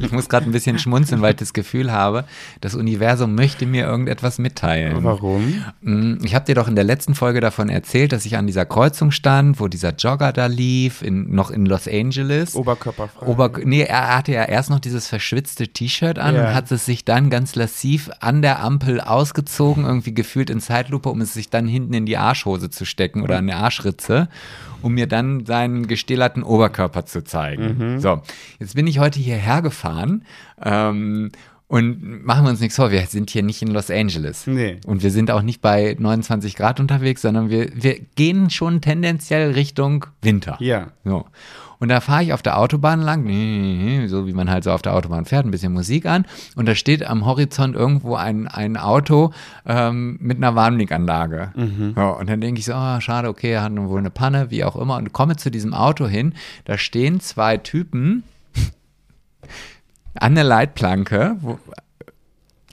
Ich 0.00 0.12
muss 0.12 0.28
gerade 0.28 0.46
ein 0.46 0.52
bisschen 0.52 0.78
schmunzeln, 0.78 1.20
weil 1.22 1.30
ich 1.32 1.36
das 1.38 1.52
Gefühl 1.52 1.92
habe, 1.92 2.24
das 2.60 2.74
Universum 2.74 3.34
möchte 3.34 3.66
mir 3.66 3.84
irgendetwas 3.86 4.38
mitteilen. 4.38 5.02
Warum? 5.04 5.62
Mm, 5.80 6.18
Ich 6.24 6.34
habe 6.34 6.44
dir 6.44 6.54
doch 6.54 6.68
in 6.68 6.74
der 6.74 6.84
letzten 6.84 7.14
Folge 7.14 7.40
davon 7.40 7.68
erzählt, 7.68 8.12
dass 8.12 8.24
ich 8.26 8.36
an 8.36 8.46
dieser 8.46 8.64
Kreuzung 8.66 9.10
stand, 9.10 9.60
wo 9.60 9.68
dieser 9.68 9.94
Jogger 9.94 10.32
da 10.32 10.46
lief, 10.46 11.02
in, 11.02 11.34
noch 11.34 11.50
in 11.50 11.66
Los 11.66 11.88
Angeles. 11.88 12.54
Oberkörperfrei. 12.54 13.26
Ober 13.26 13.50
nee, 13.64 13.82
er 13.82 14.16
hatte 14.16 14.32
ja 14.32 14.44
erst 14.44 14.70
noch 14.70 14.80
dieses 14.80 15.08
verschwitzte 15.08 15.68
T-Shirt 15.68 16.18
an 16.18 16.34
Ja. 16.34 16.48
und 16.48 16.54
hat 16.54 16.70
es 16.72 16.84
sich 16.86 17.04
dann 17.04 17.30
ganz 17.30 17.54
lassiv 17.54 18.10
an 18.20 18.42
der 18.42 18.62
Ampel 18.62 19.00
ausgezogen, 19.00 19.84
irgendwie 19.84 20.14
gefühlt 20.14 20.50
in 20.50 20.60
Zeitlupe, 20.60 21.08
um 21.08 21.20
es 21.20 21.34
sich 21.34 21.50
dann 21.50 21.66
hinten 21.66 21.94
in 21.94 22.06
die 22.06 22.16
Arschhose 22.16 22.70
zu 22.70 22.84
stecken 22.84 23.22
oder 23.22 23.38
an 23.38 23.46
der 23.46 23.56
Arschritze, 23.58 24.28
um 24.82 24.94
mir 24.94 25.06
dann 25.06 25.46
seinen 25.46 25.86
gestählerten 25.86 26.42
Oberkörper 26.42 27.06
zu 27.06 27.22
zeigen. 27.24 28.00
So, 28.00 28.20
jetzt 28.58 28.74
bin 28.74 28.86
ich 28.86 28.98
heute 28.98 29.20
hierher 29.20 29.62
gefahren 29.62 29.71
ähm, 30.62 31.30
und 31.72 32.26
machen 32.26 32.44
wir 32.44 32.50
uns 32.50 32.60
nichts 32.60 32.76
vor, 32.76 32.90
wir 32.90 33.00
sind 33.06 33.30
hier 33.30 33.42
nicht 33.42 33.62
in 33.62 33.68
Los 33.68 33.90
Angeles. 33.90 34.46
Nee. 34.46 34.76
Und 34.84 35.02
wir 35.02 35.10
sind 35.10 35.30
auch 35.30 35.40
nicht 35.40 35.62
bei 35.62 35.96
29 35.98 36.54
Grad 36.54 36.80
unterwegs, 36.80 37.22
sondern 37.22 37.48
wir, 37.48 37.70
wir 37.74 37.98
gehen 38.14 38.50
schon 38.50 38.82
tendenziell 38.82 39.52
Richtung 39.52 40.04
Winter. 40.20 40.58
Ja. 40.60 40.88
So. 41.02 41.24
Und 41.78 41.88
da 41.88 42.00
fahre 42.00 42.24
ich 42.24 42.34
auf 42.34 42.42
der 42.42 42.58
Autobahn 42.58 43.00
lang, 43.00 44.06
so 44.06 44.26
wie 44.26 44.34
man 44.34 44.50
halt 44.50 44.64
so 44.64 44.70
auf 44.70 44.82
der 44.82 44.94
Autobahn 44.94 45.24
fährt, 45.24 45.46
ein 45.46 45.50
bisschen 45.50 45.72
Musik 45.72 46.04
an. 46.04 46.26
Und 46.56 46.68
da 46.68 46.74
steht 46.74 47.04
am 47.04 47.24
Horizont 47.24 47.74
irgendwo 47.74 48.16
ein, 48.16 48.46
ein 48.46 48.76
Auto 48.76 49.32
ähm, 49.66 50.18
mit 50.20 50.36
einer 50.36 50.54
Warnblinkanlage. 50.54 51.52
Ja, 51.96 52.10
und 52.10 52.28
dann 52.28 52.42
denke 52.42 52.58
ich 52.58 52.66
so, 52.66 52.74
oh, 52.74 53.00
schade, 53.00 53.28
okay, 53.28 53.52
er 53.52 53.62
hat 53.62 53.74
wohl 53.74 53.98
eine 53.98 54.10
Panne, 54.10 54.50
wie 54.50 54.62
auch 54.62 54.76
immer. 54.76 54.96
Und 54.98 55.14
komme 55.14 55.36
zu 55.36 55.50
diesem 55.50 55.72
Auto 55.72 56.06
hin. 56.06 56.34
Da 56.66 56.76
stehen 56.76 57.18
zwei 57.18 57.56
Typen 57.56 58.24
an 60.14 60.34
der 60.34 60.44
Leitplanke, 60.44 61.36
wo, 61.40 61.58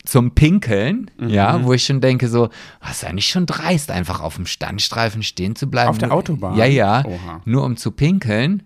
zum 0.06 0.32
Pinkeln, 0.32 1.12
ja, 1.20 1.64
wo 1.64 1.74
ich 1.74 1.84
schon 1.84 2.02
denke 2.02 2.30
so, 2.30 2.50
was 2.82 3.04
ist 3.04 3.06
eigentlich 3.06 3.30
schon 3.30 3.46
dreist, 3.46 3.92
einfach 3.92 4.22
auf 4.22 4.36
dem 4.36 4.48
Standstreifen 4.48 5.22
stehen 5.24 5.56
zu 5.56 5.70
bleiben. 5.70 5.90
Auf 5.90 6.00
der 6.00 6.12
Autobahn? 6.12 6.58
Ja, 6.58 6.66
ja. 6.66 7.06
Oha. 7.06 7.42
Nur 7.46 7.64
um 7.64 7.78
zu 7.78 7.92
pinkeln 7.92 8.64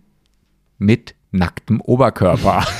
mit 0.77 1.15
nacktem 1.33 1.81
Oberkörper. 1.81 2.65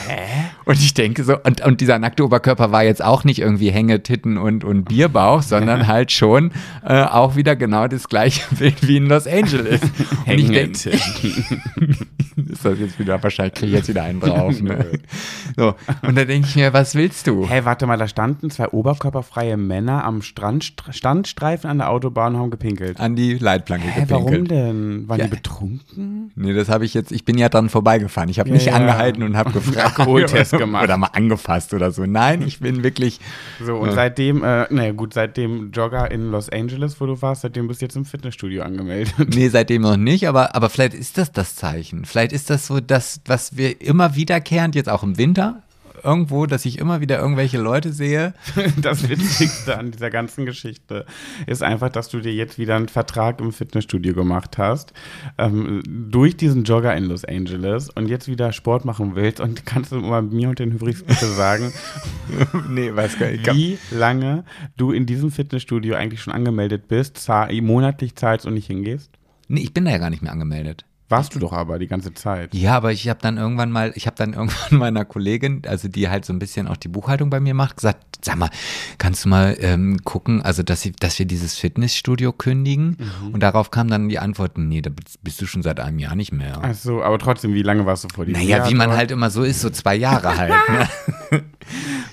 Und 0.66 0.80
ich 0.80 0.94
denke 0.94 1.26
so, 1.26 1.38
und, 1.44 1.60
und 1.60 1.82
dieser 1.82 2.00
nackte 2.00 2.24
Oberkörper 2.24 2.72
war 2.72 2.86
jetzt 2.86 3.04
auch 3.04 3.26
nicht 3.26 3.40
irgendwie 3.40 3.70
Hängetitten 3.70 4.38
und, 4.38 4.64
und 4.64 4.86
Bierbauch, 4.86 5.42
sondern 5.42 5.88
halt 5.88 6.14
schon 6.14 6.52
äh, 6.88 7.04
auch 7.04 7.36
wieder 7.36 7.58
genau 7.58 7.90
das 7.90 8.08
gleiche 8.08 8.44
Bild 8.56 8.88
wie 8.88 8.96
in 8.96 9.08
Los 9.08 9.28
Angeles. 9.28 9.82
Und 10.26 10.40
ich 10.40 10.50
denke, 10.50 10.90
ist 10.92 12.64
das 12.66 12.80
jetzt 12.80 12.98
wieder, 12.98 13.22
wahrscheinlich 13.22 13.56
kriege 13.56 13.68
ich 13.72 13.74
jetzt 13.74 13.90
wieder 13.90 14.04
einen 14.04 14.22
drauf. 14.22 14.60
Ne? 14.62 15.00
So, 15.58 15.76
und 16.02 16.18
da 16.18 16.24
denke 16.26 16.48
ich 16.48 16.56
mir, 16.56 16.72
was 16.74 16.96
willst 16.96 17.28
du? 17.28 17.48
Hey, 17.48 17.66
warte 17.66 17.86
mal, 17.86 17.98
da 17.98 18.08
standen 18.08 18.50
zwei 18.50 18.70
oberkörperfreie 18.70 19.58
Männer 19.58 20.04
am 20.06 20.22
Strand, 20.22 20.74
Standstreifen 20.92 21.70
an 21.70 21.80
der 21.80 21.90
Autobahn 21.90 22.36
und 22.36 22.42
haben 22.42 22.52
gepinkelt. 22.52 23.00
An 23.00 23.16
die 23.16 23.34
Leitplanke 23.38 23.88
Hä, 23.88 24.06
warum 24.08 24.26
gepinkelt. 24.28 24.52
denn? 24.52 25.10
Waren 25.10 25.20
Ja. 25.20 25.26
die 25.26 25.32
betrunken? 25.32 26.32
Nee, 26.36 26.54
das 26.54 26.70
habe 26.70 26.86
ich 26.86 26.94
jetzt, 26.94 27.12
ich 27.12 27.26
bin 27.26 27.38
ja 27.38 27.50
dran 27.50 27.70
vorbeigefahren. 27.70 28.30
Ich 28.30 28.40
habe 28.44 28.50
Ja, 28.50 28.56
nicht 28.56 28.68
ja. 28.68 28.74
angehalten 28.74 29.24
und 29.24 29.38
habe 29.38 29.52
gefragt. 29.54 30.00
Alkoholtest 30.00 30.52
gemacht. 30.58 30.84
Oder 30.84 30.98
mal 30.98 31.10
angefasst 31.14 31.74
oder 31.74 31.92
so. 31.92 32.06
Nein, 32.06 32.42
ich 32.42 32.60
bin 32.60 32.84
wirklich. 32.84 33.20
So, 33.64 33.76
und 33.78 33.92
seitdem, 33.92 34.44
äh, 34.44 34.66
naja 34.70 34.92
gut, 34.92 35.14
seitdem 35.14 35.72
Jogger 35.72 36.12
in 36.12 36.32
Los 36.32 36.50
Angeles, 36.50 37.00
wo 37.00 37.06
du 37.06 37.22
warst, 37.22 37.42
seitdem 37.42 37.68
bist 37.68 37.82
du 37.82 37.86
jetzt 37.86 37.96
im 37.96 38.06
Fitnessstudio 38.06 38.64
angemeldet. 38.64 39.14
Nee, 39.34 39.50
seitdem 39.50 39.82
noch 39.82 39.98
nicht, 39.98 40.28
aber, 40.28 40.56
aber 40.56 40.70
vielleicht 40.70 40.94
ist 40.94 41.18
das 41.18 41.32
das 41.32 41.56
Zeichen. 41.56 42.06
Vielleicht 42.06 42.34
ist 42.34 42.50
das 42.50 42.68
so 42.68 42.80
das, 42.80 43.22
was 43.26 43.58
wir 43.58 43.82
immer 43.82 44.16
wiederkehrend, 44.16 44.76
jetzt 44.76 44.90
auch 44.90 45.04
im 45.04 45.18
Winter, 45.18 45.62
irgendwo, 46.04 46.46
dass 46.46 46.66
ich 46.66 46.78
immer 46.78 47.02
wieder 47.02 47.20
irgendwelche 47.20 47.58
Leute 47.58 47.94
sehe. 47.94 48.34
Das 48.82 49.08
Witzigste 49.08 49.78
an 49.78 49.92
dieser 49.92 50.10
ganzen 50.10 50.46
Geschichte 50.46 51.06
ist 51.48 51.64
einfach, 51.64 51.90
dass 51.90 52.10
du 52.10 52.20
dir 52.20 52.34
jetzt 52.34 52.58
wieder 52.58 52.76
einen 52.76 52.88
Vertrag 52.88 53.40
im 53.40 53.52
Fitnessstudio 53.52 54.14
gemacht 54.14 54.58
hast, 54.58 54.94
ähm, 55.38 55.82
durch 55.86 56.36
diesen 56.36 56.64
Jogger 56.64 56.96
in 56.96 57.06
Los 57.06 57.24
Angeles 57.24 57.90
und 57.90 58.08
jetzt 58.08 58.28
wieder 58.28 58.52
Sport 58.52 58.86
machen 58.86 59.16
willst. 59.16 59.40
Und 59.40 59.66
kannst 59.66 59.92
du 59.92 59.98
mal 59.98 60.22
mir 60.22 60.50
und 60.50 60.60
den 60.60 60.74
Hybrids 60.74 61.04
bitte 61.04 61.28
sagen, 61.28 61.72
nee, 62.70 62.94
weiß 62.94 63.20
gar 63.20 63.32
nicht. 63.32 63.54
wie 63.54 63.78
lange 63.92 64.44
du 64.78 64.92
in 64.92 65.06
diesem 65.06 65.32
Fitnessstudio 65.32 65.96
eigentlich 65.96 66.22
schon 66.22 66.34
angemeldet 66.34 66.88
bist, 66.88 67.18
zahl, 67.18 67.54
monatlich 67.62 68.16
zahlst 68.16 68.46
und 68.46 68.54
nicht 68.56 68.68
hingehst? 68.68 69.12
Nee, 69.48 69.62
ich 69.62 69.74
bin 69.74 69.86
da 69.86 69.92
ja 69.92 69.98
gar 69.98 70.10
nicht 70.10 70.24
mehr 70.24 70.32
angemeldet. 70.32 70.86
Warst 71.10 71.36
du 71.36 71.40
doch 71.40 71.54
aber 71.54 71.78
die 71.80 71.88
ganze 71.88 72.14
Zeit. 72.14 72.56
Ja, 72.56 72.76
aber 72.76 72.92
ich 72.92 73.08
habe 73.10 73.20
dann 73.22 73.38
irgendwann 73.38 73.70
mal, 73.72 73.92
ich 73.96 74.08
habe 74.08 74.16
dann 74.16 74.34
irgendwann 74.34 74.80
meiner 74.80 75.06
Kollegin, 75.06 75.62
also 75.68 75.88
die 75.88 76.10
halt 76.10 76.26
so 76.26 76.34
ein 76.34 76.40
bisschen 76.40 76.68
auch 76.68 76.78
die 76.78 76.88
Buchhaltung 76.88 77.30
bei 77.30 77.40
mir 77.40 77.54
macht, 77.54 77.78
gesagt, 77.78 78.20
sag 78.24 78.38
mal, 78.38 78.50
kannst 78.98 79.26
du 79.26 79.30
mal 79.30 79.56
ähm, 79.60 80.00
gucken, 80.04 80.42
also 80.42 80.64
dass, 80.64 80.82
sie, 80.82 80.92
dass 80.94 81.20
wir 81.20 81.26
dieses 81.26 81.58
Fitnessstudio 81.58 82.32
kündigen? 82.32 82.98
Und 83.32 83.42
darauf 83.44 83.70
kam 83.70 83.90
dann 83.90 84.10
die 84.10 84.18
Antwort, 84.20 84.58
nee, 84.58 84.82
da 84.82 84.90
bist- 84.90 85.42
du 85.42 85.46
schon 85.46 85.62
seit 85.64 85.80
einem 85.80 86.00
Jahr 86.00 86.16
nicht 86.16 86.32
mehr. 86.32 86.60
Ach 86.62 86.74
so, 86.74 87.04
aber 87.04 87.20
trotzdem, 87.20 87.54
wie 87.54 87.64
lange 87.64 87.86
warst 87.86 88.06
du 88.06 88.08
vor 88.14 88.26
dir? 88.26 88.32
naja, 88.34 88.70
wie 88.70 88.76
man 88.76 88.92
halt 88.92 89.12
immer 89.12 89.30
so 89.30 89.44
ist, 89.44 89.62
so 89.62 89.70
zwei 89.70 89.96
Jahre 89.96 90.38
halt. 90.38 90.54
Ne? 91.32 91.44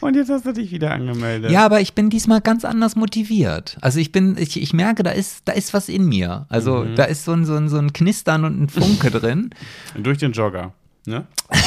Und 0.00 0.16
jetzt 0.16 0.30
hast 0.30 0.46
du 0.46 0.52
dich 0.52 0.70
wieder 0.70 0.92
angemeldet. 0.92 1.50
Ja, 1.50 1.64
aber 1.66 1.80
ich 1.80 1.94
bin 1.94 2.08
diesmal 2.08 2.40
ganz 2.40 2.64
anders 2.64 2.96
motiviert. 2.96 3.76
Also 3.82 3.98
ich 4.00 4.12
bin, 4.12 4.36
ich, 4.38 4.60
ich 4.60 4.72
merke, 4.72 5.02
da 5.02 5.10
ist, 5.10 5.42
da 5.46 5.52
ist 5.52 5.74
was 5.74 5.88
in 5.88 6.06
mir. 6.08 6.46
Also 6.48 6.84
da 6.94 7.04
ist 7.04 7.24
so 7.24 7.32
ein, 7.32 7.44
so, 7.44 7.54
ein, 7.56 7.68
so 7.68 7.76
ein 7.76 7.92
Knistern 7.92 8.44
und 8.44 8.60
ein 8.60 8.68
Funke 8.80 9.10
drin. 9.10 9.50
Durch 9.96 10.18
den 10.18 10.32
Jogger. 10.32 10.72
Ne? 11.06 11.26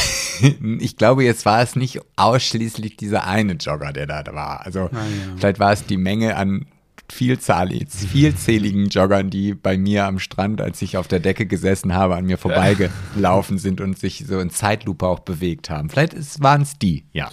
Ich 0.80 0.98
glaube, 0.98 1.24
jetzt 1.24 1.46
war 1.46 1.62
es 1.62 1.76
nicht 1.76 2.00
ausschließlich 2.16 2.98
dieser 2.98 3.28
eine 3.28 3.54
Jogger, 3.54 3.94
der 3.94 4.08
da 4.08 4.24
war. 4.34 4.66
Also 4.66 4.90
vielleicht 5.38 5.60
war 5.60 5.72
es 5.72 5.86
die 5.86 5.96
Menge 5.96 6.36
an 6.36 6.66
vielzähligen 7.12 8.90
Joggern, 8.90 9.30
die 9.30 9.54
bei 9.54 9.78
mir 9.78 10.06
am 10.06 10.20
Strand, 10.20 10.60
als 10.60 10.82
ich 10.82 10.98
auf 10.98 11.08
der 11.08 11.20
Decke 11.20 11.46
gesessen 11.46 11.94
habe, 11.94 12.16
an 12.16 12.26
mir 12.26 12.38
vorbeigelaufen 12.38 13.60
sind 13.60 13.80
und 13.80 14.00
sich 14.00 14.26
so 14.28 14.40
in 14.40 14.50
Zeitlupe 14.50 15.06
auch 15.06 15.20
bewegt 15.20 15.70
haben. 15.70 15.90
Vielleicht 15.90 16.42
waren 16.42 16.64
es 16.64 16.78
die, 16.80 17.06
ja. 17.14 17.30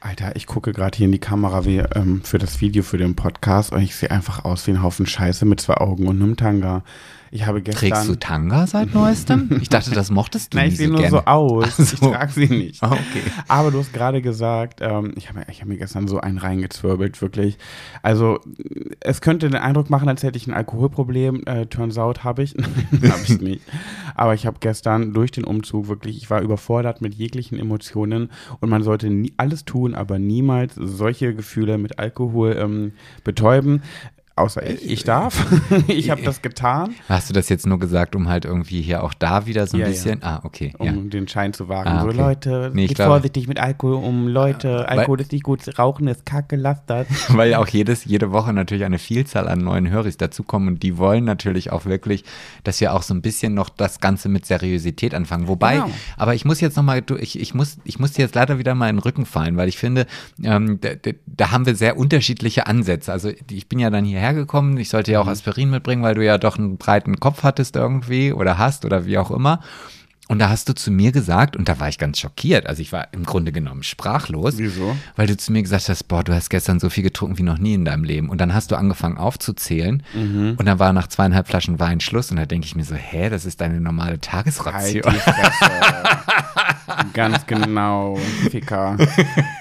Alter, 0.00 0.36
ich 0.36 0.46
gucke 0.46 0.72
gerade 0.72 0.96
hier 0.96 1.06
in 1.06 1.12
die 1.12 1.18
Kamera 1.18 1.64
wie, 1.64 1.78
ähm, 1.78 2.22
für 2.22 2.36
das 2.36 2.60
Video 2.60 2.82
für 2.82 2.98
den 2.98 3.16
Podcast 3.16 3.72
und 3.72 3.80
ich 3.80 3.94
sehe 3.96 4.10
einfach 4.10 4.44
aus 4.44 4.66
wie 4.66 4.72
ein 4.72 4.82
Haufen 4.82 5.06
Scheiße 5.06 5.46
mit 5.46 5.62
zwei 5.62 5.78
Augen 5.78 6.06
und 6.08 6.20
einem 6.20 6.36
Tanga. 6.36 6.84
Ich 7.34 7.46
habe 7.46 7.62
gestern. 7.62 7.90
Trägst 7.90 8.08
du 8.08 8.14
Tanga 8.14 8.64
seit 8.68 8.94
neuestem? 8.94 9.50
Ich 9.60 9.68
dachte, 9.68 9.90
das 9.90 10.08
mochtest 10.12 10.54
du 10.54 10.58
Nein, 10.58 10.68
ich 10.68 10.76
sehe 10.76 10.86
so 10.86 10.92
nur 10.92 11.00
gerne. 11.00 11.16
so 11.16 11.24
aus. 11.24 11.76
So. 11.76 11.82
Ich 11.94 11.98
trage 11.98 12.30
sie 12.32 12.46
nicht. 12.46 12.80
Ah, 12.80 12.92
okay. 12.92 13.22
Aber 13.48 13.72
du 13.72 13.80
hast 13.80 13.92
gerade 13.92 14.22
gesagt, 14.22 14.78
ähm, 14.82 15.12
ich 15.16 15.30
habe 15.30 15.40
hab 15.40 15.66
mir 15.66 15.76
gestern 15.76 16.06
so 16.06 16.20
einen 16.20 16.38
reingezwirbelt, 16.38 17.20
wirklich. 17.20 17.58
Also, 18.02 18.38
es 19.00 19.20
könnte 19.20 19.48
den 19.48 19.60
Eindruck 19.60 19.90
machen, 19.90 20.08
als 20.08 20.22
hätte 20.22 20.36
ich 20.36 20.46
ein 20.46 20.54
Alkoholproblem. 20.54 21.42
Äh, 21.46 21.66
turns 21.66 21.98
out 21.98 22.22
habe 22.22 22.44
ich. 22.44 22.54
Nein, 22.90 23.12
habe 23.12 23.22
ich 23.24 23.40
nicht. 23.40 23.62
Aber 24.14 24.34
ich 24.34 24.46
habe 24.46 24.58
gestern 24.60 25.12
durch 25.12 25.32
den 25.32 25.42
Umzug 25.42 25.88
wirklich, 25.88 26.16
ich 26.18 26.30
war 26.30 26.40
überfordert 26.40 27.00
mit 27.00 27.16
jeglichen 27.16 27.58
Emotionen 27.58 28.30
und 28.60 28.68
man 28.68 28.84
sollte 28.84 29.10
nie, 29.10 29.32
alles 29.38 29.64
tun, 29.64 29.96
aber 29.96 30.20
niemals 30.20 30.76
solche 30.76 31.34
Gefühle 31.34 31.78
mit 31.78 31.98
Alkohol 31.98 32.56
ähm, 32.56 32.92
betäuben. 33.24 33.82
Außer 34.36 34.68
ich. 34.68 34.90
Ich 34.90 35.04
darf. 35.04 35.46
ich 35.86 36.10
habe 36.10 36.22
das 36.22 36.42
getan, 36.42 36.94
Hast 37.08 37.30
du 37.30 37.34
das 37.34 37.48
jetzt 37.48 37.66
nur 37.68 37.78
gesagt, 37.78 38.16
um 38.16 38.28
halt 38.28 38.44
irgendwie 38.44 38.82
hier 38.82 39.04
auch 39.04 39.14
da 39.14 39.46
wieder 39.46 39.68
so 39.68 39.76
ein 39.76 39.80
Ja, 39.80 39.86
ja. 39.86 39.92
bisschen? 39.92 40.24
Ah, 40.24 40.40
okay. 40.42 40.72
um 40.78 40.86
ja. 40.86 40.92
den 40.92 41.28
Schein 41.28 41.52
zu 41.52 41.68
wagen. 41.68 41.88
Ah, 41.88 42.00
So, 42.02 42.08
okay. 42.08 42.16
Leute, 42.16 42.70
Nee, 42.74 42.82
ich 42.82 42.88
geht 42.88 42.96
glaube- 42.96 43.10
vorsichtig 43.12 43.46
mit 43.46 43.60
Alkohol 43.60 43.94
um. 44.02 44.26
Leute, 44.26 44.88
Alkohol 44.88 45.20
ist 45.20 45.30
nicht 45.30 45.44
gut, 45.44 45.60
Rauchen 45.78 46.08
ist 46.08 46.26
kacke, 46.26 46.56
lasst 46.56 46.82
das. 46.88 47.06
Weil 47.28 47.50
ja 47.50 47.58
auch 47.60 47.68
jedes, 47.68 48.04
jede 48.06 48.32
Woche 48.32 48.52
natürlich 48.52 48.84
eine 48.84 48.98
Vielzahl 48.98 49.46
an 49.46 49.60
neuen 49.60 49.88
Höris 49.88 50.16
dazukommen 50.16 50.66
und 50.68 50.82
die 50.82 50.98
wollen 50.98 51.22
natürlich 51.22 51.70
auch 51.70 51.84
wirklich, 51.84 52.24
dass 52.64 52.80
wir 52.80 52.92
auch 52.92 53.02
so 53.02 53.14
ein 53.14 53.22
bisschen 53.22 53.54
noch 53.54 53.68
das 53.68 54.00
Ganze 54.00 54.28
mit 54.28 54.46
Seriosität 54.46 55.14
anfangen. 55.14 55.46
Wobei, 55.46 55.74
Genau. 55.76 55.90
aber 56.16 56.34
ich 56.34 56.44
muss 56.44 56.60
jetzt 56.60 56.76
nochmal, 56.76 57.04
ich, 57.20 57.38
ich, 57.38 57.54
muss, 57.54 57.76
ich 57.84 58.00
muss 58.00 58.12
dir 58.14 58.22
jetzt 58.22 58.34
leider 58.34 58.58
wieder 58.58 58.74
mal 58.74 58.88
in 58.90 58.96
den 58.96 59.02
Rücken 59.02 59.26
fallen, 59.26 59.56
weil 59.56 59.68
ich 59.68 59.78
finde, 59.78 60.06
ähm, 60.42 60.80
da, 60.80 60.96
da, 60.96 61.12
da 61.26 61.50
haben 61.52 61.66
wir 61.66 61.76
sehr 61.76 61.96
unterschiedliche 61.96 62.66
Ansätze. 62.66 63.12
Also 63.12 63.30
ich 63.48 63.68
bin 63.68 63.78
ja 63.78 63.90
dann 63.90 64.04
hierher 64.04 64.23
gekommen, 64.32 64.76
ich 64.78 64.88
sollte 64.88 65.12
ja 65.12 65.20
auch 65.20 65.26
Aspirin 65.28 65.70
mitbringen, 65.70 66.02
weil 66.02 66.14
du 66.14 66.24
ja 66.24 66.38
doch 66.38 66.58
einen 66.58 66.76
breiten 66.78 67.20
Kopf 67.20 67.42
hattest 67.42 67.76
irgendwie 67.76 68.32
oder 68.32 68.58
hast 68.58 68.84
oder 68.84 69.06
wie 69.06 69.18
auch 69.18 69.30
immer. 69.30 69.60
Und 70.26 70.38
da 70.38 70.48
hast 70.48 70.70
du 70.70 70.74
zu 70.74 70.90
mir 70.90 71.12
gesagt, 71.12 71.54
und 71.54 71.68
da 71.68 71.78
war 71.80 71.88
ich 71.90 71.98
ganz 71.98 72.18
schockiert, 72.18 72.66
also 72.66 72.80
ich 72.80 72.92
war 72.92 73.08
im 73.12 73.24
Grunde 73.24 73.52
genommen 73.52 73.82
sprachlos, 73.82 74.54
Wieso? 74.56 74.96
weil 75.16 75.26
du 75.26 75.36
zu 75.36 75.52
mir 75.52 75.60
gesagt 75.62 75.86
hast, 75.90 76.04
boah, 76.04 76.24
du 76.24 76.32
hast 76.32 76.48
gestern 76.48 76.80
so 76.80 76.88
viel 76.88 77.02
getrunken 77.02 77.36
wie 77.36 77.42
noch 77.42 77.58
nie 77.58 77.74
in 77.74 77.84
deinem 77.84 78.04
Leben. 78.04 78.30
Und 78.30 78.40
dann 78.40 78.54
hast 78.54 78.70
du 78.70 78.76
angefangen 78.76 79.18
aufzuzählen 79.18 80.02
Mhm. 80.14 80.54
und 80.58 80.64
dann 80.64 80.78
war 80.78 80.94
nach 80.94 81.08
zweieinhalb 81.08 81.46
Flaschen 81.46 81.78
Wein 81.78 82.00
Schluss 82.00 82.30
und 82.30 82.38
da 82.38 82.46
denke 82.46 82.66
ich 82.66 82.74
mir 82.74 82.84
so, 82.84 82.94
hä, 82.94 83.28
das 83.28 83.44
ist 83.44 83.60
deine 83.60 83.82
normale 83.82 84.12
Halt 84.12 84.22
Tagesration. 84.22 85.02
Fresse. 85.02 85.70
Ganz 87.12 87.46
genau, 87.46 88.16
Ficker. 88.50 88.96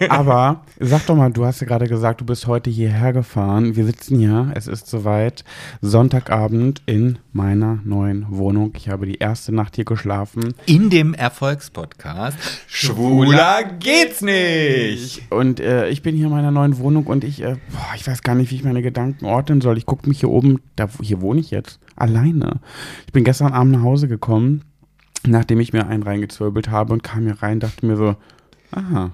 Aber 0.10 0.62
sag 0.80 1.06
doch 1.06 1.16
mal, 1.16 1.32
du 1.32 1.46
hast 1.46 1.62
ja 1.62 1.68
gerade 1.68 1.88
gesagt, 1.88 2.22
du 2.22 2.26
bist 2.26 2.48
heute 2.48 2.70
hierher 2.70 3.14
gefahren. 3.14 3.76
Wir 3.76 3.86
sitzen 3.86 4.20
hier, 4.20 4.52
es 4.56 4.68
ist 4.68 4.88
soweit, 4.88 5.44
Sonntagabend 5.82 6.82
in 6.86 7.20
meiner 7.32 7.80
neuen 7.84 8.26
Wohnung. 8.30 8.74
Ich 8.76 8.90
habe 8.90 9.06
die 9.06 9.18
erste 9.18 9.54
Nacht 9.54 9.76
hier 9.76 9.86
geschlafen. 9.86 10.54
In 10.66 10.90
dem 10.90 11.14
Erfolgspodcast 11.14 12.38
Schwuler 12.68 13.64
geht's 13.80 14.22
nicht. 14.22 15.32
Und 15.32 15.60
äh, 15.60 15.90
ich 15.90 16.02
bin 16.02 16.16
hier 16.16 16.26
in 16.26 16.32
meiner 16.32 16.52
neuen 16.52 16.78
Wohnung 16.78 17.08
und 17.08 17.24
ich, 17.24 17.42
äh, 17.42 17.56
boah, 17.72 17.94
ich 17.96 18.08
weiß 18.08 18.22
gar 18.24 18.36
nicht, 18.36 18.52
wie 18.52 18.56
ich 18.56 18.64
meine 18.64 18.82
Gedanken 18.82 19.26
ordnen 19.26 19.62
soll. 19.62 19.78
Ich 19.78 19.86
gucke 19.86 20.08
mich 20.08 20.20
hier 20.20 20.30
oben, 20.30 20.62
da, 20.76 20.88
hier 21.02 21.22
wohne 21.22 21.40
ich 21.40 21.52
jetzt, 21.52 21.80
alleine. 21.96 22.60
Ich 23.06 23.14
bin 23.14 23.24
gestern 23.24 23.54
Abend 23.54 23.74
nach 23.74 23.84
Hause 23.84 24.08
gekommen, 24.08 24.64
nachdem 25.28 25.60
ich 25.60 25.74
mir 25.74 25.88
einen 25.88 26.04
reingezwirbelt 26.04 26.70
habe 26.70 26.94
und 26.94 27.04
kam 27.04 27.24
hier 27.24 27.42
rein, 27.42 27.60
dachte 27.60 27.86
mir 27.86 27.96
so, 27.96 28.16
aha, 28.72 29.12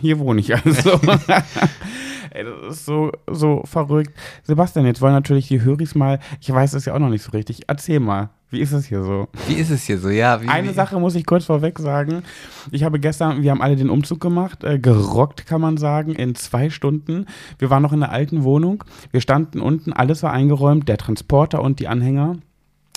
hier 0.00 0.18
wohne 0.18 0.40
ich 0.40 0.54
also. 0.54 1.00
Ey, 2.30 2.44
das 2.44 2.76
ist 2.76 2.84
so, 2.84 3.10
so 3.26 3.62
verrückt. 3.64 4.12
Sebastian, 4.42 4.86
jetzt 4.86 5.00
wollen 5.00 5.14
natürlich 5.14 5.48
die 5.48 5.62
Höris 5.62 5.94
mal, 5.94 6.18
ich 6.40 6.52
weiß 6.52 6.74
es 6.74 6.84
ja 6.84 6.94
auch 6.94 6.98
noch 6.98 7.08
nicht 7.08 7.22
so 7.22 7.30
richtig, 7.30 7.62
erzähl 7.68 8.00
mal, 8.00 8.30
wie 8.50 8.60
ist 8.60 8.72
es 8.72 8.86
hier 8.86 9.02
so? 9.02 9.28
Wie 9.46 9.54
ist 9.54 9.70
es 9.70 9.84
hier 9.84 9.98
so? 9.98 10.08
Ja, 10.08 10.42
wie, 10.42 10.48
Eine 10.48 10.70
wie? 10.70 10.72
Sache 10.72 10.98
muss 10.98 11.14
ich 11.14 11.26
kurz 11.26 11.44
vorweg 11.44 11.78
sagen. 11.78 12.22
Ich 12.70 12.82
habe 12.82 12.98
gestern, 12.98 13.42
wir 13.42 13.50
haben 13.50 13.60
alle 13.60 13.76
den 13.76 13.90
Umzug 13.90 14.20
gemacht, 14.20 14.64
äh, 14.64 14.78
gerockt 14.78 15.46
kann 15.46 15.60
man 15.60 15.76
sagen, 15.76 16.14
in 16.14 16.34
zwei 16.34 16.70
Stunden. 16.70 17.26
Wir 17.58 17.68
waren 17.68 17.82
noch 17.82 17.92
in 17.92 18.00
der 18.00 18.10
alten 18.10 18.44
Wohnung. 18.44 18.84
Wir 19.10 19.20
standen 19.20 19.60
unten, 19.60 19.92
alles 19.92 20.22
war 20.22 20.32
eingeräumt, 20.32 20.88
der 20.88 20.96
Transporter 20.96 21.62
und 21.62 21.78
die 21.78 21.88
Anhänger. 21.88 22.36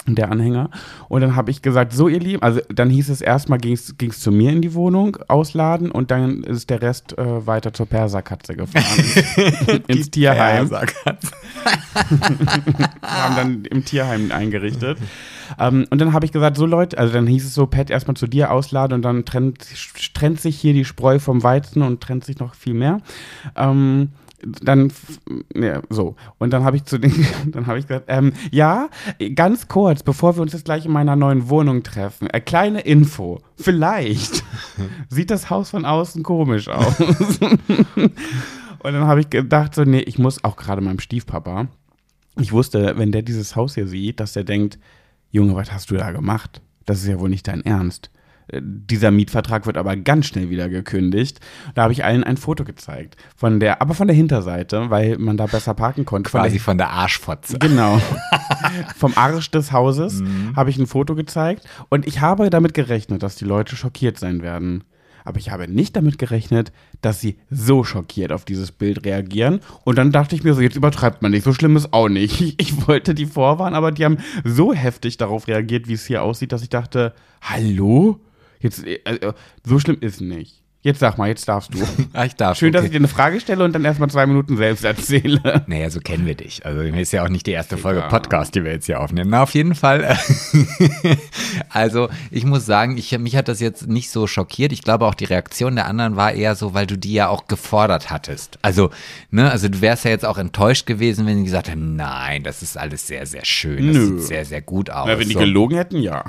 Der 0.07 0.31
Anhänger. 0.31 0.71
Und 1.09 1.21
dann 1.21 1.35
habe 1.35 1.51
ich 1.51 1.61
gesagt, 1.61 1.93
so 1.93 2.07
ihr 2.07 2.19
Lieben, 2.19 2.41
also 2.41 2.59
dann 2.73 2.89
hieß 2.89 3.09
es 3.09 3.21
erstmal, 3.21 3.59
ging 3.59 3.73
es 3.73 4.19
zu 4.19 4.31
mir 4.31 4.51
in 4.51 4.61
die 4.61 4.73
Wohnung, 4.73 5.17
ausladen 5.27 5.91
und 5.91 6.09
dann 6.09 6.43
ist 6.43 6.71
der 6.71 6.81
Rest 6.81 7.17
äh, 7.19 7.45
weiter 7.45 7.71
zur 7.71 7.85
Perserkatze 7.85 8.55
gefahren. 8.55 9.83
ins 9.87 10.09
Tierheim. 10.09 10.69
Perserkatze. 10.69 11.31
Wir 12.73 13.09
haben 13.09 13.35
dann 13.35 13.65
im 13.65 13.85
Tierheim 13.85 14.31
eingerichtet. 14.31 14.97
Ähm, 15.59 15.85
und 15.89 15.99
dann 15.99 16.13
habe 16.13 16.25
ich 16.25 16.31
gesagt, 16.31 16.57
so 16.57 16.65
Leute, 16.65 16.97
also 16.97 17.13
dann 17.13 17.27
hieß 17.27 17.45
es 17.45 17.53
so, 17.53 17.67
Pat, 17.67 17.89
erstmal 17.89 18.15
zu 18.15 18.27
dir 18.27 18.51
ausladen 18.51 18.95
und 18.95 19.01
dann 19.03 19.25
trennt, 19.25 19.65
trennt 20.13 20.41
sich 20.41 20.59
hier 20.59 20.73
die 20.73 20.85
Spreu 20.85 21.19
vom 21.19 21.43
Weizen 21.43 21.83
und 21.83 22.01
trennt 22.01 22.25
sich 22.25 22.39
noch 22.39 22.55
viel 22.55 22.73
mehr. 22.73 23.01
Ähm, 23.55 24.09
dann, 24.43 24.91
ja, 25.55 25.81
so. 25.89 26.15
Und 26.37 26.51
dann 26.51 26.63
habe 26.63 26.77
ich 26.77 26.85
zu 26.85 26.97
den, 26.97 27.25
dann 27.47 27.67
habe 27.67 27.79
ich 27.79 27.87
gesagt, 27.87 28.05
ähm, 28.07 28.33
ja, 28.51 28.89
ganz 29.35 29.67
kurz, 29.67 30.03
bevor 30.03 30.35
wir 30.35 30.41
uns 30.41 30.53
jetzt 30.53 30.65
gleich 30.65 30.85
in 30.85 30.91
meiner 30.91 31.15
neuen 31.15 31.49
Wohnung 31.49 31.83
treffen, 31.83 32.29
äh, 32.29 32.39
kleine 32.39 32.81
Info. 32.81 33.39
Vielleicht 33.55 34.43
sieht 35.09 35.31
das 35.31 35.49
Haus 35.49 35.69
von 35.69 35.85
außen 35.85 36.23
komisch 36.23 36.67
aus. 36.67 36.95
Und 38.83 38.93
dann 38.93 39.05
habe 39.05 39.19
ich 39.19 39.29
gedacht, 39.29 39.75
so, 39.75 39.83
nee, 39.83 39.99
ich 39.99 40.17
muss 40.17 40.43
auch 40.43 40.55
gerade 40.55 40.81
meinem 40.81 40.99
Stiefpapa, 40.99 41.67
ich 42.39 42.51
wusste, 42.51 42.97
wenn 42.97 43.11
der 43.11 43.21
dieses 43.21 43.55
Haus 43.55 43.75
hier 43.75 43.87
sieht, 43.87 44.19
dass 44.19 44.33
der 44.33 44.43
denkt, 44.43 44.79
Junge, 45.31 45.55
was 45.55 45.71
hast 45.71 45.91
du 45.91 45.95
da 45.95 46.11
gemacht? 46.11 46.61
Das 46.85 47.01
ist 47.01 47.07
ja 47.07 47.19
wohl 47.19 47.29
nicht 47.29 47.47
dein 47.47 47.63
Ernst. 47.63 48.09
Dieser 48.59 49.11
Mietvertrag 49.11 49.65
wird 49.65 49.77
aber 49.77 49.95
ganz 49.95 50.25
schnell 50.25 50.49
wieder 50.49 50.67
gekündigt. 50.69 51.39
Da 51.73 51.83
habe 51.83 51.93
ich 51.93 52.03
allen 52.03 52.23
ein 52.23 52.37
Foto 52.37 52.63
gezeigt. 52.63 53.15
Von 53.35 53.59
der, 53.59 53.81
aber 53.81 53.93
von 53.93 54.07
der 54.07 54.15
Hinterseite, 54.15 54.89
weil 54.89 55.17
man 55.17 55.37
da 55.37 55.45
besser 55.45 55.73
parken 55.73 56.05
konnte. 56.05 56.29
Von 56.29 56.41
Quasi 56.41 56.55
der, 56.55 56.61
von 56.61 56.77
der 56.77 56.89
Arschfotze. 56.89 57.59
Genau. 57.59 58.01
Vom 58.97 59.13
Arsch 59.15 59.51
des 59.51 59.71
Hauses 59.71 60.23
habe 60.55 60.69
ich 60.69 60.77
ein 60.77 60.87
Foto 60.87 61.15
gezeigt 61.15 61.67
und 61.89 62.07
ich 62.07 62.21
habe 62.21 62.49
damit 62.49 62.73
gerechnet, 62.73 63.23
dass 63.23 63.35
die 63.35 63.45
Leute 63.45 63.75
schockiert 63.75 64.17
sein 64.19 64.41
werden. 64.41 64.83
Aber 65.23 65.39
ich 65.39 65.51
habe 65.51 65.67
nicht 65.67 65.95
damit 65.95 66.17
gerechnet, 66.17 66.71
dass 67.01 67.21
sie 67.21 67.37
so 67.49 67.83
schockiert 67.83 68.31
auf 68.31 68.45
dieses 68.45 68.71
Bild 68.71 69.05
reagieren. 69.05 69.59
Und 69.83 69.97
dann 69.97 70.11
dachte 70.11 70.35
ich 70.35 70.43
mir 70.43 70.53
so, 70.53 70.61
jetzt 70.61 70.75
übertreibt 70.75 71.21
man 71.21 71.31
nicht, 71.31 71.43
so 71.43 71.53
schlimm 71.53 71.75
ist 71.75 71.93
auch 71.93 72.09
nicht. 72.09 72.41
Ich, 72.41 72.55
ich 72.59 72.87
wollte 72.87 73.13
die 73.13 73.25
vorwarnen, 73.25 73.75
aber 73.75 73.91
die 73.91 74.05
haben 74.05 74.17
so 74.43 74.73
heftig 74.73 75.17
darauf 75.17 75.47
reagiert, 75.47 75.87
wie 75.87 75.93
es 75.93 76.05
hier 76.05 76.23
aussieht, 76.23 76.51
dass 76.51 76.63
ich 76.63 76.69
dachte, 76.69 77.13
hallo? 77.41 78.19
Jetzt, 78.61 78.85
äh, 78.85 78.95
äh, 79.03 79.33
so 79.65 79.79
schlimm 79.79 79.97
ist 80.01 80.21
nicht. 80.21 80.63
Jetzt 80.83 80.99
sag 80.99 81.19
mal, 81.19 81.27
jetzt 81.27 81.47
darfst 81.47 81.73
du. 81.73 81.79
Ah, 82.13 82.25
ich 82.25 82.35
darf. 82.35 82.57
Schön, 82.57 82.73
dass 82.73 82.81
okay. 82.81 82.87
ich 82.87 82.91
dir 82.91 82.97
eine 82.97 83.07
Frage 83.07 83.39
stelle 83.39 83.63
und 83.63 83.73
dann 83.73 83.85
erstmal 83.85 84.09
zwei 84.09 84.25
Minuten 84.25 84.57
selbst 84.57 84.83
erzähle. 84.83 85.39
Naja, 85.67 85.89
so 85.89 85.99
kennen 85.99 86.25
wir 86.25 86.35
dich. 86.35 86.65
Also 86.65 86.81
ist 86.81 87.13
ja 87.13 87.23
auch 87.23 87.29
nicht 87.29 87.45
die 87.45 87.51
erste 87.51 87.77
Folge. 87.77 88.03
Podcast, 88.09 88.55
die 88.55 88.63
wir 88.63 88.71
jetzt 88.71 88.87
hier 88.87 88.99
aufnehmen. 88.99 89.29
Na, 89.29 89.43
auf 89.43 89.53
jeden 89.53 89.75
Fall. 89.75 90.17
also 91.69 92.09
ich 92.31 92.43
muss 92.43 92.65
sagen, 92.65 92.97
ich, 92.97 93.17
mich 93.17 93.35
hat 93.35 93.47
das 93.47 93.59
jetzt 93.59 93.87
nicht 93.87 94.09
so 94.09 94.27
schockiert. 94.27 94.73
Ich 94.73 94.81
glaube 94.81 95.05
auch 95.05 95.13
die 95.13 95.25
Reaktion 95.25 95.75
der 95.75 95.85
anderen 95.85 96.15
war 96.15 96.33
eher 96.33 96.55
so, 96.55 96.73
weil 96.73 96.87
du 96.87 96.97
die 96.97 97.13
ja 97.13 97.29
auch 97.29 97.47
gefordert 97.47 98.09
hattest. 98.09 98.59
Also, 98.61 98.89
ne, 99.29 99.49
also 99.49 99.69
du 99.69 99.81
wärst 99.81 100.03
ja 100.03 100.11
jetzt 100.11 100.25
auch 100.25 100.37
enttäuscht 100.37 100.85
gewesen, 100.85 101.25
wenn 101.25 101.37
die 101.37 101.43
gesagt 101.45 101.69
hätten, 101.69 101.95
nein, 101.95 102.43
das 102.43 102.61
ist 102.61 102.77
alles 102.77 103.07
sehr, 103.07 103.25
sehr 103.25 103.45
schön. 103.45 103.87
Das 103.87 103.95
Nö. 103.95 104.05
sieht 104.05 104.27
sehr, 104.27 104.45
sehr 104.45 104.61
gut 104.61 104.89
aus. 104.89 105.05
Na, 105.07 105.19
wenn 105.19 105.27
die 105.27 105.35
so. 105.35 105.39
gelogen 105.39 105.77
hätten, 105.77 106.01
ja. 106.01 106.25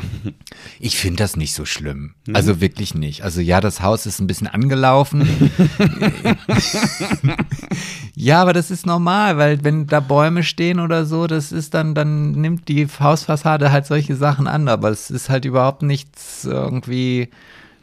Ich 0.79 0.97
finde 0.97 1.17
das 1.17 1.37
nicht 1.37 1.55
so 1.55 1.65
schlimm. 1.65 2.15
Also 2.33 2.61
wirklich 2.61 2.95
nicht. 2.95 3.23
Also 3.23 3.41
ja, 3.41 3.61
das 3.61 3.83
Haus 3.83 4.07
ist 4.07 4.21
ein 4.21 4.27
bisschen 4.27 4.42
angelaufen. 4.47 5.27
ja, 8.15 8.43
aber 8.43 8.53
das 8.53 8.71
ist 8.71 8.87
normal, 8.87 9.39
weil 9.39 9.65
wenn 9.65 9.87
da 9.87 10.01
Bäume 10.01 10.43
stehen 10.43 10.81
oder 10.81 11.05
so, 11.05 11.27
das 11.27 11.53
ist 11.53 11.75
dann, 11.75 11.95
dann 11.95 12.33
nimmt 12.33 12.69
die 12.69 12.87
Hausfassade 12.87 13.73
halt 13.73 13.87
solche 13.87 14.17
Sachen 14.17 14.47
an. 14.47 14.69
Aber 14.69 14.91
es 14.91 15.11
ist 15.11 15.29
halt 15.29 15.45
überhaupt 15.45 15.83
nichts 15.83 16.45
irgendwie 16.45 17.29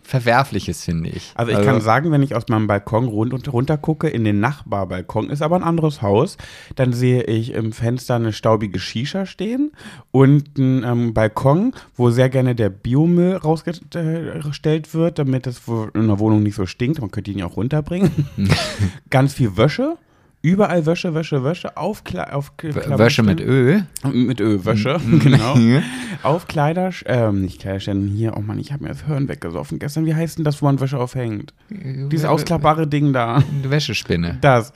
Verwerfliches, 0.10 0.84
finde 0.84 1.12
ich. 1.12 1.34
Also 1.36 1.52
ich 1.52 1.62
kann 1.64 1.82
sagen, 1.82 2.12
wenn 2.12 2.24
ich 2.24 2.34
aus 2.34 2.48
meinem 2.50 2.66
Balkon 2.66 3.08
rund 3.08 3.32
und 3.32 3.54
runter 3.54 3.78
gucke, 3.78 4.08
in 4.10 4.24
den 4.24 4.40
Nachbarbalkon 4.40 5.30
ist 5.30 5.44
aber 5.44 5.56
ein 5.56 5.64
anderes 5.64 6.02
Haus, 6.02 6.36
dann 6.76 6.94
sehe 6.94 7.24
ich 7.26 7.54
im 7.54 7.74
Fenster 7.74 8.16
eine 8.16 8.34
staubige 8.34 8.80
Shisha 8.80 9.28
stehen 9.28 9.72
und 10.10 10.58
einen 10.58 10.84
ähm, 10.84 11.14
Balkon, 11.14 11.74
wo 11.96 12.10
sehr 12.10 12.30
gerne 12.30 12.56
der 12.56 12.70
Biomüll 12.70 13.36
rausgestellt 13.36 14.94
wird, 14.96 15.20
damit 15.20 15.46
es 15.46 15.62
in 15.94 16.08
der 16.08 16.18
Wohnung 16.18 16.42
nicht 16.42 16.56
so 16.56 16.66
stinkt. 16.66 17.00
Man 17.00 17.12
könnte 17.12 17.30
ihn 17.30 17.38
ja 17.38 17.46
auch 17.46 17.58
runterbringen. 17.58 18.10
Ganz 19.12 19.36
viel 19.36 19.58
Wäsche. 19.58 19.96
Überall 20.42 20.86
Wäsche, 20.86 21.14
Wäsche, 21.14 21.44
Wäsche, 21.44 21.76
auf, 21.76 22.06
Kle 22.06 22.34
auf 22.34 22.54
Wäsche 22.62 23.24
mit. 23.24 23.42
Öl. 23.42 23.86
Mit 24.14 24.40
Öl, 24.40 24.64
Wäsche, 24.64 25.00
genau. 25.20 25.58
Auf 26.24 26.48
Kleider, 26.48 26.92
ähm, 27.06 27.42
nicht 27.42 27.62
Kleiderständen, 27.62 28.10
hier, 28.10 28.36
oh 28.36 28.42
Mann, 28.42 28.60
ich 28.60 28.74
habe 28.74 28.84
mir 28.84 28.90
das 28.90 29.06
Hirn 29.06 29.30
weggesoffen 29.30 29.80
gestern. 29.80 30.06
Wie 30.06 30.16
heißt 30.16 30.38
denn 30.38 30.46
das, 30.46 30.62
wo 30.62 30.66
man 30.66 30.80
Wäsche 30.80 30.98
aufhängt? 30.98 31.54
Dieses 31.70 32.26
ausklappbare 32.26 32.88
Ding 32.88 33.14
da. 33.14 33.44
Wäschespinne. 33.64 34.38
Das. 34.42 34.74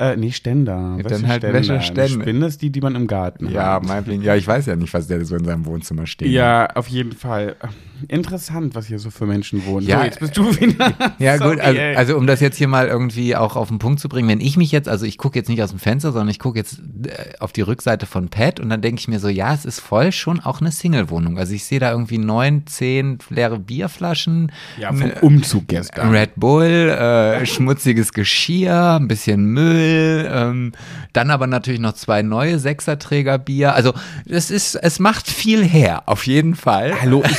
Äh, 0.00 0.16
nee, 0.16 0.30
Ständer. 0.30 0.96
Dann 1.02 1.26
halt 1.26 1.42
Wäscheständer. 1.42 1.52
Wäschestände. 1.54 2.02
Eine 2.02 2.22
Spinne 2.22 2.46
ist 2.46 2.62
die, 2.62 2.70
die 2.70 2.80
man 2.80 2.94
im 2.94 3.06
Garten 3.08 3.48
Ja, 3.50 3.74
hat. 3.74 3.84
meinetwegen. 3.86 4.22
Ja, 4.22 4.36
ich 4.36 4.46
weiß 4.46 4.66
ja 4.66 4.76
nicht, 4.76 4.94
was 4.94 5.08
der 5.08 5.24
so 5.24 5.34
in 5.34 5.44
seinem 5.44 5.66
Wohnzimmer 5.66 6.06
steht. 6.06 6.30
Ja, 6.30 6.68
auf 6.76 6.86
jeden 6.88 7.12
Fall. 7.12 7.56
Interessant, 8.06 8.76
was 8.76 8.86
hier 8.86 9.00
so 9.00 9.10
für 9.10 9.26
Menschen 9.26 9.66
wohnen. 9.66 9.84
Ja, 9.86 9.98
so, 9.98 10.04
jetzt 10.04 10.20
bist 10.20 10.36
du 10.36 10.54
wieder. 10.60 10.92
Ja, 11.18 11.36
Sorry, 11.36 11.56
gut, 11.56 11.60
also, 11.64 11.80
also 11.96 12.16
um 12.16 12.28
das 12.28 12.38
jetzt 12.40 12.56
hier 12.56 12.68
mal 12.68 12.86
irgendwie 12.86 13.34
auch 13.34 13.56
auf 13.56 13.68
den 13.68 13.78
Punkt 13.80 13.98
zu 13.98 14.08
bringen, 14.08 14.28
wenn 14.28 14.40
ich 14.40 14.56
mich 14.56 14.70
jetzt, 14.70 14.88
also 14.88 15.04
ich 15.04 15.18
gucke 15.18 15.36
jetzt 15.36 15.48
nicht 15.48 15.60
aus 15.64 15.70
dem 15.70 15.80
Fenster, 15.80 16.12
sondern 16.12 16.28
ich 16.28 16.38
gucke 16.38 16.56
jetzt 16.58 16.78
äh, 16.78 17.36
auf 17.40 17.52
die 17.52 17.62
Rückseite 17.62 18.06
von 18.06 18.28
Pat 18.28 18.60
und 18.60 18.68
dann 18.70 18.80
denke 18.82 19.00
ich 19.00 19.08
mir 19.08 19.18
so, 19.18 19.28
ja, 19.28 19.52
es 19.52 19.64
ist 19.64 19.80
voll 19.80 20.12
schon 20.12 20.38
auch 20.38 20.60
eine 20.60 20.70
Single-Wohnung. 20.70 21.38
Also 21.38 21.54
ich 21.54 21.64
sehe 21.64 21.80
da 21.80 21.90
irgendwie 21.90 22.18
neun, 22.18 22.66
zehn 22.66 23.18
leere 23.30 23.58
Bierflaschen, 23.58 24.52
Ja, 24.78 24.92
vom 24.92 25.10
Umzug 25.20 25.66
gestern. 25.66 26.10
Red 26.10 26.30
Bull, 26.36 26.64
äh, 26.68 27.44
schmutziges 27.46 28.12
Geschirr, 28.12 28.96
ein 29.00 29.08
bisschen 29.08 29.44
Müll, 29.46 29.87
ähm, 29.88 30.72
dann 31.12 31.30
aber 31.30 31.46
natürlich 31.46 31.80
noch 31.80 31.94
zwei 31.94 32.22
neue 32.22 32.58
Sechserträger 32.58 33.38
Bier. 33.38 33.74
Also 33.74 33.92
es 34.26 34.50
ist, 34.50 34.74
es 34.74 34.98
macht 34.98 35.28
viel 35.28 35.64
her, 35.64 36.02
auf 36.06 36.26
jeden 36.26 36.54
Fall. 36.54 36.94
Hallo, 37.00 37.22
ich. 37.24 37.38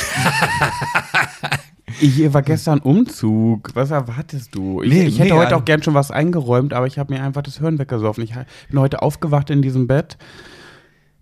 Hier 1.98 2.32
war 2.32 2.42
gestern 2.42 2.78
Umzug. 2.78 3.70
Was 3.74 3.90
erwartest 3.90 4.54
du? 4.54 4.82
Ich, 4.82 4.90
Nee, 4.90 5.04
ich 5.04 5.18
hätte 5.18 5.34
nee, 5.34 5.38
heute 5.38 5.56
auch 5.56 5.64
gern 5.64 5.82
schon 5.82 5.94
was 5.94 6.10
eingeräumt, 6.10 6.72
aber 6.72 6.86
ich 6.86 6.98
habe 6.98 7.12
mir 7.12 7.22
einfach 7.22 7.42
das 7.42 7.58
Hirn 7.58 7.78
weggesoffen. 7.78 8.24
Ich 8.24 8.34
bin 8.68 8.80
heute 8.80 9.02
aufgewacht 9.02 9.50
in 9.50 9.60
diesem 9.60 9.86
Bett. 9.86 10.16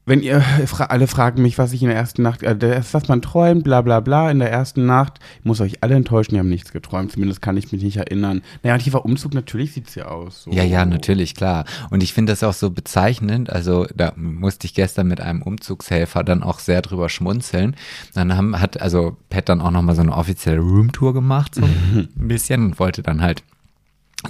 Wenn 0.09 0.23
ihr 0.23 0.41
fra 0.41 0.85
alle 0.85 1.07
fragen 1.07 1.43
mich, 1.43 1.59
was 1.59 1.75
ich 1.75 1.83
in 1.83 1.89
der 1.89 1.97
ersten 1.97 2.23
Nacht, 2.23 2.43
äh, 2.43 2.57
das, 2.57 2.95
was 2.95 3.09
man 3.09 3.21
träumt, 3.21 3.63
bla 3.63 3.83
bla 3.83 4.01
bla, 4.01 4.31
in 4.31 4.39
der 4.39 4.51
ersten 4.51 4.87
Nacht, 4.87 5.19
ich 5.41 5.45
muss 5.45 5.61
euch 5.61 5.83
alle 5.83 5.97
enttäuschen, 5.97 6.35
die 6.35 6.39
haben 6.39 6.49
nichts 6.49 6.73
geträumt, 6.73 7.13
zumindest 7.13 7.43
kann 7.43 7.59
ich 7.59 7.73
mich 7.73 7.83
nicht 7.83 7.99
erinnern. 7.99 8.41
Naja, 8.63 8.75
und 8.75 8.81
hier 8.81 8.95
war 8.95 9.05
Umzug, 9.05 9.35
natürlich 9.35 9.75
sieht's 9.75 9.95
ja 9.97 10.07
aus. 10.07 10.45
So. 10.45 10.51
Ja, 10.51 10.65
ja, 10.65 10.87
natürlich, 10.87 11.35
klar. 11.35 11.67
Und 11.91 12.03
ich 12.03 12.15
finde 12.15 12.33
das 12.33 12.43
auch 12.43 12.55
so 12.55 12.71
bezeichnend. 12.71 13.51
Also 13.51 13.87
da 13.95 14.15
musste 14.17 14.67
ich 14.67 14.73
gestern 14.73 15.09
mit 15.09 15.21
einem 15.21 15.43
Umzugshelfer 15.43 16.25
dann 16.25 16.43
auch 16.43 16.59
sehr 16.59 16.81
drüber 16.81 17.11
schmunzeln. 17.11 17.77
Dann 18.15 18.35
haben, 18.35 18.59
hat 18.59 18.81
also 18.81 19.19
Pat 19.29 19.51
dann 19.51 19.61
auch 19.61 19.71
nochmal 19.71 19.95
so 19.95 20.01
eine 20.01 20.17
offizielle 20.17 20.61
Roomtour 20.61 21.13
gemacht, 21.13 21.55
so 21.55 21.63
ein 21.95 22.09
bisschen, 22.17 22.65
und 22.65 22.79
wollte 22.79 23.03
dann 23.03 23.21
halt 23.21 23.43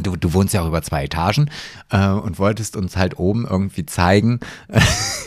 Du, 0.03 0.17
du 0.17 0.35
wohnst 0.35 0.53
ja 0.53 0.61
auch 0.63 0.69
über 0.69 0.83
zwei 0.83 1.05
Etagen 1.05 1.49
äh, 1.91 2.09
und 2.09 2.39
wolltest 2.39 2.77
uns 2.77 2.97
halt 2.99 3.19
oben 3.19 3.47
irgendwie 3.49 3.87
zeigen, 3.87 4.39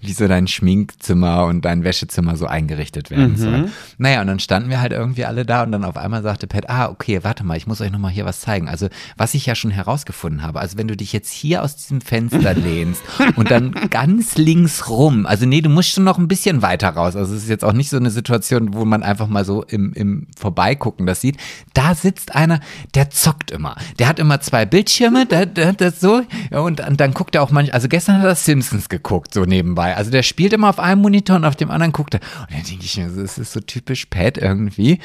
wie 0.00 0.12
so 0.12 0.26
dein 0.26 0.46
Schminkzimmer 0.48 1.44
und 1.44 1.64
dein 1.66 1.84
Wäschezimmer 1.84 2.36
so 2.36 2.46
eingerichtet 2.46 3.10
werden 3.10 3.32
Mhm. 3.32 3.36
soll. 3.36 3.68
Naja, 3.98 4.22
und 4.22 4.26
dann 4.26 4.40
standen 4.40 4.70
wir 4.70 4.80
halt 4.80 4.92
irgendwie 4.92 5.26
alle 5.26 5.44
da 5.44 5.62
und 5.62 5.72
dann 5.72 5.84
auf 5.84 5.98
einmal 5.98 6.22
sagte 6.22 6.46
Pat, 6.46 6.70
ah, 6.70 6.88
okay, 6.88 7.20
warte 7.22 7.44
mal, 7.44 7.56
ich 7.58 7.66
muss 7.66 7.82
euch 7.82 7.90
nochmal 7.90 8.10
hier 8.10 8.24
was 8.24 8.40
zeigen. 8.40 8.66
Also, 8.68 8.88
was 9.18 9.34
ich 9.34 9.44
ja 9.44 9.54
schon 9.54 9.70
herausgefunden 9.70 10.42
habe, 10.42 10.60
also 10.60 10.78
wenn 10.78 10.88
du 10.88 10.96
dich 10.96 11.12
jetzt 11.12 11.30
hier 11.30 11.62
aus 11.62 11.76
diesem 11.76 12.00
Fenster 12.00 12.54
lehnst 12.54 13.02
und 13.36 13.50
dann 13.50 13.72
ganz 13.90 14.36
links 14.38 14.88
rum, 14.88 15.26
also 15.26 15.44
nee, 15.44 15.60
du 15.60 15.68
musst 15.68 15.90
schon 15.90 16.04
noch 16.04 16.16
ein 16.18 16.28
bisschen 16.28 16.62
weiter 16.62 16.88
raus. 16.88 17.14
Also 17.14 17.34
es 17.34 17.42
ist 17.42 17.48
jetzt 17.50 17.64
auch 17.64 17.74
nicht 17.74 17.90
so 17.90 17.98
eine 17.98 18.10
Situation, 18.10 18.72
wo 18.72 18.86
man 18.86 19.02
einfach 19.02 19.28
mal 19.28 19.44
so 19.44 19.62
im, 19.64 19.92
im 19.92 20.26
Vorbeigucken 20.38 21.06
das 21.06 21.20
sieht. 21.20 21.36
Da 21.74 21.94
sitzt 21.94 22.34
einer, 22.34 22.60
der 22.94 23.10
zockt 23.10 23.50
immer. 23.50 23.76
Der 23.98 24.08
hat 24.08 24.18
immer 24.18 24.40
zwei 24.40 24.64
Bildschirme, 24.66 25.26
der, 25.26 25.46
der, 25.46 25.72
das 25.72 26.00
so, 26.00 26.22
und, 26.50 26.80
und 26.80 27.00
dann 27.00 27.12
guckt 27.12 27.34
er 27.34 27.42
auch 27.42 27.50
manchmal, 27.50 27.74
also 27.74 27.88
gestern 27.88 28.18
hat 28.18 28.24
er 28.24 28.34
Simpsons 28.34 28.88
geguckt, 28.88 29.34
so 29.34 29.44
nebenbei. 29.44 29.96
Also 29.96 30.10
der 30.10 30.22
spielt 30.22 30.52
immer 30.52 30.68
auf 30.68 30.78
einem 30.78 31.02
Monitor 31.02 31.36
und 31.36 31.44
auf 31.44 31.56
dem 31.56 31.70
anderen 31.70 31.92
guckt 31.92 32.14
er. 32.14 32.20
Und 32.40 32.52
dann 32.52 32.62
denke 32.62 32.84
ich 32.84 32.96
mir, 32.96 33.08
das 33.08 33.38
ist 33.38 33.52
so 33.52 33.60
typisch 33.60 34.06
Pat 34.06 34.38
irgendwie, 34.38 35.00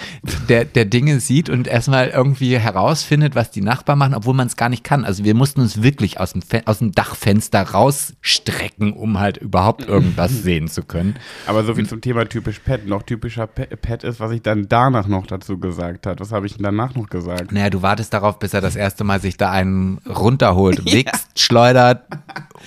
der, 0.50 0.66
der 0.66 0.86
Dinge 0.86 1.20
sieht 1.20 1.50
und 1.50 1.68
erstmal 1.68 2.10
irgendwie 2.10 2.58
herausfindet, 2.58 3.36
was 3.36 3.52
die 3.52 3.62
Nachbarn 3.62 4.00
machen, 4.00 4.14
obwohl 4.14 4.34
man 4.34 4.48
es 4.48 4.56
gar 4.56 4.70
nicht 4.70 4.84
kann. 4.84 5.06
Also 5.06 5.24
wir 5.24 5.36
mussten 5.36 5.62
uns 5.62 5.82
wirklich 5.82 6.20
aus 6.20 6.34
dem, 6.34 6.42
aus 6.66 6.80
dem 6.80 6.92
Dachfenster 6.92 7.62
rausstrecken, 7.62 8.94
um 8.94 9.20
halt 9.20 9.38
überhaupt 9.38 9.88
irgendwas 9.88 10.32
sehen 10.44 10.68
zu 10.68 10.84
können. 10.84 11.16
Aber 11.48 11.64
so 11.64 11.76
viel 11.76 11.88
zum 11.88 12.02
Thema 12.02 12.26
typisch 12.26 12.60
Pet. 12.60 12.88
Noch 12.88 13.04
typischer 13.04 13.48
Pet 13.48 14.04
ist, 14.04 14.20
was 14.20 14.32
ich 14.32 14.42
dann 14.42 14.68
danach 14.70 15.08
noch 15.08 15.28
dazu 15.28 15.58
gesagt 15.58 16.06
hat. 16.06 16.20
Was 16.20 16.32
habe 16.32 16.46
ich 16.46 16.54
denn 16.54 16.64
danach 16.64 16.96
noch 16.96 17.10
gesagt? 17.10 17.52
Naja, 17.52 17.70
du 17.70 17.82
wartest 17.82 18.14
darauf, 18.14 18.40
bis 18.40 18.54
er 18.54 18.62
das 18.62 18.76
erste 18.84 19.04
Mal 19.04 19.20
sich 19.20 19.38
da 19.38 19.50
einen 19.50 19.98
runterholt, 20.08 20.86
wichst, 20.94 21.40
schleudert 21.40 22.04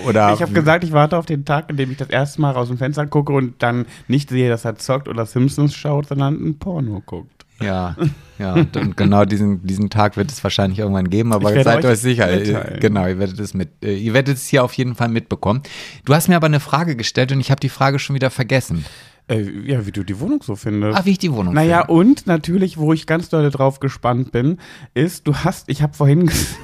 oder. 0.07 0.33
Ich 0.35 0.43
habe 0.43 0.53
gesagt, 0.53 0.83
ich 0.83 0.93
warte 0.93 1.17
auf 1.17 1.27
den 1.27 1.45
Tag, 1.45 1.71
in 1.71 1.77
dem 1.77 1.91
ich 1.91 1.99
das 1.99 2.09
erste 2.09 2.41
Mal 2.41 2.57
aus 2.57 2.69
dem 2.69 2.79
Fenster 2.79 3.07
gucke 3.07 3.33
und 3.33 3.63
dann 3.63 3.87
nicht 4.09 4.31
sehe, 4.31 4.49
dass 4.49 4.65
er 4.65 4.77
zockt 4.77 5.09
oder 5.09 5.27
Simpsons 5.27 5.75
schaut, 5.75 6.09
sondern 6.09 6.35
ein 6.35 6.59
Porno 6.59 7.03
guckt. 7.05 7.45
Ja, 7.61 7.97
ja, 8.39 8.53
und, 8.53 8.77
und 8.77 8.97
genau 8.99 9.25
diesen, 9.25 9.67
diesen 9.67 9.89
Tag 9.89 10.19
wird 10.19 10.31
es 10.31 10.45
wahrscheinlich 10.45 10.79
irgendwann 10.79 11.09
geben, 11.09 11.33
aber 11.33 11.53
seid 11.63 11.85
euch 11.85 11.93
euch 11.93 11.99
sicher, 12.01 12.27
mitteilen. 12.27 12.81
genau, 12.81 13.07
ihr 13.07 13.19
werdet 13.19 13.41
es 13.41 13.55
mit, 13.55 13.71
äh, 13.83 13.97
ihr 13.97 14.13
werdet 14.13 14.37
es 14.37 14.47
hier 14.47 14.63
auf 14.63 14.75
jeden 14.75 14.95
Fall 14.95 15.09
mitbekommen. 15.09 15.63
Du 16.05 16.15
hast 16.15 16.29
mir 16.29 16.37
aber 16.37 16.47
eine 16.47 16.61
Frage 16.61 16.97
gestellt 16.97 17.33
und 17.33 17.41
ich 17.41 17.51
habe 17.51 17.61
die 17.61 17.71
Frage 17.71 17.99
schon 17.99 18.15
wieder 18.15 18.31
vergessen. 18.31 18.85
Äh, 19.29 19.43
ja, 19.65 19.85
wie 19.87 19.93
du 19.93 20.05
die 20.05 20.21
Wohnung 20.21 20.41
so 20.43 20.55
findest. 20.55 20.97
Ah, 20.99 21.05
wie 21.05 21.11
ich 21.13 21.19
die 21.19 21.33
Wohnung 21.33 21.55
Naja, 21.55 21.79
finde. 21.87 21.93
und 21.95 22.27
natürlich, 22.29 22.79
wo 22.79 22.93
ich 22.93 23.07
ganz 23.07 23.29
doll 23.29 23.51
drauf 23.51 23.81
gespannt 23.81 24.31
bin, 24.31 24.59
ist, 24.95 25.27
du 25.27 25.35
hast, 25.35 25.69
ich 25.69 25.83
habe 25.83 25.95
vorhin, 25.95 26.27
ges- 26.31 26.55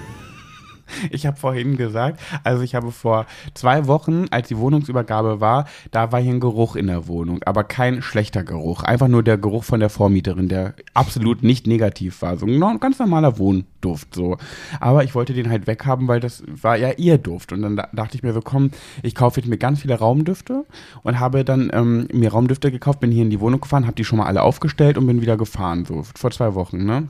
ich 1.10 1.26
habe 1.26 1.36
vorhin 1.36 1.76
gesagt, 1.76 2.20
also 2.44 2.62
ich 2.62 2.74
habe 2.74 2.90
vor 2.92 3.26
zwei 3.54 3.86
Wochen, 3.86 4.26
als 4.30 4.48
die 4.48 4.58
Wohnungsübergabe 4.58 5.40
war, 5.40 5.66
da 5.90 6.12
war 6.12 6.20
hier 6.20 6.32
ein 6.32 6.40
Geruch 6.40 6.76
in 6.76 6.86
der 6.86 7.06
Wohnung, 7.06 7.40
aber 7.44 7.64
kein 7.64 8.02
schlechter 8.02 8.44
Geruch, 8.44 8.82
einfach 8.82 9.08
nur 9.08 9.22
der 9.22 9.38
Geruch 9.38 9.64
von 9.64 9.80
der 9.80 9.90
Vormieterin, 9.90 10.48
der 10.48 10.74
absolut 10.94 11.42
nicht 11.42 11.66
negativ 11.66 12.22
war, 12.22 12.36
so 12.36 12.46
ein 12.46 12.80
ganz 12.80 12.98
normaler 12.98 13.38
Wohnduft 13.38 14.14
so. 14.14 14.36
Aber 14.80 15.04
ich 15.04 15.14
wollte 15.14 15.32
den 15.34 15.50
halt 15.50 15.66
weghaben, 15.66 16.08
weil 16.08 16.20
das 16.20 16.42
war 16.46 16.76
ja 16.76 16.90
ihr 16.92 17.18
Duft 17.18 17.52
und 17.52 17.62
dann 17.62 17.76
da- 17.76 17.88
dachte 17.92 18.16
ich 18.16 18.22
mir 18.22 18.32
so, 18.32 18.40
komm, 18.40 18.70
ich 19.02 19.14
kaufe 19.14 19.40
jetzt 19.40 19.48
mir 19.48 19.58
ganz 19.58 19.80
viele 19.80 19.98
Raumdüfte 19.98 20.64
und 21.02 21.20
habe 21.20 21.44
dann 21.44 21.70
ähm, 21.72 22.08
mir 22.12 22.30
Raumdüfte 22.32 22.70
gekauft, 22.70 23.00
bin 23.00 23.10
hier 23.10 23.22
in 23.22 23.30
die 23.30 23.40
Wohnung 23.40 23.60
gefahren, 23.60 23.84
habe 23.86 23.94
die 23.96 24.04
schon 24.04 24.18
mal 24.18 24.26
alle 24.26 24.42
aufgestellt 24.42 24.98
und 24.98 25.06
bin 25.06 25.20
wieder 25.20 25.36
gefahren, 25.36 25.84
so 25.84 26.02
vor 26.14 26.30
zwei 26.30 26.54
Wochen, 26.54 26.84
ne? 26.84 27.08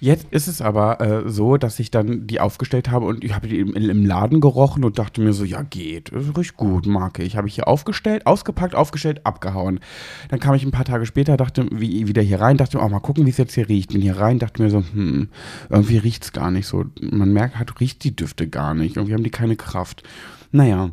Jetzt 0.00 0.28
ist 0.30 0.46
es 0.46 0.62
aber 0.62 1.00
äh, 1.00 1.28
so, 1.28 1.56
dass 1.56 1.78
ich 1.80 1.90
dann 1.90 2.26
die 2.26 2.40
aufgestellt 2.40 2.90
habe 2.90 3.06
und 3.06 3.24
ich 3.24 3.34
habe 3.34 3.48
die 3.48 3.58
im, 3.58 3.74
im 3.74 4.06
Laden 4.06 4.40
gerochen 4.40 4.84
und 4.84 4.98
dachte 4.98 5.20
mir 5.20 5.32
so, 5.32 5.44
ja 5.44 5.62
geht, 5.62 6.10
ist 6.10 6.36
richtig 6.36 6.56
gut, 6.56 6.86
mag 6.86 7.18
ich. 7.18 7.36
Habe 7.36 7.48
ich 7.48 7.56
hier 7.56 7.66
aufgestellt, 7.66 8.26
ausgepackt, 8.26 8.76
aufgestellt, 8.76 9.22
abgehauen. 9.24 9.80
Dann 10.28 10.38
kam 10.38 10.54
ich 10.54 10.64
ein 10.64 10.70
paar 10.70 10.84
Tage 10.84 11.04
später, 11.04 11.36
dachte 11.36 11.66
wie, 11.72 12.06
wieder 12.06 12.22
hier 12.22 12.40
rein, 12.40 12.56
dachte, 12.56 12.78
oh, 12.78 12.88
mal 12.88 13.00
gucken, 13.00 13.26
wie 13.26 13.30
es 13.30 13.38
jetzt 13.38 13.54
hier 13.54 13.68
riecht. 13.68 13.92
Bin 13.92 14.00
hier 14.00 14.18
rein, 14.18 14.38
dachte 14.38 14.62
mir 14.62 14.70
so, 14.70 14.84
hm, 14.92 15.28
irgendwie 15.68 15.98
riecht 15.98 16.22
es 16.22 16.32
gar 16.32 16.52
nicht 16.52 16.68
so. 16.68 16.84
Man 17.00 17.32
merkt, 17.32 17.58
hat, 17.58 17.80
riecht 17.80 18.04
die 18.04 18.14
Düfte 18.14 18.48
gar 18.48 18.74
nicht. 18.74 18.96
Irgendwie 18.96 19.14
haben 19.14 19.24
die 19.24 19.30
keine 19.30 19.56
Kraft. 19.56 20.04
Naja, 20.52 20.90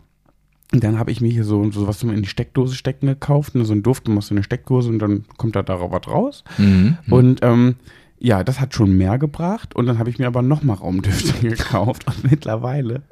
und 0.74 0.84
dann 0.84 0.98
habe 0.98 1.12
ich 1.12 1.22
mir 1.22 1.32
hier 1.32 1.44
so, 1.44 1.72
so 1.72 1.88
was 1.88 2.00
zum 2.00 2.10
in 2.10 2.24
die 2.24 2.28
Steckdose 2.28 2.76
stecken 2.76 3.06
gekauft, 3.06 3.56
ne, 3.56 3.66
so 3.66 3.74
ein 3.74 3.84
Duft, 3.84 4.08
du 4.08 4.12
machst 4.12 4.30
so 4.30 4.36
eine 4.36 4.44
Steckdose 4.44 4.90
und 4.90 5.00
dann 5.00 5.26
kommt 5.38 5.56
da 5.56 5.62
darauf 5.62 5.92
was 5.92 6.08
raus. 6.08 6.44
Mhm. 6.58 6.98
Und 7.10 7.40
ähm, 7.44 7.76
ja, 8.18 8.44
das 8.44 8.60
hat 8.60 8.74
schon 8.74 8.98
mehr 8.98 9.18
gebracht. 9.18 9.76
Und 9.76 9.86
dann 9.86 10.00
habe 10.00 10.10
ich 10.10 10.20
mir 10.20 10.28
aber 10.28 10.42
nochmal 10.42 10.78
Raumdüfte 10.78 11.34
gekauft. 11.48 12.08
Und 12.08 12.30
mittlerweile 12.30 13.04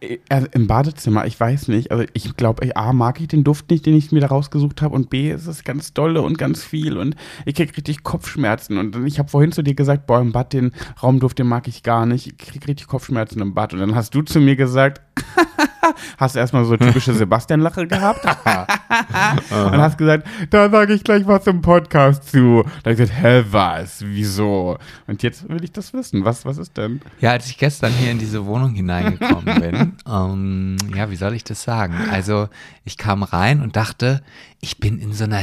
äh, 0.00 0.18
also 0.28 0.46
im 0.52 0.66
Badezimmer, 0.66 1.26
ich 1.26 1.38
weiß 1.38 1.68
nicht, 1.68 1.90
also 1.90 2.04
ich 2.12 2.36
glaube, 2.36 2.74
A, 2.76 2.92
mag 2.92 3.20
ich 3.20 3.28
den 3.28 3.44
Duft 3.44 3.70
nicht, 3.70 3.86
den 3.86 3.96
ich 3.96 4.12
mir 4.12 4.20
da 4.20 4.28
rausgesucht 4.28 4.82
habe. 4.82 4.94
Und 4.94 5.10
B, 5.10 5.30
ist 5.30 5.46
es 5.46 5.64
ganz 5.64 5.92
dolle 5.92 6.22
und 6.22 6.38
ganz 6.38 6.64
viel. 6.64 6.96
Und 6.96 7.16
ich 7.44 7.54
kriege 7.54 7.76
richtig 7.76 8.02
Kopfschmerzen. 8.02 8.78
Und 8.78 8.96
ich 9.06 9.18
habe 9.18 9.28
vorhin 9.28 9.52
zu 9.52 9.62
dir 9.62 9.74
gesagt, 9.74 10.06
boah, 10.06 10.20
im 10.20 10.32
Bad 10.32 10.52
den 10.52 10.72
Raumduft, 11.02 11.38
den 11.38 11.46
mag 11.46 11.68
ich 11.68 11.82
gar 11.82 12.06
nicht. 12.06 12.26
Ich 12.26 12.38
kriege 12.38 12.68
richtig 12.68 12.86
Kopfschmerzen 12.86 13.40
im 13.40 13.54
Bad. 13.54 13.74
Und 13.74 13.80
dann 13.80 13.94
hast 13.94 14.14
du 14.14 14.22
zu 14.22 14.40
mir 14.40 14.56
gesagt, 14.56 15.00
hast 16.18 16.34
du 16.34 16.38
erstmal 16.38 16.64
so 16.64 16.76
typische 16.76 17.12
Sebastian-Lache 17.14 17.86
gehabt 17.86 18.24
und 19.50 19.78
hast 19.78 19.98
gesagt, 19.98 20.26
da 20.50 20.70
sage 20.70 20.94
ich 20.94 21.04
gleich 21.04 21.26
was 21.26 21.46
im 21.46 21.60
Podcast 21.60 22.30
zu. 22.30 22.62
Da 22.82 22.90
habe 22.90 22.92
ich 22.92 22.98
gesagt, 22.98 23.22
hä, 23.22 23.44
was? 23.50 24.04
Wieso? 24.04 24.78
Und 25.06 25.22
jetzt 25.22 25.48
will 25.48 25.62
ich 25.64 25.72
das 25.72 25.92
wissen. 25.92 26.24
Was, 26.24 26.44
was 26.44 26.58
ist 26.58 26.76
denn? 26.76 27.00
Ja, 27.20 27.32
als 27.32 27.46
ich 27.48 27.58
gestern 27.58 27.92
hier 27.92 28.10
in 28.10 28.18
diese 28.18 28.46
Wohnung 28.46 28.74
hineingekommen 28.74 29.60
bin, 29.60 29.96
ähm, 30.08 30.76
ja, 30.94 31.10
wie 31.10 31.16
soll 31.16 31.34
ich 31.34 31.44
das 31.44 31.62
sagen? 31.62 31.94
Also, 32.10 32.48
ich 32.84 32.96
kam 32.96 33.22
rein 33.22 33.60
und 33.60 33.76
dachte, 33.76 34.22
ich 34.60 34.78
bin 34.78 34.98
in 34.98 35.12
so 35.12 35.24
einer 35.24 35.38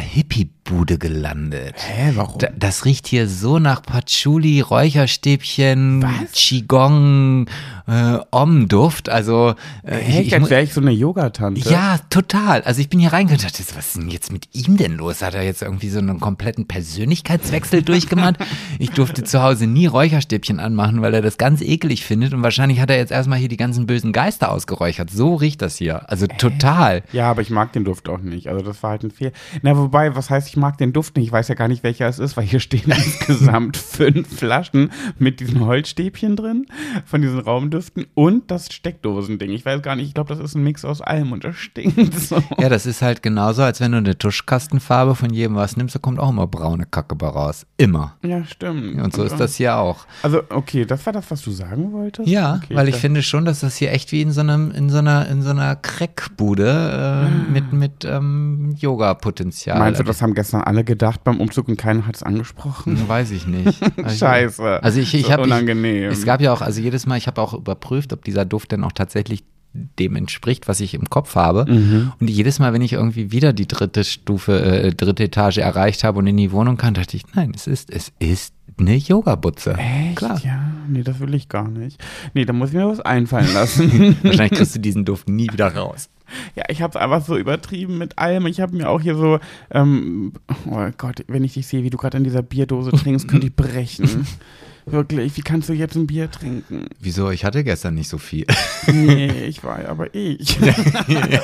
Hippie-Bude 0.64 0.98
gelandet. 0.98 1.76
Hä, 1.78 2.12
warum? 2.16 2.40
Da, 2.40 2.48
das 2.58 2.86
riecht 2.86 3.08
hier 3.08 3.28
so 3.28 3.60
nach 3.60 3.82
Patchouli, 3.84 4.62
Räucherstäbchen, 4.62 6.04
Was? 6.04 6.32
Qigong, 6.34 7.48
äh, 7.88 8.18
Om-Duft. 8.32 9.10
Also, 9.10 9.56
äh, 9.84 9.96
Hä, 9.98 10.22
ich, 10.22 10.28
ich, 10.28 10.36
als 10.36 10.50
wäre 10.50 10.64
ich 10.64 10.74
so 10.74 10.82
eine 10.82 10.92
Yogatante. 10.92 11.70
ja, 11.70 11.98
total. 12.10 12.62
Also 12.62 12.82
ich 12.82 12.90
bin 12.90 13.00
hier 13.00 13.12
reingegangen 13.14 13.46
und 13.46 13.52
dachte, 13.60 13.64
was 13.76 13.88
ist 13.88 13.96
denn 13.98 14.10
jetzt 14.10 14.32
mit 14.32 14.50
ihm 14.54 14.78
denn 14.78 14.98
los? 14.98 15.22
Hat 15.22 15.34
er 15.34 15.44
jetzt 15.44 15.62
irgendwie 15.62 15.90
so 15.90 16.00
einen 16.00 16.20
kompletten 16.20 16.68
Persönlichkeitswechsel 16.68 17.82
durchgemacht? 17.84 18.36
Ich 18.80 18.92
durfte 18.92 19.24
zu 19.24 19.42
Hause 19.44 19.68
nie 19.68 19.86
Räucherstäbchen 19.86 20.60
anmachen, 20.60 21.02
weil 21.02 21.14
er 21.14 21.22
das 21.22 21.38
ganz 21.38 21.62
ekelig 21.62 22.06
findet. 22.06 22.34
Und 22.34 22.44
wahrscheinlich 22.44 22.80
hat 22.80 22.90
er 22.90 22.98
jetzt 22.98 23.12
erstmal 23.12 23.40
hier 23.40 23.50
die 23.50 23.58
ganzen 23.58 23.86
bösen 23.86 24.12
Geister 24.14 24.52
ausgeräuchert. 24.52 25.10
So 25.12 25.36
riecht 25.36 25.62
das 25.62 25.78
hier. 25.78 26.10
Also 26.10 26.28
total. 26.28 27.04
Ja, 27.12 27.30
aber 27.30 27.42
ich 27.42 27.50
mag 27.50 27.74
den 27.74 27.84
Duft 27.84 28.08
auch 28.10 28.20
nicht. 28.20 28.48
Also 28.48 28.64
das 28.64 28.82
war 28.84 28.92
halt 28.92 29.04
ein 29.04 29.12
Fehler. 29.12 29.32
Na, 29.62 29.78
wobei, 29.78 30.16
was 30.16 30.30
heißt, 30.30 30.53
ich 30.54 30.58
mag 30.58 30.78
den 30.78 30.94
Duft 30.94 31.18
nicht? 31.18 31.26
Ich 31.26 31.32
weiß 31.32 31.48
ja 31.48 31.56
gar 31.56 31.68
nicht, 31.68 31.82
welcher 31.82 32.08
es 32.08 32.20
ist, 32.20 32.38
weil 32.38 32.46
hier 32.46 32.60
stehen 32.60 32.92
insgesamt 32.92 33.76
fünf 33.76 34.38
Flaschen 34.38 34.92
mit 35.18 35.40
diesen 35.40 35.66
Holzstäbchen 35.66 36.36
drin, 36.36 36.68
von 37.06 37.24
diesen 37.24 37.40
Raumdüften 37.40 38.06
und 38.14 38.52
das 38.52 38.72
Steckdosending. 38.72 39.50
Ich 39.50 39.66
weiß 39.66 39.82
gar 39.82 39.96
nicht, 39.96 40.10
ich 40.10 40.14
glaube, 40.14 40.30
das 40.30 40.44
ist 40.44 40.54
ein 40.54 40.64
Mix 40.64 40.86
aus 40.86 41.02
allem 41.02 41.32
und 41.32 41.44
das 41.44 41.56
stinkt 41.56 42.14
so. 42.20 42.44
Ja, 42.60 42.70
das 42.70 42.86
ist 42.86 43.02
halt 43.02 43.24
genauso, 43.24 43.64
als 43.64 43.82
wenn 43.82 43.94
du 43.94 43.98
eine 43.98 44.16
Tuschkastenfarbe 44.16 45.16
von 45.16 45.34
jedem 45.34 45.56
was 45.56 45.76
nimmst, 45.76 45.96
da 45.96 46.00
kommt 46.00 46.20
auch 46.20 46.30
immer 46.30 46.46
braune 46.46 46.86
Kacke 46.86 47.16
bei 47.16 47.30
raus. 47.30 47.66
Immer. 47.78 48.16
Ja, 48.22 48.46
stimmt. 48.46 49.02
Und 49.02 49.12
so 49.16 49.24
ist 49.24 49.40
das 49.40 49.56
hier 49.56 49.78
auch. 49.78 50.06
Also, 50.22 50.44
okay, 50.50 50.86
das 50.86 51.04
war 51.08 51.14
das, 51.14 51.32
was 51.32 51.42
du 51.42 51.50
sagen 51.50 51.94
wolltest? 51.94 52.28
Ja, 52.30 52.60
okay, 52.64 52.76
weil 52.76 52.90
ich 52.90 52.98
finde 52.98 53.24
schon, 53.24 53.46
dass 53.46 53.62
das 53.62 53.76
hier 53.76 53.92
echt 53.92 54.12
wie 54.12 54.22
in 54.22 54.32
so 54.32 54.42
einem, 54.42 54.70
in 54.70 54.92
so 54.92 55.00
einer, 55.00 55.28
in 55.30 55.42
so 55.42 55.50
einer 55.50 55.76
Crackbude 55.76 57.28
äh, 57.28 57.52
mit, 57.52 57.74
mit 57.74 58.06
ähm, 58.06 58.76
Yoga-Potenzial. 58.78 59.80
Meinst 59.80 60.00
du, 60.00 60.04
das 60.04 60.22
haben 60.22 60.36
gestern 60.44 60.62
alle 60.62 60.84
gedacht 60.84 61.24
beim 61.24 61.40
Umzug 61.40 61.70
und 61.70 61.78
keiner 61.78 62.06
hat 62.06 62.16
es 62.16 62.24
angesprochen? 62.24 62.98
Hm, 63.00 63.08
Weiß 63.08 63.32
ich 63.32 63.48
nicht. 63.48 63.80
Also, 64.04 64.18
Scheiße. 64.18 64.84
Also 64.84 65.00
ich, 65.00 65.14
ich 65.14 65.32
habe 65.32 65.44
unangenehm. 65.44 66.10
Es 66.10 66.26
gab 66.26 66.42
ja 66.42 66.52
auch, 66.52 66.62
also 66.62 66.82
jedes 66.82 67.06
Mal, 67.06 67.18
ich 67.18 67.28
habe 67.28 67.42
auch 67.42 67.54
überprüft, 67.54 68.12
ob 68.12 68.24
dieser 68.26 68.44
Duft 68.44 68.72
denn 68.72 68.84
auch 68.84 68.92
tatsächlich 68.92 69.44
dem 69.74 70.16
entspricht, 70.16 70.68
was 70.68 70.82
ich 70.82 70.94
im 70.94 71.10
Kopf 71.10 71.36
habe. 71.36 71.66
Mhm. 71.72 72.12
Und 72.20 72.30
jedes 72.30 72.60
Mal, 72.60 72.74
wenn 72.74 72.82
ich 72.82 72.94
irgendwie 72.94 73.32
wieder 73.32 73.54
die 73.54 73.68
dritte 73.68 74.04
Stufe, 74.04 74.62
äh, 74.62 74.94
dritte 74.94 75.24
Etage 75.24 75.60
erreicht 75.60 76.04
habe 76.04 76.20
und 76.20 76.28
in 76.28 76.38
die 76.38 76.52
Wohnung 76.52 76.78
kam, 76.78 76.94
dachte 76.94 77.16
ich, 77.16 77.24
nein, 77.34 77.54
es 77.56 77.68
ist, 77.68 77.90
es 77.92 78.12
ist 78.20 78.54
eine 78.78 78.96
Yoga-Butze. 78.96 79.76
Echt? 79.78 80.18
Klar. 80.18 80.40
Ja, 80.44 80.72
nee, 80.90 81.04
das 81.04 81.20
will 81.20 81.34
ich 81.34 81.48
gar 81.50 81.68
nicht. 81.68 82.04
Nee, 82.34 82.46
da 82.46 82.54
muss 82.54 82.70
ich 82.70 82.76
mir 82.76 82.88
was 82.88 83.00
einfallen 83.00 83.54
lassen. 83.54 84.18
Wahrscheinlich 84.24 84.58
kriegst 84.58 84.76
du 84.76 84.80
diesen 84.80 85.06
Duft 85.06 85.30
nie 85.30 85.48
wieder 85.52 85.74
raus. 85.74 86.10
Ja, 86.56 86.64
ich 86.70 86.82
habe 86.82 86.92
es 86.92 86.96
einfach 86.96 87.26
so 87.26 87.38
übertrieben 87.38 87.98
mit 87.98 88.18
allem. 88.18 88.48
Ich 88.48 88.62
habe 88.62 88.76
mir 88.76 88.90
auch 88.90 89.02
hier 89.02 89.16
so, 89.16 89.40
ähm, 89.72 90.34
oh 90.70 90.90
Gott, 90.98 91.24
wenn 91.28 91.44
ich 91.44 91.54
dich 91.54 91.68
sehe, 91.68 91.84
wie 91.84 91.90
du 91.90 91.98
gerade 91.98 92.18
in 92.18 92.24
dieser 92.24 92.42
Bierdose 92.42 92.92
trinkst, 92.92 93.28
könnte 93.28 93.48
ich 93.48 93.56
brechen. 93.56 94.28
Wirklich, 94.86 95.38
wie 95.38 95.42
kannst 95.42 95.70
du 95.70 95.74
jetzt 95.74 95.96
ein 95.96 96.08
Bier 96.08 96.30
trinken? 96.30 96.86
Wieso? 97.00 97.30
Ich 97.32 97.46
hatte 97.46 97.64
gestern 97.64 97.96
nicht 97.96 98.10
so 98.10 98.18
viel. 98.18 98.46
Nee, 98.88 99.28
ich 99.48 99.64
war 99.64 99.80
aber 99.88 100.14
ich. 100.14 100.58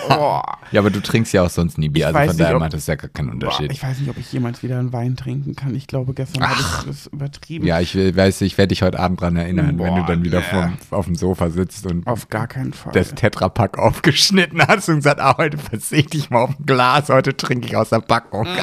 oh. 0.09 0.41
Ja, 0.71 0.81
aber 0.81 0.91
du 0.91 1.01
trinkst 1.01 1.33
ja 1.33 1.43
auch 1.43 1.49
sonst 1.49 1.77
nie 1.79 1.89
Bier, 1.89 2.09
Ich 2.09 2.15
also 2.15 2.19
von 2.19 2.27
nicht, 2.27 2.39
daher 2.41 2.59
macht 2.59 2.73
das 2.73 2.85
ja 2.85 2.95
gar 2.95 3.09
keinen 3.09 3.27
Boah, 3.39 3.47
Unterschied. 3.47 3.71
ich 3.71 3.81
weiß 3.81 3.99
nicht, 3.99 4.09
ob 4.09 4.17
ich 4.17 4.31
jemals 4.31 4.61
wieder 4.61 4.77
einen 4.77 4.93
Wein 4.93 5.15
trinken 5.15 5.55
kann. 5.55 5.73
Ich 5.73 5.87
glaube, 5.87 6.13
gestern 6.13 6.47
habe 6.47 6.59
ich 6.59 6.85
das 6.85 7.07
übertrieben. 7.07 7.65
Ja, 7.65 7.79
ich 7.79 7.95
weiß, 7.95 8.41
ich 8.41 8.57
werde 8.57 8.67
dich 8.67 8.83
heute 8.83 8.99
Abend 8.99 9.19
dran 9.21 9.35
erinnern, 9.35 9.79
wenn 9.79 9.95
du 9.95 10.01
Boah, 10.01 10.05
dann 10.05 10.23
wieder 10.23 10.39
nee. 10.39 10.45
vom, 10.45 10.77
auf 10.91 11.05
dem 11.05 11.15
Sofa 11.15 11.49
sitzt 11.49 11.85
und 11.87 12.05
Auf 12.05 12.29
gar 12.29 12.47
keinen 12.47 12.73
Fall. 12.73 12.93
das 12.93 13.15
Tetrapack 13.15 13.79
aufgeschnitten 13.79 14.61
hast 14.67 14.89
und 14.89 14.97
gesagt, 14.97 15.19
ah, 15.21 15.37
heute 15.37 15.57
verzichte 15.57 16.17
ich 16.17 16.29
mal 16.29 16.43
auf 16.43 16.51
ein 16.59 16.65
Glas, 16.65 17.09
heute 17.09 17.35
trinke 17.35 17.67
ich 17.67 17.75
aus 17.75 17.89
der 17.89 18.01
Packung. 18.01 18.47
Oh, 18.47 18.59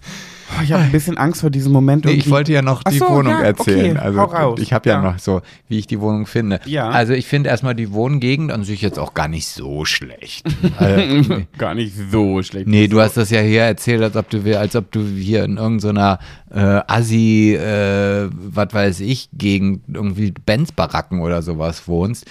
ich 0.63 0.72
habe 0.72 0.84
ein 0.84 0.91
bisschen 0.91 1.17
Angst 1.17 1.41
vor 1.41 1.50
diesem 1.50 1.72
Moment. 1.72 2.05
Nee, 2.05 2.12
ich 2.13 2.29
wollte 2.29 2.51
ja 2.51 2.62
noch 2.62 2.84
die 2.84 2.98
so, 2.98 3.08
Wohnung 3.10 3.34
ja, 3.34 3.41
erzählen. 3.41 3.98
okay, 3.98 4.20
also 4.20 4.55
ich 4.62 4.74
habe 4.74 4.89
ja, 4.89 4.96
Ja. 4.96 5.12
noch 5.12 5.20
so, 5.20 5.41
wie 5.67 5.79
ich 5.79 5.88
die 5.88 6.00
Wohnung 6.00 6.25
finde. 6.25 6.60
Ja. 6.65 6.89
Also 6.89 7.13
ich 7.13 7.27
finde 7.27 7.50
erstmal 7.50 7.75
die 7.75 7.91
Wohngegend 7.91 8.51
an 8.51 8.63
sich 8.63 8.81
jetzt 8.81 9.00
auch 9.00 9.13
gar 9.13 9.27
nicht 9.27 9.48
so 9.48 9.86
schlecht. 9.86 10.46
also, 10.77 11.38
Gar 11.58 11.75
nicht 11.75 11.93
so 12.12 12.41
schlecht. 12.43 12.67
nee, 12.67 12.88
du 12.88 13.00
hast 13.01 13.17
das 13.17 13.29
ja 13.29 13.41
hier 13.41 13.63
erzählt, 13.63 14.01
als 14.01 14.15
ob 14.15 14.29
du 14.29 14.60
als 14.60 14.75
ob 14.75 14.91
du 14.91 15.01
hier 15.05 15.43
in 15.43 15.58
irgendeiner 15.58 16.20
äh, 16.50 16.81
Assi, 16.88 17.55
äh, 17.55 18.29
was 18.31 18.74
weiß 18.74 19.00
ich, 19.01 19.29
Gegend 19.34 19.81
irgendwie 19.93 20.31
Benz-Baracken 20.31 21.22
oder 21.22 21.41
sowas 21.41 21.88
wohnst. 21.88 22.25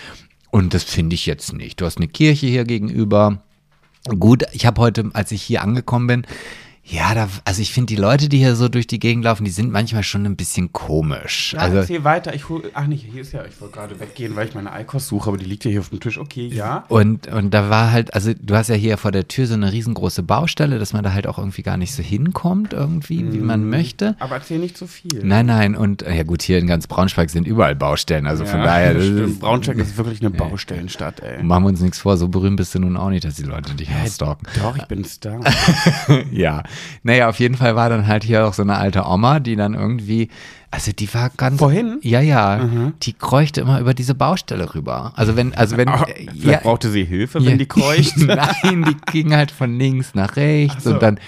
Und 0.51 0.75
das 0.75 0.83
finde 0.85 1.15
ich 1.15 1.27
jetzt 1.27 1.53
nicht. 1.53 1.81
Du 1.81 1.87
hast 1.87 1.99
eine 1.99 2.09
Kirche 2.09 2.47
hier 2.47 2.65
gegenüber. 2.65 3.43
Gut, 4.19 4.45
ich 4.53 4.67
habe 4.67 4.81
heute, 4.81 5.11
als 5.13 5.31
ich 5.31 5.43
hier 5.43 5.63
angekommen 5.63 6.07
bin, 6.07 6.27
ja, 6.83 7.15
da, 7.15 7.29
also 7.45 7.63
ich 7.63 7.73
finde 7.73 7.95
die 7.95 8.01
Leute, 8.01 8.29
die 8.29 8.39
hier 8.39 8.57
so 8.57 8.69
durch 8.69 8.87
die 8.87 8.99
Gegend 8.99 9.25
laufen, 9.25 9.45
die 9.45 9.51
sind 9.51 9.71
manchmal 9.71 10.03
schon 10.03 10.25
ein 10.27 10.35
bisschen 10.35 10.73
komisch. 10.73 11.53
Ja, 11.53 11.61
also 11.61 11.77
erzähl 11.77 12.05
weiter. 12.05 12.35
Ich 12.35 12.49
hol, 12.49 12.63
ach 12.75 12.87
nicht, 12.87 13.07
hier 13.13 13.21
ist 13.21 13.33
ja, 13.33 13.45
ich 13.45 13.61
wollte 13.61 13.75
gerade 13.75 14.01
weggehen, 14.01 14.35
weil 14.35 14.49
ich 14.49 14.55
meine 14.55 14.73
Eikos 14.73 15.07
suche, 15.07 15.29
aber 15.29 15.39
die 15.39 15.45
liegt 15.45 15.65
ja 15.65 15.71
hier 15.71 15.81
auf 15.81 15.91
dem 15.91 16.01
Tisch. 16.01 16.19
Okay, 16.19 16.49
ja. 16.49 16.85
und, 16.89 17.29
und 17.29 17.53
da 17.53 17.71
war 17.71 17.93
halt, 17.93 18.13
also 18.15 18.33
du 18.35 18.57
hast 18.57 18.69
ja 18.69 18.75
hier 18.75 18.97
vor 18.97 19.13
der 19.13 19.29
Tür 19.29 19.47
so 19.47 19.55
eine 19.55 19.71
riesengroße 19.71 20.23
Baustelle, 20.23 20.79
dass 20.79 20.93
man 20.93 21.05
da 21.05 21.13
halt 21.13 21.27
auch 21.27 21.39
irgendwie 21.39 21.63
gar 21.63 21.77
nicht 21.77 21.95
so 21.95 22.03
hinkommt, 22.03 22.73
irgendwie, 22.73 23.33
wie 23.33 23.39
man 23.39 23.69
möchte. 23.69 24.17
Aber 24.19 24.37
erzähl 24.37 24.59
nicht 24.59 24.77
zu 24.77 24.87
viel. 24.87 25.21
Nein, 25.23 25.47
nein, 25.47 25.77
und 25.77 26.03
äh, 26.03 26.17
ja 26.17 26.23
gut, 26.25 26.43
hier 26.43 26.59
in 26.59 26.67
ganz 26.67 26.87
Braunschweig 26.87 27.31
sind 27.31 27.47
überall 27.47 27.77
Baustellen, 27.77 28.27
also 28.27 28.45
von 28.45 28.61
Ja, 28.61 28.65
daher, 28.65 28.95
das 28.95 29.05
stimmt. 29.05 29.21
ist, 29.21 29.41
Braunschweig 29.41 29.77
ist 29.79 29.97
wirklich 29.97 30.21
eine 30.21 30.31
Baustellenstadt, 30.31 31.21
ey. 31.21 31.43
machen 31.45 31.65
wir 31.65 31.69
uns 31.69 31.81
nichts 31.81 31.99
vor, 31.99 32.17
so 32.17 32.27
berühmt 32.29 32.57
bist 32.57 32.75
du 32.75 32.81
nun 32.81 32.97
auch 32.97 33.11
nicht, 33.11 33.25
dass 33.25 33.35
die 33.35 33.45
Leute 33.45 33.75
dich 33.75 33.91
stalken. 34.09 34.47
Doch, 34.61 34.77
ich 34.77 34.85
bin 34.87 35.05
Star. 35.05 35.41
ja, 36.33 36.63
naja, 37.03 37.29
auf 37.29 37.39
jeden 37.41 37.55
Fall 37.57 37.77
war 37.77 37.89
dann 37.89 38.07
halt 38.07 38.25
hier 38.25 38.47
auch 38.47 38.55
so 38.55 38.63
eine 38.63 38.77
alte 38.77 39.05
Oma, 39.07 39.41
die 39.41 39.57
dann 39.57 39.75
irgendwie, 39.75 40.29
also 40.71 40.93
die 40.93 41.13
war 41.13 41.31
ganz. 41.37 41.59
Vorhin? 41.59 41.99
Ja, 42.03 42.21
ja, 42.21 42.69
die 43.03 43.13
kreuchte 43.13 43.61
immer 43.63 43.81
über 43.81 43.95
diese 43.95 44.15
Baustelle 44.15 44.75
rüber. 44.75 45.13
Also 45.17 45.37
wenn, 45.37 45.55
also 45.55 45.77
wenn, 45.77 45.89
Ah, 45.91 46.07
äh, 46.09 46.27
Vielleicht 46.39 46.63
brauchte 46.63 46.91
sie 46.91 47.05
Hilfe, 47.05 47.45
wenn 47.45 47.59
die 47.59 47.67
kreucht. 47.67 48.17
Nein, 48.19 48.85
die 48.89 49.13
ging 49.13 49.35
halt 49.35 49.51
von 49.51 49.79
links 49.79 50.15
nach 50.15 50.37
rechts 50.37 50.85
so. 50.85 50.91
und 50.95 51.03
dann 51.03 51.19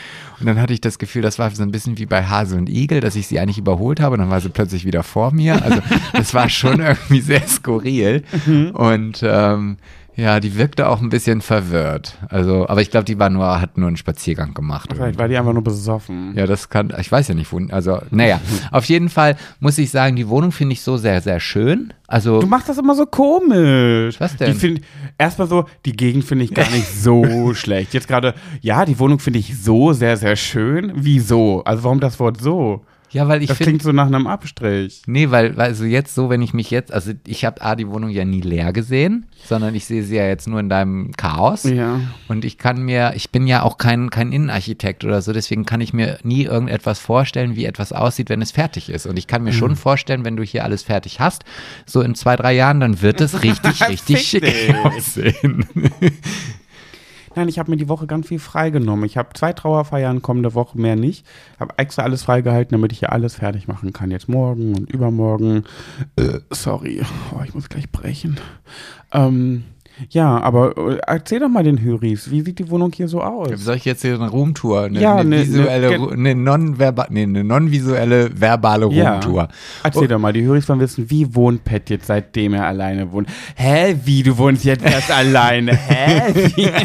und 0.41 0.47
dann 0.47 0.61
hatte 0.61 0.73
ich 0.73 0.81
das 0.81 0.99
Gefühl, 0.99 1.23
das 1.23 1.39
war 1.39 1.49
so 1.53 1.63
ein 1.63 1.71
bisschen 1.71 1.99
wie 1.99 2.07
bei 2.07 2.25
Hase 2.25 2.57
und 2.57 2.69
Igel, 2.69 2.99
dass 3.01 3.15
ich 3.15 3.29
sie 3.29 3.39
eigentlich 3.39 3.59
überholt 3.59 4.01
habe 4.01 4.15
und 4.15 4.19
dann 4.21 4.31
war 4.31 4.41
sie 4.41 4.49
plötzlich 4.49 4.85
wieder 4.85 5.05
vor 5.05 5.33
mir. 5.33 5.63
Also 5.63 5.79
das 6.15 6.35
war 6.35 6.49
schon 6.49 6.81
irgendwie 6.81 7.21
sehr 7.21 7.47
skurril 7.47 8.25
Mhm. 8.45 8.71
und 8.71 9.21
ähm, 9.25 9.77
ja, 10.15 10.41
die 10.41 10.57
wirkte 10.57 10.89
auch 10.89 11.01
ein 11.01 11.09
bisschen 11.09 11.41
verwirrt. 11.41 12.19
Also, 12.29 12.69
aber 12.69 12.83
ich 12.83 12.91
glaube, 12.91 13.05
die 13.05 13.19
war 13.19 13.31
nur, 13.31 13.61
hat 13.61 13.79
nur 13.79 13.89
einen 13.89 13.97
Spaziergang 13.97 14.53
gemacht. 14.55 14.91
Vielleicht 14.95 15.19
war 15.19 15.29
die 15.29 15.37
einfach 15.37 15.53
nur 15.53 15.65
besoffen. 15.65 16.35
Ja, 16.37 16.47
das 16.47 16.69
kann, 16.69 16.93
ich 17.01 17.11
weiß 17.11 17.29
ja 17.29 17.35
nicht, 17.35 17.51
wo, 17.53 17.61
also, 17.71 17.99
naja, 18.11 18.41
auf 18.71 18.85
jeden 18.85 19.09
Fall 19.09 19.37
muss 19.61 19.79
ich 19.79 19.91
sagen, 19.91 20.17
die 20.17 20.29
Wohnung 20.29 20.53
finde 20.53 20.75
ich 20.75 20.83
so 20.83 20.97
sehr, 20.97 21.21
sehr 21.21 21.41
schön. 21.41 21.95
Also, 22.07 22.41
Du 22.41 22.47
machst 22.47 22.69
das 22.69 22.77
immer 22.77 22.95
so 22.95 23.07
komisch. 23.07 24.21
Was 24.21 24.37
denn? 24.37 24.53
Die 24.53 24.59
find, 24.59 24.81
erstmal 25.17 25.49
so, 25.49 25.65
die 25.87 25.93
Gegend 25.97 26.25
finde 26.25 26.45
ich 26.45 26.53
gar 26.53 26.71
nicht 26.71 26.89
so 26.89 27.55
schlecht. 27.55 27.95
Jetzt 27.95 28.09
gerade, 28.09 28.35
ja, 28.61 28.85
die 28.85 28.99
Wohnung 28.99 29.19
finde 29.19 29.39
ich 29.39 29.59
so 29.63 29.93
sehr, 29.95 30.19
sehr 30.19 30.37
schön. 30.37 30.93
Wieso? 30.95 31.63
Also 31.65 31.85
warum 31.85 32.01
das 32.01 32.21
Wort 32.21 32.41
so? 32.41 32.85
Ja, 33.13 33.29
weil 33.29 33.43
ich 33.43 33.49
Das 33.49 33.57
finde, 33.59 33.71
klingt 33.71 33.83
so 33.83 33.93
nach 33.93 34.07
einem 34.07 34.27
Abstrich. 34.27 35.03
nee, 35.07 35.31
weil, 35.31 35.57
weil, 35.57 35.69
also 35.69 35.85
jetzt 35.85 36.15
so, 36.15 36.31
wenn 36.31 36.43
ich 36.43 36.53
mich 36.55 36.71
jetzt, 36.71 36.93
also 36.93 37.13
ich 37.27 37.45
habe 37.45 37.61
A, 37.63 37.77
die 37.77 37.89
Wohnung 37.89 38.11
ja 38.11 38.25
nie 38.25 38.41
leer 38.41 38.73
gesehen, 38.73 39.27
sondern 39.45 39.75
ich 39.75 39.85
sehe 39.85 40.03
sie 40.03 40.17
ja 40.17 40.27
jetzt 40.27 40.49
nur 40.49 40.61
in 40.61 40.69
deinem 40.69 41.13
Chaos. 41.17 41.65
Ja. 41.65 42.01
Und 42.29 42.45
ich 42.45 42.59
kann 42.59 42.83
mir, 42.83 43.13
ich 43.15 43.31
bin 43.31 43.47
ja 43.47 43.63
auch 43.63 43.79
kein, 43.79 44.11
kein 44.11 44.33
Innenarchitekt 44.33 45.05
oder 45.05 45.23
so, 45.23 45.33
deswegen 45.33 45.65
kann 45.67 45.81
ich 45.81 45.93
mir 45.93 46.19
nie 46.23 46.45
irgendetwas 46.45 46.99
vorstellen, 46.99 47.55
wie 47.57 47.65
etwas 47.65 47.93
aussieht, 47.93 48.29
wenn 48.31 48.43
es 48.43 48.51
fertig 48.53 48.89
ist. 48.89 49.07
Und 49.07 49.19
ich 49.19 49.27
kann 49.27 49.43
mir 49.45 49.51
Mhm. 49.53 49.57
schon 49.57 49.77
vorstellen, 49.77 50.25
wenn 50.25 50.37
du 50.37 50.43
hier 50.43 50.65
alles 50.65 50.83
fertig 50.83 51.21
hast, 51.21 51.45
so 51.87 52.01
in 52.03 52.15
zwei, 52.15 52.37
drei 52.37 52.53
Jahren, 52.55 52.81
dann 52.81 53.03
wird 53.03 53.21
es 53.21 53.43
richtig, 53.43 53.87
richtig 53.89 54.23
schick 54.23 54.45
aussehen. 54.85 55.67
Nein, 57.35 57.49
ich 57.49 57.59
habe 57.59 57.71
mir 57.71 57.77
die 57.77 57.89
Woche 57.89 58.07
ganz 58.07 58.29
viel 58.29 58.39
freigenommen. 58.39 59.05
Ich 59.05 59.17
habe 59.17 59.31
zwei 59.35 59.53
Trauerfeiern 59.53 60.23
kommende 60.23 60.55
Woche, 60.55 60.79
mehr 60.79 60.97
nicht. 60.97 61.27
Habe 61.59 61.75
extra 61.79 62.03
alles 62.03 62.23
freigehalten, 62.23 62.73
damit 62.73 62.93
ich 62.93 62.99
hier 62.99 63.13
alles 63.13 63.37
fertig 63.37 63.69
machen 63.69 63.93
kann. 63.93 64.11
Jetzt 64.11 64.29
morgen 64.29 64.75
und 64.75 64.91
übermorgen. 64.91 65.65
Äh, 66.17 66.41
sorry, 66.51 67.03
oh, 67.35 67.43
ich 67.45 67.55
muss 67.55 67.69
gleich 67.69 67.91
brechen. 67.91 68.39
Ähm, 69.13 69.65
ja, 70.11 70.39
aber 70.41 70.77
äh, 70.77 70.99
erzähl 71.07 71.41
doch 71.41 71.49
mal 71.49 71.63
den 71.65 71.81
Höris, 71.83 72.31
wie 72.31 72.41
sieht 72.43 72.59
die 72.59 72.69
Wohnung 72.71 72.93
hier 72.95 73.09
so 73.09 73.23
aus? 73.23 73.49
Soll 73.57 73.77
ich 73.77 73.85
jetzt 73.85 74.03
hier 74.03 74.15
eine 74.15 74.29
Roomtour, 74.29 74.83
eine, 74.85 75.01
Ja, 75.01 75.17
eine 75.17 75.29
ne- 75.31 75.41
visuelle, 75.43 75.91
ne- 75.91 75.97
Ru- 75.99 76.13
eine 76.13 76.35
non-verbale, 76.35 77.09
nee, 77.11 77.23
eine 77.23 77.45
non-visuelle 77.45 78.31
verbale 78.41 78.89
Ja. 78.93 79.13
Roomtour? 79.13 79.49
Erzähl 79.83 80.09
doch 80.09 80.19
mal, 80.19 80.33
die 80.33 80.43
Höris 80.45 80.69
wollen 80.69 80.81
wissen, 80.81 81.09
wie 81.11 81.35
wohnt 81.35 81.65
Pat 81.65 81.91
jetzt, 81.91 82.07
seitdem 82.07 82.55
er 82.55 82.67
alleine 82.67 83.11
wohnt? 83.13 83.29
Hä, 83.57 83.97
wie, 84.05 84.23
du 84.23 84.37
wohnst 84.39 84.65
jetzt 84.65 84.85
erst 84.85 85.11
alleine? 85.17 85.75
Hä? 85.77 86.33
Wie? 86.57 86.69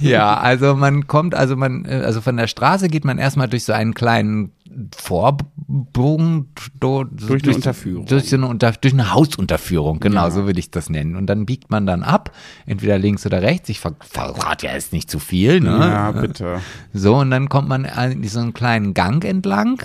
Ja, 0.00 0.36
also 0.36 0.74
man 0.76 1.06
kommt, 1.06 1.34
also 1.34 1.56
man, 1.56 1.84
äh, 1.84 1.94
also 2.04 2.20
von 2.20 2.36
der 2.36 2.46
Straße 2.46 2.88
geht 2.88 3.04
man 3.04 3.18
erstmal 3.18 3.48
durch 3.48 3.64
so 3.64 3.72
einen 3.72 3.94
kleinen 3.94 4.52
Vorbogen 4.96 6.48
do, 6.80 7.04
Durch 7.04 7.42
eine 7.44 7.54
Unterführung. 7.54 8.06
Durch, 8.06 8.32
eine, 8.32 8.46
Unter, 8.46 8.72
durch 8.72 8.94
eine 8.94 9.12
Hausunterführung, 9.12 10.00
genau, 10.00 10.24
Ja. 10.24 10.30
so 10.30 10.46
würde 10.46 10.58
ich 10.60 10.70
das 10.70 10.90
nennen. 10.90 11.16
Und 11.16 11.26
dann 11.26 11.46
biegt 11.46 11.70
man 11.70 11.86
dann 11.86 12.02
ab, 12.02 12.32
entweder 12.66 12.98
links 12.98 13.24
oder 13.26 13.42
rechts. 13.42 13.68
Ich 13.68 13.80
ver 13.80 13.94
verrate 14.00 14.66
ja 14.66 14.72
jetzt 14.74 14.92
nicht 14.92 15.10
zu 15.10 15.18
viel, 15.18 15.60
ne? 15.60 15.70
Ja, 15.78 16.12
bitte. 16.12 16.60
So, 16.92 17.16
und 17.16 17.30
dann 17.30 17.48
kommt 17.48 17.68
man 17.68 17.86
an 17.86 18.22
so 18.24 18.40
einen 18.40 18.54
kleinen 18.54 18.94
Gang 18.94 19.24
entlang, 19.24 19.82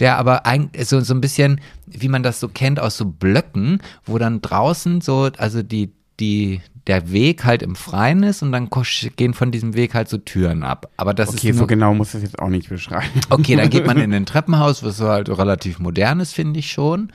der 0.00 0.18
aber 0.18 0.46
eigentlich 0.46 0.88
so, 0.88 1.00
so 1.00 1.14
ein 1.14 1.20
bisschen, 1.20 1.60
wie 1.86 2.08
man 2.08 2.22
das 2.22 2.40
so 2.40 2.48
kennt, 2.48 2.80
aus 2.80 2.96
so 2.96 3.04
Blöcken, 3.04 3.80
wo 4.04 4.18
dann 4.18 4.40
draußen 4.40 5.00
so, 5.00 5.28
also 5.38 5.62
die, 5.62 5.92
die, 6.22 6.60
der 6.86 7.10
Weg 7.12 7.44
halt 7.44 7.62
im 7.62 7.74
Freien 7.74 8.22
ist 8.22 8.42
und 8.42 8.52
dann 8.52 8.70
gehen 9.16 9.34
von 9.34 9.50
diesem 9.50 9.74
Weg 9.74 9.94
halt 9.94 10.08
so 10.08 10.18
Türen 10.18 10.62
ab. 10.62 10.90
Aber 10.96 11.14
das 11.14 11.30
Okay, 11.30 11.50
ist 11.50 11.58
so 11.58 11.66
genau 11.66 11.94
muss 11.94 12.08
ich 12.08 12.12
das 12.14 12.22
jetzt 12.22 12.38
auch 12.38 12.48
nicht 12.48 12.68
beschreiben. 12.68 13.20
Okay, 13.30 13.56
dann 13.56 13.70
geht 13.70 13.86
man 13.86 13.96
in 14.00 14.14
ein 14.14 14.26
Treppenhaus, 14.26 14.82
was 14.82 15.00
halt 15.00 15.28
relativ 15.28 15.78
modern 15.78 16.20
ist, 16.20 16.32
finde 16.34 16.60
ich 16.60 16.70
schon. 16.70 17.12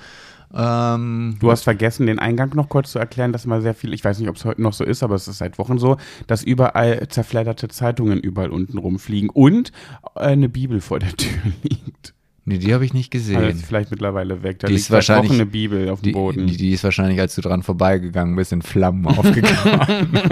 Ähm, 0.53 1.35
Du 1.39 1.51
hast 1.51 1.63
vergessen, 1.63 2.05
den 2.07 2.19
Eingang 2.19 2.55
noch 2.55 2.69
kurz 2.69 2.91
zu 2.91 2.99
erklären, 2.99 3.33
dass 3.33 3.45
mal 3.45 3.61
sehr 3.61 3.73
viel, 3.73 3.93
ich 3.93 4.03
weiß 4.03 4.19
nicht, 4.19 4.29
ob 4.29 4.37
es 4.37 4.45
heute 4.45 4.61
noch 4.61 4.73
so 4.73 4.83
ist, 4.83 5.03
aber 5.03 5.15
es 5.15 5.27
ist 5.27 5.39
seit 5.39 5.57
Wochen 5.57 5.77
so, 5.77 5.97
dass 6.27 6.43
überall 6.43 7.07
zerfledderte 7.09 7.67
Zeitungen 7.67 8.19
überall 8.19 8.49
unten 8.51 8.77
rumfliegen 8.77 9.29
und 9.29 9.71
eine 10.15 10.47
Bibel 10.49 10.79
vor 10.81 10.99
der 10.99 11.11
Tür 11.15 11.41
liegt. 11.63 12.13
Nee, 12.47 12.57
die 12.57 12.73
habe 12.73 12.83
ich 12.85 12.93
nicht 12.93 13.13
Also 13.13 13.33
gesehen. 13.33 13.49
ist 13.49 13.65
vielleicht 13.65 13.91
mittlerweile 13.91 14.41
weg. 14.41 14.57
Da 14.59 14.67
Die 14.67 14.73
liegt 14.73 14.85
ist 14.85 14.91
wahrscheinlich- 14.91 15.31
eine 15.31 15.45
Bibel 15.45 15.89
auf 15.89 15.99
dem 16.01 16.03
Die, 16.05 16.11
Boden. 16.13 16.47
die, 16.47 16.57
die 16.57 16.71
ist 16.71 16.83
wahrscheinlich, 16.83 17.19
als 17.19 17.35
du 17.35 17.41
dran 17.41 17.61
vorbeigegangen 17.61 18.35
bist, 18.35 18.51
in 18.51 18.61
Flammen 18.63 19.05
aufgegangen. 19.05 19.81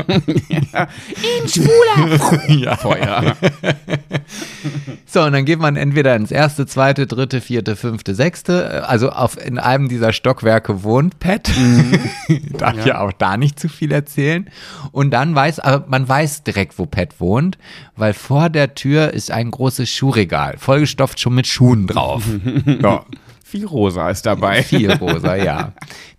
Ein 0.08 1.48
schwuler 1.48 2.50
ja. 2.56 2.76
Feuer. 2.78 3.36
So, 5.06 5.22
und 5.22 5.34
dann 5.34 5.46
geht 5.46 5.60
man 5.60 5.76
entweder 5.76 6.16
ins 6.16 6.32
erste, 6.32 6.66
zweite, 6.66 7.08
dritte, 7.08 7.40
vierte, 7.42 7.76
fünfte, 7.76 8.16
sechste. 8.16 8.88
Also 8.88 9.10
auf, 9.10 9.38
in 9.44 9.60
einem 9.60 9.88
dieser 9.88 10.12
Stockwerke 10.14 10.84
wohnt 10.84 11.20
Pat. 11.20 11.50
Darf 12.58 12.78
ja. 12.78 12.86
Ja. 12.86 13.02
auch 13.02 13.12
da 13.14 13.38
nicht 13.38 13.60
zu 13.60 13.70
viel 13.70 13.92
erzählen. 13.92 14.50
Und 14.92 15.12
dann 15.12 15.36
weiß, 15.36 15.60
aber 15.60 15.86
man 15.88 16.08
weiß 16.08 16.44
direkt, 16.44 16.78
wo 16.80 16.86
Pat 16.86 17.20
wohnt, 17.20 17.58
weil 17.96 18.14
vor 18.14 18.50
der 18.50 18.76
Tür 18.76 19.14
ist 19.14 19.32
ein 19.32 19.52
großes 19.52 19.90
Schuhregal, 19.90 20.56
vollgestopft 20.58 21.20
schon 21.20 21.36
mit 21.36 21.48
Schuhen 21.48 21.88
drauf. 21.88 22.05
Ja. 22.82 23.06
Viel 23.56 23.66
rosa 23.66 24.10
ist 24.10 24.26
dabei. 24.26 24.64
Viel 24.64 24.92
rosa, 24.92 25.36
ja. 25.36 25.72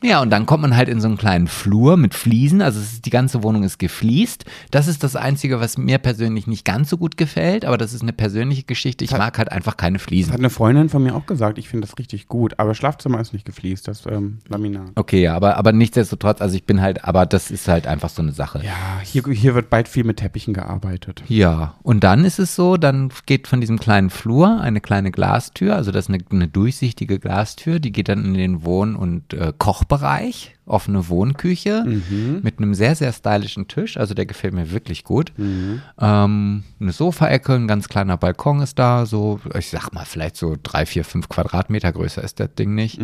Ja, 0.02 0.22
und 0.22 0.30
dann 0.30 0.46
kommt 0.46 0.62
man 0.62 0.74
halt 0.76 0.88
in 0.88 1.00
so 1.00 1.08
einen 1.08 1.18
kleinen 1.18 1.48
Flur 1.48 1.96
mit 1.98 2.14
Fliesen. 2.14 2.62
Also 2.62 2.80
ist, 2.80 3.04
die 3.04 3.10
ganze 3.10 3.42
Wohnung 3.42 3.62
ist 3.62 3.78
gefliest. 3.78 4.44
Das 4.70 4.88
ist 4.88 5.02
das 5.04 5.16
Einzige, 5.16 5.60
was 5.60 5.76
mir 5.76 5.98
persönlich 5.98 6.46
nicht 6.46 6.64
ganz 6.64 6.88
so 6.88 6.96
gut 6.96 7.16
gefällt, 7.18 7.64
aber 7.66 7.76
das 7.76 7.92
ist 7.92 8.00
eine 8.02 8.12
persönliche 8.14 8.62
Geschichte. 8.62 9.04
Ich 9.04 9.10
mag 9.10 9.36
halt 9.36 9.52
einfach 9.52 9.76
keine 9.76 9.98
Das 9.98 10.06
Fliesen. 10.06 10.32
hat 10.32 10.38
eine 10.38 10.48
Freundin 10.48 10.88
von 10.88 11.02
mir 11.02 11.14
auch 11.14 11.26
gesagt, 11.26 11.58
ich 11.58 11.68
finde 11.68 11.86
das 11.86 11.98
richtig 11.98 12.26
gut. 12.28 12.58
Aber 12.58 12.74
Schlafzimmer 12.74 13.20
ist 13.20 13.32
nicht 13.34 13.44
gefliest, 13.44 13.88
das 13.88 14.06
ähm, 14.06 14.38
Laminat. 14.48 14.92
Okay, 14.94 15.22
ja, 15.22 15.34
aber, 15.34 15.58
aber 15.58 15.72
nichtsdestotrotz, 15.72 16.40
also 16.40 16.56
ich 16.56 16.64
bin 16.64 16.80
halt, 16.80 17.04
aber 17.04 17.26
das 17.26 17.50
ist 17.50 17.68
halt 17.68 17.86
einfach 17.86 18.08
so 18.08 18.22
eine 18.22 18.32
Sache. 18.32 18.62
Ja, 18.64 19.00
hier, 19.02 19.22
hier 19.30 19.54
wird 19.54 19.68
bald 19.68 19.88
viel 19.88 20.04
mit 20.04 20.18
Teppichen 20.18 20.54
gearbeitet. 20.54 21.22
Ja, 21.28 21.74
und 21.82 22.02
dann 22.02 22.24
ist 22.24 22.38
es 22.38 22.54
so, 22.56 22.78
dann 22.78 23.10
geht 23.26 23.46
von 23.48 23.60
diesem 23.60 23.78
kleinen 23.78 24.08
Flur 24.08 24.60
eine 24.60 24.80
kleine 24.80 25.10
Glastür, 25.10 25.76
also 25.76 25.90
das 25.90 26.06
ist 26.06 26.14
eine, 26.14 26.22
eine 26.30 26.48
durchsichtige 26.48 27.18
Glastür, 27.26 27.80
die 27.80 27.92
geht 27.92 28.08
dann 28.08 28.24
in 28.24 28.34
den 28.34 28.64
Wohn- 28.64 28.96
und 28.96 29.32
äh, 29.34 29.52
Kochbereich, 29.58 30.54
offene 30.64 31.08
Wohnküche 31.08 31.84
mit 32.42 32.58
einem 32.58 32.74
sehr, 32.74 32.94
sehr 32.94 33.12
stylischen 33.12 33.68
Tisch, 33.68 33.96
also 33.96 34.14
der 34.14 34.26
gefällt 34.26 34.54
mir 34.54 34.70
wirklich 34.70 35.04
gut. 35.04 35.32
Ähm, 36.00 36.62
eine 36.80 36.92
Sofaecke, 36.92 37.54
ein 37.54 37.68
ganz 37.68 37.88
kleiner 37.88 38.16
Balkon 38.16 38.60
ist 38.60 38.78
da, 38.78 39.06
so, 39.06 39.40
ich 39.58 39.68
sag 39.70 39.92
mal, 39.92 40.04
vielleicht 40.04 40.36
so 40.36 40.56
drei, 40.62 40.86
vier, 40.86 41.04
fünf 41.04 41.28
Quadratmeter 41.28 41.92
größer 41.92 42.22
ist 42.22 42.38
das 42.40 42.54
Ding 42.54 42.74
nicht. 42.74 43.00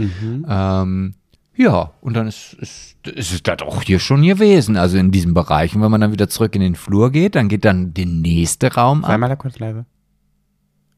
Ähm, 0.49 1.15
ja, 1.55 1.91
und 2.01 2.15
dann 2.15 2.29
ist, 2.29 2.55
ist, 2.55 2.97
ist 3.07 3.33
es 3.33 3.43
das 3.43 3.61
auch 3.63 3.83
hier 3.83 3.99
schon 3.99 4.23
gewesen, 4.23 4.77
also 4.77 4.97
in 4.97 5.11
diesem 5.11 5.35
Bereich. 5.35 5.75
Und 5.77 5.83
wenn 5.83 5.91
man 5.91 6.01
dann 6.01 6.13
wieder 6.13 6.29
zurück 6.29 6.55
in 6.55 6.63
den 6.63 6.75
Flur 6.77 7.11
geht, 7.13 7.35
dann 7.35 7.49
geht 7.49 7.65
dann 7.65 7.93
der 7.93 8.07
nächste 8.07 8.73
Raum 8.73 9.03
Sei 9.03 9.15
ab. 9.15 9.21
mal 9.21 9.29
da 9.29 9.37
kurz 9.37 9.59
leise. 9.59 9.85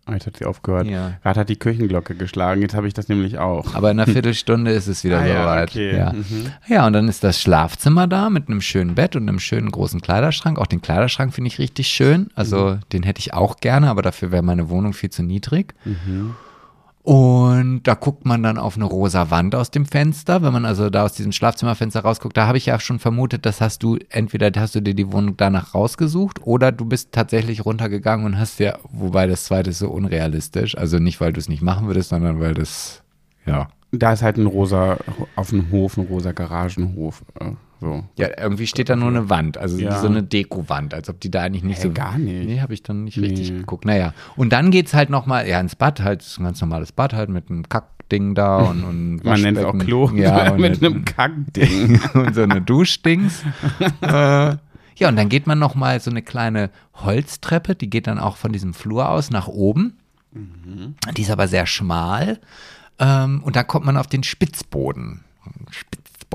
Oh, 0.06 0.12
jetzt 0.12 0.26
hat 0.26 0.36
sie 0.36 0.44
aufgehört. 0.44 0.86
Ja. 0.86 1.12
Gerade 1.22 1.40
hat 1.40 1.48
die 1.48 1.58
Küchenglocke 1.58 2.14
geschlagen, 2.14 2.60
jetzt 2.60 2.74
habe 2.74 2.86
ich 2.86 2.92
das 2.92 3.08
nämlich 3.08 3.38
auch. 3.38 3.74
Aber 3.74 3.90
in 3.90 3.98
einer 3.98 4.10
Viertelstunde 4.12 4.70
ist 4.70 4.86
es 4.86 5.02
wieder 5.02 5.18
Ah 5.20 5.26
ja, 5.26 5.42
soweit. 5.42 5.70
okay. 5.70 5.96
Ja. 5.96 6.12
Mhm. 6.12 6.52
ja, 6.68 6.86
und 6.86 6.92
dann 6.92 7.08
ist 7.08 7.24
das 7.24 7.40
Schlafzimmer 7.40 8.06
da 8.06 8.28
mit 8.28 8.48
einem 8.48 8.60
schönen 8.60 8.94
Bett 8.94 9.16
und 9.16 9.26
einem 9.28 9.38
schönen 9.40 9.70
großen 9.70 10.02
Kleiderschrank. 10.02 10.58
Auch 10.58 10.66
den 10.66 10.82
Kleiderschrank 10.82 11.32
finde 11.32 11.48
ich 11.48 11.58
richtig 11.58 11.88
schön. 11.88 12.28
Also 12.34 12.78
den 12.92 13.02
hätte 13.02 13.20
ich 13.20 13.32
auch 13.32 13.56
gerne, 13.56 13.88
aber 13.88 14.02
dafür 14.02 14.30
wäre 14.30 14.42
meine 14.42 14.68
Wohnung 14.68 14.92
viel 14.92 15.08
zu 15.10 15.22
niedrig. 15.22 15.74
Und 17.04 17.82
da 17.82 17.92
guckt 17.92 18.24
man 18.24 18.42
dann 18.42 18.56
auf 18.56 18.76
eine 18.76 18.86
rosa 18.86 19.30
Wand 19.30 19.54
aus 19.54 19.70
dem 19.70 19.84
Fenster. 19.84 20.40
Wenn 20.42 20.54
man 20.54 20.64
also 20.64 20.88
da 20.88 21.04
aus 21.04 21.12
diesem 21.12 21.32
Schlafzimmerfenster 21.32 22.00
rausguckt, 22.00 22.34
da 22.34 22.46
habe 22.46 22.56
ich 22.56 22.64
ja 22.64 22.80
schon 22.80 22.98
vermutet, 22.98 23.44
das 23.44 23.60
hast 23.60 23.82
du, 23.82 23.98
entweder 24.08 24.50
hast 24.58 24.74
du 24.74 24.80
dir 24.80 24.94
die 24.94 25.12
Wohnung 25.12 25.36
danach 25.36 25.74
rausgesucht 25.74 26.40
oder 26.46 26.72
du 26.72 26.86
bist 26.86 27.12
tatsächlich 27.12 27.66
runtergegangen 27.66 28.24
und 28.24 28.38
hast 28.38 28.58
ja, 28.58 28.78
wobei 28.90 29.26
das 29.26 29.44
zweite 29.44 29.68
ist 29.68 29.80
so 29.80 29.90
unrealistisch. 29.90 30.78
Also 30.78 30.98
nicht, 30.98 31.20
weil 31.20 31.34
du 31.34 31.40
es 31.40 31.48
nicht 31.50 31.60
machen 31.60 31.88
würdest, 31.88 32.08
sondern 32.08 32.40
weil 32.40 32.54
das, 32.54 33.02
ja. 33.44 33.68
Da 33.92 34.14
ist 34.14 34.22
halt 34.22 34.38
ein 34.38 34.46
rosa, 34.46 34.96
auf 35.36 35.50
dem 35.50 35.70
Hof, 35.70 35.98
ein 35.98 36.06
rosa 36.06 36.32
Garagenhof. 36.32 37.22
So. 37.80 38.04
Ja, 38.16 38.28
irgendwie 38.38 38.66
steht 38.66 38.88
da 38.88 38.96
nur 38.96 39.08
eine 39.08 39.28
Wand, 39.28 39.58
also 39.58 39.78
Ja. 39.78 39.98
so 40.00 40.06
eine 40.06 40.22
Dekowand, 40.22 40.94
als 40.94 41.08
ob 41.10 41.20
die 41.20 41.30
da 41.30 41.42
eigentlich 41.42 41.64
nicht 41.64 41.78
Hä, 41.78 41.82
so. 41.88 41.92
gar 41.92 42.16
nicht. 42.18 42.46
Nee, 42.48 42.60
habe 42.60 42.72
ich 42.74 42.82
dann 42.82 43.04
nicht 43.04 43.18
richtig 43.18 43.50
Nee. 43.50 43.58
geguckt. 43.58 43.84
Naja, 43.84 44.14
und 44.36 44.52
dann 44.52 44.70
geht's 44.70 44.94
halt 44.94 45.10
nochmal, 45.10 45.46
ja, 45.48 45.60
ins 45.60 45.76
Bad, 45.76 46.00
halt, 46.00 46.24
ein 46.38 46.44
ganz 46.44 46.60
normales 46.60 46.92
Bad 46.92 47.12
halt 47.12 47.28
mit 47.30 47.50
einem 47.50 47.68
Kackding 47.68 48.34
da 48.34 48.58
und, 48.58 48.84
und 48.84 49.24
Man 49.24 49.40
nennt 49.42 49.58
es 49.58 49.64
auch. 49.64 49.76
Klo 49.76 50.10
Ja, 50.14 50.52
und 50.52 50.60
mit 50.60 50.82
einem 50.82 51.04
Kackding. 51.04 52.00
und 52.14 52.34
so 52.34 52.42
eine 52.42 52.62
Duschdings. 52.62 53.42
äh, 54.00 54.56
ja, 54.96 55.08
und 55.08 55.16
dann 55.16 55.28
geht 55.28 55.46
man 55.46 55.58
nochmal 55.58 55.98
so 56.00 56.10
eine 56.10 56.22
kleine 56.22 56.70
Holztreppe, 56.94 57.74
die 57.74 57.90
geht 57.90 58.06
dann 58.06 58.18
auch 58.20 58.36
von 58.36 58.52
diesem 58.52 58.72
Flur 58.74 59.08
aus 59.08 59.30
nach 59.30 59.48
oben. 59.48 59.94
Die 61.16 61.22
ist 61.22 61.30
aber 61.30 61.48
sehr 61.48 61.66
schmal. 61.66 62.38
Ähm, 62.98 63.42
und 63.44 63.56
da 63.56 63.62
kommt 63.64 63.86
man 63.86 63.96
auf 63.96 64.06
den 64.06 64.22
Spitzboden. 64.22 65.22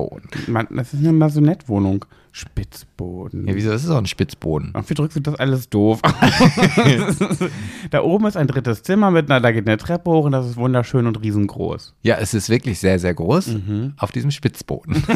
Spitzboden. 0.08 0.52
Man, 0.52 0.66
das 0.70 0.94
ist 0.94 1.00
eine 1.00 1.12
Masonettwohnung. 1.12 2.04
Spitzboden. 2.32 3.48
Ja, 3.48 3.54
wieso? 3.56 3.70
Das 3.70 3.82
ist 3.82 3.90
auch 3.90 3.98
ein 3.98 4.06
Spitzboden. 4.06 4.70
Ach, 4.74 4.84
wie 4.86 4.94
drückst 4.94 5.16
du 5.16 5.20
das 5.20 5.34
alles 5.34 5.68
doof? 5.68 6.00
da 7.90 8.02
oben 8.02 8.26
ist 8.26 8.36
ein 8.36 8.46
drittes 8.46 8.84
Zimmer 8.84 9.10
mit 9.10 9.28
einer, 9.28 9.40
da 9.40 9.50
geht 9.50 9.66
eine 9.66 9.76
Treppe 9.78 10.10
hoch 10.12 10.26
und 10.26 10.32
das 10.32 10.46
ist 10.46 10.56
wunderschön 10.56 11.06
und 11.08 11.20
riesengroß. 11.20 11.94
Ja, 12.02 12.18
es 12.18 12.32
ist 12.32 12.48
wirklich 12.48 12.78
sehr, 12.78 13.00
sehr 13.00 13.14
groß 13.14 13.48
Mhm. 13.48 13.94
auf 13.98 14.12
diesem 14.12 14.30
Spitzboden. 14.30 15.02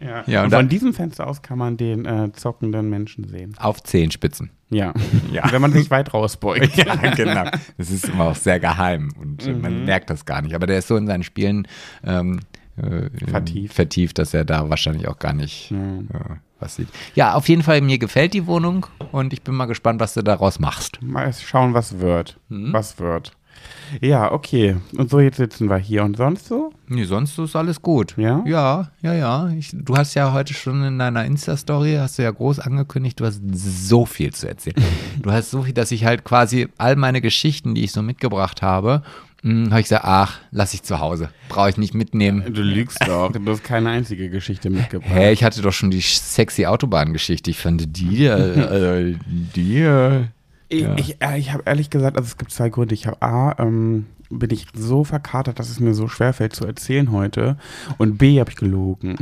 Ja, 0.00 0.22
Ja, 0.26 0.40
und 0.40 0.44
und 0.46 0.52
da- 0.52 0.58
von 0.58 0.68
diesem 0.68 0.92
Fenster 0.94 1.26
aus 1.26 1.42
kann 1.42 1.58
man 1.58 1.76
den 1.76 2.04
äh, 2.04 2.30
zockenden 2.32 2.90
Menschen 2.90 3.26
sehen. 3.26 3.54
auf 3.58 3.82
Zehenspitzen. 3.82 4.50
Ja. 4.70 4.92
Ja. 5.32 5.50
Wenn 5.52 5.62
man 5.62 5.72
sich 5.72 5.90
weit 5.90 6.12
rausbeugt. 6.14 6.76
Ja, 6.76 6.94
genau. 7.14 7.44
Das 7.78 7.90
ist 7.90 8.08
immer 8.08 8.24
auch 8.24 8.36
sehr 8.36 8.58
geheim 8.60 9.10
und 9.20 9.46
Mhm. 9.46 9.60
man 9.60 9.84
merkt 9.84 10.10
das 10.10 10.24
gar 10.24 10.42
nicht. 10.42 10.54
Aber 10.54 10.66
der 10.66 10.78
ist 10.78 10.88
so 10.88 10.96
in 10.96 11.06
seinen 11.06 11.22
Spielen 11.22 11.66
ähm, 12.04 12.40
äh, 12.76 13.08
Vertieft. 13.26 13.74
vertieft, 13.74 14.18
dass 14.18 14.34
er 14.34 14.44
da 14.44 14.68
wahrscheinlich 14.70 15.08
auch 15.08 15.18
gar 15.18 15.32
nicht 15.32 15.70
äh, 15.72 16.36
was 16.60 16.76
sieht. 16.76 16.88
Ja, 17.14 17.34
auf 17.34 17.48
jeden 17.48 17.62
Fall, 17.62 17.80
mir 17.80 17.98
gefällt 17.98 18.34
die 18.34 18.46
Wohnung 18.46 18.86
und 19.12 19.32
ich 19.32 19.42
bin 19.42 19.54
mal 19.54 19.66
gespannt, 19.66 20.00
was 20.00 20.14
du 20.14 20.22
daraus 20.22 20.58
machst. 20.58 21.00
Mal 21.02 21.32
schauen, 21.32 21.74
was 21.74 22.00
wird. 22.00 22.38
Mhm. 22.48 22.72
Was 22.72 22.98
wird. 22.98 23.32
Ja, 24.00 24.32
okay. 24.32 24.76
Und 24.96 25.10
so, 25.10 25.20
jetzt 25.20 25.36
sitzen 25.36 25.68
wir 25.68 25.76
hier. 25.76 26.04
Und 26.04 26.16
sonst 26.16 26.46
so? 26.46 26.72
Nee, 26.88 27.04
sonst 27.04 27.38
ist 27.38 27.56
alles 27.56 27.80
gut. 27.80 28.14
Ja? 28.16 28.42
Ja, 28.46 28.90
ja, 29.02 29.14
ja. 29.14 29.48
Ich, 29.50 29.70
du 29.72 29.96
hast 29.96 30.14
ja 30.14 30.32
heute 30.32 30.54
schon 30.54 30.82
in 30.82 30.98
deiner 30.98 31.24
Insta-Story, 31.24 31.96
hast 31.98 32.18
du 32.18 32.22
ja 32.22 32.30
groß 32.30 32.58
angekündigt, 32.58 33.20
du 33.20 33.26
hast 33.26 33.40
so 33.52 34.06
viel 34.06 34.32
zu 34.32 34.48
erzählen. 34.48 34.76
du 35.22 35.30
hast 35.30 35.50
so 35.50 35.62
viel, 35.62 35.74
dass 35.74 35.92
ich 35.92 36.04
halt 36.04 36.24
quasi 36.24 36.68
all 36.78 36.96
meine 36.96 37.20
Geschichten, 37.20 37.74
die 37.74 37.84
ich 37.84 37.92
so 37.92 38.02
mitgebracht 38.02 38.62
habe, 38.62 39.02
habe 39.44 39.80
ich 39.80 39.84
gesagt, 39.84 40.04
ach, 40.04 40.38
lass 40.50 40.72
ich 40.74 40.82
zu 40.82 40.98
Hause. 41.00 41.28
Brauche 41.48 41.68
ich 41.70 41.76
nicht 41.76 41.92
mitnehmen. 41.94 42.42
Du 42.54 42.62
lügst 42.62 42.98
doch. 43.06 43.30
Du 43.32 43.50
hast 43.50 43.62
keine 43.62 43.90
einzige 43.90 44.30
Geschichte 44.30 44.70
mitgebracht. 44.70 45.12
Hä, 45.12 45.32
ich 45.32 45.44
hatte 45.44 45.60
doch 45.62 45.72
schon 45.72 45.90
die 45.90 46.00
sexy 46.00 46.64
Autobahngeschichte. 46.66 47.50
Ich 47.50 47.58
fand 47.58 47.84
die, 47.96 48.24
äh, 48.26 49.10
äh, 49.10 49.16
die, 49.54 49.80
äh, 49.80 50.24
Ich, 50.70 50.80
Ja. 50.80 50.94
ich, 50.96 51.22
äh, 51.22 51.38
ich 51.38 51.52
habe 51.52 51.62
ehrlich 51.66 51.90
gesagt, 51.90 52.16
also 52.16 52.26
es 52.26 52.38
gibt 52.38 52.50
zwei 52.50 52.70
Gründe. 52.70 52.94
Ich 52.94 53.06
habe 53.06 53.20
A, 53.20 53.54
ähm, 53.58 54.06
bin 54.30 54.50
ich 54.50 54.66
so 54.74 55.04
verkatert, 55.04 55.58
dass 55.58 55.70
es 55.70 55.80
mir 55.80 55.94
so 55.94 56.08
schwerfällt 56.08 56.54
zu 56.54 56.66
erzählen 56.66 57.12
heute. 57.12 57.56
Und 57.98 58.18
B, 58.18 58.40
habe 58.40 58.50
ich 58.50 58.56
gelogen. 58.56 59.16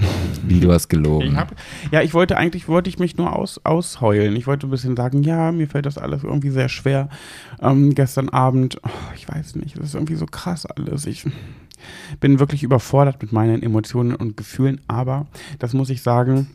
wie 0.46 0.60
du 0.60 0.72
hast 0.72 0.88
gelogen. 0.88 1.32
Ich 1.32 1.36
hab, 1.36 1.54
ja, 1.90 2.02
ich 2.02 2.14
wollte 2.14 2.36
eigentlich, 2.36 2.68
wollte 2.68 2.88
ich 2.88 2.98
mich 2.98 3.16
nur 3.16 3.34
aus, 3.34 3.60
ausheulen. 3.64 4.36
Ich 4.36 4.46
wollte 4.46 4.66
ein 4.66 4.70
bisschen 4.70 4.96
sagen, 4.96 5.22
ja, 5.22 5.52
mir 5.52 5.68
fällt 5.68 5.86
das 5.86 5.98
alles 5.98 6.24
irgendwie 6.24 6.50
sehr 6.50 6.68
schwer. 6.68 7.08
Ähm, 7.60 7.94
gestern 7.94 8.28
Abend, 8.28 8.78
oh, 8.82 8.90
ich 9.16 9.28
weiß 9.28 9.56
nicht, 9.56 9.78
das 9.78 9.86
ist 9.86 9.94
irgendwie 9.94 10.16
so 10.16 10.26
krass 10.26 10.66
alles. 10.66 11.06
Ich 11.06 11.24
bin 12.20 12.38
wirklich 12.38 12.62
überfordert 12.62 13.20
mit 13.22 13.32
meinen 13.32 13.62
Emotionen 13.62 14.14
und 14.14 14.36
Gefühlen, 14.36 14.80
aber 14.88 15.26
das 15.58 15.72
muss 15.72 15.90
ich 15.90 16.02
sagen, 16.02 16.48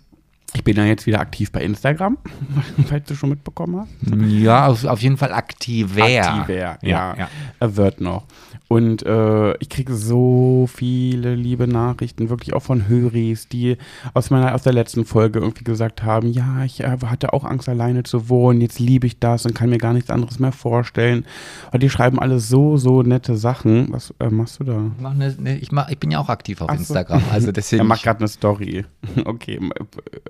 ich 0.58 0.64
bin 0.64 0.76
ja 0.76 0.86
jetzt 0.86 1.06
wieder 1.06 1.20
aktiv 1.20 1.52
bei 1.52 1.62
Instagram, 1.64 2.18
falls 2.88 3.06
du 3.08 3.14
schon 3.16 3.30
mitbekommen 3.30 3.82
hast. 3.82 4.16
ja, 4.28 4.66
auf, 4.66 4.84
auf 4.86 5.00
jeden 5.02 5.18
Fall 5.18 5.32
aktiver. 5.32 6.04
Aktiver, 6.04 6.54
ja. 6.58 6.78
Ja, 6.82 7.16
ja. 7.16 7.30
Er 7.60 7.76
wird 7.76 8.02
noch. 8.02 8.26
Und 8.68 9.06
äh, 9.06 9.56
ich 9.58 9.70
kriege 9.70 9.94
so 9.94 10.68
viele 10.72 11.36
liebe 11.36 11.68
Nachrichten, 11.68 12.30
wirklich 12.30 12.54
auch 12.54 12.64
von 12.64 12.88
Höris, 12.88 13.48
die 13.48 13.78
aus 14.14 14.30
meiner 14.30 14.54
aus 14.54 14.64
der 14.64 14.74
letzten 14.74 15.06
Folge 15.06 15.40
irgendwie 15.40 15.64
gesagt 15.64 16.04
haben, 16.04 16.28
ja, 16.28 16.64
ich 16.66 16.82
äh, 16.82 16.98
hatte 17.06 17.34
auch 17.34 17.46
Angst, 17.46 17.70
alleine 17.70 18.04
zu 18.04 18.30
wohnen, 18.30 18.60
jetzt 18.60 18.80
liebe 18.80 19.08
ich 19.08 19.20
das 19.20 19.46
und 19.46 19.54
kann 19.54 19.70
mir 19.70 19.78
gar 19.78 19.94
nichts 19.94 20.10
anderes 20.10 20.40
mehr 20.40 20.52
vorstellen. 20.52 21.26
Und 21.72 21.82
die 21.82 21.90
schreiben 21.90 22.20
alle 22.20 22.40
so, 22.40 22.78
so 22.78 23.04
nette 23.04 23.38
Sachen. 23.38 23.88
Was 23.92 24.14
äh, 24.20 24.30
machst 24.30 24.60
du 24.60 24.66
da? 24.66 24.92
Mach 25.00 25.14
ne, 25.14 25.34
ne, 25.40 25.58
ich, 25.58 25.72
mach, 25.72 25.90
ich 25.90 25.98
bin 25.98 26.12
ja 26.12 26.20
auch 26.20 26.30
aktiv 26.30 26.62
auf 26.62 26.70
Ach 26.70 26.76
so. 26.76 26.82
Instagram. 26.82 27.24
Also 27.32 27.52
deswegen. 27.52 27.82
Er 27.82 27.86
macht 27.86 28.04
gerade 28.04 28.20
eine 28.20 28.28
Story. 28.28 28.86
Okay, 29.26 29.60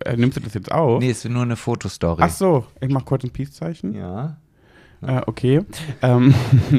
äh, 0.06 0.16
nimmst 0.16 0.38
du 0.38 0.42
das 0.42 0.54
jetzt 0.54 0.72
auf? 0.72 1.00
nee, 1.00 1.12
ist 1.12 1.28
nur 1.28 1.44
eine 1.44 1.56
Fotostory. 1.56 2.22
Ach 2.24 2.30
so, 2.30 2.66
ich 2.82 2.90
mach 2.90 3.06
kurz 3.06 3.24
ein 3.24 3.32
Peace-Zeichen. 3.32 3.94
Ja. 3.94 4.38
Äh, 5.02 5.22
okay. 5.26 5.62
Ähm, 6.02 6.34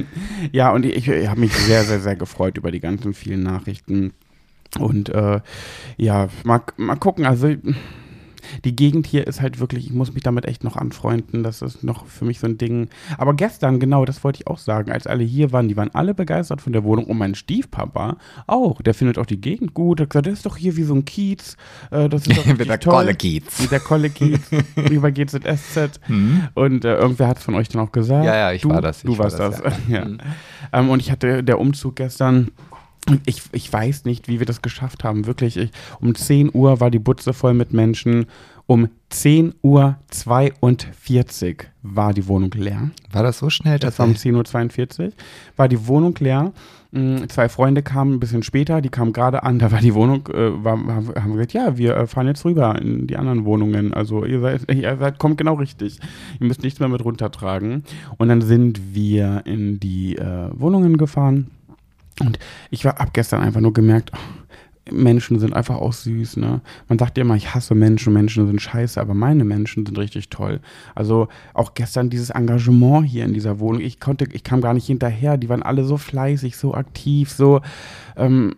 ja, 0.52 0.70
und 0.70 0.84
ich, 0.84 1.08
ich 1.08 1.28
habe 1.28 1.40
mich 1.40 1.52
sehr, 1.52 1.84
sehr, 1.84 2.00
sehr 2.00 2.16
gefreut 2.16 2.58
über 2.58 2.70
die 2.70 2.80
ganzen 2.80 3.14
vielen 3.14 3.42
Nachrichten. 3.42 4.12
Und 4.78 5.08
äh, 5.08 5.40
ja, 5.96 6.28
mal, 6.44 6.62
mal 6.76 6.96
gucken. 6.96 7.26
Also 7.26 7.54
die 8.64 8.74
Gegend 8.76 9.06
hier 9.06 9.26
ist 9.26 9.40
halt 9.40 9.60
wirklich, 9.60 9.86
ich 9.86 9.92
muss 9.92 10.12
mich 10.12 10.22
damit 10.22 10.46
echt 10.46 10.64
noch 10.64 10.76
anfreunden. 10.76 11.42
Das 11.42 11.62
ist 11.62 11.82
noch 11.84 12.06
für 12.06 12.24
mich 12.24 12.38
so 12.40 12.46
ein 12.46 12.58
Ding. 12.58 12.88
Aber 13.16 13.34
gestern, 13.34 13.80
genau, 13.80 14.04
das 14.04 14.22
wollte 14.24 14.40
ich 14.40 14.46
auch 14.46 14.58
sagen, 14.58 14.90
als 14.92 15.06
alle 15.06 15.24
hier 15.24 15.52
waren, 15.52 15.68
die 15.68 15.76
waren 15.76 15.90
alle 15.94 16.14
begeistert 16.14 16.60
von 16.60 16.72
der 16.72 16.84
Wohnung. 16.84 17.04
Und 17.06 17.18
mein 17.18 17.34
Stiefpapa 17.34 18.16
auch. 18.46 18.80
Der 18.82 18.94
findet 18.94 19.18
auch 19.18 19.26
die 19.26 19.40
Gegend 19.40 19.74
gut. 19.74 20.00
Er 20.00 20.04
hat 20.04 20.10
gesagt, 20.10 20.26
das 20.26 20.34
ist 20.34 20.46
doch 20.46 20.56
hier 20.56 20.76
wie 20.76 20.82
so 20.82 20.94
ein 20.94 21.04
Kiez. 21.04 21.56
Äh, 21.90 22.08
das 22.08 22.26
ist 22.26 22.36
doch 22.38 22.46
richtig 22.46 22.66
der 22.68 22.80
toll. 22.80 22.92
Kolle 22.94 23.14
Kiez. 23.14 23.60
Mit 23.60 23.70
der 23.70 23.80
Kolle 23.80 24.10
Kiez. 24.10 24.40
wie 24.76 24.98
bei 24.98 25.10
GZSZ. 25.10 26.00
Und 26.54 26.84
äh, 26.84 26.96
irgendwer 26.96 27.28
hat 27.28 27.38
es 27.38 27.44
von 27.44 27.54
euch 27.54 27.68
dann 27.68 27.82
auch 27.82 27.92
gesagt. 27.92 28.20
Mhm. 28.20 28.26
Ja, 28.26 28.36
ja, 28.36 28.52
ich 28.52 28.62
du, 28.62 28.70
war 28.70 28.80
das, 28.82 29.02
Du 29.02 29.12
ich 29.12 29.18
war 29.18 29.24
warst 29.24 29.38
das, 29.38 29.62
das. 29.62 29.74
ja. 29.88 29.98
ja. 29.98 30.04
Mhm. 30.04 30.18
Ähm, 30.72 30.90
und 30.90 31.00
ich 31.00 31.10
hatte 31.10 31.42
der 31.42 31.58
Umzug 31.58 31.96
gestern. 31.96 32.48
Ich, 33.26 33.42
ich 33.52 33.72
weiß 33.72 34.04
nicht, 34.04 34.28
wie 34.28 34.38
wir 34.38 34.46
das 34.46 34.62
geschafft 34.62 35.04
haben. 35.04 35.26
Wirklich, 35.26 35.56
ich, 35.56 35.70
um 36.00 36.14
10 36.14 36.50
Uhr 36.52 36.80
war 36.80 36.90
die 36.90 36.98
Butze 36.98 37.32
voll 37.32 37.54
mit 37.54 37.72
Menschen. 37.72 38.26
Um 38.66 38.88
10.42 39.10 39.54
Uhr 39.62 39.96
war 41.82 42.12
die 42.12 42.28
Wohnung 42.28 42.50
leer. 42.54 42.90
War 43.10 43.22
das 43.22 43.38
so 43.38 43.48
schnell? 43.48 43.78
Das 43.78 43.98
war 43.98 44.06
um 44.06 44.12
10.42 44.12 45.00
Uhr. 45.06 45.12
War 45.56 45.68
die 45.68 45.86
Wohnung 45.86 46.14
leer. 46.18 46.52
Mm, 46.90 47.28
Zwei 47.28 47.48
Freunde 47.48 47.82
kamen 47.82 48.14
ein 48.14 48.20
bisschen 48.20 48.42
später, 48.42 48.82
die 48.82 48.90
kamen 48.90 49.14
gerade 49.14 49.42
an, 49.42 49.58
da 49.60 49.72
war 49.72 49.80
die 49.80 49.94
Wohnung, 49.94 50.26
äh, 50.28 50.64
war, 50.64 50.76
haben 50.78 51.32
gesagt, 51.32 51.54
ja, 51.54 51.78
wir 51.78 51.96
äh, 51.96 52.06
fahren 52.06 52.26
jetzt 52.26 52.44
rüber 52.44 52.78
in 52.80 53.06
die 53.06 53.16
anderen 53.16 53.46
Wohnungen. 53.46 53.94
Also 53.94 54.26
ihr 54.26 54.40
seid, 54.40 54.70
ihr 54.74 54.96
seid, 54.98 55.18
kommt 55.18 55.38
genau 55.38 55.54
richtig. 55.54 55.98
Ihr 56.38 56.46
müsst 56.46 56.62
nichts 56.62 56.78
mehr 56.78 56.90
mit 56.90 57.02
runtertragen. 57.02 57.84
Und 58.18 58.28
dann 58.28 58.42
sind 58.42 58.94
wir 58.94 59.42
in 59.46 59.80
die 59.80 60.16
äh, 60.16 60.50
Wohnungen 60.52 60.98
gefahren. 60.98 61.50
Und 62.20 62.38
ich 62.70 62.84
war 62.84 63.00
ab 63.00 63.10
gestern 63.12 63.40
einfach 63.40 63.60
nur 63.60 63.72
gemerkt, 63.72 64.12
Menschen 64.90 65.38
sind 65.38 65.54
einfach 65.54 65.76
auch 65.76 65.92
süß, 65.92 66.38
ne? 66.38 66.60
Man 66.88 66.98
sagt 66.98 67.18
ja 67.18 67.22
immer, 67.22 67.36
ich 67.36 67.54
hasse 67.54 67.74
Menschen, 67.74 68.12
Menschen 68.12 68.46
sind 68.46 68.60
scheiße, 68.60 69.00
aber 69.00 69.14
meine 69.14 69.44
Menschen 69.44 69.84
sind 69.86 69.98
richtig 69.98 70.30
toll. 70.30 70.60
Also 70.94 71.28
auch 71.54 71.74
gestern 71.74 72.10
dieses 72.10 72.30
Engagement 72.30 73.06
hier 73.06 73.24
in 73.24 73.34
dieser 73.34 73.58
Wohnung, 73.58 73.80
ich 73.80 74.00
konnte, 74.00 74.26
ich 74.32 74.44
kam 74.44 74.60
gar 74.60 74.74
nicht 74.74 74.86
hinterher, 74.86 75.36
die 75.36 75.48
waren 75.48 75.62
alle 75.62 75.84
so 75.84 75.96
fleißig, 75.96 76.56
so 76.56 76.74
aktiv, 76.74 77.30
so, 77.30 77.60
ähm, 78.16 78.54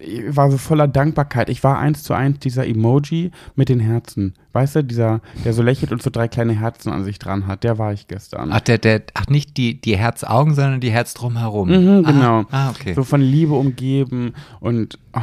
ich 0.00 0.36
war 0.36 0.50
so 0.50 0.58
voller 0.58 0.88
Dankbarkeit. 0.88 1.48
Ich 1.50 1.62
war 1.62 1.78
eins 1.78 2.02
zu 2.02 2.14
eins 2.14 2.38
dieser 2.38 2.66
Emoji 2.66 3.30
mit 3.54 3.68
den 3.68 3.80
Herzen. 3.80 4.34
Weißt 4.52 4.76
du, 4.76 4.84
dieser, 4.84 5.20
der 5.44 5.52
so 5.52 5.62
lächelt 5.62 5.92
und 5.92 6.02
so 6.02 6.10
drei 6.10 6.26
kleine 6.26 6.54
Herzen 6.54 6.90
an 6.90 7.04
sich 7.04 7.18
dran 7.18 7.46
hat, 7.46 7.62
der 7.62 7.78
war 7.78 7.92
ich 7.92 8.08
gestern. 8.08 8.50
Ach, 8.52 8.60
der, 8.60 8.78
der, 8.78 9.02
ach 9.14 9.26
nicht 9.28 9.56
die, 9.56 9.80
die 9.80 9.96
Herzaugen, 9.96 10.54
sondern 10.54 10.80
die 10.80 10.90
Herz 10.90 11.14
drumherum. 11.14 11.68
Mhm, 11.68 12.04
genau. 12.04 12.40
Ah, 12.50 12.68
ah, 12.68 12.70
okay. 12.70 12.94
So 12.94 13.04
von 13.04 13.20
Liebe 13.20 13.54
umgeben 13.54 14.32
und 14.58 14.98
oh, 15.14 15.20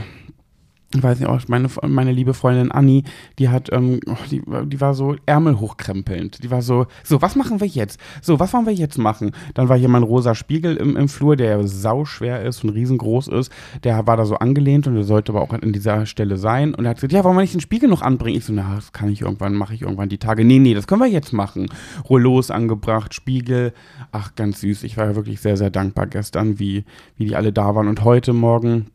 weiß 0.93 1.19
nicht, 1.19 1.28
auch 1.28 1.41
meine, 1.47 1.67
meine 1.86 2.13
liebe 2.13 2.34
Freundin 2.34 2.71
Anni, 2.71 3.04
die 3.39 3.50
hat, 3.50 3.71
ähm, 3.73 4.00
oh, 4.08 4.15
die, 4.32 4.41
die 4.65 4.80
war 4.80 4.93
so 4.93 5.15
Ärmel 5.26 5.60
hochkrempelnd. 5.60 6.43
Die 6.43 6.50
war 6.50 6.62
so, 6.62 6.88
so, 7.04 7.21
was 7.21 7.36
machen 7.36 7.60
wir 7.60 7.67
jetzt? 7.67 8.00
So, 8.21 8.39
was 8.39 8.54
wollen 8.54 8.65
wir 8.65 8.73
jetzt 8.73 8.97
machen? 8.97 9.32
Dann 9.54 9.67
war 9.67 9.78
hier 9.78 9.89
mein 9.89 10.04
rosa 10.04 10.34
Spiegel 10.34 10.78
im, 10.78 10.95
im 10.95 11.10
Flur, 11.10 11.36
der 11.36 11.67
sauschwer 11.67 12.41
ist 12.41 12.63
und 12.63 12.69
riesengroß 12.69 13.28
ist. 13.28 13.52
Der 13.84 14.08
war 14.08 14.15
da 14.15 14.26
so 14.26 14.36
angelehnt 14.36 14.88
und 14.88 14.95
der 14.95 15.04
sollte 15.04 15.34
aber 15.34 15.41
auch 15.41 15.52
an 15.52 15.73
dieser 15.73 16.06
Stelle 16.06 16.38
sein. 16.38 16.73
Und 16.73 16.86
er 16.86 16.91
hat 16.91 16.97
gesagt, 16.97 17.12
ja, 17.12 17.23
wollen 17.23 17.36
wir 17.36 17.41
nicht 17.41 17.54
den 17.54 17.62
Spiegel 17.62 17.89
noch 17.89 18.02
anbringen? 18.02 18.38
Ich 18.38 18.45
so, 18.45 18.54
na, 18.54 18.76
das 18.76 18.93
kann 18.93 19.10
ich 19.10 19.21
irgendwann, 19.21 19.56
mache 19.56 19.73
ich 19.73 19.82
irgendwann 19.82 20.10
die 20.10 20.19
Tage. 20.19 20.45
Nee, 20.45 20.60
nee, 20.60 20.73
das 20.73 20.88
können 20.88 21.02
wir 21.02 21.08
jetzt 21.08 21.34
machen. 21.34 21.67
Rollos 22.10 22.50
angebracht, 22.50 23.13
Spiegel. 23.13 23.73
Ach, 24.13 24.36
ganz 24.36 24.62
süß. 24.62 24.84
Ich 24.84 24.95
war 24.95 25.06
ja 25.06 25.15
wirklich 25.15 25.41
sehr, 25.41 25.58
sehr 25.58 25.69
dankbar 25.69 26.08
gestern, 26.08 26.60
wie, 26.60 26.86
wie 27.17 27.26
die 27.26 27.36
alle 27.36 27.52
da 27.52 27.76
waren. 27.76 27.89
Und 27.89 28.06
heute 28.06 28.32
Morgen 28.32 28.88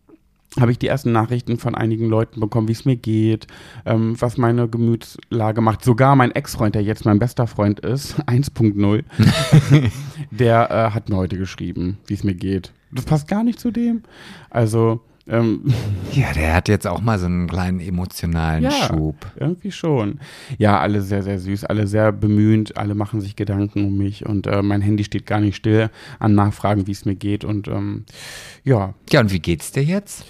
habe 0.61 0.71
ich 0.71 0.79
die 0.79 0.87
ersten 0.87 1.13
Nachrichten 1.13 1.59
von 1.59 1.75
einigen 1.75 2.09
Leuten 2.09 2.41
bekommen, 2.41 2.69
wie 2.69 2.73
es 2.73 2.85
mir 2.85 2.97
geht, 2.97 3.47
ähm, 3.87 4.21
was 4.21 4.37
meine 4.37 4.69
Gemütslage 4.69 5.61
macht. 5.61 5.85
Sogar 5.85 6.15
mein 6.17 6.33
Ex-Freund, 6.33 6.75
der 6.75 6.83
jetzt 6.83 7.05
mein 7.05 7.19
bester 7.19 7.47
Freund 7.47 7.81
ist, 7.81 8.21
1.0, 8.27 9.05
der 10.31 10.71
äh, 10.71 10.91
hat 10.95 11.09
mir 11.09 11.17
heute 11.17 11.39
geschrieben, 11.39 11.99
wie 12.07 12.15
es 12.15 12.25
mir 12.25 12.35
geht. 12.35 12.73
Das 12.91 13.07
passt 13.07 13.29
gar 13.29 13.43
nicht 13.43 13.59
zu 13.59 13.71
dem. 13.71 14.03
Also, 14.51 15.01
ähm, 15.29 15.65
Ja, 16.13 16.33
der 16.33 16.55
hat 16.55 16.69
jetzt 16.69 16.87
auch 16.87 17.01
mal 17.01 17.19
so 17.19 17.27
einen 17.27 17.49
kleinen 17.49 17.81
emotionalen 17.81 18.65
ja, 18.65 18.71
Schub. 18.71 19.17
irgendwie 19.37 19.73
schon. 19.73 20.21
Ja, 20.59 20.79
alle 20.81 21.01
sehr, 21.01 21.23
sehr 21.23 21.39
süß, 21.39 21.65
alle 21.65 21.87
sehr 21.87 22.13
bemühend, 22.13 22.77
alle 22.77 22.95
machen 22.95 23.21
sich 23.21 23.37
Gedanken 23.37 23.85
um 23.85 23.97
mich 23.97 24.27
und 24.27 24.47
äh, 24.47 24.63
mein 24.63 24.83
Handy 24.83 25.05
steht 25.05 25.27
gar 25.27 25.41
nicht 25.41 25.57
still 25.57 25.91
an 26.19 26.35
Nachfragen, 26.35 26.87
wie 26.87 26.93
es 26.93 27.05
mir 27.05 27.15
geht 27.15 27.45
und 27.45 27.69
ähm, 27.69 28.05
ja, 28.65 28.95
Ja, 29.11 29.21
und 29.21 29.33
wie 29.33 29.41
geht's 29.41 29.73
dir 29.73 29.85
jetzt? 29.85 30.25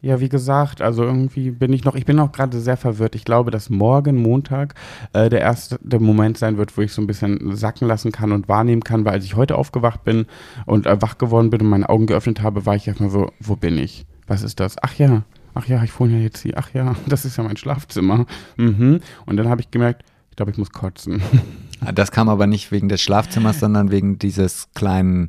Ja, 0.00 0.20
wie 0.20 0.28
gesagt, 0.28 0.80
also 0.80 1.02
irgendwie 1.02 1.50
bin 1.50 1.72
ich 1.72 1.84
noch, 1.84 1.96
ich 1.96 2.04
bin 2.04 2.16
noch 2.16 2.30
gerade 2.30 2.60
sehr 2.60 2.76
verwirrt. 2.76 3.16
Ich 3.16 3.24
glaube, 3.24 3.50
dass 3.50 3.68
morgen 3.68 4.16
Montag 4.16 4.74
äh, 5.12 5.28
der 5.28 5.40
erste 5.40 5.78
der 5.82 5.98
Moment 6.00 6.38
sein 6.38 6.56
wird, 6.56 6.76
wo 6.76 6.82
ich 6.82 6.92
so 6.92 7.02
ein 7.02 7.08
bisschen 7.08 7.56
sacken 7.56 7.88
lassen 7.88 8.12
kann 8.12 8.30
und 8.30 8.48
wahrnehmen 8.48 8.84
kann, 8.84 9.04
weil 9.04 9.14
als 9.14 9.24
ich 9.24 9.34
heute 9.34 9.56
aufgewacht 9.56 10.04
bin 10.04 10.26
und 10.66 10.86
äh, 10.86 11.02
wach 11.02 11.18
geworden 11.18 11.50
bin 11.50 11.62
und 11.62 11.68
meine 11.68 11.88
Augen 11.88 12.06
geöffnet 12.06 12.42
habe, 12.42 12.64
war 12.64 12.76
ich 12.76 12.86
erstmal 12.86 13.10
so, 13.10 13.32
wo 13.40 13.56
bin 13.56 13.76
ich? 13.76 14.06
Was 14.28 14.42
ist 14.42 14.60
das? 14.60 14.76
Ach 14.82 14.94
ja, 14.94 15.22
ach 15.54 15.66
ja, 15.66 15.82
ich 15.82 15.98
wohne 15.98 16.14
ja 16.18 16.22
jetzt 16.22 16.42
hier. 16.42 16.54
Ach 16.56 16.70
ja, 16.74 16.94
das 17.06 17.24
ist 17.24 17.36
ja 17.36 17.44
mein 17.44 17.56
Schlafzimmer. 17.56 18.26
Mhm. 18.56 19.00
Und 19.26 19.36
dann 19.36 19.48
habe 19.48 19.60
ich 19.60 19.70
gemerkt, 19.70 20.04
ich 20.30 20.36
glaube, 20.36 20.52
ich 20.52 20.58
muss 20.58 20.70
kotzen. 20.70 21.20
Ah, 21.80 21.92
Das 21.92 22.10
kam 22.10 22.28
aber 22.28 22.48
nicht 22.48 22.72
wegen 22.72 22.88
des 22.88 23.00
Schlafzimmers, 23.00 23.60
sondern 23.60 23.92
wegen 23.92 24.18
dieses 24.18 24.66
kleinen, 24.74 25.28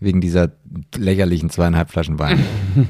wegen 0.00 0.20
dieser 0.20 0.50
lächerlichen 0.96 1.50
zweieinhalb 1.50 1.90
Flaschen 1.90 2.18
Wein. 2.18 2.44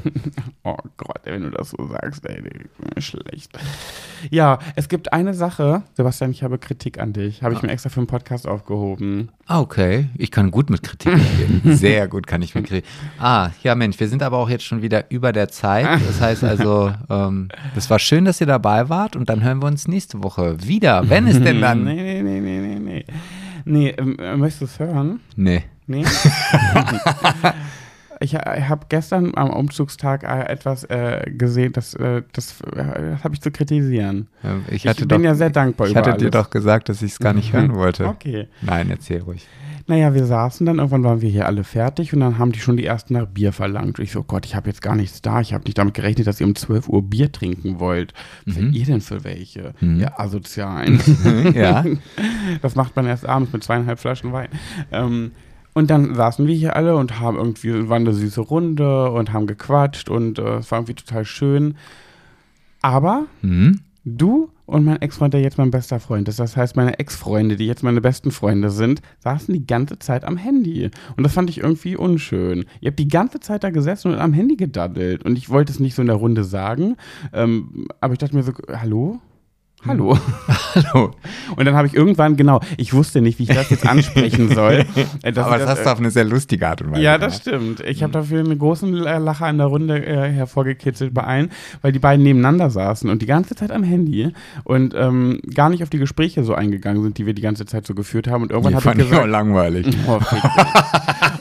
Oh 0.63 0.75
Gott, 0.97 1.21
wenn 1.23 1.41
du 1.43 1.49
das 1.49 1.71
so 1.71 1.87
sagst, 1.87 2.25
ey, 2.27 2.43
schlecht. 2.99 3.57
Ja, 4.29 4.59
es 4.75 4.87
gibt 4.87 5.13
eine 5.13 5.33
Sache, 5.33 5.81
Sebastian, 5.95 6.29
ich 6.29 6.43
habe 6.43 6.59
Kritik 6.59 6.99
an 6.99 7.13
dich. 7.13 7.41
Habe 7.41 7.55
ich 7.55 7.63
mir 7.63 7.69
extra 7.69 7.89
für 7.89 8.01
einen 8.01 8.07
Podcast 8.07 8.47
aufgehoben. 8.47 9.29
Ah, 9.47 9.61
okay. 9.61 10.09
Ich 10.15 10.29
kann 10.29 10.51
gut 10.51 10.69
mit 10.69 10.83
Kritik 10.83 11.13
umgehen. 11.13 11.61
Sehr 11.75 12.07
gut 12.07 12.27
kann 12.27 12.43
ich 12.43 12.53
mit 12.53 12.67
Kritik. 12.67 12.85
Ah, 13.17 13.49
ja 13.63 13.73
Mensch, 13.73 13.99
wir 13.99 14.09
sind 14.09 14.21
aber 14.21 14.37
auch 14.37 14.49
jetzt 14.49 14.63
schon 14.65 14.83
wieder 14.83 15.09
über 15.09 15.31
der 15.31 15.47
Zeit. 15.47 15.87
Das 16.07 16.21
heißt 16.21 16.43
also, 16.43 16.93
ähm, 17.09 17.47
das 17.73 17.89
war 17.89 17.97
schön, 17.97 18.25
dass 18.25 18.39
ihr 18.41 18.47
dabei 18.47 18.89
wart 18.89 19.15
und 19.15 19.27
dann 19.29 19.43
hören 19.43 19.63
wir 19.63 19.67
uns 19.67 19.87
nächste 19.87 20.21
Woche 20.21 20.57
wieder. 20.61 21.09
Wenn 21.09 21.25
es 21.25 21.41
denn 21.41 21.61
dann. 21.61 21.83
Nee, 21.89 22.21
nee, 22.21 22.21
nee, 22.21 22.39
nee, 22.41 22.59
nee, 22.59 22.79
nee. 22.79 23.05
Nee, 23.65 23.89
ähm, 23.97 24.17
äh, 24.19 24.35
möchtest 24.35 24.61
du 24.61 24.65
es 24.65 24.79
hören? 24.79 25.19
Nee. 25.35 25.63
Nee? 25.89 26.05
ich 28.19 28.33
äh, 28.35 28.61
habe 28.67 28.85
gestern 28.89 29.33
am 29.35 29.49
Umzugstag 29.49 30.23
äh, 30.23 30.51
etwas 30.51 30.83
äh, 30.85 31.31
gesehen, 31.31 31.73
das, 31.73 31.93
äh, 31.95 32.21
das, 32.33 32.61
äh, 32.61 32.75
das 32.75 33.23
habe 33.23 33.33
ich 33.33 33.41
zu 33.41 33.49
kritisieren. 33.51 34.27
Ich, 34.67 34.75
Ich, 34.75 34.87
hatte 34.87 35.05
bin 35.07 35.23
doch, 35.23 35.25
ja 35.25 35.35
sehr 35.35 35.49
dankbar 35.49 35.87
ich 35.87 35.91
über 35.93 36.01
hatte 36.01 36.17
dir 36.17 36.25
alles. 36.25 36.31
doch 36.31 36.49
gesagt, 36.49 36.89
dass 36.89 37.01
ich 37.01 37.13
es 37.13 37.19
gar 37.19 37.33
nicht 37.33 37.53
hören 37.53 37.73
wollte. 37.75 38.05
Okay. 38.05 38.47
Nein, 38.61 38.89
erzähl 38.91 39.21
ruhig. 39.21 39.47
Naja, 39.87 40.13
wir 40.13 40.25
saßen 40.25 40.67
dann, 40.67 40.77
irgendwann 40.77 41.03
waren 41.03 41.21
wir 41.21 41.31
hier 41.31 41.47
alle 41.47 41.63
fertig 41.63 42.13
und 42.13 42.19
dann 42.19 42.37
haben 42.37 42.51
die 42.51 42.59
schon 42.59 42.77
die 42.77 42.85
ersten 42.85 43.15
nach 43.15 43.25
Bier 43.25 43.51
verlangt. 43.51 43.97
Und 43.97 44.03
ich 44.03 44.11
so, 44.11 44.21
Gott, 44.21 44.45
ich 44.45 44.53
habe 44.53 44.69
jetzt 44.69 44.83
gar 44.83 44.95
nichts 44.95 45.23
da. 45.23 45.41
Ich 45.41 45.51
habe 45.51 45.63
nicht 45.63 45.79
damit 45.79 45.95
gerechnet, 45.95 46.27
dass 46.27 46.39
ihr 46.39 46.45
um 46.45 46.53
12 46.53 46.87
Uhr 46.89 47.01
Bier 47.01 47.31
trinken 47.31 47.79
wollt. 47.79 48.13
Was 48.45 48.53
seid 48.53 48.71
ihr 48.71 48.85
denn 48.85 49.01
für 49.01 49.23
welche? 49.23 49.73
Mhm. 49.79 50.01
Ja, 50.01 50.19
asozialen. 50.19 50.99
ja. 51.55 51.83
Das 52.61 52.75
macht 52.75 52.95
man 52.95 53.07
erst 53.07 53.25
abends 53.25 53.51
mit 53.51 53.63
zweieinhalb 53.63 53.97
Flaschen 53.97 54.31
Wein. 54.31 54.49
Ähm, 54.91 55.31
und 55.79 55.89
dann 55.89 56.13
saßen 56.13 56.45
wir 56.45 56.53
hier 56.53 56.75
alle 56.75 56.97
und 56.97 57.21
haben 57.21 57.37
irgendwie, 57.37 57.87
war 57.87 57.95
eine 57.95 58.13
süße 58.13 58.41
Runde 58.41 59.11
und 59.11 59.31
haben 59.31 59.47
gequatscht 59.47 60.09
und 60.09 60.37
äh, 60.37 60.57
es 60.57 60.69
war 60.71 60.79
irgendwie 60.79 60.95
total 60.95 61.23
schön. 61.23 61.75
Aber 62.81 63.27
Hm? 63.41 63.79
du 64.03 64.49
und 64.65 64.83
mein 64.83 65.01
Ex-Freund, 65.01 65.33
der 65.33 65.41
jetzt 65.41 65.57
mein 65.57 65.71
bester 65.71 66.01
Freund 66.01 66.27
ist, 66.27 66.37
das 66.37 66.57
heißt 66.57 66.75
meine 66.75 66.99
Ex-Freunde, 66.99 67.55
die 67.55 67.65
jetzt 67.65 67.81
meine 67.81 68.01
besten 68.01 68.31
Freunde 68.31 68.71
sind, 68.71 69.01
saßen 69.19 69.53
die 69.53 69.65
ganze 69.65 69.97
Zeit 69.99 70.25
am 70.25 70.35
Handy. 70.35 70.91
Und 71.15 71.23
das 71.23 71.33
fand 71.33 71.49
ich 71.49 71.59
irgendwie 71.59 71.95
unschön. 71.95 72.65
Ihr 72.81 72.89
habt 72.89 72.99
die 72.99 73.07
ganze 73.07 73.39
Zeit 73.39 73.63
da 73.63 73.69
gesessen 73.69 74.11
und 74.11 74.19
am 74.19 74.33
Handy 74.33 74.57
gedaddelt. 74.57 75.23
Und 75.23 75.37
ich 75.37 75.49
wollte 75.49 75.71
es 75.71 75.79
nicht 75.79 75.95
so 75.95 76.01
in 76.01 76.07
der 76.09 76.17
Runde 76.17 76.43
sagen, 76.43 76.97
ähm, 77.31 77.87
aber 78.01 78.13
ich 78.13 78.19
dachte 78.19 78.35
mir 78.35 78.43
so, 78.43 78.51
hallo? 78.69 79.21
Hallo. 79.87 80.17
Hallo. 80.75 81.11
Und 81.55 81.65
dann 81.65 81.75
habe 81.75 81.87
ich 81.87 81.93
irgendwann, 81.93 82.35
genau, 82.35 82.59
ich 82.77 82.93
wusste 82.93 83.21
nicht, 83.21 83.39
wie 83.39 83.43
ich 83.43 83.49
das 83.49 83.69
jetzt 83.69 83.87
ansprechen 83.87 84.53
soll. 84.53 84.85
Äh, 85.21 85.33
Aber 85.35 85.55
ich 85.55 85.63
das 85.63 85.69
hast 85.69 85.85
du 85.85 85.91
auf 85.91 85.99
eine 85.99 86.11
sehr 86.11 86.23
lustige 86.23 86.67
Art 86.67 86.81
und 86.81 86.91
Weise 86.91 87.01
ja, 87.01 87.17
das 87.17 87.37
stimmt. 87.37 87.81
Ich 87.81 88.03
habe 88.03 88.13
dafür 88.13 88.39
einen 88.39 88.57
großen 88.57 88.91
Lacher 88.91 89.49
in 89.49 89.57
der 89.57 89.67
Runde 89.67 90.05
äh, 90.05 90.31
hervorgekitzelt 90.31 91.13
bei 91.13 91.23
allen, 91.23 91.51
weil 91.81 91.91
die 91.91 91.99
beiden 91.99 92.23
nebeneinander 92.23 92.69
saßen 92.69 93.09
und 93.09 93.21
die 93.21 93.25
ganze 93.25 93.55
Zeit 93.55 93.71
am 93.71 93.83
Handy 93.83 94.31
und 94.63 94.93
ähm, 94.95 95.41
gar 95.53 95.69
nicht 95.69 95.83
auf 95.83 95.89
die 95.89 95.97
Gespräche 95.99 96.43
so 96.43 96.53
eingegangen 96.53 97.03
sind, 97.03 97.17
die 97.17 97.25
wir 97.25 97.33
die 97.33 97.41
ganze 97.41 97.65
Zeit 97.65 97.85
so 97.85 97.95
geführt 97.95 98.27
haben. 98.27 98.43
Und 98.43 98.51
irgendwann 98.51 98.75
habe 98.75 98.81
ich 98.81 99.07
fand 99.07 99.13
ich 99.13 99.17
auch 99.17 99.25
langweilig. 99.25 99.87
oh. 100.07 100.19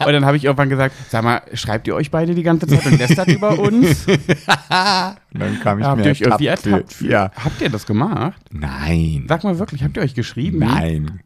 Und 0.09 0.15
dann 0.15 0.25
habe 0.27 0.37
ich 0.37 0.45
irgendwann 0.45 0.69
gesagt, 0.69 0.95
sag 1.09 1.23
mal, 1.25 1.43
schreibt 1.55 1.87
ihr 1.87 1.95
euch 1.95 2.11
beide 2.11 2.35
die 2.35 2.43
ganze 2.43 2.67
Zeit 2.67 2.85
und 2.87 2.99
lästert 2.99 3.29
über 3.29 3.59
uns? 3.59 4.07
Dann 5.33 5.61
kam 5.63 5.79
ich 5.81 5.85
habt 5.85 5.99
mir 5.99 6.05
ihr 6.07 6.11
euch 6.13 6.21
irgendwie 6.21 6.47
ertappt 6.47 7.01
Ja. 7.01 7.31
Habt 7.43 7.61
ihr 7.61 7.71
das 7.71 7.87
gemacht? 7.87 8.41
Nein. 8.51 9.25
Sag 9.29 9.45
mal 9.45 9.59
wirklich, 9.59 9.83
habt 9.85 9.97
ihr 9.97 10.03
euch 10.03 10.15
geschrieben? 10.15 10.59
Nein. 10.61 11.21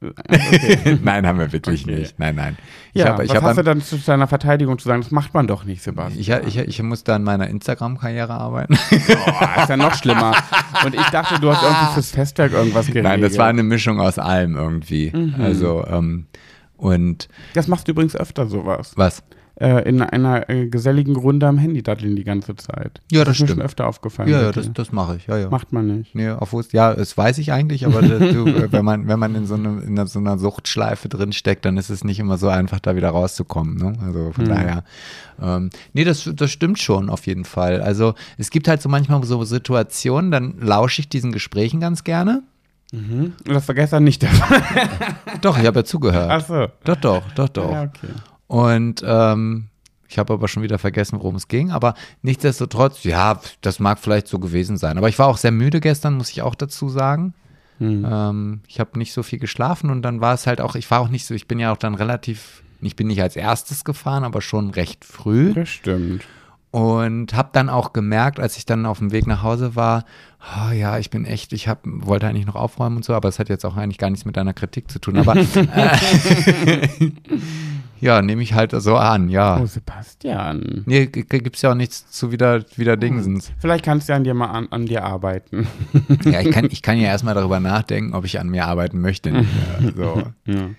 Okay. 0.00 0.98
Nein, 1.02 1.26
haben 1.26 1.38
wir 1.38 1.52
wirklich 1.52 1.84
Okay. 1.84 1.94
nicht. 2.00 2.18
Nein, 2.18 2.34
nein. 2.34 2.56
Ich 2.92 3.02
Ja, 3.02 3.10
hab- 3.10 3.22
ich 3.22 3.28
was 3.28 3.36
hab 3.36 3.42
hast 3.44 3.50
an- 3.50 3.56
du 3.58 3.62
dann 3.62 3.80
zu 3.82 3.98
deiner 3.98 4.26
Verteidigung 4.26 4.76
zu 4.78 4.88
sagen? 4.88 5.00
Das 5.02 5.12
macht 5.12 5.32
man 5.32 5.46
doch 5.46 5.64
nicht, 5.64 5.80
Sebastian. 5.80 6.42
Ich, 6.48 6.56
ich, 6.56 6.68
ich 6.68 6.82
muss 6.82 7.04
da 7.04 7.14
an 7.16 7.22
meiner 7.22 7.46
Instagram-Karriere 7.46 8.32
arbeiten. 8.32 8.74
Boah, 8.90 9.50
ist 9.62 9.68
ja 9.68 9.76
noch 9.76 9.94
schlimmer. 9.94 10.34
Und 10.84 10.94
ich 10.96 11.06
dachte, 11.10 11.40
du 11.40 11.52
hast 11.54 11.62
irgendwie 11.62 11.94
fürs 11.94 12.10
Festwerk 12.10 12.52
irgendwas 12.52 12.86
geregelt. 12.86 13.04
Nein, 13.04 13.20
das 13.20 13.38
war 13.38 13.46
eine 13.46 13.62
Mischung 13.62 14.00
aus 14.00 14.18
allem 14.18 14.56
irgendwie. 14.56 15.12
Mhm. 15.14 15.36
Also, 15.40 15.84
ähm, 15.86 16.26
und 16.82 17.28
Das 17.54 17.68
machst 17.68 17.86
du 17.88 17.92
übrigens 17.92 18.16
öfter 18.16 18.46
sowas. 18.46 18.92
was? 18.96 19.22
äh, 19.60 19.86
in 19.88 20.00
einer 20.00 20.48
äh, 20.48 20.66
geselligen 20.66 21.14
Runde 21.14 21.46
am 21.46 21.58
Handy 21.58 21.82
daddeln 21.82 22.16
die 22.16 22.24
ganze 22.24 22.56
Zeit. 22.56 23.00
Ja, 23.12 23.22
das 23.22 23.36
ist 23.36 23.42
mir 23.42 23.48
schon 23.48 23.60
öfter 23.62 23.86
aufgefallen. 23.86 24.30
Ja, 24.30 24.40
ja, 24.42 24.50
das, 24.50 24.72
das 24.72 24.92
mache 24.92 25.16
ich. 25.16 25.26
Ja, 25.26 25.36
ja. 25.36 25.50
macht 25.50 25.72
man 25.72 25.86
nicht. 25.98 26.14
Nee, 26.14 26.30
auf 26.30 26.52
Wurst, 26.54 26.72
ja, 26.72 26.94
das 26.94 27.16
weiß 27.18 27.36
ich 27.38 27.52
eigentlich, 27.52 27.84
aber 27.86 28.00
das, 28.00 28.18
du, 28.32 28.46
wenn 28.72 28.84
man, 28.84 29.06
wenn 29.08 29.18
man 29.18 29.34
in 29.34 29.46
so, 29.46 29.54
eine, 29.54 29.82
in 29.82 30.04
so 30.06 30.18
einer 30.18 30.38
Suchtschleife 30.38 31.08
drin 31.10 31.32
steckt, 31.32 31.66
dann 31.66 31.76
ist 31.76 31.90
es 31.90 32.02
nicht 32.02 32.18
immer 32.18 32.38
so 32.38 32.48
einfach, 32.48 32.80
da 32.80 32.96
wieder 32.96 33.10
rauszukommen. 33.10 33.76
Ne? 33.76 33.92
Also 34.04 34.32
von 34.32 34.44
Mhm. 34.46 34.48
daher. 34.48 34.84
Ähm, 35.40 35.70
nee, 35.92 36.04
das, 36.04 36.28
das 36.34 36.50
stimmt 36.50 36.78
schon 36.78 37.10
auf 37.10 37.26
jeden 37.26 37.44
Fall. 37.44 37.82
Also 37.82 38.14
es 38.38 38.50
gibt 38.50 38.68
halt 38.68 38.80
so 38.82 38.88
manchmal 38.88 39.22
so 39.24 39.44
Situationen, 39.44 40.30
dann 40.30 40.54
lausche 40.60 41.00
ich 41.02 41.08
diesen 41.10 41.30
Gesprächen 41.30 41.78
ganz 41.78 42.04
gerne. 42.04 42.42
Und 42.92 43.34
das 43.46 43.66
war 43.68 43.74
gestern 43.74 44.04
nicht 44.04 44.22
der 44.22 44.30
Fall. 44.30 44.62
Doch, 45.40 45.58
ich 45.58 45.66
habe 45.66 45.80
ja 45.80 45.84
zugehört. 45.84 46.30
Ach 46.30 46.46
so. 46.46 46.68
Doch, 46.84 46.96
doch, 46.96 47.22
doch, 47.34 47.48
doch. 47.48 47.72
Ja, 47.72 47.82
okay. 47.84 48.12
Und 48.46 49.02
ähm, 49.06 49.68
ich 50.08 50.18
habe 50.18 50.34
aber 50.34 50.46
schon 50.46 50.62
wieder 50.62 50.78
vergessen, 50.78 51.18
worum 51.18 51.36
es 51.36 51.48
ging. 51.48 51.70
Aber 51.70 51.94
nichtsdestotrotz, 52.20 53.02
ja, 53.04 53.40
das 53.62 53.78
mag 53.78 53.98
vielleicht 53.98 54.28
so 54.28 54.38
gewesen 54.38 54.76
sein. 54.76 54.98
Aber 54.98 55.08
ich 55.08 55.18
war 55.18 55.28
auch 55.28 55.38
sehr 55.38 55.52
müde 55.52 55.80
gestern, 55.80 56.18
muss 56.18 56.30
ich 56.30 56.42
auch 56.42 56.54
dazu 56.54 56.90
sagen. 56.90 57.32
Hm. 57.78 58.06
Ähm, 58.08 58.60
ich 58.68 58.78
habe 58.78 58.98
nicht 58.98 59.14
so 59.14 59.22
viel 59.22 59.38
geschlafen 59.38 59.88
und 59.88 60.02
dann 60.02 60.20
war 60.20 60.34
es 60.34 60.46
halt 60.46 60.60
auch, 60.60 60.74
ich 60.74 60.90
war 60.90 61.00
auch 61.00 61.08
nicht 61.08 61.24
so, 61.24 61.34
ich 61.34 61.48
bin 61.48 61.58
ja 61.58 61.72
auch 61.72 61.78
dann 61.78 61.94
relativ, 61.94 62.62
ich 62.82 62.94
bin 62.94 63.06
nicht 63.06 63.22
als 63.22 63.36
erstes 63.36 63.84
gefahren, 63.84 64.22
aber 64.24 64.42
schon 64.42 64.68
recht 64.68 65.06
früh. 65.06 65.54
Das 65.54 65.70
stimmt. 65.70 66.24
Und 66.72 67.34
habe 67.34 67.50
dann 67.52 67.68
auch 67.68 67.92
gemerkt, 67.92 68.40
als 68.40 68.56
ich 68.56 68.64
dann 68.64 68.86
auf 68.86 68.98
dem 68.98 69.12
Weg 69.12 69.26
nach 69.26 69.42
Hause 69.42 69.76
war, 69.76 70.04
oh 70.40 70.72
ja, 70.72 70.96
ich 70.98 71.10
bin 71.10 71.26
echt, 71.26 71.52
ich 71.52 71.68
hab, 71.68 71.80
wollte 71.84 72.26
eigentlich 72.26 72.46
noch 72.46 72.54
aufräumen 72.56 72.96
und 72.96 73.04
so, 73.04 73.12
aber 73.12 73.28
es 73.28 73.38
hat 73.38 73.50
jetzt 73.50 73.66
auch 73.66 73.76
eigentlich 73.76 73.98
gar 73.98 74.08
nichts 74.08 74.24
mit 74.24 74.38
deiner 74.38 74.54
Kritik 74.54 74.90
zu 74.90 74.98
tun. 74.98 75.18
Aber 75.18 75.36
äh, 75.36 76.88
ja, 78.00 78.22
nehme 78.22 78.42
ich 78.42 78.54
halt 78.54 78.72
so 78.74 78.96
an, 78.96 79.28
ja. 79.28 79.60
Oh, 79.60 79.66
Sebastian. 79.66 80.82
Nee, 80.86 81.06
g- 81.06 81.22
g- 81.24 81.38
gibt's 81.40 81.60
ja 81.62 81.70
auch 81.72 81.74
nichts 81.74 82.10
zu 82.10 82.32
wieder, 82.32 82.62
wieder 82.76 82.96
Dingsens. 82.96 83.52
Vielleicht 83.58 83.84
kannst 83.84 84.08
du 84.08 84.14
an 84.14 84.24
dir 84.24 84.32
mal 84.34 84.46
an, 84.46 84.68
an 84.70 84.86
dir 84.86 85.04
arbeiten. 85.04 85.66
Ja, 86.24 86.40
ich 86.40 86.50
kann, 86.50 86.68
ich 86.70 86.80
kann 86.82 86.96
ja 86.98 87.08
erstmal 87.08 87.34
darüber 87.34 87.60
nachdenken, 87.60 88.14
ob 88.14 88.24
ich 88.24 88.40
an 88.40 88.48
mir 88.48 88.66
arbeiten 88.66 89.00
möchte. 89.00 89.30
Mehr. 89.30 89.44
So. 89.94 90.22
Ja. 90.46 90.70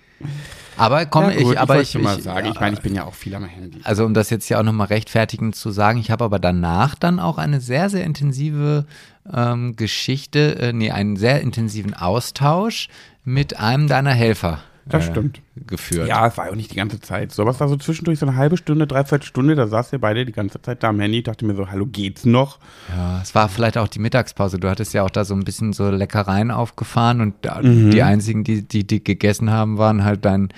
Aber 0.76 1.06
komm, 1.06 1.30
Ja, 1.30 1.36
gut, 1.36 1.52
ich, 1.52 1.58
aber 1.58 1.80
ich, 1.80 1.94
nur 1.94 2.02
mal 2.02 2.18
ich, 2.18 2.24
sagen, 2.24 2.48
ich 2.48 2.60
meine, 2.60 2.74
ich 2.74 2.82
bin 2.82 2.94
ja 2.94 3.04
auch 3.04 3.14
viel 3.14 3.34
am 3.34 3.44
Handy. 3.44 3.80
also 3.84 4.04
um 4.04 4.14
das 4.14 4.30
jetzt 4.30 4.48
ja 4.48 4.58
auch 4.58 4.62
nochmal 4.62 4.88
rechtfertigend 4.88 5.54
zu 5.54 5.70
sagen, 5.70 5.98
ich 5.98 6.10
habe 6.10 6.24
aber 6.24 6.38
danach 6.38 6.94
dann 6.94 7.20
auch 7.20 7.38
eine 7.38 7.60
sehr, 7.60 7.90
sehr 7.90 8.04
intensive 8.04 8.86
ähm, 9.32 9.76
Geschichte, 9.76 10.58
äh, 10.58 10.72
nee, 10.72 10.90
einen 10.90 11.16
sehr 11.16 11.40
intensiven 11.40 11.94
Austausch 11.94 12.88
mit 13.24 13.58
einem 13.58 13.88
deiner 13.88 14.12
Helfer. 14.12 14.60
Das 14.86 15.06
äh, 15.08 15.10
stimmt. 15.12 15.40
Geführt. 15.66 16.08
Ja, 16.08 16.26
es 16.26 16.36
war 16.36 16.50
auch 16.50 16.54
nicht 16.54 16.70
die 16.72 16.76
ganze 16.76 17.00
Zeit 17.00 17.32
so. 17.32 17.42
Aber 17.42 17.52
es 17.52 17.60
war 17.60 17.68
so 17.68 17.76
zwischendurch 17.76 18.18
so 18.18 18.26
eine 18.26 18.36
halbe 18.36 18.56
Stunde, 18.56 18.86
dreiviertel 18.86 19.24
Stunde, 19.24 19.54
da 19.54 19.66
saß 19.66 19.92
ihr 19.94 19.98
beide 20.00 20.26
die 20.26 20.32
ganze 20.32 20.60
Zeit 20.60 20.82
da 20.82 20.88
am 20.90 21.00
Handy. 21.00 21.18
Ich 21.18 21.24
dachte 21.24 21.46
mir 21.46 21.54
so, 21.54 21.70
hallo, 21.70 21.86
geht's 21.86 22.24
noch? 22.26 22.58
Ja, 22.94 23.20
es 23.22 23.34
war 23.34 23.48
vielleicht 23.48 23.78
auch 23.78 23.88
die 23.88 23.98
Mittagspause. 23.98 24.58
Du 24.58 24.68
hattest 24.68 24.92
ja 24.92 25.02
auch 25.02 25.10
da 25.10 25.24
so 25.24 25.34
ein 25.34 25.44
bisschen 25.44 25.72
so 25.72 25.88
Leckereien 25.90 26.50
aufgefahren 26.50 27.20
und 27.20 27.34
da- 27.42 27.60
Mhm. 27.62 27.90
die 27.92 28.02
einzigen, 28.02 28.44
die, 28.44 28.62
die, 28.62 28.86
die 28.86 29.02
gegessen 29.02 29.50
haben, 29.50 29.78
waren 29.78 30.04
halt 30.04 30.24
dein 30.24 30.48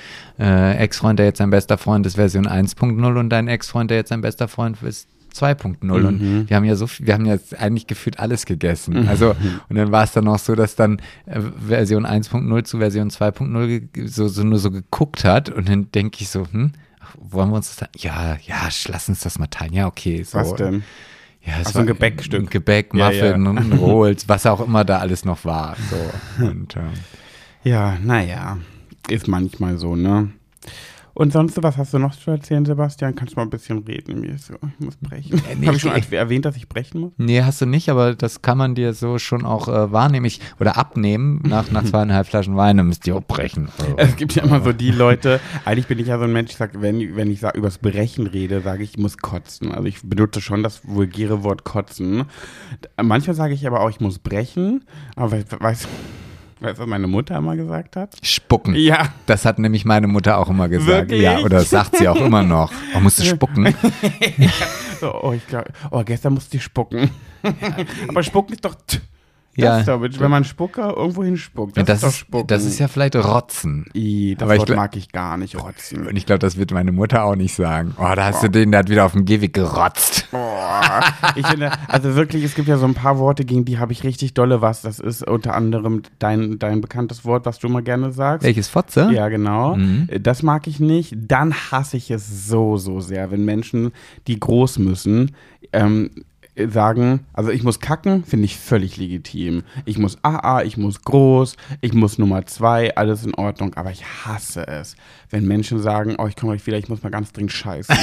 äh, 0.41 0.77
Ex-Freund, 0.77 1.19
der 1.19 1.27
jetzt 1.27 1.39
sein 1.39 1.51
bester 1.51 1.79
Freund 1.79 2.05
ist, 2.07 2.17
Version 2.17 2.47
1.0 2.49 3.19
und 3.19 3.31
dein 3.31 3.49
Ex-Freund, 3.49 3.91
der 3.91 3.99
jetzt 3.99 4.09
sein 4.09 4.23
bester 4.23 4.49
Freund 4.49 4.83
ist. 4.83 5.09
2.0 5.37 5.77
Mhm. 5.83 6.07
und 6.07 6.49
wir 6.51 6.57
haben 6.57 6.65
ja 6.65 6.75
so 6.77 6.87
viel, 6.87 7.07
wir 7.07 7.15
haben 7.15 7.27
jetzt 7.27 7.59
eigentlich 7.59 7.87
gefühlt 7.87 8.19
alles 8.19 8.47
gegessen. 8.47 9.09
Also 9.09 9.35
und 9.69 9.77
dann 9.77 9.93
war 9.93 10.05
es 10.05 10.13
dann 10.13 10.27
auch 10.29 10.39
so, 10.39 10.55
dass 10.55 10.75
dann 10.77 11.01
äh, 11.27 11.41
Version 11.67 12.07
1.0 12.07 12.65
zu 12.65 12.79
Version 12.79 13.11
2.0 13.11 13.81
ge- 13.93 14.07
so, 14.07 14.29
so 14.29 14.43
nur 14.45 14.59
so 14.59 14.71
geguckt 14.71 15.25
hat 15.25 15.49
und 15.51 15.69
dann 15.69 15.91
denke 15.93 16.19
ich 16.23 16.29
so, 16.29 16.47
hm, 16.51 16.73
wollen 17.19 17.51
wir 17.51 17.57
uns 17.57 17.69
das 17.69 17.77
dann, 17.77 17.89
ja, 17.97 18.37
ja, 18.45 18.69
lass 18.89 19.09
uns 19.09 19.21
das 19.21 19.39
mal 19.39 19.47
teilen. 19.47 19.73
Ja, 19.73 19.87
okay. 19.87 20.23
So. 20.23 20.39
Was 20.39 20.55
denn? 20.55 20.83
Ja, 21.45 21.55
es 21.61 21.69
Ach 21.69 21.73
so, 21.75 21.79
ein 21.79 21.87
Gebäckstück. 21.87 22.41
Ein 22.43 22.47
Gebäck, 22.51 22.93
Ja, 22.93 23.07
Muffin, 23.07 23.45
ja. 23.45 23.51
und 23.51 23.73
Rolls, 23.75 24.29
was 24.29 24.47
auch 24.47 24.61
immer 24.67 24.85
da 24.85 24.99
alles 24.99 25.25
noch 25.25 25.45
war. 25.45 25.77
So. 25.91 26.45
Und, 26.45 26.75
ähm, 26.77 26.91
Ja, 27.63 27.97
naja, 28.03 28.59
ist 29.09 29.29
manchmal 29.29 29.79
so, 29.79 29.95
ne? 29.95 30.31
Und 31.19 31.33
sonst, 31.33 31.63
was 31.63 31.79
hast 31.79 31.95
du 31.95 31.99
noch 31.99 32.15
zu 32.15 32.31
erzählen, 32.31 32.67
Sebastian? 32.67 33.15
Kannst 33.15 33.33
du 33.33 33.37
mal 33.41 33.45
ein 33.45 33.49
bisschen 33.51 33.79
reden? 33.79 34.21
Mir 34.21 34.37
so, 34.37 34.53
ich 34.79 34.85
muss 34.85 34.97
brechen. 34.97 35.39
Äh, 35.51 35.55
nee, 35.59 35.67
Habe 35.67 35.77
ich 35.77 35.83
schon 35.83 35.97
ich- 35.97 36.13
erwähnt, 36.13 36.45
dass 36.45 36.57
ich 36.59 36.69
brechen 36.69 37.01
muss? 37.01 37.13
nee, 37.17 37.43
hast 37.43 37.59
du 37.63 37.65
nicht, 37.65 37.89
aber 37.89 38.15
das 38.15 38.43
kann 38.43 38.59
man 38.59 38.75
dir 38.75 38.93
so 38.93 39.19
schon 39.19 39.47
auch 39.47 39.67
äh, 39.69 39.91
wahrnehmen 39.91 40.27
ich, 40.27 40.41
oder 40.61 40.77
abnehmen. 40.77 41.41
Nach, 41.47 41.71
nach 41.71 41.85
zweieinhalb 41.91 42.27
Flaschen 42.27 42.55
Wein, 42.59 42.77
dann 42.77 42.89
müsst 42.89 43.07
ihr 43.07 43.17
auch 43.17 43.25
brechen. 43.25 43.69
Es 43.97 44.15
gibt 44.17 44.35
ja 44.35 44.43
immer 44.43 44.61
so 44.63 44.75
die 44.75 44.91
Leute, 44.91 45.41
eigentlich 45.65 45.87
bin 45.87 45.99
ich 45.99 46.09
ja 46.09 46.19
so 46.19 46.25
ein 46.25 46.33
Mensch, 46.35 46.51
ich 46.51 46.59
sag, 46.59 46.83
wenn, 46.83 47.17
wenn 47.17 47.31
ich 47.31 47.41
sag, 47.41 47.57
übers 47.57 47.79
Brechen 47.79 48.27
rede, 48.27 48.61
sage 48.61 48.83
ich, 48.83 48.91
ich 48.91 48.99
muss 48.99 49.17
kotzen. 49.17 49.73
Also 49.73 49.89
ich 49.89 50.03
benutze 50.03 50.43
schon 50.43 50.63
das 50.63 50.87
vulgäre 50.87 51.43
Wort 51.43 51.65
kotzen. 51.65 52.25
Manchmal 53.03 53.35
sage 53.35 53.55
ich 53.55 53.67
aber 53.67 53.81
auch, 53.81 53.89
ich 53.89 54.01
muss 54.01 54.19
brechen. 54.19 54.85
Aber 55.17 55.33
weißt 55.33 55.85
du, 55.85 55.89
weißt, 56.61 56.79
du, 56.79 56.83
was 56.83 56.89
meine 56.89 57.07
Mutter 57.07 57.37
immer 57.37 57.57
gesagt 57.57 57.97
hat? 57.97 58.15
Spucken. 58.23 58.75
Ja. 58.75 59.09
Das 59.27 59.45
hat 59.45 59.59
nämlich 59.59 59.85
meine 59.85 60.07
Mutter 60.07 60.39
auch 60.39 60.49
immer 60.49 60.69
gesagt. 60.69 61.11
Wirklich? 61.11 61.23
Ja, 61.23 61.39
oder 61.41 61.61
sagt 61.61 61.97
sie 61.97 62.09
auch 62.09 62.17
immer 62.21 62.43
noch. 62.43 62.73
Oh, 62.95 63.01
musst 63.01 63.19
du 63.19 63.25
spucken? 63.25 63.75
So, 64.99 65.13
oh, 65.23 65.33
ich 65.33 65.47
glaube, 65.47 65.67
oh, 65.91 66.03
gestern 66.05 66.33
musste 66.33 66.57
ich 66.57 66.63
spucken. 66.63 67.11
aber 68.09 68.23
spucken 68.23 68.55
ist 68.55 68.65
doch. 68.65 68.75
t- 68.87 68.99
Ja. 69.57 69.79
ist 69.79 69.89
doch, 69.89 70.01
wenn 70.01 70.31
man 70.31 70.45
Spucker 70.45 70.95
irgendwo 70.97 71.25
hinspuckt. 71.25 71.77
Das, 71.77 71.85
Das, 71.87 71.97
ist 71.97 72.05
doch 72.05 72.13
Spucken. 72.13 72.47
das 72.49 72.65
ist 72.65 72.79
ja 72.79 72.89
vielleicht 72.89 73.17
Rotzen. 73.17 73.87
I, 73.95 74.35
das 74.37 74.43
Aber 74.45 74.55
ich 74.55 74.61
Wort 74.61 74.71
gl- 74.71 74.77
mag 74.77 74.97
ich 74.97 75.13
gar 75.13 75.37
nicht, 75.37 75.57
rotzen. 75.63 76.07
Und 76.07 76.17
ich 76.17 76.27
glaube, 76.27 76.41
das 76.41 76.57
wird 76.57 76.73
meine 76.73 76.93
Mutter 76.93 77.25
auch 77.25 77.37
nicht 77.37 77.55
sagen. 77.55 77.95
Oh, 77.99 78.13
da 78.15 78.25
hast 78.27 78.43
du 78.43 78.49
den, 78.49 78.71
der 78.71 78.81
hat 78.81 78.91
wieder 78.91 79.05
auf 79.07 79.13
dem 79.13 79.25
Gehweg 79.25 79.53
gerotzt. 79.55 80.29
Boah. 80.31 81.01
Ich 81.37 81.47
finde, 81.47 81.71
also 81.89 82.15
wirklich, 82.15 82.45
es 82.45 82.55
gibt 82.55 82.69
ja 82.69 82.77
so 82.77 82.87
ein 82.87 82.95
paar 82.95 83.19
Worte, 83.19 83.45
gegen 83.45 83.65
die 83.65 83.79
habe 83.79 83.93
ich 83.93 84.05
richtig 84.05 84.35
dolle 84.35 84.61
was. 84.61 84.83
Das 84.83 84.99
ist 84.99 85.27
unter 85.27 85.55
anderem 85.55 86.03
dein, 86.19 86.59
dein 86.59 86.81
bekanntes 86.81 87.25
Wort, 87.25 87.47
was 87.47 87.59
du 87.59 87.69
immer 87.69 87.83
gerne 87.83 88.13
sagst. 88.13 88.45
Welches 88.45 88.69
Fotze? 88.69 89.11
Ja, 89.13 89.29
genau. 89.29 89.77
Mhm. 89.77 90.09
Das 90.21 90.43
mag 90.43 90.67
ich 90.67 90.81
nicht. 90.81 91.15
Dann 91.17 91.55
hasse 91.55 91.97
ich 91.97 92.11
es 92.11 92.47
so, 92.49 92.77
so 92.77 93.01
sehr, 93.01 93.31
wenn 93.31 93.45
Menschen, 93.45 93.93
die 94.27 94.39
groß 94.39 94.79
müssen, 94.79 95.33
ähm, 95.73 96.11
sagen, 96.69 97.21
also 97.35 97.51
ich 97.51 97.63
muss 97.63 97.81
kacken, 97.81 98.25
finde 98.25 98.47
ich 98.47 98.57
völlig 98.57 98.97
legitim. 98.97 99.63
Ich 99.85 99.99
muss 99.99 100.17
AA, 100.23 100.63
ich 100.63 100.79
muss 100.79 101.03
groß, 101.03 101.57
ich 101.83 101.93
muss 101.93 102.19
Nummer 102.19 102.47
zwei, 102.47 102.97
alles 102.97 103.25
in 103.25 103.35
Ordnung, 103.35 103.75
aber 103.75 103.91
ich 103.91 104.03
hasse 104.25 104.67
es, 104.67 104.97
wenn 105.31 105.47
Menschen 105.47 105.81
sagen, 105.81 106.17
oh, 106.19 106.27
ich 106.27 106.37
komme 106.37 106.53
gleich 106.53 106.67
wieder, 106.67 106.79
ich 106.79 106.89
muss 106.89 107.03
mal 107.03 107.11
ganz 107.11 107.33
dringend 107.33 107.53
scheißen. 107.53 107.95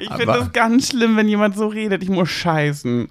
ich 0.00 0.08
finde 0.10 0.26
das 0.26 0.52
ganz 0.52 0.88
schlimm, 0.88 1.16
wenn 1.16 1.28
jemand 1.28 1.56
so 1.56 1.68
redet, 1.68 2.02
ich 2.02 2.10
muss 2.10 2.30
scheißen. 2.30 3.08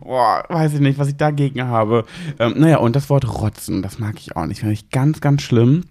Boah, 0.00 0.44
weiß 0.48 0.74
ich 0.74 0.80
nicht, 0.80 0.98
was 0.98 1.08
ich 1.08 1.16
dagegen 1.16 1.62
habe. 1.62 2.04
Ähm, 2.38 2.54
naja, 2.56 2.78
und 2.78 2.94
das 2.94 3.08
Wort 3.08 3.26
rotzen, 3.26 3.80
das 3.82 3.98
mag 3.98 4.16
ich 4.18 4.36
auch 4.36 4.44
nicht. 4.46 4.60
Finde 4.60 4.74
ich 4.74 4.90
ganz, 4.90 5.20
ganz 5.20 5.42
schlimm. 5.42 5.84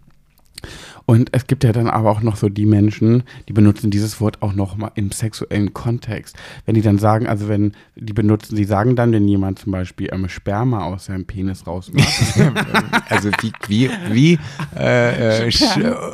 Und 1.09 1.29
es 1.31 1.47
gibt 1.47 1.63
ja 1.63 1.71
dann 1.71 1.87
aber 1.87 2.11
auch 2.11 2.21
noch 2.21 2.35
so 2.35 2.49
die 2.49 2.67
Menschen, 2.67 3.23
die 3.47 3.53
benutzen 3.53 3.89
dieses 3.89 4.21
Wort 4.21 4.43
auch 4.43 4.53
noch 4.53 4.77
mal 4.77 4.91
im 4.93 5.09
sexuellen 5.09 5.73
Kontext. 5.73 6.37
Wenn 6.67 6.75
die 6.75 6.83
dann 6.83 6.99
sagen, 6.99 7.25
also 7.25 7.47
wenn 7.47 7.71
die 7.95 8.13
benutzen, 8.13 8.55
die 8.55 8.63
sagen 8.63 8.95
dann, 8.95 9.11
wenn 9.11 9.27
jemand 9.27 9.57
zum 9.57 9.71
Beispiel 9.71 10.09
ähm, 10.11 10.29
Sperma 10.29 10.83
aus 10.83 11.05
seinem 11.05 11.25
Penis 11.25 11.65
rausmacht. 11.65 12.07
Also 13.09 13.31
wie, 13.41 13.51
wie, 13.67 13.89
wie 14.11 14.39
äh, 14.77 15.47
äh, 15.47 15.51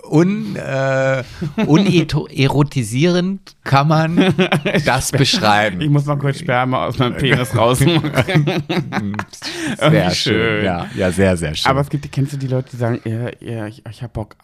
un, 0.10 0.56
äh, 0.56 1.24
unerotisierend 1.66 3.58
kann 3.66 3.90
man 3.90 4.16
das 4.86 5.12
ich 5.12 5.18
beschreiben. 5.18 5.86
muss 5.92 6.06
mal 6.06 6.18
kurz 6.18 6.40
Sperma 6.40 6.86
aus 6.86 6.98
meinem 6.98 7.18
Penis 7.18 7.54
rausmachen. 7.54 8.14
Sehr 9.78 9.92
Wie 9.92 10.16
schön. 10.16 10.34
schön. 10.34 10.66
Ja, 10.66 10.88
ja, 10.96 11.12
sehr, 11.12 11.36
sehr 11.36 11.54
schön. 11.56 11.70
aber 11.70 11.82
es 11.82 11.90
gibt, 11.90 12.10
kennst 12.12 12.32
du 12.34 12.38
die 12.38 12.48
Leute, 12.48 12.70
die 12.72 12.78
sagen, 12.78 13.02
ja, 13.04 13.30
ja, 13.42 13.68
ich, 13.68 13.84
ich 13.90 14.02
habe 14.02 14.14
Bock 14.14 14.36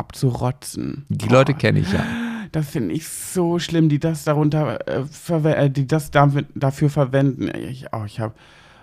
abzurotzen. 0.42 1.06
die 1.10 1.28
Boah. 1.28 1.34
Leute 1.36 1.54
kenne 1.54 1.80
ich 1.80 1.92
ja. 1.92 2.04
Das 2.52 2.70
finde 2.70 2.94
ich 2.96 3.08
so 3.08 3.60
schlimm, 3.60 3.88
die 3.88 4.00
das 4.00 4.26
darunter, 4.26 4.80
äh, 4.88 5.04
äh, 5.50 5.70
die 5.70 5.88
das 5.88 6.12
dafür 6.12 6.90
verwenden. 6.90 7.50
Ich, 7.70 7.86
oh, 7.94 8.04
ich 8.06 8.20
habe 8.20 8.34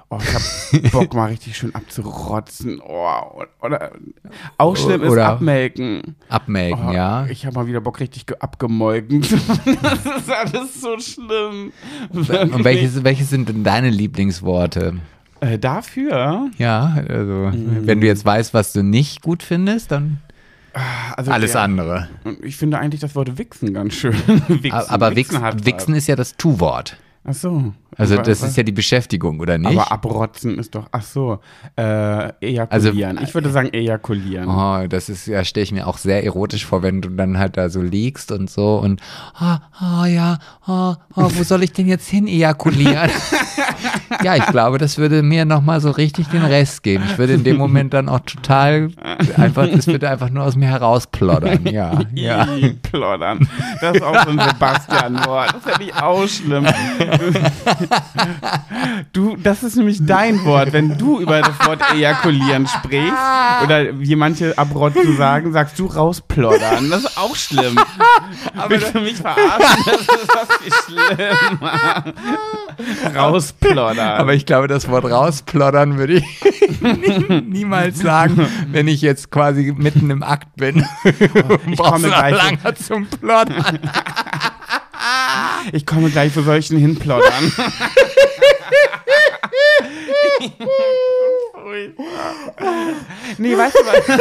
oh, 0.08 0.16
ich 0.22 0.34
hab 0.34 0.92
Bock 0.92 1.12
mal 1.12 1.26
richtig 1.26 1.54
schön 1.58 1.74
abzurotzen. 1.74 2.80
Oh, 2.82 3.42
oder 3.60 3.90
auch 4.56 4.74
schlimm 4.74 5.02
ist 5.02 5.10
Oder- 5.10 5.28
abmelken. 5.28 6.14
Abmelken, 6.30 6.88
Oh, 6.88 6.92
ja. 6.92 7.26
Ich 7.26 7.44
habe 7.44 7.56
mal 7.56 7.66
wieder 7.66 7.82
Bock 7.82 8.00
richtig 8.00 8.24
ge- 8.24 8.38
abgemolken. 8.40 9.20
das 9.82 10.16
ist 10.16 10.30
alles 10.30 10.80
so 10.80 10.98
schlimm. 10.98 11.72
Und 12.10 12.64
welches, 12.64 13.04
welches 13.04 13.28
sind 13.28 13.50
denn 13.50 13.64
deine 13.64 13.90
Lieblingsworte? 13.90 14.94
Äh, 15.40 15.58
dafür, 15.58 16.48
Ja, 16.56 16.96
also 17.06 17.50
Mm. 17.52 17.86
wenn 17.86 18.00
du 18.00 18.06
jetzt 18.08 18.24
weißt, 18.24 18.54
was 18.54 18.72
du 18.72 18.82
nicht 18.82 19.22
gut 19.22 19.42
findest, 19.44 19.92
dann 19.92 20.18
also 21.16 21.30
alles 21.30 21.52
der, 21.52 21.62
andere. 21.62 22.08
Und 22.24 22.44
ich 22.44 22.56
finde 22.56 22.78
eigentlich 22.78 23.00
das 23.00 23.14
Wort 23.14 23.38
Wichsen 23.38 23.74
ganz 23.74 23.94
schön. 23.94 24.14
Wichsen, 24.48 24.72
Aber 24.72 25.16
Wichsen, 25.16 25.40
hat 25.40 25.64
Wichsen 25.64 25.92
was. 25.92 25.98
ist 25.98 26.06
ja 26.08 26.16
das 26.16 26.36
Tu-Wort. 26.36 26.96
Ach 27.24 27.34
so. 27.34 27.72
Also 27.96 28.14
Aber- 28.14 28.22
das 28.22 28.42
ist 28.42 28.56
ja 28.56 28.62
die 28.62 28.72
Beschäftigung, 28.72 29.40
oder 29.40 29.58
nicht? 29.58 29.70
Aber 29.78 29.90
abrotzen 29.90 30.58
ist 30.58 30.74
doch, 30.74 30.86
ach 30.92 31.02
so, 31.02 31.40
äh, 31.76 32.28
ejakulieren. 32.40 33.18
ich 33.22 33.34
würde 33.34 33.50
sagen 33.50 33.70
ejakulieren. 33.72 34.48
Oh, 34.48 34.86
das 34.88 35.08
ist, 35.08 35.26
ja, 35.26 35.44
stelle 35.44 35.64
ich 35.64 35.72
mir 35.72 35.86
auch 35.86 35.98
sehr 35.98 36.22
erotisch 36.24 36.64
vor, 36.64 36.82
wenn 36.82 37.00
du 37.02 37.08
dann 37.08 37.38
halt 37.38 37.56
da 37.56 37.68
so 37.70 37.82
liegst 37.82 38.30
und 38.30 38.48
so 38.48 38.76
und, 38.78 39.00
ah, 39.34 39.58
ah, 39.78 40.06
ja, 40.06 40.38
ah, 40.66 40.92
ah, 40.92 40.96
wo 41.14 41.42
soll 41.42 41.64
ich 41.64 41.72
denn 41.72 41.88
jetzt 41.88 42.08
hin 42.08 42.28
ejakulieren? 42.28 43.10
ja, 44.22 44.36
ich 44.36 44.46
glaube, 44.46 44.78
das 44.78 44.98
würde 44.98 45.22
mir 45.22 45.44
nochmal 45.44 45.80
so 45.80 45.90
richtig 45.90 46.28
den 46.28 46.44
Rest 46.44 46.82
geben. 46.82 47.04
Ich 47.10 47.18
würde 47.18 47.32
in 47.34 47.44
dem 47.44 47.56
Moment 47.56 47.94
dann 47.94 48.08
auch 48.08 48.20
total 48.20 48.90
einfach, 49.36 49.66
das 49.68 49.86
würde 49.86 50.08
einfach 50.08 50.30
nur 50.30 50.44
aus 50.44 50.56
mir 50.56 50.68
herausploddern, 50.68 51.66
ja, 51.66 51.98
ja. 52.14 52.46
Ploddern. 52.82 53.48
Das 53.80 53.96
ist 53.96 54.02
auch 54.02 54.24
so 54.24 54.30
ein 54.30 54.38
Sebastian-Wort. 54.48 55.54
Das 55.54 55.74
finde 55.74 55.90
ich 55.90 55.94
auch 56.00 56.26
schlimm. 56.28 56.66
Du, 59.12 59.36
das 59.36 59.62
ist 59.62 59.76
nämlich 59.76 59.98
dein 60.04 60.44
Wort. 60.44 60.72
Wenn 60.72 60.96
du 60.98 61.20
über 61.20 61.40
das 61.40 61.58
Wort 61.66 61.80
ejakulieren 61.94 62.66
sprichst, 62.66 63.12
oder 63.64 63.98
wie 63.98 64.16
manche 64.16 64.56
abrotzen 64.56 65.16
sagen, 65.16 65.52
sagst 65.52 65.78
du 65.78 65.86
rausploddern. 65.86 66.90
Das 66.90 67.04
ist 67.04 67.18
auch 67.18 67.34
schlimm. 67.36 67.78
Willst 68.68 68.94
du 68.94 69.00
mich 69.00 69.16
verarschen? 69.16 69.84
Das 69.86 70.00
ist 70.00 70.34
das 70.34 70.48
viel 70.58 70.72
schlimmer. 70.96 72.04
Rausploddern. 73.16 74.20
Aber 74.20 74.34
ich 74.34 74.46
glaube, 74.46 74.68
das 74.68 74.88
Wort 74.88 75.04
rausploddern 75.04 75.98
würde 75.98 76.14
ich 76.14 76.24
nie- 76.80 77.40
niemals 77.42 77.98
sagen, 78.00 78.46
wenn 78.70 78.88
ich 78.88 79.02
jetzt 79.02 79.30
quasi 79.30 79.72
mitten 79.76 80.10
im 80.10 80.22
Akt 80.22 80.54
bin. 80.56 80.84
Ich 81.70 81.78
komme 81.78 82.08
gleich- 82.08 82.36
lange 82.36 82.74
zum 82.74 83.06
Ploddern. 83.06 83.78
Ich 85.72 85.86
komme 85.86 86.10
gleich 86.10 86.32
für 86.32 86.42
solchen 86.42 86.78
hinploddern. 86.78 87.52
nee, 93.38 93.56
weißt 93.56 93.76
du 93.76 93.86
was? 93.86 94.18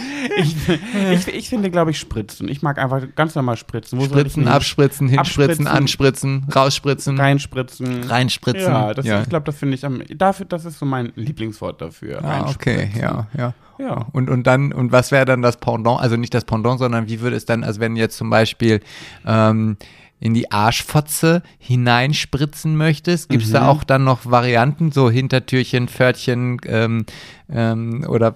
ich, 0.42 0.56
ich, 1.12 1.28
ich 1.28 1.48
finde, 1.48 1.70
glaube 1.70 1.90
ich, 1.90 1.98
Spritzen. 1.98 2.48
Ich 2.48 2.62
mag 2.62 2.78
einfach 2.78 3.02
ganz 3.14 3.34
normal 3.34 3.56
Spritzen. 3.56 3.98
Wo 3.98 4.04
Spritzen, 4.04 4.48
abspritzen, 4.48 5.08
hinspritzen, 5.08 5.66
Abspritzen. 5.66 5.66
anspritzen, 5.66 6.46
rausspritzen, 6.54 7.18
Reinspritzen. 7.18 8.04
reinspritzen. 8.04 8.72
Ja, 8.72 8.94
das, 8.94 9.06
ja. 9.06 9.22
ich 9.22 9.28
glaube, 9.28 9.46
das 9.46 9.56
finde 9.56 9.74
ich 9.74 9.84
am, 9.84 10.02
dafür, 10.14 10.46
das 10.46 10.64
ist 10.64 10.78
so 10.78 10.86
mein 10.86 11.12
Lieblingswort 11.16 11.80
dafür. 11.80 12.24
Ah, 12.24 12.48
okay, 12.48 12.90
ja, 12.98 13.26
ja. 13.36 13.54
Ja. 13.78 14.06
Und, 14.12 14.28
und 14.28 14.46
dann, 14.46 14.72
und 14.72 14.92
was 14.92 15.10
wäre 15.10 15.24
dann 15.24 15.40
das 15.40 15.56
Pendant? 15.56 16.00
Also 16.00 16.16
nicht 16.16 16.34
das 16.34 16.44
Pendant, 16.44 16.78
sondern 16.78 17.08
wie 17.08 17.20
würde 17.20 17.36
es 17.36 17.46
dann, 17.46 17.64
also 17.64 17.80
wenn 17.80 17.94
du 17.94 18.00
jetzt 18.00 18.16
zum 18.16 18.28
Beispiel 18.28 18.80
ähm, 19.26 19.78
in 20.20 20.34
die 20.34 20.52
Arschfotze 20.52 21.42
hineinspritzen 21.58 22.76
möchtest, 22.76 23.30
gibt 23.30 23.42
es 23.42 23.52
da 23.52 23.68
auch 23.68 23.82
dann 23.82 24.04
noch 24.04 24.26
Varianten, 24.26 24.92
so 24.92 25.10
Hintertürchen, 25.10 25.88
Pförtchen, 25.88 26.60
ähm, 26.66 27.06
ähm, 27.50 28.04
oder 28.06 28.32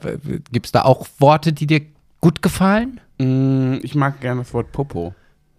gibt 0.51 0.67
es 0.67 0.73
da 0.73 0.83
auch 0.83 1.07
Worte, 1.19 1.53
die 1.53 1.67
dir 1.67 1.83
gut 2.25 2.41
gefallen? 2.41 3.03
Mm, 3.19 3.81
Ich 3.83 3.95
mag 3.95 4.19
gerne 4.23 4.41
das 4.41 4.55
Wort 4.55 4.73
Popo. 4.73 5.15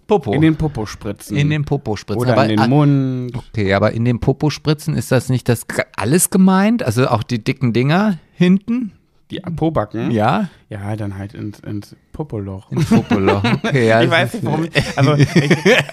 Popo. 0.08 0.34
In 0.34 0.42
den 0.42 0.56
Popo 0.56 0.88
spritzen. 0.88 1.38
in 1.38 1.52
den 1.52 1.64
Popo 1.64 1.96
spritzen. 1.96 2.22
Oder 2.24 2.34
aber, 2.34 2.44
in 2.46 2.50
den 2.50 2.60
ah, 2.60 2.68
Mund. 2.68 3.36
Okay, 3.36 3.72
aber 3.74 3.92
in 3.92 4.04
dem 4.04 4.20
Popo 4.20 4.50
spritzen 4.50 4.96
ist 4.96 5.12
das 5.12 5.30
nicht 5.30 5.48
das 5.48 5.68
alles 5.96 6.32
gemeint? 6.32 6.82
Also 6.82 7.08
auch 7.08 7.22
die 7.22 7.44
dicken 7.44 7.72
Dinger 7.72 8.18
hinten? 8.34 8.94
Die 9.30 9.40
Pobacken. 9.40 10.10
Ja? 10.10 10.50
Ja, 10.70 10.96
dann 10.96 11.18
halt 11.20 11.36
ins, 11.36 11.60
ins 11.60 11.96
Popoloch. 12.16 12.72
Ins 12.72 12.90
Popoloch. 12.90 13.44
Okay, 13.44 13.88
ja, 13.88 14.02
ich 14.04 14.10
weiß 14.10 14.34
nicht, 14.34 14.46
warum. 14.46 14.64
Ich, 14.64 14.98
also 14.98 15.16
ich, 15.16 15.28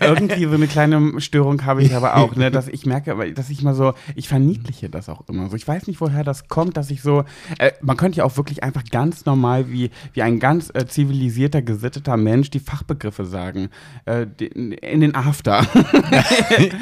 irgendwie 0.00 0.44
so 0.44 0.54
eine 0.54 0.68
kleine 0.68 1.20
Störung 1.20 1.64
habe 1.64 1.82
ich 1.82 1.94
aber 1.94 2.16
auch, 2.16 2.36
ne, 2.36 2.52
dass 2.52 2.68
ich 2.68 2.86
merke, 2.86 3.32
dass 3.32 3.50
ich 3.50 3.62
mal 3.62 3.74
so, 3.74 3.94
ich 4.14 4.28
verniedliche 4.28 4.88
das 4.88 5.08
auch 5.08 5.28
immer 5.28 5.48
so. 5.50 5.56
Ich 5.56 5.66
weiß 5.66 5.88
nicht, 5.88 6.00
woher 6.00 6.22
das 6.22 6.46
kommt, 6.46 6.76
dass 6.76 6.90
ich 6.90 7.02
so, 7.02 7.24
äh, 7.58 7.72
man 7.80 7.96
könnte 7.96 8.18
ja 8.18 8.24
auch 8.24 8.36
wirklich 8.36 8.62
einfach 8.62 8.84
ganz 8.90 9.26
normal 9.26 9.70
wie, 9.70 9.90
wie 10.12 10.22
ein 10.22 10.38
ganz 10.38 10.70
äh, 10.74 10.86
zivilisierter, 10.86 11.60
gesitteter 11.60 12.16
Mensch 12.16 12.50
die 12.50 12.60
Fachbegriffe 12.60 13.24
sagen. 13.24 13.68
Äh, 14.04 14.26
die, 14.38 14.46
in 14.46 15.00
den 15.00 15.14
After. 15.14 15.66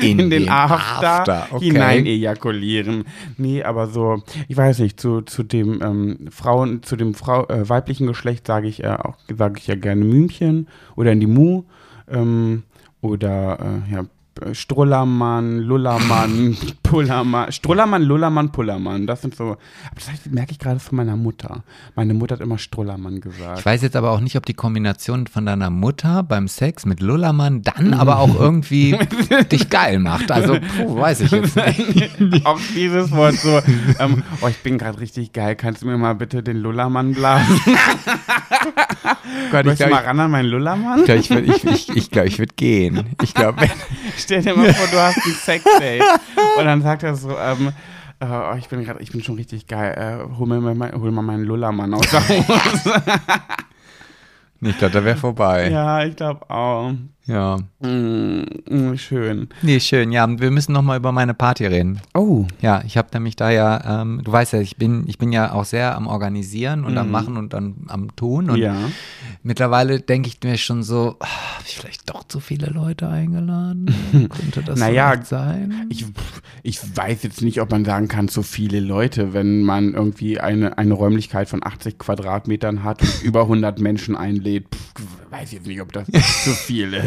In 0.00 0.18
in 0.18 0.30
den 0.30 0.30
den 0.30 0.48
After, 0.50 1.20
After, 1.20 1.46
okay. 1.50 1.64
hinein 1.66 2.06
ejakulieren. 2.06 3.04
Nee, 3.38 3.62
aber 3.62 3.86
so, 3.86 4.22
ich 4.48 4.56
weiß 4.56 4.80
nicht, 4.80 5.00
zu, 5.00 5.22
zu 5.22 5.42
dem 5.42 5.80
ähm, 5.82 6.28
Frauen, 6.30 6.82
zu 6.82 6.96
dem 6.96 7.14
Frau, 7.14 7.46
äh, 7.48 7.68
weiblichen 7.68 8.06
Geschlecht 8.06 8.46
sage 8.46 8.68
ich 8.68 8.84
äh, 8.84 8.88
auch, 8.88 9.16
sage 9.36 9.58
ich 9.58 9.66
ja 9.66 9.74
gerne 9.74 10.04
Mühmchen 10.04 10.68
oder 10.96 11.12
in 11.12 11.20
die 11.20 11.26
Mu 11.26 11.64
ähm, 12.08 12.64
oder 13.00 13.82
äh, 13.88 13.92
ja, 13.92 14.04
Strullermann, 14.52 15.58
Lullermann, 15.60 16.56
Pullermann, 16.82 17.52
Strullermann, 17.52 18.02
Lullermann, 18.02 18.52
Pullermann. 18.52 19.06
Das 19.06 19.22
sind 19.22 19.34
so, 19.34 19.44
aber 19.52 19.58
das 19.94 20.06
merke 20.30 20.52
ich 20.52 20.58
gerade 20.58 20.80
von 20.80 20.96
meiner 20.96 21.16
Mutter. 21.16 21.62
Meine 21.96 22.14
Mutter 22.14 22.34
hat 22.36 22.40
immer 22.42 22.58
Strullermann 22.58 23.20
gesagt. 23.20 23.60
Ich 23.60 23.66
weiß 23.66 23.82
jetzt 23.82 23.96
aber 23.96 24.10
auch 24.10 24.20
nicht, 24.20 24.36
ob 24.36 24.46
die 24.46 24.54
Kombination 24.54 25.26
von 25.26 25.46
deiner 25.46 25.70
Mutter 25.70 26.22
beim 26.22 26.48
Sex 26.48 26.86
mit 26.86 27.00
Lullermann 27.00 27.62
dann 27.62 27.94
aber 28.00 28.18
auch 28.18 28.38
irgendwie 28.38 28.96
dich 29.50 29.68
geil 29.70 29.98
macht. 29.98 30.30
Also, 30.32 30.58
puh, 30.76 30.96
weiß 31.00 31.20
ich 31.22 31.30
jetzt 31.30 31.56
nicht. 32.18 32.46
Auch 32.46 32.58
dieses 32.74 33.10
Wort 33.12 33.34
so, 33.36 33.60
ähm, 33.98 34.22
oh, 34.40 34.48
ich 34.48 34.58
bin 34.58 34.78
gerade 34.78 35.00
richtig 35.00 35.32
geil, 35.32 35.56
kannst 35.56 35.82
du 35.82 35.86
mir 35.86 35.96
mal 35.98 36.14
bitte 36.14 36.42
den 36.42 36.58
Lullermann 36.58 37.12
blasen? 37.14 37.60
Gott, 39.50 39.66
ich 39.66 39.76
glaube, 39.76 39.92
mal 39.92 40.04
ran 40.04 40.20
an 40.20 40.30
meinen 40.30 40.48
Lullermann? 40.48 41.00
ich, 41.00 41.04
glaub, 41.06 41.18
ich, 41.18 41.30
würd- 41.30 41.54
ich, 41.56 41.64
ich, 41.64 41.96
ich, 41.96 42.10
glaub, 42.10 42.24
ich 42.26 42.38
würde 42.38 42.54
gehen. 42.56 43.04
Ich 43.22 43.34
glaube, 43.34 43.62
Stell 44.30 44.42
dir 44.42 44.54
mal 44.54 44.72
vor, 44.72 44.86
du 44.86 44.96
hast 44.96 45.16
ein 45.26 45.32
Sexdate 45.32 46.04
und 46.58 46.64
dann 46.64 46.82
sagt 46.82 47.02
er 47.02 47.16
so, 47.16 47.36
ähm, 47.36 47.72
äh, 48.22 48.58
ich 48.60 48.68
bin 48.68 48.84
gerade, 48.84 49.02
ich 49.02 49.10
bin 49.10 49.24
schon 49.24 49.34
richtig 49.34 49.66
geil, 49.66 49.92
äh, 49.98 50.38
hol, 50.38 50.46
mir 50.46 50.60
mal, 50.60 50.92
hol 50.92 51.10
mal 51.10 51.22
meinen 51.22 51.42
Lullermann 51.42 51.92
aus 51.92 52.08
der 52.12 52.20
Hose. 52.28 53.02
ich 54.60 54.78
glaube, 54.78 54.94
da 54.94 55.04
wäre 55.04 55.16
vorbei. 55.16 55.68
ja, 55.68 56.04
ich 56.04 56.14
glaube 56.14 56.48
auch. 56.48 56.92
Ja. 57.26 57.58
Mm, 57.80 58.42
mm, 58.68 58.96
schön. 58.96 59.48
Nee, 59.62 59.80
schön. 59.80 60.10
Ja, 60.10 60.28
wir 60.40 60.50
müssen 60.50 60.72
noch 60.72 60.82
mal 60.82 60.96
über 60.96 61.12
meine 61.12 61.34
Party 61.34 61.66
reden. 61.66 62.00
Oh, 62.14 62.46
Ja, 62.60 62.82
ich 62.84 62.96
habe 62.96 63.08
nämlich 63.12 63.36
da 63.36 63.50
ja, 63.50 64.00
ähm, 64.02 64.20
du 64.24 64.32
weißt 64.32 64.54
ja, 64.54 64.60
ich 64.60 64.76
bin, 64.76 65.04
ich 65.06 65.18
bin 65.18 65.30
ja 65.32 65.52
auch 65.52 65.64
sehr 65.64 65.94
am 65.96 66.06
Organisieren 66.06 66.84
und 66.84 66.96
am 66.98 67.10
Machen 67.10 67.36
und 67.36 67.54
am, 67.54 67.86
am 67.88 68.16
Tun. 68.16 68.50
Und 68.50 68.58
ja. 68.58 68.76
mittlerweile 69.42 70.00
denke 70.00 70.28
ich 70.28 70.38
mir 70.42 70.56
schon 70.58 70.82
so, 70.82 71.16
ah, 71.20 71.26
habe 71.56 71.64
ich 71.66 71.76
vielleicht 71.76 72.10
doch 72.10 72.24
zu 72.24 72.40
viele 72.40 72.66
Leute 72.66 73.08
eingeladen? 73.08 73.86
Könnte 74.12 74.62
das 74.62 74.78
Naja, 74.78 75.20
sein? 75.22 75.86
Ich, 75.90 76.06
ich 76.62 76.96
weiß 76.96 77.22
jetzt 77.22 77.42
nicht, 77.42 77.60
ob 77.60 77.70
man 77.70 77.84
sagen 77.84 78.08
kann, 78.08 78.28
zu 78.28 78.42
viele 78.42 78.80
Leute, 78.80 79.32
wenn 79.34 79.62
man 79.62 79.94
irgendwie 79.94 80.40
eine, 80.40 80.78
eine 80.78 80.94
Räumlichkeit 80.94 81.48
von 81.48 81.64
80 81.64 81.98
Quadratmetern 81.98 82.82
hat 82.82 83.02
und 83.02 83.22
über 83.22 83.42
100 83.42 83.78
Menschen 83.78 84.16
einlädt. 84.16 84.66
Pff, 84.74 85.20
weiß 85.30 85.52
jetzt 85.52 85.66
nicht, 85.66 85.80
ob 85.80 85.92
das 85.92 86.06
zu 86.06 86.50
viel 86.50 86.92
ist. 86.94 87.06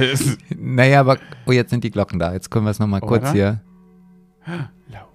Naja, 0.57 0.99
aber 0.99 1.17
oh, 1.45 1.51
jetzt 1.51 1.69
sind 1.69 1.83
die 1.83 1.91
Glocken 1.91 2.19
da. 2.19 2.33
Jetzt 2.33 2.49
können 2.51 2.65
wir 2.65 2.71
es 2.71 2.79
noch 2.79 2.87
mal 2.87 2.99
kurz 2.99 3.31
hier. 3.31 3.61
Laut. 4.91 5.07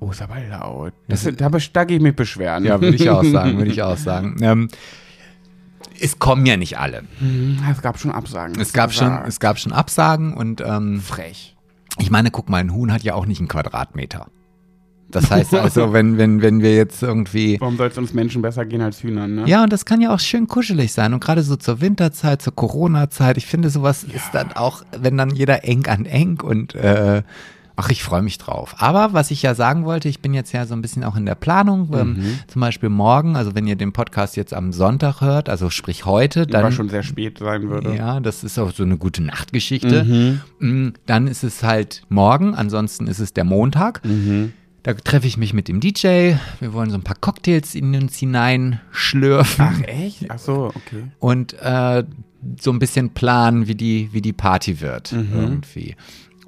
Oh, 0.00 0.10
ist 0.10 0.22
aber 0.22 0.40
laut. 0.40 0.92
Das, 1.08 1.24
da, 1.36 1.48
da 1.48 1.84
gehe 1.84 1.96
ich 1.98 2.02
mich 2.02 2.16
beschweren. 2.16 2.64
Ja, 2.64 2.80
würde 2.80 2.96
ich 2.96 3.08
auch 3.10 3.22
sagen, 3.24 3.58
würde 3.58 3.70
ich 3.70 3.82
auch 3.82 3.96
sagen. 3.96 4.36
Ähm, 4.40 4.68
es 6.00 6.18
kommen 6.18 6.46
ja 6.46 6.56
nicht 6.56 6.78
alle. 6.78 7.02
Hm, 7.18 7.58
Es 7.70 7.82
gab 7.82 7.98
schon 7.98 8.10
Absagen. 8.10 8.58
Es 8.60 8.72
gab 8.72 8.92
schon, 8.92 9.12
es 9.26 9.38
gab 9.40 9.58
schon 9.58 9.72
Absagen 9.72 10.34
und 10.34 10.62
ähm, 10.62 11.00
frech. 11.00 11.56
ich 11.98 12.10
meine, 12.10 12.30
guck 12.30 12.48
mal, 12.48 12.58
ein 12.58 12.72
Huhn 12.72 12.92
hat 12.92 13.02
ja 13.02 13.14
auch 13.14 13.26
nicht 13.26 13.40
einen 13.40 13.48
Quadratmeter. 13.48 14.28
Das 15.10 15.30
heißt 15.30 15.54
also, 15.54 15.92
wenn, 15.92 16.18
wenn, 16.18 16.42
wenn 16.42 16.62
wir 16.62 16.74
jetzt 16.74 17.02
irgendwie 17.02 17.58
Warum 17.60 17.76
soll 17.76 17.88
es 17.88 17.98
uns 17.98 18.12
Menschen 18.14 18.42
besser 18.42 18.64
gehen 18.64 18.80
als 18.80 19.02
Hühnern, 19.02 19.34
ne? 19.34 19.44
Ja, 19.46 19.62
und 19.62 19.72
das 19.72 19.84
kann 19.84 20.00
ja 20.00 20.14
auch 20.14 20.20
schön 20.20 20.46
kuschelig 20.46 20.92
sein. 20.92 21.12
Und 21.14 21.20
gerade 21.22 21.42
so 21.42 21.56
zur 21.56 21.80
Winterzeit, 21.80 22.42
zur 22.42 22.54
Corona-Zeit, 22.54 23.36
ich 23.36 23.46
finde, 23.46 23.70
sowas 23.70 24.04
ist 24.04 24.30
dann 24.32 24.52
auch, 24.52 24.82
wenn 24.98 25.16
dann 25.16 25.30
jeder 25.30 25.64
eng 25.64 25.86
an 25.86 26.06
eng 26.06 26.40
und 26.40 26.74
äh, 26.74 27.22
ach, 27.76 27.88
ich 27.90 28.02
freue 28.02 28.20
mich 28.20 28.36
drauf. 28.36 28.74
Aber 28.78 29.14
was 29.14 29.30
ich 29.30 29.40
ja 29.40 29.54
sagen 29.54 29.86
wollte, 29.86 30.08
ich 30.10 30.20
bin 30.20 30.34
jetzt 30.34 30.52
ja 30.52 30.66
so 30.66 30.74
ein 30.74 30.82
bisschen 30.82 31.02
auch 31.02 31.16
in 31.16 31.24
der 31.24 31.34
Planung. 31.34 31.88
Ähm, 31.94 32.38
zum 32.46 32.60
Beispiel 32.60 32.90
morgen, 32.90 33.36
also 33.36 33.54
wenn 33.54 33.66
ihr 33.66 33.76
den 33.76 33.92
Podcast 33.92 34.36
jetzt 34.36 34.52
am 34.52 34.72
Sonntag 34.74 35.22
hört, 35.22 35.48
also 35.48 35.70
sprich 35.70 36.04
heute, 36.04 36.46
Dann, 36.46 36.62
dann. 36.64 36.72
schon 36.72 36.90
sehr 36.90 37.02
spät 37.02 37.38
sein 37.38 37.70
würde. 37.70 37.96
Ja, 37.96 38.20
das 38.20 38.44
ist 38.44 38.58
auch 38.58 38.72
so 38.72 38.82
eine 38.82 38.98
gute 38.98 39.22
Nachtgeschichte. 39.22 40.38
Mm, 40.58 40.88
Dann 41.06 41.26
ist 41.26 41.42
es 41.42 41.62
halt 41.62 42.02
morgen, 42.10 42.54
ansonsten 42.54 43.06
ist 43.06 43.18
es 43.18 43.32
der 43.32 43.44
Montag. 43.44 44.02
Da 44.82 44.94
treffe 44.94 45.26
ich 45.26 45.36
mich 45.36 45.52
mit 45.52 45.68
dem 45.68 45.80
DJ. 45.80 46.34
Wir 46.58 46.72
wollen 46.72 46.90
so 46.90 46.96
ein 46.96 47.02
paar 47.02 47.16
Cocktails 47.20 47.74
in 47.74 47.94
uns 47.94 48.18
hineinschlürfen 48.18 49.64
Ach, 49.64 49.82
echt? 49.82 50.26
Ach 50.30 50.38
so, 50.38 50.72
okay. 50.74 51.04
und 51.18 51.54
äh, 51.60 52.04
so 52.58 52.70
ein 52.72 52.78
bisschen 52.78 53.10
planen, 53.10 53.68
wie 53.68 53.74
die, 53.74 54.08
wie 54.12 54.22
die 54.22 54.32
Party 54.32 54.80
wird 54.80 55.12
irgendwie. 55.12 55.96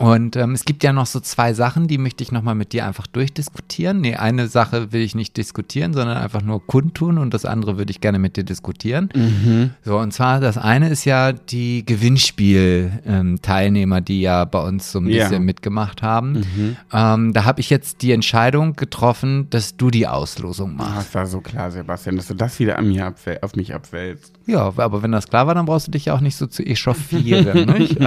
Und 0.03 0.35
ähm, 0.37 0.53
es 0.53 0.65
gibt 0.65 0.83
ja 0.83 0.93
noch 0.93 1.07
so 1.07 1.21
zwei 1.21 1.53
Sachen, 1.55 1.87
die 1.87 1.97
möchte 1.99 2.25
ich 2.25 2.33
nochmal 2.33 2.55
mit 2.57 2.73
dir 2.73 2.85
einfach 2.87 3.07
durchdiskutieren. 3.07 4.01
Nee, 4.01 4.17
eine 4.17 4.49
Sache 4.49 4.93
will 4.93 5.01
ich 5.03 5.15
nicht 5.15 5.37
diskutieren, 5.37 5.93
sondern 5.95 6.17
einfach 6.19 6.43
nur 6.43 6.67
kundtun 6.67 7.19
und 7.19 7.33
das 7.33 7.45
andere 7.45 7.79
würde 7.79 7.93
ich 7.93 8.01
gerne 8.01 8.19
mit 8.19 8.37
dir 8.37 8.43
diskutieren. 8.45 9.11
Mhm. 9.15 9.71
So, 9.85 9.99
und 9.99 10.13
zwar 10.13 10.41
das 10.41 10.59
eine 10.59 10.89
ist 10.89 11.05
ja 11.05 11.33
die 11.33 11.87
Gewinnspiel-Teilnehmer, 11.87 14.01
die 14.01 14.21
ja 14.23 14.45
bei 14.45 14.61
uns 14.61 14.93
so 14.93 14.99
ein 14.99 15.09
Ja. 15.09 15.29
bisschen 15.29 15.45
mitgemacht 15.45 16.03
haben. 16.03 16.77
Ähm, 16.93 17.33
da 17.33 17.45
habe 17.45 17.61
ich 17.61 17.71
jetzt 17.71 18.03
die 18.03 18.13
Entscheidung 18.13 18.77
getroffen, 18.77 19.49
dass 19.51 19.77
du 19.77 19.91
die 19.91 20.07
Auslosung 20.07 20.77
machst. 20.77 20.97
das 20.97 21.15
war 21.15 21.27
so 21.27 21.41
klar, 21.41 21.71
Sebastian, 21.71 22.17
dass 22.17 22.29
du 22.29 22.35
das 22.35 22.59
wieder 22.59 22.79
an 22.79 22.89
mir 22.89 23.07
abwäl 23.07 23.39
auf 23.43 23.55
mich 23.57 23.75
abwälzt. 23.75 24.33
Ja, 24.47 24.73
aber 24.77 25.03
wenn 25.03 25.13
das 25.13 25.29
klar 25.29 25.47
war, 25.47 25.55
dann 25.55 25.67
brauchst 25.67 25.87
du 25.87 25.91
dich 25.91 26.07
ja 26.07 26.15
auch 26.15 26.21
nicht 26.21 26.37
so 26.37 26.47
zu 26.47 26.65
echauffieren. 26.65 27.67
nicht? 27.79 27.99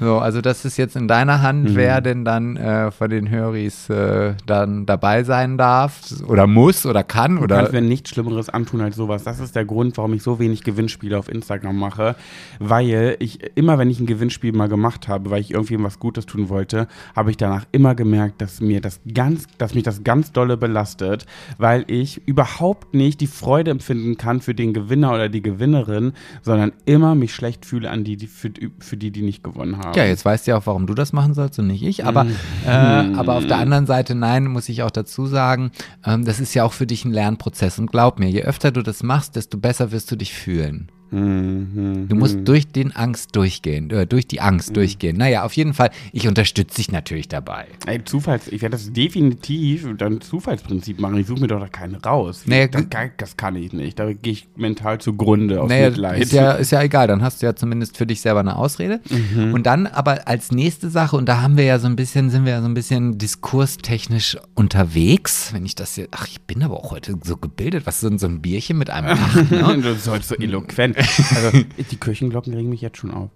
So, 0.00 0.18
also 0.18 0.40
das 0.40 0.64
ist 0.64 0.76
jetzt 0.76 0.96
in 0.96 1.08
deiner 1.08 1.42
Hand, 1.42 1.74
wer 1.74 2.00
denn 2.00 2.24
dann 2.24 2.56
äh, 2.56 2.90
von 2.90 3.10
den 3.10 3.28
Höris 3.28 3.90
äh, 3.90 4.34
dann 4.46 4.86
dabei 4.86 5.24
sein 5.24 5.58
darf 5.58 6.00
oder 6.26 6.46
muss 6.46 6.86
oder 6.86 7.04
kann 7.04 7.36
Du 7.36 7.42
oder 7.42 7.56
kannst 7.56 7.72
mir 7.72 7.80
nichts 7.82 8.10
Schlimmeres 8.10 8.48
antun 8.48 8.80
als 8.80 8.96
sowas. 8.96 9.24
Das 9.24 9.40
ist 9.40 9.54
der 9.56 9.64
Grund, 9.64 9.96
warum 9.98 10.14
ich 10.14 10.22
so 10.22 10.38
wenig 10.38 10.62
Gewinnspiele 10.64 11.18
auf 11.18 11.28
Instagram 11.28 11.76
mache. 11.76 12.16
Weil 12.58 13.16
ich 13.18 13.38
immer, 13.56 13.78
wenn 13.78 13.90
ich 13.90 14.00
ein 14.00 14.06
Gewinnspiel 14.06 14.52
mal 14.52 14.68
gemacht 14.68 15.08
habe, 15.08 15.30
weil 15.30 15.40
ich 15.40 15.52
irgendwie 15.52 15.82
was 15.82 15.98
Gutes 15.98 16.26
tun 16.26 16.48
wollte, 16.48 16.88
habe 17.14 17.30
ich 17.30 17.36
danach 17.36 17.66
immer 17.72 17.94
gemerkt, 17.94 18.40
dass 18.40 18.60
mir 18.60 18.80
das 18.80 19.00
ganz, 19.12 19.46
dass 19.58 19.74
mich 19.74 19.84
das 19.84 20.04
ganz 20.04 20.32
dolle 20.32 20.56
belastet, 20.56 21.26
weil 21.58 21.84
ich 21.86 22.26
überhaupt 22.26 22.94
nicht 22.94 23.20
die 23.20 23.26
Freude 23.26 23.70
empfinden 23.70 24.16
kann 24.16 24.40
für 24.40 24.54
den 24.54 24.72
Gewinner 24.72 25.09
oder 25.14 25.28
die 25.28 25.42
Gewinnerin, 25.42 26.12
sondern 26.42 26.72
immer 26.84 27.14
mich 27.14 27.34
schlecht 27.34 27.64
fühle 27.66 27.90
an 27.90 28.04
die, 28.04 28.16
die 28.16 28.26
für, 28.26 28.50
für 28.78 28.96
die, 28.96 29.10
die 29.10 29.22
nicht 29.22 29.42
gewonnen 29.42 29.78
haben. 29.78 29.94
Ja, 29.94 30.04
jetzt 30.04 30.24
weißt 30.24 30.46
du 30.46 30.52
ja 30.52 30.58
auch, 30.58 30.66
warum 30.66 30.86
du 30.86 30.94
das 30.94 31.12
machen 31.12 31.34
sollst 31.34 31.58
und 31.58 31.66
nicht 31.66 31.82
ich. 31.82 32.04
Aber, 32.04 32.26
äh, 32.66 32.70
aber 32.70 33.34
auf 33.34 33.46
der 33.46 33.58
anderen 33.58 33.86
Seite, 33.86 34.14
nein, 34.14 34.46
muss 34.46 34.68
ich 34.68 34.82
auch 34.82 34.90
dazu 34.90 35.26
sagen, 35.26 35.70
ähm, 36.04 36.24
das 36.24 36.40
ist 36.40 36.54
ja 36.54 36.64
auch 36.64 36.72
für 36.72 36.86
dich 36.86 37.04
ein 37.04 37.12
Lernprozess. 37.12 37.78
Und 37.78 37.90
glaub 37.90 38.18
mir, 38.18 38.28
je 38.28 38.42
öfter 38.42 38.70
du 38.70 38.82
das 38.82 39.02
machst, 39.02 39.36
desto 39.36 39.58
besser 39.58 39.92
wirst 39.92 40.10
du 40.10 40.16
dich 40.16 40.32
fühlen. 40.32 40.90
Mhm. 41.10 42.08
Du 42.08 42.16
musst 42.16 42.38
durch 42.44 42.68
den 42.68 42.94
Angst 42.94 43.34
durchgehen, 43.36 43.90
äh, 43.90 44.06
durch 44.06 44.26
die 44.26 44.40
Angst 44.40 44.76
durchgehen. 44.76 45.16
Naja, 45.16 45.44
auf 45.44 45.52
jeden 45.54 45.74
Fall, 45.74 45.90
ich 46.12 46.28
unterstütze 46.28 46.76
dich 46.76 46.92
natürlich 46.92 47.28
dabei. 47.28 47.66
Ey, 47.86 48.04
Zufalls, 48.04 48.48
ich 48.48 48.62
werde 48.62 48.76
das 48.76 48.92
definitiv 48.92 49.86
dann 49.98 50.20
Zufallsprinzip 50.20 51.00
machen. 51.00 51.18
Ich 51.18 51.26
suche 51.26 51.40
mir 51.40 51.46
doch 51.48 51.60
da 51.60 51.68
keinen 51.68 51.96
raus. 51.96 52.42
Naja, 52.46 52.68
das, 52.68 52.84
das 53.16 53.36
kann 53.36 53.56
ich 53.56 53.72
nicht. 53.72 53.98
Da 53.98 54.12
gehe 54.12 54.32
ich 54.32 54.48
mental 54.56 55.00
zugrunde 55.00 55.60
aus 55.60 55.68
Naja, 55.68 55.90
Mitleid. 55.90 56.20
ist 56.22 56.32
ja, 56.32 56.52
ist 56.52 56.70
ja 56.72 56.82
egal, 56.82 57.08
dann 57.08 57.22
hast 57.22 57.42
du 57.42 57.46
ja 57.46 57.54
zumindest 57.54 57.96
für 57.96 58.06
dich 58.06 58.20
selber 58.20 58.40
eine 58.40 58.56
Ausrede. 58.56 59.00
Mhm. 59.10 59.54
Und 59.54 59.66
dann 59.66 59.86
aber 59.86 60.28
als 60.28 60.52
nächste 60.52 60.90
Sache, 60.90 61.16
und 61.16 61.28
da 61.28 61.42
haben 61.42 61.56
wir 61.56 61.64
ja 61.64 61.78
so 61.78 61.86
ein 61.86 61.96
bisschen, 61.96 62.30
sind 62.30 62.44
wir 62.44 62.52
ja 62.52 62.60
so 62.60 62.68
ein 62.68 62.74
bisschen 62.74 63.18
diskurstechnisch 63.18 64.38
unterwegs, 64.54 65.52
wenn 65.52 65.66
ich 65.66 65.74
das 65.74 65.96
jetzt, 65.96 66.10
ach, 66.12 66.26
ich 66.28 66.40
bin 66.42 66.62
aber 66.62 66.76
auch 66.76 66.90
heute 66.90 67.16
so 67.24 67.36
gebildet, 67.36 67.86
was 67.86 68.02
ist 68.02 68.08
denn 68.10 68.18
so 68.18 68.26
ein 68.26 68.40
Bierchen 68.40 68.78
mit 68.78 68.90
einem 68.90 69.08
Acht, 69.08 69.50
ne? 69.50 69.78
du 69.82 69.94
sollst 69.96 70.28
so 70.28 70.36
eloquent. 70.36 70.96
Also, 71.34 71.64
die 71.90 71.96
Kirchenglocken 71.96 72.54
regen 72.54 72.68
mich 72.68 72.80
jetzt 72.80 72.98
schon 72.98 73.10
auf. 73.10 73.30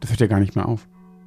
Das 0.00 0.10
hört 0.10 0.20
ja 0.20 0.26
gar 0.26 0.40
nicht 0.40 0.56
mehr 0.56 0.66
auf. 0.66 0.86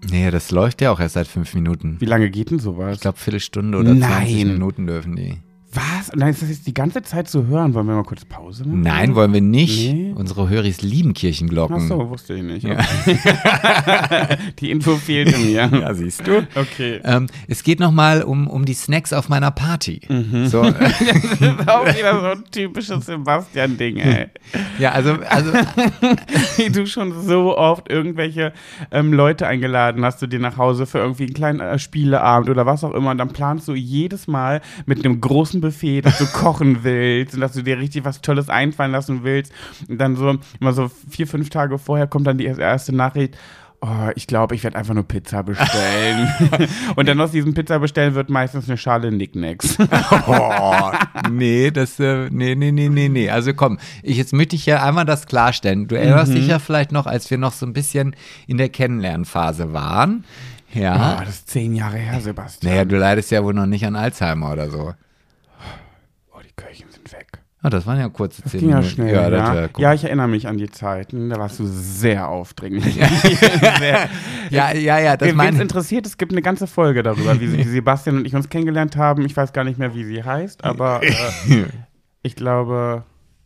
Nee, 0.09 0.29
das 0.29 0.51
läuft 0.51 0.81
ja 0.81 0.91
auch 0.91 0.99
erst 0.99 1.15
seit 1.15 1.27
fünf 1.27 1.53
Minuten. 1.53 1.97
Wie 1.99 2.05
lange 2.05 2.29
geht 2.29 2.51
denn 2.51 2.59
sowas? 2.59 2.95
Ich 2.95 3.01
glaube, 3.01 3.17
Viertelstunde 3.17 3.77
oder 3.77 3.97
20 3.97 3.99
Nein. 4.09 4.47
Minuten 4.53 4.87
dürfen 4.87 5.15
die. 5.15 5.37
Was? 5.75 6.09
Und 6.09 6.21
dann 6.21 6.29
ist 6.29 6.41
das 6.41 6.49
jetzt 6.49 6.67
die 6.67 6.73
ganze 6.73 7.03
Zeit 7.03 7.27
zu 7.27 7.47
hören. 7.47 7.73
Wollen 7.73 7.87
wir 7.87 7.95
mal 7.95 8.03
kurz 8.03 8.23
Pause 8.23 8.63
machen? 8.65 8.81
Nein, 8.81 9.15
wollen 9.15 9.33
wir 9.33 9.41
nicht. 9.41 9.93
Nee. 9.93 10.13
Unsere 10.15 10.47
Höris 10.47 10.81
lieben 10.81 11.13
Kirchenglocken. 11.13 11.75
Ach 11.77 11.87
so, 11.87 12.09
wusste 12.09 12.35
ich 12.35 12.43
nicht. 12.43 12.65
Okay. 12.65 13.17
die 14.59 14.71
Info 14.71 14.95
fehlte 14.95 15.37
mir. 15.37 15.55
Ja, 15.75 15.93
siehst 15.93 16.25
du. 16.25 16.47
Okay. 16.55 17.01
Ähm, 17.03 17.27
es 17.47 17.63
geht 17.63 17.79
nochmal 17.79 18.23
um, 18.23 18.47
um 18.47 18.65
die 18.65 18.73
Snacks 18.73 19.13
auf 19.13 19.29
meiner 19.29 19.51
Party. 19.51 20.01
Mhm. 20.07 20.47
So, 20.47 20.61
Das 20.71 21.01
ist 21.01 21.67
auch 21.67 21.85
wieder 21.85 22.19
so 22.19 22.25
ein 22.27 22.43
typisches 22.51 23.05
Sebastian-Ding, 23.05 23.97
ey. 23.97 24.27
ja, 24.79 24.91
also, 24.91 25.17
also 25.29 25.51
wie 26.57 26.69
du 26.69 26.85
schon 26.87 27.21
so 27.23 27.57
oft 27.57 27.89
irgendwelche 27.89 28.53
ähm, 28.91 29.13
Leute 29.13 29.47
eingeladen 29.47 30.03
hast, 30.05 30.21
du 30.21 30.27
dir 30.27 30.39
nach 30.39 30.57
Hause 30.57 30.85
für 30.85 30.99
irgendwie 30.99 31.23
einen 31.23 31.33
kleinen 31.33 31.59
äh, 31.59 31.79
Spieleabend 31.79 32.49
oder 32.49 32.65
was 32.65 32.83
auch 32.83 32.93
immer. 32.93 33.11
Und 33.11 33.17
dann 33.17 33.29
planst 33.29 33.67
du 33.67 33.73
jedes 33.73 34.27
Mal 34.27 34.61
mit 34.85 35.03
einem 35.03 35.19
großen 35.19 35.61
Buffet, 35.65 36.01
dass 36.01 36.19
du 36.19 36.25
kochen 36.27 36.83
willst 36.83 37.33
und 37.33 37.41
dass 37.41 37.53
du 37.53 37.63
dir 37.63 37.79
richtig 37.79 38.05
was 38.05 38.21
Tolles 38.21 38.49
einfallen 38.49 38.91
lassen 38.91 39.23
willst. 39.23 39.51
Und 39.89 39.99
dann 39.99 40.15
so, 40.15 40.35
immer 40.59 40.73
so 40.73 40.89
vier, 41.09 41.27
fünf 41.27 41.49
Tage 41.49 41.79
vorher 41.79 42.07
kommt 42.07 42.27
dann 42.27 42.37
die 42.37 42.45
erste 42.45 42.95
Nachricht. 42.95 43.35
Oh, 43.81 44.09
ich 44.15 44.25
glaube, 44.25 44.55
ich 44.55 44.63
werde 44.63 44.77
einfach 44.77 44.93
nur 44.93 45.07
Pizza 45.07 45.43
bestellen. 45.43 46.29
und 46.95 47.07
dann 47.07 47.19
aus 47.19 47.31
diesem 47.31 47.53
Pizza 47.53 47.79
bestellen 47.79 48.15
wird 48.15 48.29
meistens 48.29 48.67
eine 48.67 48.77
Schale 48.77 49.11
Nicknacks. 49.11 49.77
Oh, 50.27 50.91
nee, 51.29 51.71
das, 51.71 51.99
äh, 51.99 52.29
nee, 52.31 52.55
nee, 52.55 52.71
nee, 52.71 52.89
nee, 52.89 53.09
nee. 53.09 53.29
Also 53.29 53.53
komm, 53.53 53.79
ich, 54.01 54.17
jetzt 54.17 54.33
möchte 54.33 54.55
ich 54.55 54.65
ja 54.65 54.83
einmal 54.83 55.05
das 55.05 55.27
klarstellen. 55.27 55.87
Du 55.87 55.95
erinnerst 55.95 56.33
dich 56.33 56.47
ja 56.47 56.59
vielleicht 56.59 56.91
noch, 56.91 57.05
als 57.05 57.29
wir 57.29 57.37
noch 57.37 57.53
so 57.53 57.65
ein 57.65 57.73
bisschen 57.73 58.15
in 58.47 58.57
der 58.57 58.69
Kennenlernphase 58.69 59.73
waren. 59.73 60.23
Ja. 60.75 61.17
Oh, 61.17 61.25
das 61.25 61.35
ist 61.35 61.49
zehn 61.49 61.73
Jahre 61.73 61.97
her, 61.97 62.19
Sebastian. 62.19 62.71
Naja, 62.71 62.85
du 62.85 62.97
leidest 62.97 63.31
ja 63.31 63.43
wohl 63.43 63.53
noch 63.53 63.65
nicht 63.65 63.85
an 63.85 63.95
Alzheimer 63.95 64.51
oder 64.51 64.69
so. 64.69 64.93
Oh, 66.33 66.39
die 66.43 66.53
Köchen 66.55 66.91
sind 66.91 67.11
weg. 67.13 67.39
Ah, 67.65 67.69
das 67.71 67.87
waren 67.87 67.97
ja 67.97 68.07
kurze 68.09 68.43
zehn 68.43 68.59
Ging 68.59 68.69
ja 68.69 68.75
Minuten. 68.75 68.93
schnell, 68.93 69.15
ja, 69.15 69.27
ja. 69.27 69.55
Ja, 69.55 69.67
guck. 69.69 69.93
ich 69.95 70.03
erinnere 70.03 70.27
mich 70.27 70.47
an 70.47 70.55
die 70.55 70.69
Zeiten. 70.69 71.31
Da 71.31 71.37
warst 71.37 71.57
du 71.57 71.65
sehr 71.65 72.29
aufdringlich. 72.29 72.93
sehr. 73.79 74.07
ja, 74.51 74.71
ja, 74.71 74.99
ja, 74.99 75.17
das 75.17 75.29
Wen 75.29 75.39
es 75.39 75.59
interessiert, 75.59 76.05
es 76.05 76.15
gibt 76.15 76.31
eine 76.31 76.43
ganze 76.43 76.67
Folge 76.67 77.01
darüber, 77.01 77.41
wie, 77.41 77.51
wie 77.57 77.63
Sebastian 77.71 78.17
und 78.17 78.27
ich 78.27 78.35
uns 78.35 78.49
kennengelernt 78.49 78.97
haben. 78.97 79.25
Ich 79.25 79.35
weiß 79.35 79.51
gar 79.51 79.63
nicht 79.63 79.79
mehr, 79.79 79.95
wie 79.95 80.03
sie 80.03 80.23
heißt, 80.23 80.63
aber 80.63 81.01
äh, 81.49 81.65
ich 82.21 82.35
glaube, 82.35 83.03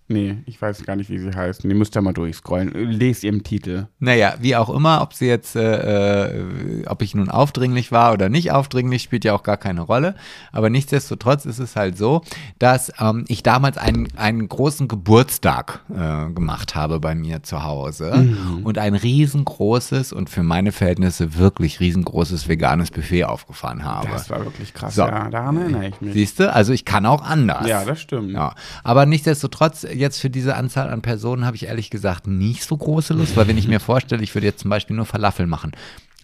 nee, 0.09 0.37
ich 0.45 0.61
weiß 0.61 0.83
gar 0.85 0.95
nicht, 0.95 1.09
wie 1.09 1.19
sie 1.19 1.31
heißt. 1.31 1.63
Die 1.63 1.73
müsst 1.73 1.95
ihr 1.95 2.01
mal 2.01 2.13
durchscrollen. 2.13 2.71
Lest 2.91 3.23
ihr 3.23 3.29
im 3.29 3.43
Titel. 3.43 3.87
Naja, 3.99 4.35
wie 4.39 4.55
auch 4.55 4.69
immer, 4.69 5.01
ob 5.01 5.13
sie 5.13 5.27
jetzt, 5.27 5.55
äh, 5.55 6.27
äh, 6.27 6.85
ob 6.87 7.01
ich 7.01 7.15
nun 7.15 7.29
aufdringlich 7.29 7.91
war 7.91 8.13
oder 8.13 8.29
nicht 8.29 8.51
aufdringlich, 8.51 9.03
spielt 9.03 9.23
ja 9.25 9.33
auch 9.33 9.43
gar 9.43 9.57
keine 9.57 9.81
Rolle. 9.81 10.15
Aber 10.51 10.69
nichtsdestotrotz 10.69 11.45
ist 11.45 11.59
es 11.59 11.75
halt 11.75 11.97
so, 11.97 12.21
dass 12.57 12.91
ähm, 12.99 13.25
ich 13.27 13.43
damals 13.43 13.77
einen, 13.77 14.07
einen 14.17 14.49
großen 14.49 14.87
Geburtstag 14.87 15.81
äh, 15.89 16.31
gemacht 16.31 16.75
habe 16.75 16.99
bei 16.99 17.15
mir 17.15 17.43
zu 17.43 17.63
Hause 17.63 18.35
und 18.63 18.77
ein 18.77 18.95
riesengroßes 18.95 20.13
und 20.13 20.29
für 20.29 20.43
meine 20.43 20.71
Verhältnisse 20.71 21.37
wirklich 21.37 21.79
riesengroßes 21.79 22.47
veganes 22.47 22.91
Buffet 22.91 23.25
aufgefahren 23.25 23.83
habe. 23.83 24.09
Das 24.09 24.29
war 24.29 24.43
wirklich 24.43 24.73
krass. 24.73 24.95
So. 24.95 25.03
Ja, 25.03 25.29
daran 25.29 25.57
erinnere 25.57 25.87
ich 25.87 26.01
mich. 26.01 26.13
Siehst 26.13 26.39
du, 26.39 26.51
also 26.51 26.73
ich 26.73 26.85
kann 26.85 27.05
auch 27.05 27.21
anders. 27.21 27.67
Ja, 27.67 27.85
das 27.85 28.01
stimmt. 28.01 28.31
Ja, 28.31 28.55
aber 28.83 29.05
nichtsdestotrotz, 29.05 29.85
jetzt 29.99 30.19
für 30.19 30.29
diese 30.29 30.55
Anzahl 30.55 30.89
an 30.89 31.01
Personen 31.01 31.45
habe 31.45 31.55
ich 31.55 31.65
ehrlich 31.65 31.89
gesagt 31.89 32.27
nicht 32.27 32.63
so 32.63 32.75
große 32.75 33.13
Lust, 33.13 33.37
weil 33.37 33.47
wenn 33.47 33.57
ich 33.57 33.67
mir 33.67 33.79
vorstelle, 33.79 34.23
ich 34.23 34.33
würde 34.33 34.47
jetzt 34.47 34.61
zum 34.61 34.69
Beispiel 34.69 34.95
nur 34.95 35.05
Falafel 35.05 35.45
machen. 35.45 35.71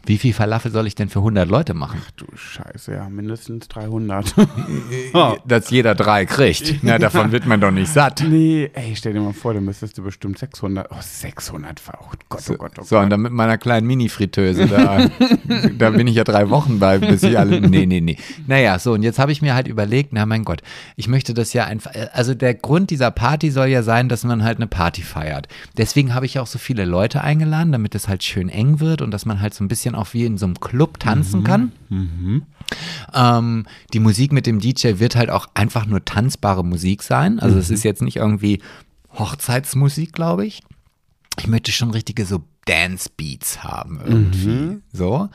Wie 0.05 0.17
viel 0.17 0.33
Falafel 0.33 0.71
soll 0.71 0.87
ich 0.87 0.95
denn 0.95 1.09
für 1.09 1.19
100 1.19 1.49
Leute 1.49 1.73
machen? 1.73 2.01
Du 2.17 2.25
Scheiße, 2.35 2.93
ja, 2.93 3.09
mindestens 3.09 3.67
300. 3.69 4.33
Dass 5.45 5.69
jeder 5.69 5.95
drei 5.95 6.25
kriegt. 6.25 6.83
Ja, 6.83 6.97
davon 6.99 7.31
wird 7.31 7.45
man 7.45 7.61
doch 7.61 7.71
nicht 7.71 7.91
satt. 7.91 8.23
nee, 8.27 8.69
ey, 8.73 8.95
stell 8.95 9.13
dir 9.13 9.21
mal 9.21 9.33
vor, 9.33 9.53
dann 9.53 9.65
müsstest 9.65 9.97
du 9.97 10.03
bestimmt 10.03 10.37
600. 10.37 10.87
Oh, 10.91 10.95
600 10.99 11.79
verraucht. 11.79 12.19
Gott, 12.29 12.41
oh 12.49 12.53
Gott, 12.55 12.71
oh 12.79 12.83
So, 12.83 12.95
Gott. 12.95 13.03
und 13.05 13.09
dann 13.09 13.21
mit 13.21 13.31
meiner 13.31 13.57
kleinen 13.57 13.87
Mini-Fritteuse, 13.87 14.67
da, 14.67 15.09
da 15.77 15.89
bin 15.91 16.07
ich 16.07 16.15
ja 16.15 16.23
drei 16.23 16.49
Wochen 16.49 16.79
bei, 16.79 16.97
bis 16.97 17.23
ich 17.23 17.37
alle. 17.37 17.61
Nee, 17.61 17.85
nee, 17.85 18.01
nee. 18.01 18.17
Naja, 18.47 18.77
so, 18.79 18.93
und 18.93 19.03
jetzt 19.03 19.19
habe 19.19 19.31
ich 19.31 19.41
mir 19.41 19.55
halt 19.55 19.67
überlegt, 19.67 20.13
na 20.13 20.25
mein 20.25 20.43
Gott, 20.43 20.61
ich 20.95 21.07
möchte 21.07 21.33
das 21.33 21.53
ja 21.53 21.65
einfach. 21.65 21.91
Also 22.13 22.33
der 22.35 22.53
Grund 22.53 22.89
dieser 22.89 23.11
Party 23.11 23.49
soll 23.51 23.67
ja 23.67 23.83
sein, 23.83 24.09
dass 24.09 24.23
man 24.23 24.43
halt 24.43 24.57
eine 24.57 24.67
Party 24.67 25.01
feiert. 25.01 25.47
Deswegen 25.77 26.13
habe 26.13 26.25
ich 26.25 26.39
auch 26.39 26.47
so 26.47 26.59
viele 26.59 26.85
Leute 26.85 27.21
eingeladen, 27.21 27.71
damit 27.71 27.95
es 27.95 28.07
halt 28.07 28.23
schön 28.23 28.49
eng 28.49 28.79
wird 28.79 29.01
und 29.01 29.11
dass 29.11 29.25
man 29.25 29.41
halt 29.41 29.53
so 29.53 29.63
ein 29.63 29.67
bisschen 29.67 29.94
auch 29.95 30.13
wie 30.13 30.25
in 30.25 30.37
so 30.37 30.45
einem 30.45 30.59
Club 30.59 30.99
tanzen 30.99 31.43
kann. 31.43 31.71
Ähm, 33.13 33.65
die 33.93 33.99
Musik 33.99 34.31
mit 34.31 34.45
dem 34.45 34.59
DJ 34.59 34.99
wird 34.99 35.15
halt 35.15 35.29
auch 35.29 35.47
einfach 35.53 35.85
nur 35.85 36.03
tanzbare 36.03 36.63
Musik 36.63 37.03
sein. 37.03 37.39
Also 37.39 37.57
es 37.57 37.69
ist 37.69 37.83
jetzt 37.83 38.01
nicht 38.01 38.17
irgendwie 38.17 38.61
Hochzeitsmusik, 39.13 40.13
glaube 40.13 40.45
ich. 40.45 40.61
Ich 41.39 41.47
möchte 41.47 41.71
schon 41.71 41.91
richtige 41.91 42.25
so 42.25 42.43
Dance 42.65 43.09
Beats 43.15 43.63
haben 43.63 43.99
irgendwie. 44.03 44.81
So. 44.91 45.29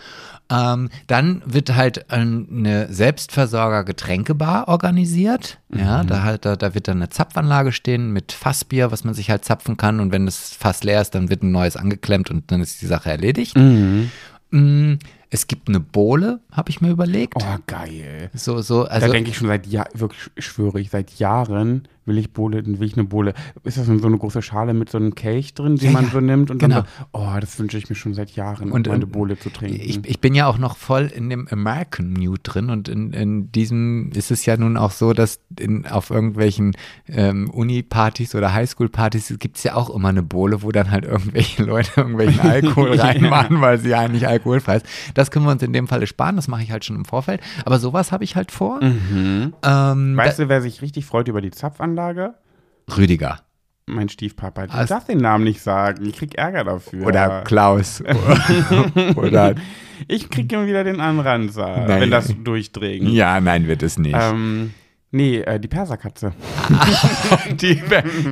Ähm, 0.50 0.90
dann 1.06 1.42
wird 1.46 1.76
halt 1.76 2.10
eine 2.10 2.92
Selbstversorger 2.92 3.84
Getränkebar 3.84 4.66
organisiert. 4.66 5.60
Ja, 5.72 6.02
da 6.02 6.22
halt, 6.22 6.44
da, 6.44 6.56
da 6.56 6.74
wird 6.74 6.88
dann 6.88 6.96
eine 6.96 7.08
Zapfanlage 7.08 7.70
stehen 7.70 8.12
mit 8.12 8.32
Fassbier, 8.32 8.90
was 8.90 9.04
man 9.04 9.14
sich 9.14 9.30
halt 9.30 9.44
zapfen 9.44 9.76
kann. 9.76 10.00
Und 10.00 10.10
wenn 10.10 10.26
das 10.26 10.52
Fass 10.54 10.82
leer 10.82 11.00
ist, 11.00 11.14
dann 11.14 11.30
wird 11.30 11.44
ein 11.44 11.52
neues 11.52 11.76
angeklemmt 11.76 12.30
und 12.30 12.50
dann 12.50 12.60
ist 12.60 12.82
die 12.82 12.86
Sache 12.86 13.10
erledigt. 13.10 13.56
Mm, 13.56 14.10
Es 14.52 15.46
gibt 15.46 15.68
eine 15.68 15.80
Bohle, 15.80 16.40
habe 16.50 16.70
ich 16.70 16.80
mir 16.80 16.90
überlegt. 16.90 17.34
Oh, 17.36 17.56
geil. 17.66 18.30
So, 18.34 18.62
so, 18.62 18.84
Da 18.84 18.90
also. 18.90 19.12
denke 19.12 19.30
ich 19.30 19.36
schon 19.36 19.46
seit 19.48 19.66
Jahren, 19.66 19.88
wirklich 19.94 20.30
schwöre 20.38 20.80
ich, 20.80 20.90
seit 20.90 21.12
Jahren 21.18 21.86
will 22.06 22.18
ich 22.18 22.32
Bohle, 22.32 22.64
will 22.66 22.82
ich 22.86 22.94
eine 22.94 23.04
Bohle. 23.04 23.34
Ist 23.62 23.76
das 23.78 23.86
so 23.86 23.92
eine 23.92 24.18
große 24.18 24.42
Schale 24.42 24.74
mit 24.74 24.90
so 24.90 24.98
einem 24.98 25.14
Kelch 25.14 25.54
drin, 25.54 25.76
die 25.76 25.86
Ja, 25.86 25.92
man 25.92 26.06
so 26.10 26.20
nimmt 26.20 26.50
und 26.50 26.58
genau. 26.58 26.76
dann 26.76 26.84
so, 26.84 27.04
oh, 27.12 27.36
das 27.40 27.58
wünsche 27.58 27.78
ich 27.78 27.88
mir 27.88 27.94
schon 27.96 28.14
seit 28.14 28.30
Jahren, 28.32 28.72
Und- 28.72 28.86
um 28.88 28.92
meine 28.92 29.04
und 29.04 29.12
Bohle 29.12 29.38
zu 29.38 29.50
trinken. 29.50 29.76
Ich, 29.80 30.00
ich 30.04 30.20
bin 30.20 30.34
ja 30.34 30.46
auch 30.46 30.58
noch 30.58 30.76
voll 30.76 31.10
in 31.14 31.28
dem 31.30 31.46
American 31.48 32.12
Mute 32.12 32.42
drin 32.42 32.70
und 32.70 32.88
in, 32.88 33.12
in 33.12 33.52
diesem 33.52 34.10
ist 34.14 34.30
es 34.30 34.46
ja 34.46 34.56
nun 34.56 34.76
auch 34.76 34.90
so, 34.90 35.12
dass 35.12 35.40
in, 35.58 35.86
auf 35.86 36.10
irgendwelchen 36.10 36.74
ähm, 37.06 37.50
Uni-Partys 37.50 38.34
oder 38.34 38.52
Highschool-Partys 38.54 39.36
gibt 39.38 39.58
es 39.58 39.62
ja 39.64 39.74
auch 39.74 39.90
immer 39.90 40.08
eine 40.08 40.22
Bohle, 40.22 40.62
wo 40.62 40.72
dann 40.72 40.90
halt 40.90 41.04
irgendwelche 41.04 41.62
Leute 41.64 41.90
irgendwelchen 41.96 42.40
Alkohol 42.48 42.98
reinmachen, 42.98 43.60
weil 43.60 43.78
sie 43.78 43.94
eigentlich 43.94 44.26
alkoholfrei 44.26 44.76
ist. 44.76 44.86
Das 45.14 45.30
können 45.30 45.44
wir 45.44 45.52
uns 45.52 45.62
in 45.62 45.72
dem 45.72 45.86
Falle 45.86 46.06
sparen, 46.06 46.36
das 46.36 46.48
mache 46.48 46.62
ich 46.62 46.72
halt 46.72 46.84
schon 46.84 46.96
im 46.96 47.04
Vorfeld. 47.04 47.40
Aber 47.64 47.78
sowas 47.78 48.10
habe 48.10 48.24
ich 48.24 48.36
halt 48.36 48.50
vor. 48.52 48.82
mhm. 48.82 49.52
Ähm, 49.62 50.16
Weißt 50.16 50.38
du, 50.38 50.48
wer 50.48 50.62
sich 50.62 50.82
richtig 50.82 51.04
freut 51.06 51.28
über 51.28 51.40
die 51.40 51.50
Zapfanlage? 51.50 51.89
Da, 51.96 52.34
Rüdiger 52.96 53.40
Mein 53.86 54.08
Stiefpapa. 54.08 54.66
Also- 54.68 54.94
darfst 54.94 55.08
den 55.08 55.18
Namen 55.18 55.44
nicht 55.44 55.60
sagen. 55.60 56.04
Ich 56.06 56.16
krieg 56.16 56.36
Ärger 56.36 56.64
dafür. 56.64 57.06
oder 57.06 57.42
Klaus 57.44 58.02
oder 59.16 59.54
ich 60.08 60.30
krieg 60.30 60.52
immer 60.52 60.66
wieder 60.66 60.84
den 60.84 61.00
Anranzer, 61.00 61.84
Nein. 61.86 62.00
wenn 62.00 62.10
das 62.10 62.34
durchdringen. 62.42 63.12
ja, 63.12 63.40
nein, 63.40 63.66
wird 63.68 63.82
es 63.82 63.98
nicht. 63.98 64.16
Ähm, 64.18 64.72
nee, 65.10 65.40
äh, 65.40 65.60
die 65.60 65.68
Perserkatze. 65.68 66.32
Die, 67.60 67.82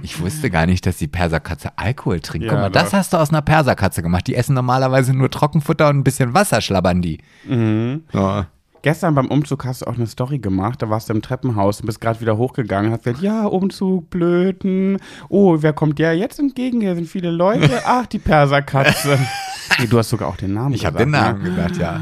ich 0.02 0.20
wusste 0.20 0.48
gar 0.50 0.64
nicht, 0.66 0.86
dass 0.86 0.96
die 0.96 1.08
Perserkatze 1.08 1.70
Alkohol 1.76 2.20
trinkt. 2.20 2.46
Ja, 2.46 2.52
Guck 2.52 2.60
mal, 2.60 2.70
das 2.70 2.90
doch. 2.90 2.98
hast 2.98 3.12
du 3.12 3.16
aus 3.18 3.30
einer 3.30 3.42
Perserkatze 3.42 4.02
gemacht. 4.02 4.26
Die 4.26 4.34
essen 4.34 4.54
normalerweise 4.54 5.12
nur 5.12 5.30
Trockenfutter 5.30 5.88
und 5.88 5.98
ein 5.98 6.04
bisschen 6.04 6.34
Wasser 6.34 6.60
schlabbern 6.60 7.02
die. 7.02 7.18
Mhm. 7.46 8.04
So. 8.12 8.44
Gestern 8.82 9.14
beim 9.14 9.26
Umzug 9.26 9.64
hast 9.64 9.82
du 9.82 9.86
auch 9.86 9.96
eine 9.96 10.06
Story 10.06 10.38
gemacht. 10.38 10.80
Da 10.82 10.88
warst 10.90 11.08
du 11.08 11.12
im 11.14 11.22
Treppenhaus 11.22 11.80
und 11.80 11.86
bist 11.86 12.00
gerade 12.00 12.20
wieder 12.20 12.36
hochgegangen. 12.36 12.92
Hast 12.92 13.04
gesagt, 13.04 13.22
ja, 13.22 13.44
Umzug, 13.46 14.08
Blöden. 14.10 14.98
Oh, 15.28 15.56
wer 15.60 15.72
kommt 15.72 15.98
dir 15.98 16.14
jetzt 16.16 16.38
entgegen? 16.38 16.80
Hier 16.80 16.94
sind 16.94 17.08
viele 17.08 17.30
Leute. 17.30 17.82
Ach, 17.84 18.06
die 18.06 18.18
Perserkatze. 18.18 19.18
nee, 19.80 19.86
du 19.86 19.98
hast 19.98 20.10
sogar 20.10 20.28
auch 20.28 20.36
den 20.36 20.54
Namen 20.54 20.74
Ich 20.74 20.86
habe 20.86 20.98
den 20.98 21.10
Namen 21.10 21.42
Ne? 21.42 21.50
gesagt, 21.50 21.76
ja. 21.78 22.00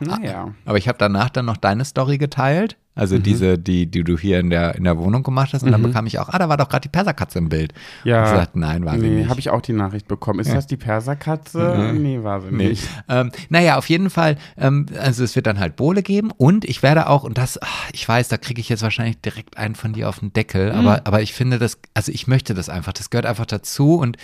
Naja. 0.00 0.54
Aber 0.64 0.78
ich 0.78 0.88
habe 0.88 0.98
danach 0.98 1.30
dann 1.30 1.46
noch 1.46 1.56
deine 1.56 1.84
Story 1.84 2.18
geteilt. 2.18 2.76
Also 2.94 3.14
Mhm. 3.14 3.22
diese, 3.22 3.58
die, 3.58 3.86
die 3.86 4.02
du 4.02 4.18
hier 4.18 4.40
in 4.40 4.50
der, 4.50 4.74
in 4.74 4.82
der 4.82 4.98
Wohnung 4.98 5.22
gemacht 5.22 5.52
hast. 5.52 5.62
Und 5.62 5.70
dann 5.70 5.80
bekam 5.82 6.06
ich 6.06 6.18
auch, 6.18 6.30
ah, 6.30 6.38
da 6.38 6.48
war 6.48 6.56
doch 6.56 6.68
gerade 6.68 6.82
die 6.82 6.88
Perserkatze 6.88 7.38
im 7.38 7.48
Bild. 7.48 7.72
Ja. 8.02 8.18
Und 8.18 8.24
ich 8.24 8.30
gesagt, 8.32 8.56
nein, 8.56 8.84
war 8.84 8.98
sie 8.98 9.06
Nee, 9.06 9.20
nicht. 9.20 9.28
habe 9.30 9.38
ich 9.38 9.50
auch 9.50 9.60
die 9.60 9.72
Nachricht 9.72 10.08
bekommen. 10.08 10.40
Ist 10.40 10.52
das 10.52 10.66
die 10.66 10.76
Perserkatze? 10.76 11.92
Nee, 11.96 12.24
war 12.24 12.40
sie 12.40 12.48
Nee. 12.50 12.70
nicht. 12.70 12.88
Ähm, 13.08 13.30
naja, 13.50 13.78
auf 13.78 13.88
jeden 13.88 14.10
Fall, 14.10 14.36
ähm, 14.56 14.86
also 15.00 15.22
es 15.22 15.36
wird 15.36 15.46
dann 15.46 15.60
halt 15.60 15.76
Bohle 15.76 16.02
geben 16.02 16.32
und 16.36 16.64
ich 16.64 16.82
werde 16.82 17.08
auch, 17.08 17.22
und 17.22 17.38
das, 17.38 17.60
ach, 17.62 17.88
ich 17.92 18.08
weiß, 18.08 18.26
da 18.28 18.36
kriege 18.36 18.60
ich 18.60 18.68
jetzt 18.68 18.82
wahrscheinlich 18.82 19.20
direkt 19.20 19.56
einen 19.58 19.76
von 19.76 19.92
dir 19.92 20.08
auf 20.08 20.18
den 20.18 20.32
Deckel, 20.32 20.72
Mhm. 20.72 20.78
aber, 20.80 21.02
aber 21.04 21.22
ich 21.22 21.34
finde 21.34 21.58
das, 21.60 21.78
also 21.94 22.10
ich 22.10 22.26
möchte 22.26 22.52
das 22.54 22.68
einfach, 22.68 22.92
das 22.92 23.10
gehört 23.10 23.26
einfach 23.26 23.46
dazu 23.46 23.94
und 23.94 24.16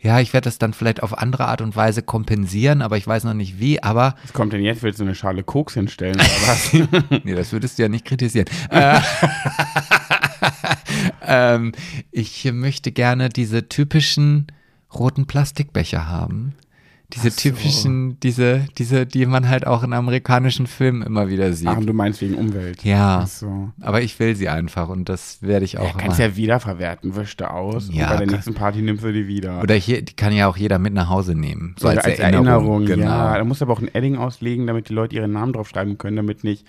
ja, 0.00 0.20
ich 0.20 0.32
werde 0.32 0.44
das 0.44 0.58
dann 0.58 0.74
vielleicht 0.74 1.02
auf 1.02 1.18
andere 1.18 1.46
Art 1.46 1.60
und 1.60 1.74
Weise 1.74 2.02
kompensieren, 2.02 2.82
aber 2.82 2.96
ich 2.96 3.06
weiß 3.06 3.24
noch 3.24 3.34
nicht 3.34 3.58
wie, 3.58 3.82
aber 3.82 4.14
Was 4.22 4.32
kommt 4.32 4.52
denn 4.52 4.62
jetzt? 4.62 4.82
Willst 4.82 5.00
du 5.00 5.04
eine 5.04 5.14
Schale 5.14 5.42
Koks 5.42 5.74
hinstellen 5.74 6.14
oder 6.14 6.24
was? 6.24 6.72
nee, 7.24 7.34
das 7.34 7.52
würdest 7.52 7.78
du 7.78 7.82
ja 7.82 7.88
nicht 7.88 8.04
kritisieren. 8.04 8.46
Äh, 8.70 9.00
ähm, 11.26 11.72
ich 12.12 12.44
möchte 12.52 12.92
gerne 12.92 13.28
diese 13.28 13.68
typischen 13.68 14.46
roten 14.94 15.26
Plastikbecher 15.26 16.08
haben. 16.08 16.54
Diese 17.14 17.30
so. 17.30 17.40
typischen, 17.40 18.20
diese, 18.20 18.66
diese, 18.76 19.06
die 19.06 19.24
man 19.24 19.48
halt 19.48 19.66
auch 19.66 19.82
in 19.82 19.94
amerikanischen 19.94 20.66
Filmen 20.66 21.02
immer 21.02 21.30
wieder 21.30 21.54
sieht. 21.54 21.68
Ach, 21.68 21.80
du 21.80 21.94
meinst 21.94 22.20
wegen 22.20 22.34
Umwelt. 22.34 22.84
ja, 22.84 23.24
so. 23.26 23.70
aber 23.80 24.02
ich 24.02 24.18
will 24.20 24.36
sie 24.36 24.50
einfach 24.50 24.90
und 24.90 25.08
das 25.08 25.40
werde 25.40 25.64
ich 25.64 25.78
auch 25.78 25.86
Ja, 25.86 25.94
kannst 25.96 26.18
ja 26.18 26.36
wiederverwerten, 26.36 27.16
wischst 27.16 27.40
du 27.40 27.50
aus. 27.50 27.88
Ja, 27.90 28.04
und 28.04 28.18
bei 28.18 28.24
der 28.24 28.34
nächsten 28.34 28.52
Party 28.52 28.82
nimmst 28.82 29.04
du 29.04 29.12
die 29.12 29.26
wieder. 29.26 29.62
Oder 29.62 29.74
hier, 29.74 30.02
die 30.02 30.14
kann 30.14 30.34
ja 30.34 30.48
auch 30.48 30.58
jeder 30.58 30.78
mit 30.78 30.92
nach 30.92 31.08
Hause 31.08 31.34
nehmen. 31.34 31.74
So 31.78 31.88
Oder 31.88 32.04
als, 32.04 32.18
Erinnerung. 32.18 32.84
genau. 32.84 33.06
Ja, 33.06 33.38
da 33.38 33.44
musst 33.44 33.62
du 33.62 33.64
aber 33.64 33.72
auch 33.72 33.80
ein 33.80 33.94
Edding 33.94 34.16
auslegen, 34.16 34.66
damit 34.66 34.90
die 34.90 34.94
Leute 34.94 35.16
ihren 35.16 35.32
Namen 35.32 35.54
draufschreiben 35.54 35.96
können, 35.96 36.16
damit 36.16 36.44
nicht. 36.44 36.66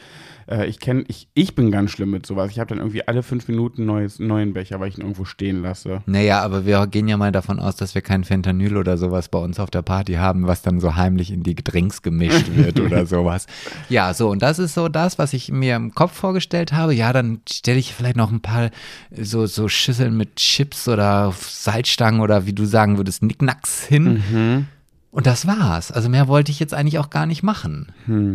Äh, 0.50 0.68
ich 0.68 0.80
kenne, 0.80 1.04
ich, 1.08 1.28
ich 1.34 1.56
bin 1.56 1.72
ganz 1.72 1.92
schlimm 1.92 2.12
mit 2.12 2.26
sowas. 2.26 2.52
Ich 2.52 2.60
habe 2.60 2.70
dann 2.70 2.80
irgendwie 2.80 3.08
alle 3.08 3.24
fünf 3.24 3.48
Minuten 3.48 3.86
neues, 3.86 4.20
neuen 4.20 4.54
Becher, 4.54 4.80
weil 4.80 4.90
ich 4.90 4.98
ihn 4.98 5.02
irgendwo 5.02 5.26
stehen 5.26 5.62
lasse. 5.62 6.02
Naja, 6.06 6.42
aber 6.42 6.66
wir 6.66 6.88
gehen 6.88 7.08
ja 7.08 7.18
mal 7.18 7.32
davon 7.32 7.60
aus, 7.60 7.76
dass 7.76 7.96
wir 7.96 8.02
kein 8.02 8.24
Fentanyl 8.24 8.78
oder 8.78 8.98
sowas 8.98 9.30
bei 9.30 9.40
uns 9.40 9.60
auf 9.60 9.70
der 9.70 9.82
Party 9.82 10.14
haben, 10.14 10.29
was 10.36 10.62
dann 10.62 10.80
so 10.80 10.96
heimlich 10.96 11.32
in 11.32 11.44
die 11.44 11.56
Getränks 11.56 12.02
gemischt 12.02 12.56
wird 12.56 12.80
oder 12.80 13.06
sowas. 13.06 13.48
Ja, 13.90 14.14
so, 14.14 14.30
und 14.30 14.42
das 14.42 14.60
ist 14.60 14.74
so 14.74 14.88
das, 14.90 15.20
was 15.20 15.34
ich 15.34 15.52
mir 15.52 15.76
im 15.76 15.94
Kopf 15.94 16.14
vorgestellt 16.14 16.74
habe. 16.74 16.94
Ja, 16.94 17.14
dann 17.14 17.42
stelle 17.50 17.80
ich 17.80 17.94
vielleicht 17.94 18.18
noch 18.18 18.32
ein 18.32 18.42
paar 18.42 18.70
so, 19.12 19.46
so 19.46 19.68
Schüsseln 19.68 20.16
mit 20.16 20.36
Chips 20.36 20.88
oder 20.88 21.34
Salzstangen 21.38 22.22
oder 22.22 22.46
wie 22.46 22.54
du 22.54 22.66
sagen 22.66 22.98
würdest, 22.98 23.24
Nicknacks 23.24 23.84
hin. 23.86 24.24
Mhm. 24.32 24.68
Und 25.12 25.26
das 25.26 25.48
war's. 25.48 25.92
Also 25.92 26.08
mehr 26.08 26.28
wollte 26.28 26.52
ich 26.52 26.60
jetzt 26.60 26.74
eigentlich 26.76 27.00
auch 27.00 27.10
gar 27.10 27.26
nicht 27.26 27.42
machen. 27.42 27.88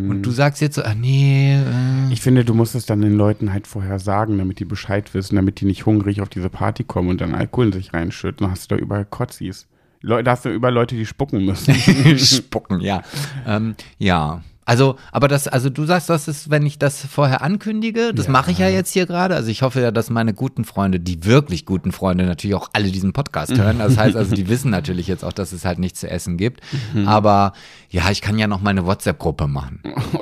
Und 0.09 0.23
du 0.23 0.31
sagst 0.31 0.61
jetzt 0.61 0.75
so, 0.75 0.83
ah 0.83 0.93
nee, 0.93 1.55
äh, 1.55 1.95
Hm. 2.05 2.11
Ich 2.11 2.21
finde, 2.21 2.45
du 2.45 2.53
musst 2.53 2.75
es 2.75 2.85
dann 2.85 3.01
den 3.01 3.15
Leuten 3.15 3.53
halt 3.53 3.67
vorher 3.67 3.99
sagen, 3.99 4.37
damit 4.37 4.59
die 4.59 4.65
Bescheid 4.65 5.13
wissen, 5.13 5.35
damit 5.35 5.61
die 5.61 5.65
nicht 5.65 5.85
hungrig 5.85 6.21
auf 6.21 6.29
diese 6.29 6.49
Party 6.49 6.83
kommen 6.83 7.09
und 7.09 7.21
dann 7.21 7.33
Alkohol 7.33 7.67
in 7.67 7.73
sich 7.73 7.93
reinschütten. 7.93 8.45
Dann 8.45 8.51
hast 8.51 8.69
du 8.69 8.75
da 8.75 8.81
überall 8.81 9.05
Kotzis. 9.05 9.67
Leute, 10.05 10.23
da 10.23 10.31
hast 10.31 10.45
du 10.45 10.49
überall 10.49 10.73
Leute, 10.73 10.95
die 10.95 11.05
spucken 11.05 11.45
müssen. 11.45 11.73
Spucken, 12.19 12.79
ja. 12.79 13.01
Ähm, 13.47 13.75
ja. 13.97 14.43
Also, 14.65 14.95
aber 15.11 15.27
das, 15.27 15.47
also 15.47 15.69
du 15.69 15.85
sagst, 15.85 16.09
das 16.09 16.27
ist, 16.27 16.49
wenn 16.49 16.65
ich 16.65 16.79
das 16.79 17.05
vorher 17.05 17.41
ankündige, 17.43 18.13
das 18.13 18.25
Ja. 18.25 18.31
mache 18.31 18.49
ich 18.51 18.57
ja 18.57 18.67
jetzt 18.67 18.91
hier 18.93 19.05
gerade. 19.05 19.35
Also 19.35 19.49
ich 19.51 19.61
hoffe 19.61 19.79
ja, 19.81 19.91
dass 19.91 20.09
meine 20.09 20.33
guten 20.33 20.65
Freunde, 20.65 20.99
die 20.99 21.23
wirklich 21.23 21.65
guten 21.65 21.91
Freunde, 21.91 22.25
natürlich 22.25 22.55
auch 22.55 22.69
alle 22.73 22.89
diesen 22.89 23.13
Podcast 23.13 23.55
hören. 23.57 23.77
Das 23.79 23.97
heißt 23.97 24.15
also, 24.15 24.35
die 24.35 24.49
wissen 24.49 24.71
natürlich 24.71 25.07
jetzt 25.07 25.23
auch, 25.23 25.33
dass 25.33 25.51
es 25.51 25.65
halt 25.65 25.77
nichts 25.79 25.99
zu 25.99 26.09
essen 26.09 26.37
gibt. 26.37 26.61
Aber 27.05 27.53
ja, 27.89 28.09
ich 28.09 28.21
kann 28.21 28.39
ja 28.39 28.47
noch 28.47 28.61
meine 28.61 28.85
WhatsApp-Gruppe 28.85 29.47
machen. 29.47 29.81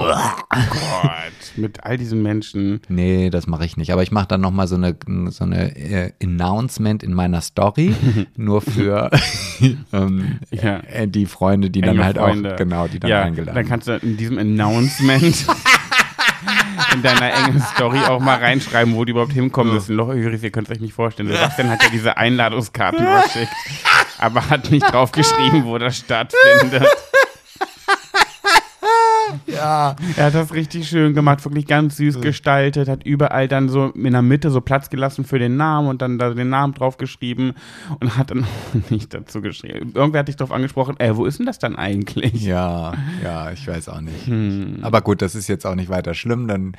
Gott, 0.51 1.55
mit 1.55 1.83
all 1.83 1.97
diesen 1.97 2.21
Menschen. 2.21 2.81
Nee, 2.89 3.29
das 3.29 3.47
mache 3.47 3.65
ich 3.65 3.77
nicht. 3.77 3.91
Aber 3.93 4.03
ich 4.03 4.11
mache 4.11 4.27
dann 4.27 4.41
nochmal 4.41 4.67
so 4.67 4.75
eine, 4.75 4.95
so 5.29 5.43
eine 5.45 5.75
äh, 5.75 6.11
Announcement 6.21 7.03
in 7.03 7.13
meiner 7.13 7.41
Story, 7.41 7.95
nur 8.35 8.61
für 8.61 9.09
ähm, 9.91 10.39
Ja. 10.51 10.79
äh, 10.79 11.07
die 11.07 11.25
Freunde, 11.25 11.69
die 11.69 11.81
dann 11.81 11.95
Enge 11.95 12.03
halt 12.05 12.17
Freunde. 12.17 12.53
auch, 12.53 12.57
genau, 12.57 12.87
die 12.87 12.99
dann 12.99 13.09
ja, 13.09 13.23
eingeladen 13.23 13.55
Dann 13.55 13.67
kannst 13.67 13.87
du 13.87 13.93
in 13.97 14.17
diesem 14.17 14.32
Announcement 14.37 15.45
in 16.93 17.01
deiner 17.01 17.33
engen 17.33 17.61
Story 17.75 17.99
auch 17.99 18.19
mal 18.19 18.37
reinschreiben, 18.37 18.95
wo 18.95 19.05
die 19.05 19.11
überhaupt 19.11 19.33
hinkommen 19.33 19.73
müssen. 19.73 19.95
Loch, 19.95 20.13
ihr 20.13 20.51
könnt 20.51 20.69
es 20.69 20.75
euch 20.75 20.81
nicht 20.81 20.93
vorstellen. 20.93 21.29
Sebastian 21.29 21.69
hat 21.69 21.81
ja 21.83 21.89
diese 21.89 22.17
Einladungskarten 22.17 23.05
verschickt, 23.05 23.53
aber 24.19 24.49
hat 24.49 24.69
nicht 24.69 24.85
draufgeschrieben, 24.91 25.65
wo 25.65 25.77
das 25.77 25.97
stattfindet. 25.97 26.87
Ja. 29.63 29.95
Er 30.17 30.25
hat 30.25 30.35
das 30.35 30.53
richtig 30.53 30.87
schön 30.87 31.13
gemacht, 31.13 31.43
wirklich 31.43 31.65
ganz 31.65 31.97
süß 31.97 32.21
gestaltet, 32.21 32.87
hat 32.87 33.03
überall 33.03 33.47
dann 33.47 33.69
so 33.69 33.87
in 33.87 34.11
der 34.11 34.21
Mitte 34.21 34.51
so 34.51 34.61
Platz 34.61 34.89
gelassen 34.89 35.25
für 35.25 35.39
den 35.39 35.57
Namen 35.57 35.87
und 35.87 36.01
dann 36.01 36.17
da 36.19 36.33
den 36.33 36.49
Namen 36.49 36.73
draufgeschrieben 36.73 37.53
und 37.99 38.17
hat 38.17 38.31
dann 38.31 38.45
nicht 38.89 39.13
dazu 39.13 39.41
geschrieben. 39.41 39.91
Irgendwer 39.93 40.19
hat 40.19 40.27
dich 40.27 40.35
drauf 40.35 40.51
angesprochen, 40.51 40.95
ey, 40.99 41.15
wo 41.15 41.25
ist 41.25 41.39
denn 41.39 41.45
das 41.45 41.59
dann 41.59 41.75
eigentlich? 41.75 42.43
Ja, 42.43 42.93
ja, 43.23 43.51
ich 43.51 43.67
weiß 43.67 43.89
auch 43.89 44.01
nicht. 44.01 44.27
Hm. 44.27 44.79
Aber 44.81 45.01
gut, 45.01 45.21
das 45.21 45.35
ist 45.35 45.47
jetzt 45.47 45.65
auch 45.65 45.75
nicht 45.75 45.89
weiter 45.89 46.13
schlimm. 46.13 46.47
Dann 46.47 46.75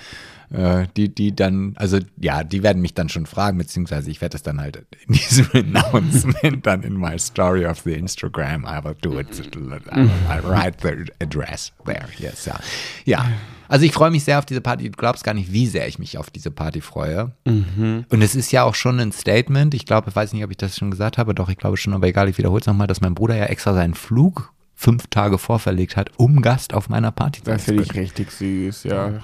äh, 0.51 0.87
die, 0.97 1.15
die 1.15 1.35
dann, 1.35 1.75
also 1.77 1.99
ja, 2.21 2.45
die 2.45 2.63
werden 2.63 2.81
mich 2.83 2.95
dann 2.95 3.09
schon 3.09 3.27
fragen, 3.27 3.59
beziehungsweise 3.59 4.11
ich 4.11 4.21
werde 4.21 4.37
es 4.37 4.43
dann 4.43 4.61
halt 4.61 4.85
in 5.07 5.15
diesem 5.15 5.49
Announcement 5.53 6.67
dann 6.67 6.83
in 6.83 6.95
my 6.99 7.19
story 7.19 7.67
of 7.67 7.81
the 7.81 7.93
Instagram, 7.93 8.65
I 8.65 8.85
will 8.85 8.97
do 9.01 9.19
it. 9.19 9.29
I 9.57 10.41
write 10.45 10.77
the 10.83 11.13
address 11.21 11.73
there. 11.85 12.07
Yes, 12.19 12.45
ja. 12.47 12.59
Ja. 13.05 13.27
Also 13.67 13.87
ich 13.87 13.93
freue 13.93 14.11
mich 14.11 14.25
sehr 14.25 14.39
auf 14.39 14.45
diese 14.45 14.61
Party. 14.61 14.91
Du 14.91 14.97
glaubst 14.97 15.25
gar 15.25 15.33
nicht, 15.35 15.51
wie 15.51 15.67
sehr 15.67 15.89
ich 15.89 15.99
mich 15.99 16.19
auf 16.19 16.29
diese 16.31 16.51
Party 16.51 16.81
freue. 16.83 17.33
Und 17.47 18.05
es 18.23 18.35
ist 18.35 18.53
ja 18.53 18.63
auch 18.63 18.75
schon 18.75 19.01
ein 19.01 19.11
Statement. 19.11 19.73
Ich 19.75 19.87
glaube, 19.87 20.11
ich 20.11 20.17
weiß 20.17 20.35
nicht, 20.35 20.45
ob 20.45 20.51
ich 20.51 20.59
das 20.59 20.77
schon 20.77 20.91
gesagt 20.91 21.17
habe. 21.17 21.35
Doch, 21.35 21.49
ich 21.49 21.57
glaube 21.57 21.79
schon, 21.79 21.95
aber 21.95 22.07
egal, 22.07 22.29
ich 22.29 22.37
wiederhole 22.37 22.61
es 22.61 22.67
nochmal, 22.67 22.87
dass 22.87 23.01
mein 23.01 23.15
Bruder 23.15 23.37
ja 23.37 23.47
extra 23.47 23.73
seinen 23.73 23.95
Flug 23.95 24.53
fünf 24.75 25.07
Tage 25.07 25.39
vorverlegt 25.39 25.97
hat, 25.97 26.11
um 26.19 26.43
Gast 26.43 26.75
auf 26.75 26.89
meiner 26.91 27.11
Party 27.11 27.41
zu 27.43 27.51
Das 27.51 27.65
sein. 27.65 27.77
finde 27.77 27.83
ich 27.85 27.95
richtig 27.95 28.31
süß, 28.33 28.85
ja. 28.85 29.21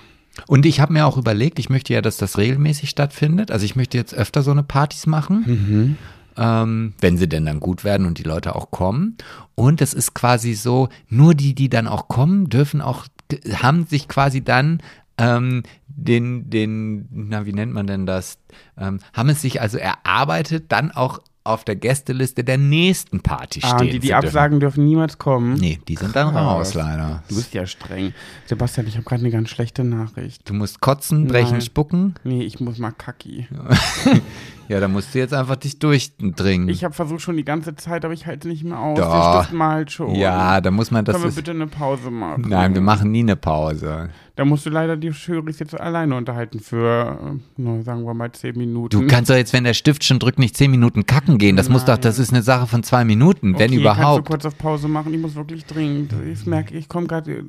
Und 0.47 0.67
ich 0.67 0.81
habe 0.81 0.93
mir 0.93 1.07
auch 1.07 1.17
überlegt, 1.17 1.59
ich 1.59 1.71
möchte 1.71 1.93
ja, 1.93 2.03
dass 2.03 2.17
das 2.17 2.39
regelmäßig 2.39 2.91
stattfindet. 2.91 3.51
Also 3.51 3.65
ich 3.65 3.77
möchte 3.77 3.97
jetzt 3.97 4.15
öfter 4.15 4.43
so 4.43 4.51
eine 4.51 4.63
Partys 4.63 5.07
machen, 5.07 5.97
ähm, 6.37 6.95
wenn 7.01 7.17
sie 7.19 7.29
denn 7.29 7.47
dann 7.47 7.61
gut 7.61 7.85
werden 7.85 8.07
und 8.07 8.19
die 8.19 8.25
Leute 8.25 8.55
auch 8.55 8.71
kommen. 8.71 9.17
Und 9.55 9.81
es 9.81 9.95
ist 9.95 10.15
quasi 10.15 10.55
so, 10.55 10.89
nur 11.09 11.35
die, 11.35 11.55
die 11.55 11.69
dann 11.69 11.87
auch 11.87 12.09
kommen, 12.09 12.49
dürfen 12.49 12.81
auch, 12.81 13.07
haben 13.53 13.87
sich 13.87 14.09
quasi 14.09 14.43
dann 14.43 14.81
ähm, 15.19 15.63
den, 15.87 16.49
den, 16.49 17.09
na, 17.11 17.45
wie 17.45 17.53
nennt 17.53 17.73
man 17.73 17.87
denn 17.87 18.07
das? 18.07 18.39
Ähm, 18.79 19.01
haben 19.13 19.29
es 19.29 19.43
sich 19.43 19.61
also 19.61 19.77
erarbeitet, 19.77 20.73
dann 20.73 20.91
auch 20.91 21.21
auf 21.51 21.65
der 21.65 21.77
Gästeliste 21.77 22.45
der 22.45 22.59
nächsten 22.59 23.21
Party 23.21 23.61
stehen 23.61 23.71
Ah, 23.73 23.81
und 23.81 23.93
die, 23.93 23.99
die. 23.99 24.15
Absagen 24.15 24.61
dürfen 24.61 24.85
niemals 24.85 25.19
kommen. 25.19 25.55
Nee, 25.55 25.79
die 25.89 25.97
sind 25.97 26.15
dann 26.17 26.35
Ah, 26.37 26.53
raus, 26.53 26.75
leider. 26.75 27.23
Du 27.29 27.37
bist 27.37 27.53
ja 27.55 27.67
streng. 27.67 28.13
Sebastian, 28.47 28.87
ich 28.87 28.95
habe 28.95 29.05
gerade 29.05 29.21
eine 29.23 29.31
ganz 29.31 29.51
schlechte 29.51 29.85
Nachricht. 29.85 30.49
Du 30.49 30.55
musst 30.55 30.81
kotzen, 30.81 31.27
brechen, 31.27 31.53
Nein. 31.53 31.61
spucken. 31.63 32.15
Nee, 32.25 32.43
ich 32.43 32.61
muss 32.61 32.79
mal 32.79 32.93
kacki. 32.93 33.47
Ja, 34.71 34.79
da 34.79 34.87
musst 34.87 35.13
du 35.13 35.19
jetzt 35.19 35.35
einfach 35.35 35.57
dich 35.57 35.81
durchdringen. 35.81 36.69
Ich 36.69 36.85
habe 36.85 36.95
versucht 36.95 37.23
schon 37.23 37.37
die 37.37 37.45
ganze 37.45 37.75
Zeit, 37.75 38.05
aber 38.05 38.15
ich 38.15 38.27
halte 38.27 38.47
nicht 38.47 38.63
mehr 38.63 38.79
aus. 38.79 39.01
Doch. 39.01 39.33
Der 39.33 39.41
Stift 39.41 39.53
malt 39.53 39.91
schon. 39.91 40.15
ja, 40.15 40.61
da 40.61 40.71
muss 40.71 40.93
man 40.93 41.05
das. 41.05 41.17
Können 41.17 41.29
wir 41.29 41.35
bitte 41.35 41.51
eine 41.51 41.67
Pause 41.67 42.09
machen? 42.13 42.45
nein, 42.47 42.73
wir 42.73 42.81
machen 42.81 43.11
nie 43.11 43.19
eine 43.19 43.35
Pause. 43.35 44.11
Da 44.37 44.45
musst 44.45 44.67
du 44.67 44.71
leider 44.71 44.97
die 44.97 45.09
Jury 45.09 45.51
jetzt 45.59 45.79
alleine 45.79 46.15
unterhalten 46.15 46.61
für, 46.61 47.19
äh, 47.21 47.39
na, 47.57 47.83
sagen 47.83 48.05
wir 48.05 48.15
mal, 48.15 48.31
zehn 48.31 48.57
Minuten. 48.57 48.97
Du 48.97 49.09
kannst 49.09 49.29
doch 49.29 49.35
jetzt, 49.35 49.53
wenn 49.53 49.65
der 49.65 49.75
Stift 49.75 50.05
schon 50.05 50.21
drückt, 50.21 50.39
nicht 50.39 50.57
zehn 50.57 50.71
Minuten 50.71 51.05
kacken 51.05 51.39
gehen. 51.39 51.57
Das 51.57 51.69
muss 51.69 51.85
doch, 51.85 51.95
Nein. 51.95 52.03
das 52.03 52.21
ist 52.21 52.33
eine 52.33 52.43
Sache 52.43 52.69
von 52.69 52.85
zwei 52.85 53.05
Minuten, 53.05 53.49
wenn 53.49 53.55
okay, 53.55 53.63
Kannst 53.65 53.75
du 53.75 53.81
überhaupt. 53.81 54.29
kurz 54.29 54.47
auf 54.47 54.57
Pause 54.57 54.87
machen? 54.87 55.13
Ich 55.13 55.21
muss 55.21 55.35
wirklich 55.35 55.67
dringend. 55.67 56.15
Ich 56.33 56.47
merke, 56.47 56.77
ich 56.77 56.89
komme 56.89 57.09
gerade, 57.09 57.43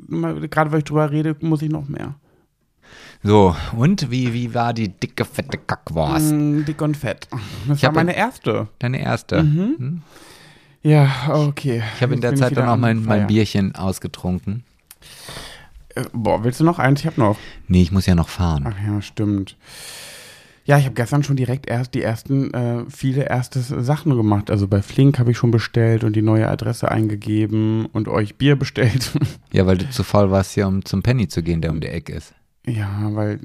gerade 0.49 0.71
weil 0.71 0.79
ich 0.79 0.85
drüber 0.85 1.11
rede, 1.11 1.35
muss 1.41 1.61
ich 1.61 1.69
noch 1.69 1.87
mehr. 1.87 2.15
So, 3.23 3.55
und 3.77 4.09
wie, 4.09 4.33
wie 4.33 4.53
war 4.55 4.73
die 4.73 4.89
dicke, 4.89 5.25
fette 5.25 5.57
Kackwurst? 5.59 6.31
Mm, 6.33 6.65
dick 6.65 6.81
und 6.81 6.97
fett. 6.97 7.27
Das 7.67 7.77
Ich 7.77 7.83
war 7.83 7.91
meine 7.91 8.15
erste. 8.15 8.67
Deine 8.79 8.99
erste. 8.99 9.43
Mhm. 9.43 9.75
Hm? 9.77 10.01
Ja, 10.81 11.29
okay. 11.29 11.83
Ich 11.95 12.01
habe 12.01 12.15
in 12.15 12.21
der 12.21 12.35
Zeit 12.35 12.57
dann 12.57 12.67
auch 12.67 12.77
mein, 12.77 13.05
mein. 13.05 13.27
Bierchen 13.27 13.75
ausgetrunken. 13.75 14.63
Äh, 15.93 16.05
boah, 16.13 16.43
willst 16.43 16.59
du 16.59 16.63
noch 16.63 16.79
eins? 16.79 17.01
Ich 17.01 17.05
habe 17.05 17.19
noch. 17.19 17.37
Nee, 17.67 17.83
ich 17.83 17.91
muss 17.91 18.07
ja 18.07 18.15
noch 18.15 18.29
fahren. 18.29 18.65
Ach 18.67 18.87
ja, 18.87 19.01
stimmt. 19.01 19.55
Ja, 20.65 20.77
ich 20.77 20.85
habe 20.85 20.95
gestern 20.95 21.23
schon 21.23 21.35
direkt 21.35 21.67
erst 21.67 21.93
die 21.93 22.01
ersten, 22.01 22.53
äh, 22.53 22.85
viele 22.89 23.23
erste 23.29 23.59
Sachen 23.59 24.15
gemacht. 24.15 24.49
Also 24.49 24.67
bei 24.67 24.81
Flink 24.81 25.19
habe 25.19 25.31
ich 25.31 25.37
schon 25.37 25.51
bestellt 25.51 26.03
und 26.03 26.15
die 26.15 26.21
neue 26.21 26.47
Adresse 26.47 26.89
eingegeben 26.89 27.87
und 27.87 28.07
euch 28.07 28.35
Bier 28.35 28.55
bestellt. 28.55 29.11
Ja, 29.53 29.65
weil 29.67 29.77
du 29.77 29.89
zu 29.89 30.03
faul 30.03 30.31
warst, 30.31 30.53
hier 30.53 30.65
um 30.65 30.85
zum 30.85 31.03
Penny 31.03 31.27
zu 31.27 31.43
gehen, 31.43 31.59
der 31.59 31.71
um 31.71 31.81
die 31.81 31.89
Ecke 31.89 32.13
ist. 32.13 32.33
Ja, 32.65 33.09
weil, 33.13 33.39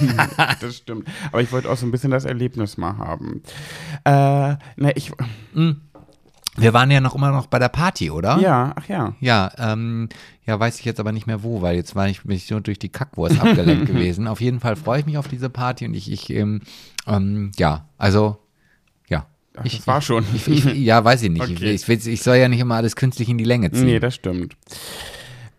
ja, 0.00 0.54
das 0.60 0.76
stimmt. 0.76 1.08
Aber 1.30 1.42
ich 1.42 1.52
wollte 1.52 1.70
auch 1.70 1.76
so 1.76 1.86
ein 1.86 1.90
bisschen 1.90 2.10
das 2.10 2.24
Erlebnis 2.24 2.76
mal 2.76 2.96
haben. 2.96 3.42
Äh, 4.04 4.56
ne, 4.76 4.92
ich, 4.94 5.12
Hm. 5.52 5.80
Wir 6.56 6.74
waren 6.74 6.90
ja 6.90 7.00
noch 7.00 7.14
immer 7.14 7.30
noch 7.30 7.46
bei 7.46 7.58
der 7.58 7.70
Party, 7.70 8.10
oder? 8.10 8.38
ja, 8.38 8.74
ach 8.76 8.86
ja. 8.86 9.14
Ja, 9.20 9.50
ähm, 9.56 10.10
ja, 10.44 10.60
weiß 10.60 10.78
ich 10.78 10.84
jetzt 10.84 11.00
aber 11.00 11.12
nicht 11.12 11.26
mehr 11.26 11.42
wo, 11.42 11.62
weil 11.62 11.76
jetzt 11.76 11.94
war 11.94 12.08
ich, 12.08 12.22
bin 12.22 12.36
ich 12.36 12.50
nur 12.50 12.60
durch 12.60 12.78
die 12.78 12.90
Kackwurst 12.90 13.40
abgelenkt 13.40 13.86
gewesen. 13.86 14.28
Auf 14.28 14.40
jeden 14.40 14.60
Fall 14.60 14.76
freue 14.76 15.00
ich 15.00 15.06
mich 15.06 15.16
auf 15.16 15.28
diese 15.28 15.48
Party 15.48 15.86
und 15.86 15.94
ich, 15.94 16.12
ich 16.12 16.28
ähm, 16.28 16.60
ähm, 17.06 17.52
ja, 17.56 17.88
also, 17.96 18.36
ja. 19.08 19.26
Ach, 19.56 19.64
ich, 19.64 19.86
war 19.86 20.02
schon. 20.02 20.26
Ich, 20.34 20.46
ich, 20.46 20.64
ja, 20.74 21.02
weiß 21.02 21.22
ich 21.22 21.30
nicht. 21.30 21.42
Okay. 21.42 21.72
Ich, 21.72 21.88
ich, 21.88 22.06
ich 22.06 22.22
soll 22.22 22.36
ja 22.36 22.48
nicht 22.48 22.60
immer 22.60 22.74
alles 22.74 22.96
künstlich 22.96 23.30
in 23.30 23.38
die 23.38 23.44
Länge 23.44 23.70
ziehen. 23.70 23.86
Nee, 23.86 24.00
das 24.00 24.14
stimmt. 24.14 24.54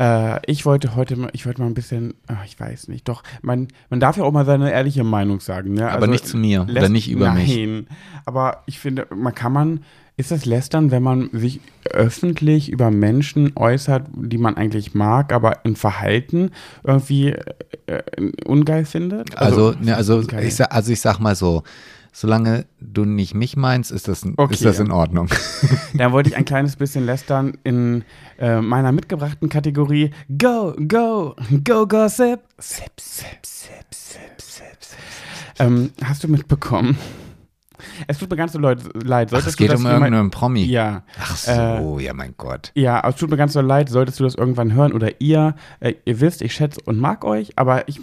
Äh, 0.04 0.40
ich 0.48 0.66
wollte 0.66 0.96
heute 0.96 1.16
mal, 1.16 1.30
ich 1.34 1.46
wollte 1.46 1.62
mal 1.62 1.68
ein 1.68 1.74
bisschen, 1.74 2.16
ach, 2.28 2.44
ich 2.46 2.60
weiß 2.60 2.90
nicht, 2.90 3.08
doch, 3.08 3.24
man, 3.42 3.70
man 3.90 4.00
darf 4.02 4.18
ja 4.18 4.24
auch 4.24 4.32
mal 4.34 4.46
seine 4.46 4.72
ehrliche 4.72 5.04
Meinung 5.06 5.40
sagen. 5.40 5.76
Ne? 5.76 5.90
Aber 5.90 6.08
nicht 6.08 6.28
zu 6.28 6.36
mir 6.38 6.64
oder 6.64 6.74
lässt- 6.74 6.92
nicht 6.92 7.10
über 7.10 7.28
nein, 7.28 7.38
mich. 7.38 7.56
Nein, 7.56 7.88
aber 8.26 8.64
ich 8.66 8.80
finde, 8.80 9.08
man 9.16 9.34
kann 9.34 9.54
man, 9.54 9.80
ist 10.18 10.32
das 10.32 10.46
Lästern, 10.46 10.92
wenn 10.92 11.04
man 11.04 11.30
sich 11.32 11.62
öffentlich 11.90 12.70
über 12.70 12.92
Menschen 12.92 13.54
äußert, 13.56 14.08
die 14.14 14.38
man 14.38 14.58
eigentlich 14.58 14.94
mag, 14.94 15.32
aber 15.32 15.66
ein 15.66 15.76
Verhalten 15.76 16.52
irgendwie 16.84 17.36
äh, 17.88 18.04
ungeil 18.46 18.86
findet? 18.86 19.38
Also, 19.38 19.74
ne, 19.80 19.96
also, 19.96 20.22
ich, 20.22 20.62
also 20.72 20.92
ich 20.92 21.02
sag 21.02 21.20
mal 21.20 21.36
so, 21.36 21.64
solange 22.14 22.66
du 22.80 23.04
nicht 23.04 23.34
mich 23.34 23.58
meinst, 23.58 23.92
ist 23.92 24.08
das, 24.08 24.24
Okay. 24.38 24.54
ist 24.54 24.64
das 24.64 24.80
in 24.80 24.92
Ordnung. 24.92 25.28
Da 25.96 26.12
wollte 26.12 26.30
ich 26.30 26.36
ein 26.38 26.46
kleines 26.46 26.76
bisschen 26.76 27.06
lästern 27.06 27.58
in 27.64 28.04
äh, 28.40 28.62
meiner 28.62 28.92
mitgebrachten 28.92 29.50
Kategorie 29.50 30.12
Go, 30.38 30.74
go, 30.88 31.36
go, 31.64 31.86
gossip. 31.88 32.40
Sip, 32.58 32.92
sip, 33.00 33.46
sip, 33.46 33.86
sip, 33.94 34.42
sip, 34.42 34.64
sip. 34.80 34.98
Ähm, 35.60 35.92
hast 36.04 36.24
du 36.24 36.28
mitbekommen? 36.30 36.98
Es 38.08 38.18
tut 38.18 38.30
mir 38.30 38.36
ganz 38.38 38.54
so 38.54 38.60
leid. 38.60 38.80
leid. 39.04 39.28
Ach, 39.28 39.32
Solltest 39.32 39.50
es 39.50 39.58
geht 39.58 39.68
du 39.70 39.74
das 39.74 39.82
um 39.82 39.88
irgendeinen 39.88 40.32
Promi. 40.32 40.64
Ja. 40.66 41.04
Ach 41.20 41.36
so, 41.38 42.00
ja, 42.00 42.14
mein 42.14 42.34
Gott. 42.38 42.72
Ja, 42.76 43.00
aber 43.00 43.10
es 43.10 43.16
tut 43.18 43.30
mir 43.30 43.38
ganz 43.38 43.54
so 43.54 43.62
leid, 43.62 43.90
solltest 43.90 44.20
du 44.20 44.24
das 44.24 44.36
irgendwann 44.36 44.74
hören 44.74 44.94
oder 44.94 45.22
ihr, 45.22 45.56
äh, 45.80 45.94
ihr 46.06 46.20
wisst, 46.20 46.42
ich 46.42 46.54
schätze 46.54 46.80
und 46.86 46.98
mag 47.00 47.24
euch, 47.26 47.54
aber 47.58 47.88
ich, 47.88 48.00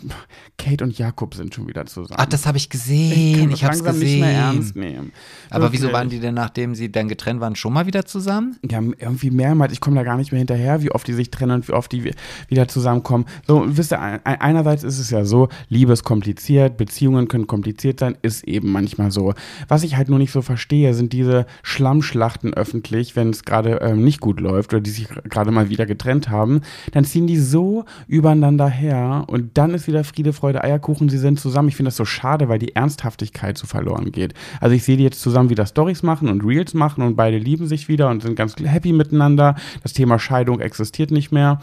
Kate 0.58 0.84
und 0.84 0.96
Jakob 0.98 1.34
sind 1.34 1.54
schon 1.54 1.66
wieder 1.68 1.86
zusammen. 1.86 2.16
Ach, 2.20 2.26
das 2.26 2.46
habe 2.46 2.56
ich 2.56 2.60
ich 2.60 2.68
gesehen. 2.68 3.48
das 3.50 3.58
Ich, 3.58 3.64
hab's 3.64 3.76
langsam 3.78 3.94
gesehen. 3.94 4.08
nicht 4.10 4.20
mehr 4.20 4.32
ernst 4.32 4.76
nehmen. 4.76 5.12
Aber 5.48 5.72
wieso 5.72 5.84
Wirklich. 5.84 5.92
waren 5.94 6.08
die 6.10 6.20
denn, 6.20 6.34
nachdem 6.34 6.74
sie 6.74 6.92
dann 6.92 7.08
getrennt 7.08 7.40
waren, 7.40 7.56
schon 7.56 7.72
mal 7.72 7.86
wieder 7.86 8.04
zusammen? 8.04 8.58
Ja, 8.70 8.80
irgendwie 8.80 9.30
mehrmals. 9.30 9.72
Ich 9.72 9.80
komme 9.80 9.96
da 9.96 10.02
gar 10.02 10.18
nicht 10.18 10.30
mehr 10.30 10.40
hinterher, 10.40 10.82
wie 10.82 10.90
oft 10.90 11.06
die 11.08 11.14
sich 11.14 11.30
trennen 11.30 11.52
und 11.52 11.68
wie 11.68 11.72
oft 11.72 11.90
die 11.90 12.04
wi- 12.04 12.14
wieder 12.48 12.68
zusammenkommen. 12.68 13.24
So, 13.46 13.64
wisst 13.66 13.92
ihr, 13.94 14.00
ein- 14.00 14.20
einerseits 14.24 14.84
ist 14.84 14.98
es 14.98 15.08
ja 15.08 15.24
so, 15.24 15.48
Liebe 15.70 15.94
ist 15.94 16.04
kompliziert, 16.04 16.76
Beziehungen 16.76 17.28
können 17.28 17.46
kompliziert 17.46 18.00
sein, 18.00 18.18
ist 18.20 18.44
eben 18.44 18.70
manchmal 18.70 19.10
so. 19.10 19.32
Was 19.70 19.84
ich 19.84 19.96
halt 19.96 20.08
nur 20.08 20.18
nicht 20.18 20.32
so 20.32 20.42
verstehe, 20.42 20.94
sind 20.94 21.12
diese 21.12 21.46
Schlammschlachten 21.62 22.52
öffentlich, 22.52 23.14
wenn 23.14 23.30
es 23.30 23.44
gerade 23.44 23.80
ähm, 23.82 24.02
nicht 24.02 24.20
gut 24.20 24.40
läuft 24.40 24.74
oder 24.74 24.80
die 24.80 24.90
sich 24.90 25.06
gerade 25.08 25.52
mal 25.52 25.68
wieder 25.68 25.86
getrennt 25.86 26.28
haben. 26.28 26.62
Dann 26.90 27.04
ziehen 27.04 27.28
die 27.28 27.36
so 27.36 27.84
übereinander 28.08 28.66
her 28.66 29.26
und 29.28 29.56
dann 29.56 29.72
ist 29.72 29.86
wieder 29.86 30.02
Friede, 30.02 30.32
Freude, 30.32 30.64
Eierkuchen, 30.64 31.08
sie 31.08 31.18
sind 31.18 31.38
zusammen. 31.38 31.68
Ich 31.68 31.76
finde 31.76 31.86
das 31.88 31.96
so 31.96 32.04
schade, 32.04 32.48
weil 32.48 32.58
die 32.58 32.74
Ernsthaftigkeit 32.74 33.56
so 33.56 33.68
verloren 33.68 34.10
geht. 34.10 34.34
Also 34.60 34.74
ich 34.74 34.82
sehe 34.82 34.96
die 34.96 35.04
jetzt 35.04 35.20
zusammen 35.20 35.50
wieder 35.50 35.66
Stories 35.66 36.02
machen 36.02 36.28
und 36.28 36.44
Reels 36.44 36.74
machen 36.74 37.04
und 37.04 37.14
beide 37.14 37.38
lieben 37.38 37.68
sich 37.68 37.86
wieder 37.86 38.10
und 38.10 38.24
sind 38.24 38.34
ganz 38.34 38.56
happy 38.58 38.92
miteinander. 38.92 39.54
Das 39.84 39.92
Thema 39.92 40.18
Scheidung 40.18 40.58
existiert 40.58 41.12
nicht 41.12 41.30
mehr. 41.30 41.60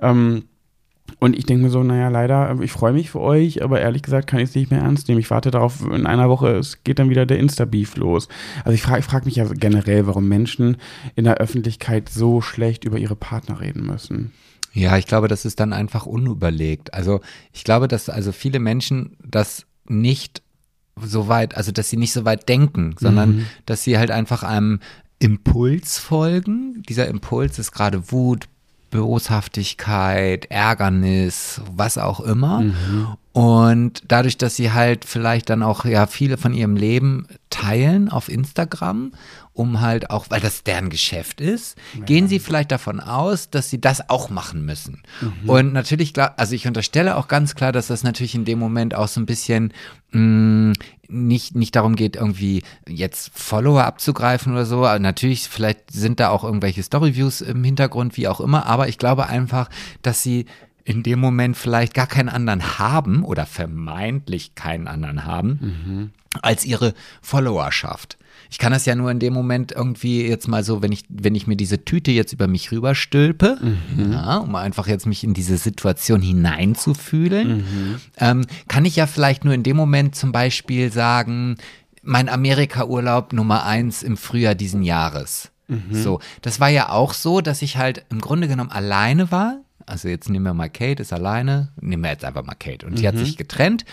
Ähm, 0.00 0.44
und 1.20 1.36
ich 1.36 1.44
denke 1.44 1.64
mir 1.64 1.70
so, 1.70 1.82
naja, 1.82 2.08
leider, 2.08 2.58
ich 2.62 2.72
freue 2.72 2.94
mich 2.94 3.10
für 3.10 3.20
euch, 3.20 3.62
aber 3.62 3.78
ehrlich 3.78 4.02
gesagt 4.02 4.26
kann 4.26 4.40
ich 4.40 4.48
es 4.48 4.54
nicht 4.54 4.70
mehr 4.70 4.80
ernst 4.80 5.06
nehmen. 5.06 5.20
Ich 5.20 5.30
warte 5.30 5.50
darauf, 5.50 5.82
in 5.82 6.06
einer 6.06 6.30
Woche, 6.30 6.48
es 6.56 6.82
geht 6.82 6.98
dann 6.98 7.10
wieder 7.10 7.26
der 7.26 7.38
Insta-Beef 7.38 7.96
los. 7.96 8.26
Also 8.64 8.72
ich 8.72 8.80
frage 8.80 9.00
ich 9.00 9.04
frag 9.04 9.26
mich 9.26 9.36
ja 9.36 9.44
generell, 9.44 10.06
warum 10.06 10.28
Menschen 10.28 10.78
in 11.16 11.24
der 11.24 11.36
Öffentlichkeit 11.36 12.08
so 12.08 12.40
schlecht 12.40 12.84
über 12.84 12.96
ihre 12.96 13.16
Partner 13.16 13.60
reden 13.60 13.84
müssen. 13.84 14.32
Ja, 14.72 14.96
ich 14.96 15.06
glaube, 15.06 15.28
das 15.28 15.44
ist 15.44 15.60
dann 15.60 15.74
einfach 15.74 16.06
unüberlegt. 16.06 16.94
Also 16.94 17.20
ich 17.52 17.64
glaube, 17.64 17.86
dass 17.86 18.08
also 18.08 18.32
viele 18.32 18.58
Menschen 18.58 19.18
das 19.22 19.66
nicht 19.86 20.42
so 21.02 21.28
weit, 21.28 21.54
also 21.54 21.70
dass 21.70 21.90
sie 21.90 21.98
nicht 21.98 22.12
so 22.12 22.24
weit 22.24 22.48
denken, 22.48 22.94
sondern 22.98 23.46
dass 23.66 23.84
sie 23.84 23.98
halt 23.98 24.10
einfach 24.10 24.42
einem 24.42 24.80
Impuls 25.18 25.98
folgen. 25.98 26.82
Dieser 26.88 27.08
Impuls 27.08 27.58
ist 27.58 27.72
gerade 27.72 28.10
Wut, 28.10 28.48
Boshaftigkeit, 28.90 30.46
Ärgernis, 30.50 31.60
was 31.74 31.98
auch 31.98 32.20
immer. 32.20 32.60
Und 33.32 34.02
dadurch, 34.08 34.36
dass 34.38 34.56
sie 34.56 34.72
halt 34.72 35.04
vielleicht 35.04 35.50
dann 35.50 35.62
auch 35.62 35.84
ja 35.84 36.06
viele 36.06 36.36
von 36.36 36.52
ihrem 36.52 36.76
Leben 36.76 37.26
teilen 37.48 38.08
auf 38.08 38.28
Instagram, 38.28 39.12
um 39.60 39.82
halt 39.82 40.08
auch, 40.08 40.24
weil 40.30 40.40
das 40.40 40.62
deren 40.62 40.88
Geschäft 40.88 41.38
ist, 41.42 41.76
gehen 42.06 42.28
sie 42.28 42.38
vielleicht 42.38 42.72
davon 42.72 42.98
aus, 42.98 43.50
dass 43.50 43.68
sie 43.68 43.78
das 43.78 44.08
auch 44.08 44.30
machen 44.30 44.64
müssen. 44.64 45.02
Und 45.46 45.74
natürlich, 45.74 46.14
klar, 46.14 46.32
also 46.38 46.54
ich 46.54 46.66
unterstelle 46.66 47.14
auch 47.18 47.28
ganz 47.28 47.54
klar, 47.54 47.70
dass 47.70 47.88
das 47.88 48.02
natürlich 48.02 48.34
in 48.34 48.46
dem 48.46 48.58
Moment 48.58 48.94
auch 48.94 49.06
so 49.06 49.20
ein 49.20 49.26
bisschen 49.26 49.74
mh, 50.12 50.72
nicht, 51.08 51.56
nicht 51.56 51.76
darum 51.76 51.94
geht, 51.94 52.16
irgendwie 52.16 52.62
jetzt 52.88 53.32
Follower 53.34 53.84
abzugreifen 53.84 54.54
oder 54.54 54.64
so. 54.64 54.86
Aber 54.86 54.98
natürlich, 54.98 55.46
vielleicht 55.46 55.92
sind 55.92 56.20
da 56.20 56.30
auch 56.30 56.42
irgendwelche 56.42 56.82
Storyviews 56.82 57.42
im 57.42 57.62
Hintergrund, 57.62 58.16
wie 58.16 58.28
auch 58.28 58.40
immer, 58.40 58.64
aber 58.64 58.88
ich 58.88 58.96
glaube 58.96 59.26
einfach, 59.26 59.68
dass 60.00 60.22
sie 60.22 60.46
in 60.84 61.02
dem 61.02 61.20
Moment 61.20 61.54
vielleicht 61.54 61.92
gar 61.92 62.06
keinen 62.06 62.30
anderen 62.30 62.78
haben 62.78 63.24
oder 63.24 63.44
vermeintlich 63.44 64.54
keinen 64.54 64.88
anderen 64.88 65.26
haben 65.26 66.12
als 66.40 66.64
ihre 66.64 66.94
Followerschaft. 67.20 68.16
Ich 68.50 68.58
kann 68.58 68.72
das 68.72 68.84
ja 68.84 68.94
nur 68.96 69.10
in 69.10 69.20
dem 69.20 69.32
Moment 69.32 69.72
irgendwie 69.72 70.26
jetzt 70.26 70.48
mal 70.48 70.64
so, 70.64 70.82
wenn 70.82 70.90
ich, 70.92 71.04
wenn 71.08 71.34
ich 71.34 71.46
mir 71.46 71.56
diese 71.56 71.84
Tüte 71.84 72.10
jetzt 72.10 72.32
über 72.32 72.48
mich 72.48 72.72
rüberstülpe, 72.72 73.58
ja, 74.12 74.38
um 74.38 74.54
einfach 74.56 74.86
jetzt 74.88 75.06
mich 75.06 75.22
in 75.24 75.34
diese 75.34 75.56
Situation 75.56 76.20
hineinzufühlen, 76.20 77.64
ähm, 78.18 78.46
kann 78.68 78.84
ich 78.84 78.96
ja 78.96 79.06
vielleicht 79.06 79.44
nur 79.44 79.54
in 79.54 79.62
dem 79.62 79.76
Moment 79.76 80.14
zum 80.16 80.32
Beispiel 80.32 80.90
sagen, 80.92 81.56
mein 82.02 82.28
Amerika-Urlaub 82.28 83.32
Nummer 83.32 83.64
eins 83.64 84.02
im 84.02 84.16
Frühjahr 84.16 84.54
diesen 84.54 84.82
Jahres. 84.82 85.50
So, 85.92 86.18
das 86.42 86.58
war 86.58 86.68
ja 86.68 86.88
auch 86.88 87.14
so, 87.14 87.40
dass 87.40 87.62
ich 87.62 87.76
halt 87.76 88.04
im 88.10 88.20
Grunde 88.20 88.48
genommen 88.48 88.70
alleine 88.72 89.30
war. 89.30 89.60
Also 89.86 90.08
jetzt 90.08 90.28
nehmen 90.28 90.44
wir 90.44 90.54
mal 90.54 90.68
Kate, 90.68 91.00
ist 91.02 91.12
alleine. 91.12 91.68
Nehmen 91.80 92.02
wir 92.02 92.10
jetzt 92.10 92.24
einfach 92.24 92.44
mal 92.44 92.54
Kate. 92.56 92.86
Und 92.86 92.98
die 92.98 93.06
hat 93.06 93.16
sich 93.16 93.36
getrennt. 93.36 93.84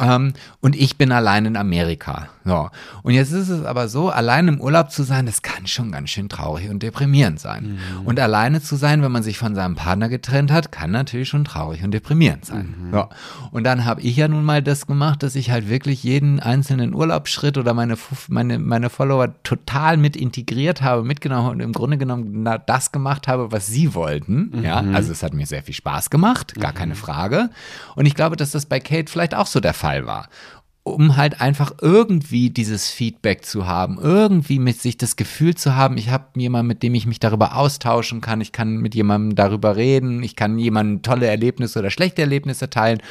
Ähm, 0.00 0.32
und 0.60 0.76
ich 0.76 0.96
bin 0.96 1.12
allein 1.12 1.44
in 1.46 1.56
Amerika. 1.56 2.28
So. 2.44 2.70
Und 3.02 3.12
jetzt 3.12 3.32
ist 3.32 3.50
es 3.50 3.64
aber 3.64 3.88
so, 3.88 4.08
allein 4.08 4.48
im 4.48 4.60
Urlaub 4.60 4.90
zu 4.90 5.02
sein, 5.02 5.26
das 5.26 5.42
kann 5.42 5.66
schon 5.66 5.92
ganz 5.92 6.10
schön 6.10 6.28
traurig 6.28 6.70
und 6.70 6.82
deprimierend 6.82 7.38
sein. 7.38 7.78
Mhm. 7.78 8.06
Und 8.06 8.18
alleine 8.18 8.62
zu 8.62 8.76
sein, 8.76 9.02
wenn 9.02 9.12
man 9.12 9.22
sich 9.22 9.36
von 9.36 9.54
seinem 9.54 9.74
Partner 9.74 10.08
getrennt 10.08 10.50
hat, 10.50 10.72
kann 10.72 10.90
natürlich 10.90 11.28
schon 11.28 11.44
traurig 11.44 11.84
und 11.84 11.92
deprimierend 11.92 12.44
sein. 12.44 12.74
Mhm. 12.78 12.92
So. 12.92 13.08
Und 13.50 13.64
dann 13.64 13.84
habe 13.84 14.00
ich 14.00 14.16
ja 14.16 14.26
nun 14.26 14.44
mal 14.44 14.62
das 14.62 14.86
gemacht, 14.86 15.22
dass 15.22 15.36
ich 15.36 15.50
halt 15.50 15.68
wirklich 15.68 16.02
jeden 16.02 16.40
einzelnen 16.40 16.94
Urlaubsschritt 16.94 17.58
oder 17.58 17.74
meine, 17.74 17.96
meine, 18.28 18.58
meine 18.58 18.88
Follower 18.88 19.34
total 19.42 19.98
mit 19.98 20.16
integriert 20.16 20.80
habe, 20.80 21.04
mitgenommen 21.04 21.50
und 21.50 21.60
im 21.60 21.72
Grunde 21.72 21.98
genommen 21.98 22.48
das 22.66 22.90
gemacht 22.90 23.28
habe, 23.28 23.52
was 23.52 23.66
sie 23.66 23.94
wollten. 23.94 24.50
Mhm. 24.54 24.64
Ja, 24.64 24.82
also 24.94 25.12
es 25.12 25.22
hat 25.22 25.34
mir 25.34 25.46
sehr 25.46 25.62
viel 25.62 25.74
Spaß 25.74 26.08
gemacht, 26.10 26.54
gar 26.58 26.72
keine 26.72 26.94
mhm. 26.94 26.98
Frage. 26.98 27.50
Und 27.96 28.06
ich 28.06 28.14
glaube, 28.14 28.36
dass 28.36 28.52
das 28.52 28.64
bei 28.64 28.80
Kate 28.80 29.10
vielleicht 29.10 29.34
auch 29.34 29.46
so 29.46 29.60
der 29.60 29.74
Fall 29.74 29.89
Fall 29.90 30.06
war. 30.06 30.28
Um 30.82 31.16
halt 31.16 31.40
einfach 31.40 31.72
irgendwie 31.82 32.48
dieses 32.50 32.88
Feedback 32.88 33.44
zu 33.44 33.66
haben, 33.66 33.98
irgendwie 34.00 34.58
mit 34.58 34.80
sich 34.80 34.96
das 34.96 35.14
Gefühl 35.14 35.54
zu 35.54 35.76
haben, 35.76 35.98
ich 35.98 36.08
habe 36.08 36.24
jemanden, 36.36 36.68
mit 36.68 36.82
dem 36.82 36.94
ich 36.94 37.06
mich 37.06 37.20
darüber 37.20 37.56
austauschen 37.56 38.22
kann, 38.22 38.40
ich 38.40 38.50
kann 38.50 38.78
mit 38.78 38.94
jemandem 38.94 39.36
darüber 39.36 39.76
reden, 39.76 40.22
ich 40.22 40.36
kann 40.36 40.58
jemandem 40.58 41.02
tolle 41.02 41.26
Erlebnisse 41.26 41.80
oder 41.80 41.90
schlechte 41.90 42.22
Erlebnisse 42.22 42.70
teilen 42.70 43.02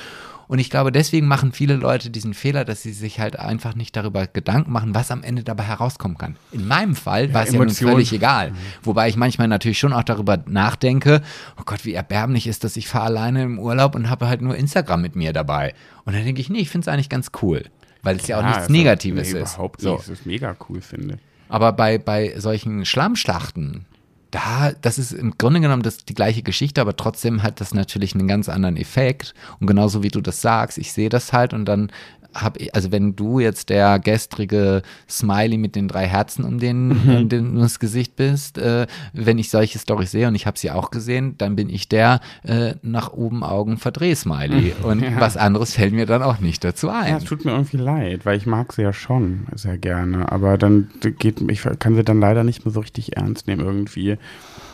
und 0.50 0.58
ich 0.58 0.72
glaube, 0.72 0.92
deswegen 0.92 1.28
machen 1.28 1.52
viele 1.52 1.76
Leute 1.76 2.10
diesen 2.10 2.34
Fehler, 2.34 2.66
dass 2.66 2.82
sie 2.82 2.92
sich 2.92 3.20
halt 3.20 3.38
einfach 3.38 3.76
nicht 3.76 3.96
darüber 3.96 4.26
Gedanken 4.26 4.72
machen, 4.72 4.96
was 4.96 5.12
am 5.12 5.22
Ende 5.22 5.44
dabei 5.44 5.62
herauskommen 5.62 6.18
kann. 6.18 6.38
In 6.52 6.68
meinem 6.68 6.96
Fall 6.96 7.28
ja, 7.28 7.34
war 7.36 7.44
es 7.44 7.52
ja 7.52 7.60
nun 7.60 7.70
völlig 7.70 8.12
egal. 8.14 8.50
Mhm. 8.50 8.56
Wobei 8.82 9.10
ich 9.10 9.16
manchmal 9.16 9.48
natürlich 9.48 9.78
schon 9.78 9.94
auch 9.94 10.02
darüber 10.02 10.44
nachdenke, 10.48 11.22
oh 11.60 11.62
Gott, 11.66 11.86
wie 11.86 11.94
erbärmlich 11.94 12.48
ist 12.48 12.64
das, 12.64 12.78
ich 12.78 12.88
fahre 12.88 13.06
alleine 13.06 13.44
im 13.44 13.60
Urlaub 13.60 13.94
und 13.94 14.10
habe 14.10 14.28
halt 14.28 14.42
nur 14.42 14.56
Instagram 14.56 15.04
mit 15.04 15.16
mir 15.16 15.34
dabei. 15.34 15.76
Und 16.06 16.16
dann 16.16 16.26
denke 16.26 16.42
ich, 16.42 16.50
nee, 16.50 16.62
ich 16.62 16.72
finde 16.72 16.86
es 16.86 16.88
eigentlich 16.92 17.10
ganz 17.10 17.30
cool. 17.44 17.66
Weil 18.02 18.16
es 18.16 18.26
ja, 18.26 18.38
ja 18.38 18.42
auch 18.42 18.48
nichts 18.48 18.64
also, 18.64 18.74
Negatives 18.74 19.32
nee, 19.32 19.42
ist. 19.42 19.54
Überhaupt 19.54 19.82
so. 19.82 19.92
nicht, 19.92 20.02
das 20.02 20.10
ist 20.10 20.26
mega 20.26 20.56
cool, 20.68 20.82
finde. 20.82 21.20
Aber 21.48 21.74
bei, 21.74 22.00
bei 22.00 22.34
solchen 22.40 22.86
Schlammschlachten, 22.86 23.86
da, 24.32 24.72
das 24.82 25.00
ist 25.00 25.12
im 25.12 25.38
Grunde 25.38 25.60
genommen 25.60 25.82
das, 25.82 26.06
die 26.06 26.14
gleiche 26.14 26.44
Geschichte, 26.44 26.82
aber 26.82 26.96
trotzdem 26.96 27.42
hat 27.42 27.62
das 27.62 27.74
natürlich 27.74 28.14
einen 28.14 28.28
ganz 28.28 28.48
anderen 28.48 28.78
Effekt. 28.78 29.34
Und 29.60 29.68
genauso 29.68 30.04
wie 30.04 30.10
du 30.10 30.22
das 30.22 30.42
sagst, 30.42 30.78
ich 30.78 30.94
sehe 30.94 31.10
das 31.10 31.34
halt 31.34 31.54
und 31.54 31.66
dann 31.66 31.92
habe 32.34 32.60
ich, 32.60 32.76
also 32.76 32.92
wenn 32.92 33.16
du 33.16 33.40
jetzt 33.40 33.70
der 33.70 34.00
gestrige 34.00 34.82
Smiley 35.10 35.58
mit 35.58 35.76
den 35.76 35.88
drei 35.88 36.08
Herzen 36.08 36.44
um 36.44 36.60
den, 36.60 36.88
mhm. 36.90 37.16
um 37.16 37.30
den 37.30 37.58
ums 37.58 37.80
Gesicht 37.80 38.16
bist, 38.16 38.58
äh, 38.58 38.88
wenn 39.14 39.38
ich 39.38 39.50
solche 39.50 39.80
Storys 39.80 40.12
sehe 40.12 40.28
und 40.28 40.36
ich 40.36 40.46
habe 40.46 40.58
sie 40.58 40.72
auch 40.72 40.92
gesehen, 40.92 41.36
dann 41.38 41.56
bin 41.56 41.70
ich 41.70 41.90
der 41.90 42.20
äh, 42.44 42.76
nach 42.82 43.14
oben 43.14 43.44
Augen 43.44 43.78
Verdreh-Smiley. 43.78 44.74
Mhm. 44.80 44.86
Und 44.90 45.02
ja. 45.02 45.20
was 45.20 45.38
anderes 45.38 45.74
fällt 45.74 45.94
mir 45.94 46.06
dann 46.06 46.24
auch 46.24 46.40
nicht 46.40 46.64
dazu 46.64 46.90
ein. 46.90 47.12
Ja, 47.12 47.18
es 47.18 47.24
tut 47.24 47.46
mir 47.46 47.52
irgendwie 47.52 47.78
leid, 47.78 48.26
weil 48.26 48.38
ich 48.38 48.46
mag 48.46 48.74
sie 48.74 48.82
ja 48.82 48.94
schon 48.94 49.48
sehr 49.56 49.78
gerne, 49.78 50.32
aber 50.32 50.58
dann 50.58 50.90
geht, 51.02 51.42
ich 51.50 51.62
kann 51.80 51.96
sie 51.96 52.04
dann 52.04 52.20
leider 52.20 52.44
nicht 52.44 52.66
mehr 52.66 52.74
so 52.74 52.80
richtig 52.80 53.18
ernst 53.18 53.48
nehmen 53.48 53.64
irgendwie. 53.66 54.18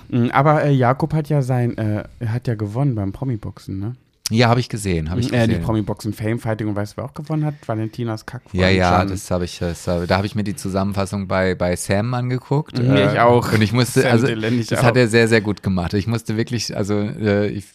Mhm, 0.10 0.32
aber 0.32 0.64
äh, 0.64 0.72
Jakob 0.72 1.14
hat 1.14 1.30
ja 1.30 1.42
sein, 1.42 1.78
äh, 1.78 2.04
hat 2.26 2.48
ja 2.48 2.56
gewonnen 2.56 2.96
beim 2.96 3.12
Promi-Boxen, 3.12 3.80
ne? 3.80 3.96
Ja, 4.32 4.50
habe 4.50 4.60
ich 4.60 4.70
gesehen. 4.70 5.12
Hab 5.12 5.20
ich 5.20 5.30
gesehen. 5.30 5.52
Äh, 5.52 5.60
die 5.60 5.64
Promi-Boxen 5.64 6.12
Fame 6.12 6.40
Fighting 6.40 6.68
und 6.68 6.76
weißt 6.76 6.94
du, 6.94 6.98
wer 6.98 7.06
auch 7.06 7.14
gewonnen 7.14 7.46
hat? 7.46 7.54
Valentinas 7.68 8.26
Kack. 8.26 8.42
Ja, 8.54 8.70
ja, 8.70 9.06
das 9.06 9.30
habe 9.30 9.46
ich, 9.46 9.60
das 9.60 9.88
hab, 9.88 10.08
da 10.08 10.18
habe 10.18 10.26
ich 10.26 10.34
mir 10.34 10.44
die 10.44 10.56
Zusammenfassung 10.56 11.28
bei, 11.28 11.54
bei 11.54 11.76
Sam 11.76 12.12
angeguckt. 12.16 12.80
Mhm, 12.80 12.96
äh, 12.96 13.14
ich 13.14 13.20
auch. 13.20 13.54
Und 13.54 13.62
ich 13.62 13.72
musste, 13.72 14.02
Sam 14.02 14.12
also 14.14 14.26
Dillon, 14.26 14.60
ich 14.60 14.66
das 14.66 14.80
auch. 14.80 14.84
hat 14.84 14.98
er 14.98 15.10
sehr, 15.10 15.28
sehr 15.28 15.42
gut 15.42 15.62
gemacht. 15.62 15.94
Ich 15.94 16.08
musste 16.08 16.38
wirklich, 16.38 16.76
also 16.76 16.96
äh, 16.96 17.50
ich, 17.50 17.66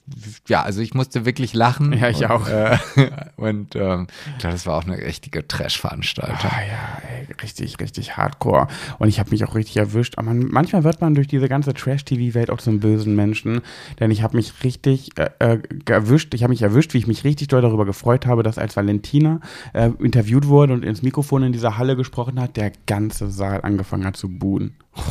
ja, 0.48 0.62
also 0.62 0.80
ich 0.80 0.92
musste 0.92 1.24
wirklich 1.24 1.55
lachen. 1.55 1.92
Ja, 1.92 2.09
ich 2.09 2.22
und, 2.22 2.30
auch. 2.30 2.48
Äh, 2.48 2.78
und 3.36 3.76
ähm, 3.76 4.09
das 4.42 4.66
war 4.66 4.76
auch 4.76 4.84
eine 4.84 4.98
richtige 4.98 5.46
Trash-Veranstaltung. 5.46 6.51
Ah 6.51 6.62
ja, 6.66 7.03
ey, 7.09 7.28
richtig, 7.40 7.78
richtig 7.78 8.16
hardcore. 8.16 8.66
Und 8.98 9.07
ich 9.07 9.20
habe 9.20 9.30
mich 9.30 9.44
auch 9.44 9.55
richtig 9.55 9.76
erwischt. 9.76 10.18
Aber 10.18 10.26
man, 10.26 10.48
manchmal 10.51 10.82
wird 10.82 11.01
man 11.01 11.14
durch 11.14 11.28
diese 11.28 11.48
ganze 11.48 11.74
Trash-TV-Welt 11.74 12.51
auch 12.51 12.59
zum 12.59 12.80
bösen 12.80 13.14
Menschen. 13.14 13.61
Denn 14.01 14.11
ich 14.11 14.24
habe 14.24 14.36
mich 14.36 14.64
richtig 14.64 15.16
äh, 15.16 15.30
äh 15.38 15.59
erwischt. 15.86 16.34
Ich 16.34 16.39
habe 16.43 16.51
mich 16.51 16.62
erwischt, 16.62 16.93
wie 16.95 16.99
ich 16.99 17.07
mich 17.07 17.20
mich 17.20 17.24
richtig 17.24 17.49
doll 17.49 17.61
darüber 17.61 17.84
gefreut 17.84 18.26
habe, 18.26 18.43
dass 18.43 18.59
als 18.59 18.76
Valentina 18.76 19.41
äh, 19.72 19.91
interviewt 19.99 20.47
wurde 20.49 20.72
und 20.72 20.84
ins 20.84 21.03
Mikrofon 21.03 21.43
in 21.43 21.53
dieser 21.53 21.76
Halle 21.76 21.97
gesprochen 21.97 22.41
hat, 22.41 22.57
der 22.57 22.72
ganze 22.86 23.30
Saal 23.30 23.61
angefangen 23.62 24.05
hat 24.05 24.16
zu 24.16 24.28
buhen. 24.28 24.76
Oh, 24.97 25.03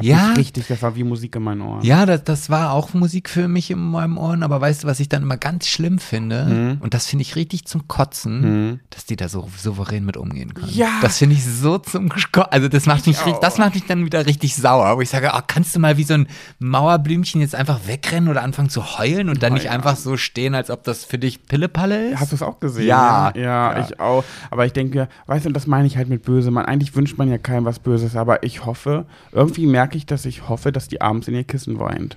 ja, 0.00 0.32
richtig, 0.32 0.66
das 0.66 0.82
war 0.82 0.96
wie 0.96 1.04
Musik 1.04 1.36
in 1.36 1.42
meinen 1.42 1.60
Ohren. 1.60 1.82
Ja, 1.82 2.06
das, 2.06 2.24
das 2.24 2.50
war 2.50 2.72
auch 2.72 2.94
Musik 2.94 3.28
für 3.28 3.48
mich 3.48 3.70
in 3.70 3.78
meinen 3.78 4.16
Ohren, 4.16 4.42
aber 4.42 4.60
weißt 4.60 4.84
du, 4.84 4.86
was 4.86 5.00
ich 5.00 5.08
dann 5.08 5.22
immer 5.22 5.36
ganz 5.36 5.66
schlimm 5.66 5.98
finde? 5.98 6.44
Mhm. 6.44 6.80
Und 6.80 6.94
das 6.94 7.06
finde 7.06 7.22
ich 7.22 7.36
richtig 7.36 7.66
zum 7.66 7.86
Kotzen, 7.88 8.40
mhm. 8.40 8.80
dass 8.90 9.06
die 9.06 9.16
da 9.16 9.28
so 9.28 9.48
souverän 9.56 10.04
mit 10.04 10.16
umgehen 10.16 10.54
können. 10.54 10.72
Ja. 10.72 10.88
Das 11.02 11.18
finde 11.18 11.36
ich 11.36 11.44
so 11.44 11.78
zum 11.78 12.10
Also 12.50 12.68
das 12.68 12.86
macht 12.86 13.06
mich 13.06 13.18
richtig, 13.18 13.40
das 13.40 13.58
macht 13.58 13.74
mich 13.74 13.84
dann 13.84 14.04
wieder 14.04 14.26
richtig 14.26 14.54
sauer, 14.54 14.96
wo 14.96 15.00
ich 15.00 15.10
sage, 15.10 15.30
oh, 15.34 15.40
kannst 15.46 15.74
du 15.74 15.80
mal 15.80 15.96
wie 15.96 16.04
so 16.04 16.14
ein 16.14 16.28
Mauerblümchen 16.58 17.40
jetzt 17.40 17.54
einfach 17.54 17.80
wegrennen 17.86 18.28
oder 18.28 18.42
anfangen 18.42 18.70
zu 18.70 18.98
heulen 18.98 19.28
und 19.28 19.42
dann 19.42 19.52
oh, 19.52 19.54
nicht 19.54 19.66
ja. 19.66 19.72
einfach 19.72 19.96
so 19.96 20.16
stehen, 20.16 20.54
als 20.54 20.70
ob 20.70 20.84
das 20.84 21.04
für 21.04 21.18
dich 21.18 21.46
Pillepalle 21.46 22.10
ist? 22.10 22.20
Hast 22.20 22.32
du 22.32 22.36
es 22.36 22.42
auch 22.42 22.60
gesehen? 22.60 22.86
Ja. 22.86 23.32
ja. 23.34 23.56
Ja, 23.56 23.80
ich 23.80 24.00
auch. 24.00 24.24
Aber 24.50 24.66
ich 24.66 24.72
denke, 24.72 25.08
weißt 25.26 25.46
du, 25.46 25.50
das 25.50 25.66
meine 25.66 25.86
ich 25.86 25.96
halt 25.96 26.08
mit 26.08 26.22
böse. 26.22 26.50
Man, 26.50 26.64
eigentlich 26.64 26.94
wünscht 26.94 27.18
man 27.18 27.28
ja 27.28 27.38
keinem 27.38 27.64
was 27.64 27.78
Böses, 27.78 28.16
aber 28.16 28.42
ich 28.42 28.64
hoffe, 28.64 29.06
irgendwie 29.36 29.66
merke 29.66 29.96
ich, 29.96 30.06
dass 30.06 30.24
ich 30.24 30.48
hoffe, 30.48 30.72
dass 30.72 30.88
die 30.88 31.00
abends 31.00 31.28
in 31.28 31.34
ihr 31.34 31.44
Kissen 31.44 31.78
weint. 31.78 32.16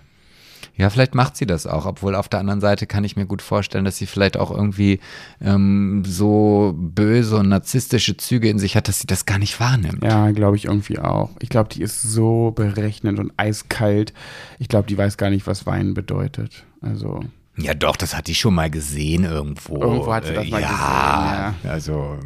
Ja, 0.78 0.90
vielleicht 0.90 1.14
macht 1.14 1.36
sie 1.36 1.46
das 1.46 1.68
auch, 1.68 1.86
obwohl 1.86 2.16
auf 2.16 2.30
der 2.30 2.40
anderen 2.40 2.62
Seite 2.62 2.88
kann 2.88 3.04
ich 3.04 3.18
mir 3.18 3.26
gut 3.26 3.42
vorstellen, 3.42 3.84
dass 3.84 3.98
sie 3.98 4.06
vielleicht 4.06 4.38
auch 4.38 4.50
irgendwie 4.50 5.02
ähm, 5.42 6.04
so 6.06 6.74
böse 6.78 7.36
und 7.36 7.50
narzisstische 7.50 8.16
Züge 8.16 8.48
in 8.48 8.60
sich 8.60 8.78
hat, 8.78 8.88
dass 8.88 9.02
sie 9.02 9.08
das 9.08 9.26
gar 9.26 9.40
nicht 9.40 9.60
wahrnimmt. 9.60 10.02
Ja, 10.02 10.32
glaube 10.32 10.56
ich 10.56 10.66
irgendwie 10.66 10.98
auch. 10.98 11.32
Ich 11.42 11.50
glaube, 11.50 11.68
die 11.68 11.82
ist 11.82 12.02
so 12.02 12.52
berechnend 12.56 13.20
und 13.20 13.34
eiskalt. 13.36 14.14
Ich 14.58 14.70
glaube, 14.70 14.88
die 14.88 14.98
weiß 14.98 15.18
gar 15.18 15.30
nicht, 15.30 15.48
was 15.48 15.66
Weinen 15.66 15.94
bedeutet. 15.94 16.64
Also. 16.80 17.20
Ja, 17.58 17.74
doch, 17.74 17.98
das 17.98 18.16
hat 18.16 18.28
die 18.28 18.36
schon 18.36 18.56
mal 18.56 18.70
gesehen 18.70 19.26
irgendwo. 19.26 19.82
Irgendwo 19.82 20.14
hat 20.14 20.28
sie 20.28 20.34
das 20.34 20.48
mal 20.48 20.62
ja, 20.62 20.70
gesehen, 20.70 21.66
ja. 21.66 21.72
Also, 21.72 22.18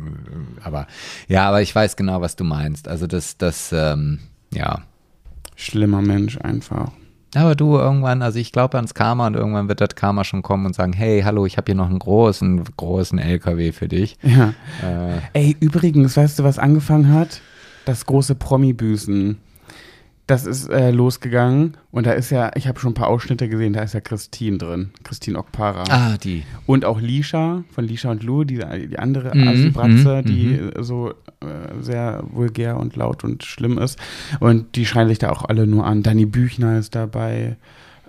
aber, 0.61 0.85
ja, 1.27 1.49
aber 1.49 1.63
ich 1.63 1.73
weiß 1.73 1.95
genau, 1.95 2.21
was 2.21 2.35
du 2.35 2.43
meinst. 2.43 2.87
Also, 2.87 3.07
das, 3.07 3.35
das, 3.39 3.71
ähm, 3.73 4.19
ja. 4.53 4.81
Schlimmer 5.55 6.01
Mensch 6.01 6.37
einfach. 6.39 6.91
Aber 7.35 7.55
du 7.55 7.77
irgendwann, 7.77 8.21
also 8.21 8.37
ich 8.37 8.51
glaube 8.51 8.77
ans 8.77 8.93
Karma 8.93 9.27
und 9.27 9.35
irgendwann 9.35 9.67
wird 9.67 9.81
das 9.81 9.95
Karma 9.95 10.23
schon 10.23 10.43
kommen 10.43 10.65
und 10.65 10.75
sagen, 10.75 10.93
hey, 10.93 11.21
hallo, 11.23 11.45
ich 11.45 11.57
habe 11.57 11.65
hier 11.65 11.75
noch 11.75 11.89
einen 11.89 11.99
großen, 11.99 12.63
großen 12.77 13.17
LKW 13.17 13.71
für 13.71 13.87
dich. 13.87 14.17
Ja. 14.21 14.53
Äh, 14.83 15.19
Ey, 15.33 15.57
übrigens, 15.59 16.15
weißt 16.15 16.39
du, 16.39 16.43
was 16.43 16.59
angefangen 16.59 17.11
hat? 17.11 17.41
Das 17.85 18.05
große 18.05 18.35
Promi-Büßen 18.35 19.37
das 20.27 20.45
ist 20.45 20.69
äh, 20.69 20.91
losgegangen 20.91 21.75
und 21.91 22.05
da 22.05 22.13
ist 22.13 22.29
ja, 22.29 22.51
ich 22.55 22.67
habe 22.67 22.79
schon 22.79 22.91
ein 22.91 22.95
paar 22.95 23.09
Ausschnitte 23.09 23.49
gesehen, 23.49 23.73
da 23.73 23.81
ist 23.81 23.93
ja 23.93 23.99
Christine 23.99 24.57
drin, 24.57 24.91
Christine 25.03 25.37
Okpara. 25.37 25.83
Ah, 25.89 26.17
die. 26.17 26.43
Und 26.65 26.85
auch 26.85 27.01
Lisha, 27.01 27.63
von 27.71 27.85
Lisha 27.85 28.09
und 28.09 28.23
Lou, 28.23 28.45
die, 28.45 28.63
die 28.89 28.99
andere 28.99 29.35
mhm, 29.35 29.47
Asi-Bratze, 29.49 30.21
mhm, 30.21 30.25
die 30.25 30.45
mhm. 30.45 30.71
so 30.83 31.09
äh, 31.09 31.81
sehr 31.81 32.23
vulgär 32.31 32.77
und 32.77 32.95
laut 32.95 33.25
und 33.25 33.43
schlimm 33.43 33.77
ist. 33.77 33.99
Und 34.39 34.77
die 34.77 34.85
schreien 34.85 35.09
sich 35.09 35.19
da 35.19 35.29
auch 35.29 35.43
alle 35.43 35.67
nur 35.67 35.85
an. 35.85 36.03
Danny 36.03 36.25
Büchner 36.25 36.79
ist 36.79 36.95
dabei. 36.95 37.57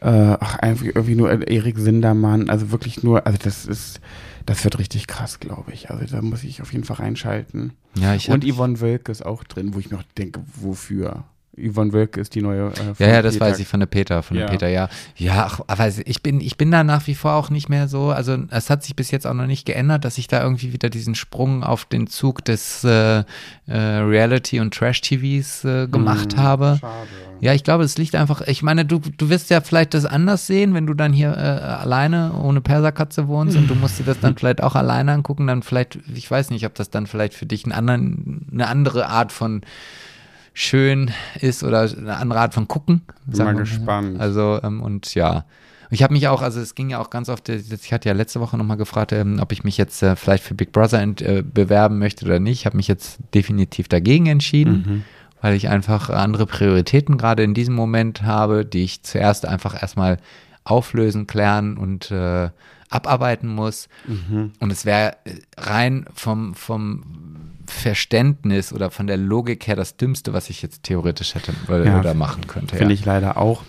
Äh, 0.00 0.36
ach, 0.38 0.58
einfach 0.58 0.84
irgendwie 0.86 1.16
nur 1.16 1.48
Erik 1.48 1.78
Sindermann. 1.78 2.48
Also 2.48 2.70
wirklich 2.70 3.02
nur, 3.02 3.26
also 3.26 3.38
das 3.42 3.66
ist, 3.66 4.00
das 4.46 4.62
wird 4.62 4.78
richtig 4.78 5.08
krass, 5.08 5.40
glaube 5.40 5.72
ich. 5.72 5.90
Also 5.90 6.04
da 6.06 6.22
muss 6.22 6.44
ich 6.44 6.62
auf 6.62 6.72
jeden 6.72 6.84
Fall 6.84 6.98
reinschalten. 6.98 7.72
Ja, 7.96 8.14
ich 8.14 8.30
Und 8.30 8.44
Yvonne 8.44 8.80
Wölke 8.80 9.10
ist 9.10 9.26
auch 9.26 9.42
drin, 9.42 9.74
wo 9.74 9.80
ich 9.80 9.90
noch 9.90 10.04
denke, 10.16 10.40
wofür? 10.60 11.24
Yvonne 11.56 11.92
Wölke 11.92 12.20
ist 12.20 12.34
die 12.34 12.42
neue. 12.42 12.72
Äh, 12.72 12.94
ja, 12.98 13.08
ja, 13.08 13.22
das 13.22 13.34
Peter. 13.34 13.46
weiß 13.46 13.58
ich 13.60 13.68
von 13.68 13.80
der 13.80 13.86
Peter, 13.86 14.22
von 14.22 14.36
ja. 14.36 14.46
der 14.46 14.52
Peter, 14.52 14.68
ja. 14.68 14.88
Ja, 15.16 15.46
ach, 15.46 15.60
aber 15.66 15.88
ich 16.04 16.22
bin, 16.22 16.40
ich 16.40 16.56
bin 16.56 16.70
da 16.70 16.82
nach 16.82 17.06
wie 17.06 17.14
vor 17.14 17.34
auch 17.34 17.50
nicht 17.50 17.68
mehr 17.68 17.88
so. 17.88 18.10
Also 18.10 18.36
es 18.50 18.70
hat 18.70 18.82
sich 18.82 18.96
bis 18.96 19.10
jetzt 19.10 19.26
auch 19.26 19.34
noch 19.34 19.46
nicht 19.46 19.64
geändert, 19.64 20.04
dass 20.04 20.18
ich 20.18 20.26
da 20.26 20.42
irgendwie 20.42 20.72
wieder 20.72 20.90
diesen 20.90 21.14
Sprung 21.14 21.62
auf 21.62 21.84
den 21.84 22.06
Zug 22.06 22.44
des 22.44 22.84
äh, 22.84 23.18
äh, 23.18 23.24
Reality- 23.66 24.60
und 24.60 24.74
Trash-TVs 24.74 25.64
äh, 25.64 25.86
gemacht 25.86 26.32
hm, 26.34 26.42
habe. 26.42 26.78
Schade. 26.80 27.08
Ja, 27.40 27.52
ich 27.52 27.62
glaube, 27.62 27.84
es 27.84 27.98
liegt 27.98 28.14
einfach. 28.14 28.40
Ich 28.42 28.62
meine, 28.62 28.84
du, 28.84 28.98
du 28.98 29.28
wirst 29.28 29.50
ja 29.50 29.60
vielleicht 29.60 29.94
das 29.94 30.06
anders 30.06 30.46
sehen, 30.46 30.74
wenn 30.74 30.86
du 30.86 30.94
dann 30.94 31.12
hier 31.12 31.36
äh, 31.36 31.40
alleine 31.40 32.32
ohne 32.32 32.60
Perserkatze 32.60 33.28
wohnst 33.28 33.56
und 33.56 33.68
du 33.68 33.74
musst 33.74 33.98
dir 33.98 34.04
das 34.04 34.18
dann 34.18 34.36
vielleicht 34.38 34.62
auch 34.62 34.74
alleine 34.74 35.12
angucken. 35.12 35.46
Dann 35.46 35.62
vielleicht, 35.62 35.98
ich 36.14 36.30
weiß 36.30 36.50
nicht, 36.50 36.66
ob 36.66 36.74
das 36.74 36.90
dann 36.90 37.06
vielleicht 37.06 37.34
für 37.34 37.46
dich 37.46 37.64
einen 37.64 37.72
anderen, 37.72 38.46
eine 38.52 38.66
andere 38.66 39.08
Art 39.08 39.30
von 39.30 39.62
schön 40.54 41.10
ist 41.40 41.62
oder 41.62 41.80
eine 41.80 42.16
andere 42.16 42.40
Art 42.40 42.54
von 42.54 42.66
gucken. 42.66 43.02
Bin 43.26 43.44
mal 43.44 43.54
gespannt. 43.54 44.18
Also, 44.20 44.60
ähm, 44.62 44.80
und 44.80 45.14
ja. 45.14 45.44
Ich 45.90 46.02
habe 46.02 46.14
mich 46.14 46.26
auch, 46.28 46.42
also 46.42 46.60
es 46.60 46.74
ging 46.74 46.90
ja 46.90 46.98
auch 46.98 47.10
ganz 47.10 47.28
oft, 47.28 47.48
ich 47.48 47.92
hatte 47.92 48.08
ja 48.08 48.14
letzte 48.14 48.40
Woche 48.40 48.56
nochmal 48.56 48.76
gefragt, 48.76 49.12
ähm, 49.12 49.38
ob 49.40 49.52
ich 49.52 49.64
mich 49.64 49.76
jetzt 49.76 50.02
äh, 50.02 50.16
vielleicht 50.16 50.42
für 50.42 50.54
Big 50.54 50.72
Brother 50.72 51.00
ent, 51.00 51.20
äh, 51.20 51.42
bewerben 51.42 51.98
möchte 51.98 52.24
oder 52.24 52.40
nicht. 52.40 52.60
Ich 52.60 52.66
habe 52.66 52.76
mich 52.76 52.88
jetzt 52.88 53.18
definitiv 53.34 53.88
dagegen 53.88 54.26
entschieden, 54.26 54.84
mhm. 54.86 55.04
weil 55.42 55.54
ich 55.54 55.68
einfach 55.68 56.08
andere 56.08 56.46
Prioritäten 56.46 57.18
gerade 57.18 57.42
in 57.42 57.54
diesem 57.54 57.74
Moment 57.74 58.22
habe, 58.22 58.64
die 58.64 58.84
ich 58.84 59.02
zuerst 59.02 59.46
einfach 59.46 59.80
erstmal 59.80 60.18
auflösen, 60.64 61.26
klären 61.26 61.76
und 61.76 62.10
äh, 62.10 62.48
abarbeiten 62.88 63.48
muss. 63.48 63.88
Und 64.60 64.70
es 64.70 64.84
wäre 64.84 65.16
äh, 65.24 65.34
rein 65.58 66.06
vom, 66.14 66.54
vom 66.54 67.02
Verständnis 67.66 68.72
oder 68.72 68.90
von 68.90 69.06
der 69.06 69.16
Logik 69.16 69.66
her 69.66 69.76
das 69.76 69.96
Dümmste, 69.96 70.32
was 70.32 70.50
ich 70.50 70.62
jetzt 70.62 70.82
theoretisch 70.84 71.34
hätte 71.34 71.52
oder, 71.68 71.84
Ja, 71.84 72.00
oder 72.00 72.14
machen 72.14 72.46
könnte. 72.46 72.76
Finde 72.76 72.94
ja. 72.94 72.98
ich 73.00 73.04
leider 73.04 73.36
auch. 73.36 73.62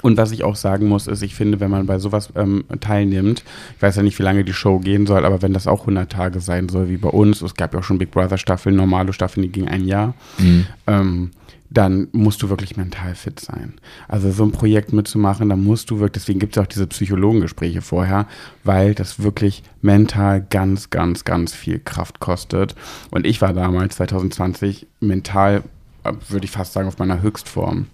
Und 0.00 0.16
was 0.16 0.30
ich 0.30 0.44
auch 0.44 0.54
sagen 0.54 0.86
muss, 0.86 1.08
ist, 1.08 1.22
ich 1.22 1.34
finde, 1.34 1.58
wenn 1.58 1.70
man 1.72 1.86
bei 1.86 1.98
sowas 1.98 2.30
ähm, 2.36 2.64
teilnimmt, 2.80 3.42
ich 3.76 3.82
weiß 3.82 3.96
ja 3.96 4.02
nicht, 4.04 4.16
wie 4.18 4.22
lange 4.22 4.44
die 4.44 4.52
Show 4.52 4.78
gehen 4.78 5.06
soll, 5.06 5.26
aber 5.26 5.42
wenn 5.42 5.52
das 5.52 5.66
auch 5.66 5.80
100 5.80 6.10
Tage 6.10 6.40
sein 6.40 6.68
soll, 6.68 6.88
wie 6.88 6.98
bei 6.98 7.08
uns, 7.08 7.42
es 7.42 7.54
gab 7.56 7.74
ja 7.74 7.80
auch 7.80 7.84
schon 7.84 7.98
Big 7.98 8.12
Brother 8.12 8.38
Staffeln, 8.38 8.76
normale 8.76 9.12
Staffeln, 9.12 9.42
die 9.42 9.48
gingen 9.50 9.68
ein 9.68 9.84
Jahr, 9.86 10.14
Mhm. 10.38 10.66
ähm, 10.86 11.30
dann 11.70 12.08
musst 12.12 12.42
du 12.42 12.48
wirklich 12.48 12.76
mental 12.76 13.14
fit 13.14 13.40
sein. 13.40 13.74
Also 14.08 14.30
so 14.30 14.44
ein 14.44 14.52
Projekt 14.52 14.92
mitzumachen, 14.92 15.48
da 15.48 15.56
musst 15.56 15.90
du 15.90 15.98
wirklich, 15.98 16.22
deswegen 16.22 16.38
gibt 16.38 16.56
es 16.56 16.62
auch 16.62 16.66
diese 16.66 16.86
Psychologengespräche 16.86 17.82
vorher, 17.82 18.26
weil 18.64 18.94
das 18.94 19.22
wirklich 19.22 19.62
mental 19.82 20.44
ganz, 20.48 20.90
ganz, 20.90 21.24
ganz 21.24 21.54
viel 21.54 21.78
Kraft 21.78 22.20
kostet. 22.20 22.74
Und 23.10 23.26
ich 23.26 23.40
war 23.42 23.52
damals, 23.52 23.96
2020, 23.96 24.86
mental, 25.00 25.62
äh, 26.04 26.12
würde 26.28 26.44
ich 26.44 26.50
fast 26.50 26.72
sagen, 26.72 26.88
auf 26.88 26.98
meiner 26.98 27.22
Höchstform. 27.22 27.86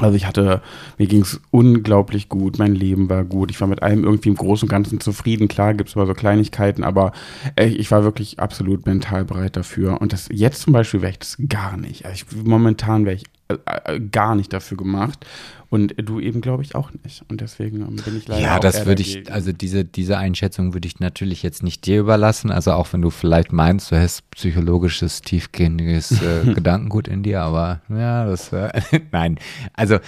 Also 0.00 0.14
ich 0.14 0.26
hatte, 0.26 0.62
mir 0.96 1.06
ging 1.06 1.22
es 1.22 1.40
unglaublich 1.50 2.28
gut, 2.28 2.58
mein 2.58 2.74
Leben 2.74 3.10
war 3.10 3.24
gut, 3.24 3.50
ich 3.50 3.60
war 3.60 3.66
mit 3.66 3.82
allem 3.82 4.04
irgendwie 4.04 4.28
im 4.28 4.36
Großen 4.36 4.66
und 4.66 4.70
Ganzen 4.70 5.00
zufrieden. 5.00 5.48
Klar 5.48 5.74
gibt 5.74 5.90
es 5.90 5.96
immer 5.96 6.06
so 6.06 6.14
Kleinigkeiten, 6.14 6.84
aber 6.84 7.12
ich 7.56 7.90
war 7.90 8.04
wirklich 8.04 8.38
absolut 8.38 8.86
mental 8.86 9.24
bereit 9.24 9.56
dafür. 9.56 10.00
Und 10.00 10.12
das 10.12 10.28
jetzt 10.30 10.62
zum 10.62 10.72
Beispiel 10.72 11.02
wäre 11.02 11.12
ich 11.12 11.18
das 11.18 11.36
gar 11.48 11.76
nicht. 11.76 12.04
Also 12.06 12.14
ich, 12.14 12.44
momentan 12.44 13.04
wäre 13.04 13.16
ich 13.16 13.24
äh, 13.48 13.56
äh, 13.84 14.00
gar 14.00 14.34
nicht 14.34 14.52
dafür 14.52 14.76
gemacht. 14.76 15.24
Und 15.70 15.94
du 15.98 16.18
eben, 16.18 16.40
glaube 16.40 16.62
ich, 16.62 16.74
auch 16.74 16.90
nicht. 17.04 17.22
Und 17.28 17.42
deswegen 17.42 17.82
ähm, 17.82 17.96
bin 17.96 18.16
ich 18.16 18.26
leider 18.26 18.40
Ja, 18.40 18.58
das 18.58 18.86
würde 18.86 19.02
ich, 19.02 19.30
also 19.30 19.52
diese, 19.52 19.84
diese 19.84 20.16
Einschätzung 20.16 20.72
würde 20.72 20.88
ich 20.88 20.98
natürlich 20.98 21.42
jetzt 21.42 21.62
nicht 21.62 21.84
dir 21.84 22.00
überlassen. 22.00 22.50
Also 22.50 22.72
auch 22.72 22.90
wenn 22.94 23.02
du 23.02 23.10
vielleicht 23.10 23.52
meinst, 23.52 23.90
du 23.90 24.00
hast 24.00 24.30
psychologisches, 24.30 25.20
tiefgehendes 25.20 26.22
äh, 26.22 26.44
Gedankengut 26.54 27.06
in 27.06 27.22
dir, 27.22 27.42
aber 27.42 27.82
ja, 27.90 28.24
das 28.24 28.50
äh, 28.50 28.70
nein. 29.12 29.38
Also 29.74 29.98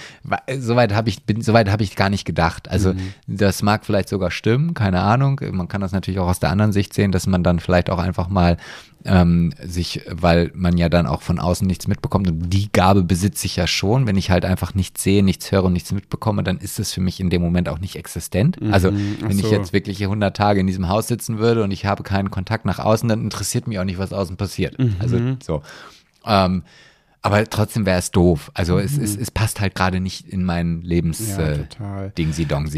soweit 0.57 0.93
habe 0.95 1.09
ich, 1.09 1.25
bin, 1.25 1.41
soweit 1.41 1.69
habe 1.69 1.83
ich 1.83 1.95
gar 1.95 2.09
nicht 2.09 2.25
gedacht. 2.25 2.67
Also 2.67 2.95
das 3.27 3.61
mag 3.61 3.85
vielleicht 3.85 4.09
sogar 4.09 4.31
stimmen, 4.31 4.73
keine 4.73 5.01
Ahnung. 5.01 5.39
Man 5.51 5.67
kann 5.67 5.81
das 5.81 5.91
natürlich 5.91 6.19
auch 6.19 6.29
aus 6.29 6.39
der 6.39 6.49
anderen 6.49 6.71
Sicht 6.71 6.93
sehen, 6.95 7.11
dass 7.11 7.27
man 7.27 7.43
dann 7.43 7.59
vielleicht 7.59 7.91
auch 7.91 7.99
einfach 7.99 8.29
mal 8.29 8.57
ähm, 9.05 9.53
sich, 9.63 10.01
weil 10.09 10.51
man 10.53 10.77
ja 10.77 10.89
dann 10.89 11.07
auch 11.07 11.21
von 11.21 11.39
außen 11.39 11.65
nichts 11.65 11.87
mitbekommt 11.87 12.27
und 12.27 12.49
die 12.49 12.71
Gabe 12.71 13.03
besitze 13.03 13.45
ich 13.45 13.55
ja 13.55 13.67
schon. 13.67 14.07
Wenn 14.07 14.17
ich 14.17 14.29
halt 14.29 14.45
einfach 14.45 14.73
nichts 14.73 15.03
sehe, 15.03 15.23
nichts 15.23 15.50
höre 15.51 15.63
und 15.65 15.73
nichts 15.73 15.91
mitbekomme, 15.91 16.43
dann 16.43 16.57
ist 16.57 16.79
es 16.79 16.93
für 16.93 17.01
mich 17.01 17.19
in 17.19 17.29
dem 17.29 17.41
Moment 17.41 17.69
auch 17.69 17.79
nicht 17.79 17.95
existent. 17.95 18.57
Also 18.71 18.91
Mhm, 18.91 19.17
ach 19.23 19.29
wenn 19.29 19.39
ich 19.39 19.45
so. 19.45 19.51
jetzt 19.51 19.73
wirklich 19.73 19.97
hier 19.97 20.07
100 20.07 20.35
Tage 20.35 20.59
in 20.59 20.67
diesem 20.67 20.87
Haus 20.89 21.07
sitzen 21.07 21.37
würde 21.39 21.63
und 21.63 21.71
ich 21.71 21.85
habe 21.85 22.03
keinen 22.03 22.31
Kontakt 22.31 22.65
nach 22.65 22.79
außen, 22.79 23.07
dann 23.09 23.21
interessiert 23.21 23.67
mich 23.67 23.79
auch 23.79 23.83
nicht, 23.83 23.97
was 23.99 24.13
außen 24.13 24.37
passiert. 24.37 24.77
Mhm. 24.79 24.95
Also 24.99 25.19
so. 25.43 25.61
Ähm, 26.25 26.63
aber 27.23 27.47
trotzdem 27.47 27.85
wäre 27.85 27.99
es 27.99 28.09
doof. 28.09 28.49
Also 28.55 28.79
es, 28.79 28.97
es, 28.97 29.15
Mhm. 29.15 29.21
es 29.21 29.29
passt 29.31 29.61
halt 29.61 29.75
gerade 29.75 29.99
nicht 29.99 30.27
in 30.27 30.43
mein 30.43 30.81
Lebens 30.81 31.35
Ja, 31.37 31.51
äh. 31.51 31.65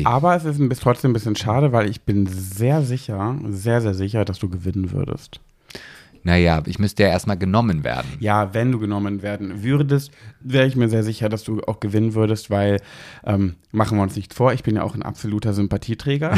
Aber 0.05 0.35
es 0.35 0.43
ist 0.43 0.59
ein 0.59 0.67
bisschen, 0.67 0.83
trotzdem 0.83 1.11
ein 1.11 1.13
bisschen 1.13 1.35
schade, 1.37 1.71
weil 1.71 1.89
ich 1.89 2.01
bin 2.01 2.25
sehr 2.27 2.81
sicher, 2.81 3.37
sehr, 3.49 3.79
sehr 3.81 3.93
sicher, 3.93 4.25
dass 4.25 4.39
du 4.39 4.49
gewinnen 4.49 4.91
würdest. 4.91 5.39
Naja, 6.25 6.61
ich 6.65 6.79
müsste 6.79 7.03
ja 7.03 7.09
erstmal 7.09 7.37
genommen 7.37 7.83
werden. 7.83 8.07
Ja, 8.19 8.53
wenn 8.53 8.71
du 8.71 8.79
genommen 8.79 9.21
werden 9.21 9.61
würdest, 9.63 10.11
wäre 10.43 10.67
ich 10.67 10.75
mir 10.75 10.89
sehr 10.89 11.03
sicher, 11.03 11.29
dass 11.29 11.43
du 11.43 11.61
auch 11.61 11.79
gewinnen 11.79 12.13
würdest, 12.13 12.49
weil, 12.49 12.81
ähm, 13.25 13.55
machen 13.71 13.97
wir 13.97 14.03
uns 14.03 14.15
nicht 14.15 14.33
vor, 14.33 14.53
ich 14.53 14.63
bin 14.63 14.75
ja 14.75 14.83
auch 14.83 14.95
ein 14.95 15.03
absoluter 15.03 15.53
Sympathieträger. 15.53 16.37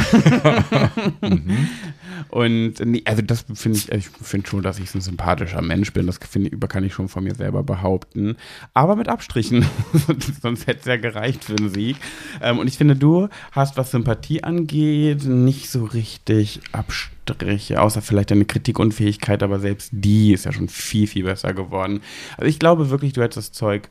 Und 2.28 2.80
nee, 2.84 3.02
also 3.04 3.22
das 3.22 3.44
finde 3.54 3.78
ich, 3.78 3.92
ich 3.92 4.08
finde 4.08 4.48
schon, 4.48 4.62
dass 4.62 4.78
ich 4.78 4.94
ein 4.94 5.00
sympathischer 5.00 5.62
Mensch 5.62 5.92
bin. 5.92 6.06
Das 6.06 6.18
finde 6.28 6.50
ich, 6.50 6.68
kann 6.68 6.84
ich 6.84 6.94
schon 6.94 7.08
von 7.08 7.24
mir 7.24 7.34
selber 7.34 7.62
behaupten. 7.62 8.36
Aber 8.74 8.96
mit 8.96 9.08
Abstrichen. 9.08 9.64
Sonst 10.42 10.66
hätte 10.66 10.80
es 10.80 10.86
ja 10.86 10.96
gereicht 10.96 11.44
für 11.44 11.56
einen 11.56 11.70
Sieg. 11.70 11.96
Ähm, 12.42 12.58
und 12.58 12.66
ich 12.66 12.78
finde, 12.78 12.96
du 12.96 13.28
hast, 13.52 13.76
was 13.76 13.90
Sympathie 13.90 14.42
angeht, 14.42 15.24
nicht 15.24 15.70
so 15.70 15.84
richtig 15.84 16.60
Abstriche, 16.72 17.80
außer 17.80 18.02
vielleicht 18.02 18.30
deine 18.30 18.44
Kritikunfähigkeit, 18.44 19.42
aber 19.42 19.60
selbst 19.60 19.90
die 19.92 20.32
ist 20.32 20.44
ja 20.44 20.52
schon 20.52 20.68
viel, 20.68 21.06
viel 21.06 21.24
besser 21.24 21.54
geworden. 21.54 22.00
Also 22.36 22.48
ich 22.48 22.58
glaube 22.58 22.90
wirklich, 22.90 23.12
du 23.12 23.22
hättest 23.22 23.36
das 23.36 23.52
Zeug, 23.52 23.88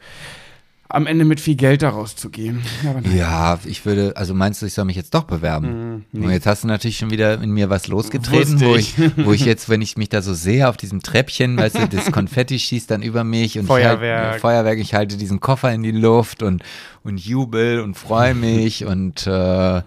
am 0.87 1.07
Ende 1.07 1.25
mit 1.25 1.39
viel 1.39 1.55
Geld 1.55 1.81
daraus 1.81 2.15
zu 2.15 2.29
gehen. 2.29 2.61
Ja, 3.15 3.59
ich 3.65 3.85
würde, 3.85 4.13
also 4.15 4.35
meinst 4.35 4.61
du, 4.61 4.67
ich 4.67 4.73
soll 4.73 4.85
mich 4.85 4.95
jetzt 4.95 5.13
doch 5.15 5.23
bewerben? 5.23 6.05
Und 6.13 6.29
jetzt 6.29 6.45
hast 6.45 6.63
du 6.63 6.67
natürlich 6.67 6.97
schon 6.97 7.09
wieder 7.09 7.41
in 7.41 7.49
mir 7.51 7.71
was 7.71 7.87
losgetreten, 7.87 8.61
wo 8.61 8.75
ich. 8.75 8.93
wo 9.17 9.33
ich 9.33 9.45
jetzt, 9.45 9.67
wenn 9.67 9.81
ich 9.81 9.97
mich 9.97 10.09
da 10.09 10.21
so 10.21 10.33
sehe 10.33 10.69
auf 10.69 10.77
diesem 10.77 11.01
Treppchen, 11.01 11.57
weißt 11.57 11.79
du, 11.79 11.87
das 11.91 12.11
Konfetti 12.11 12.59
schießt 12.59 12.89
dann 12.91 13.01
über 13.01 13.23
mich 13.23 13.57
und 13.57 13.65
Feuerwerk. 13.65 14.21
Ich 14.21 14.31
halt, 14.31 14.41
Feuerwerk, 14.41 14.79
ich 14.79 14.93
halte 14.93 15.17
diesen 15.17 15.39
Koffer 15.39 15.73
in 15.73 15.81
die 15.81 15.91
Luft 15.91 16.43
und, 16.43 16.63
und 17.03 17.17
jubel 17.17 17.81
und 17.81 17.95
freue 17.95 18.35
mich 18.35 18.85
und 18.85 19.25
äh, 19.25 19.81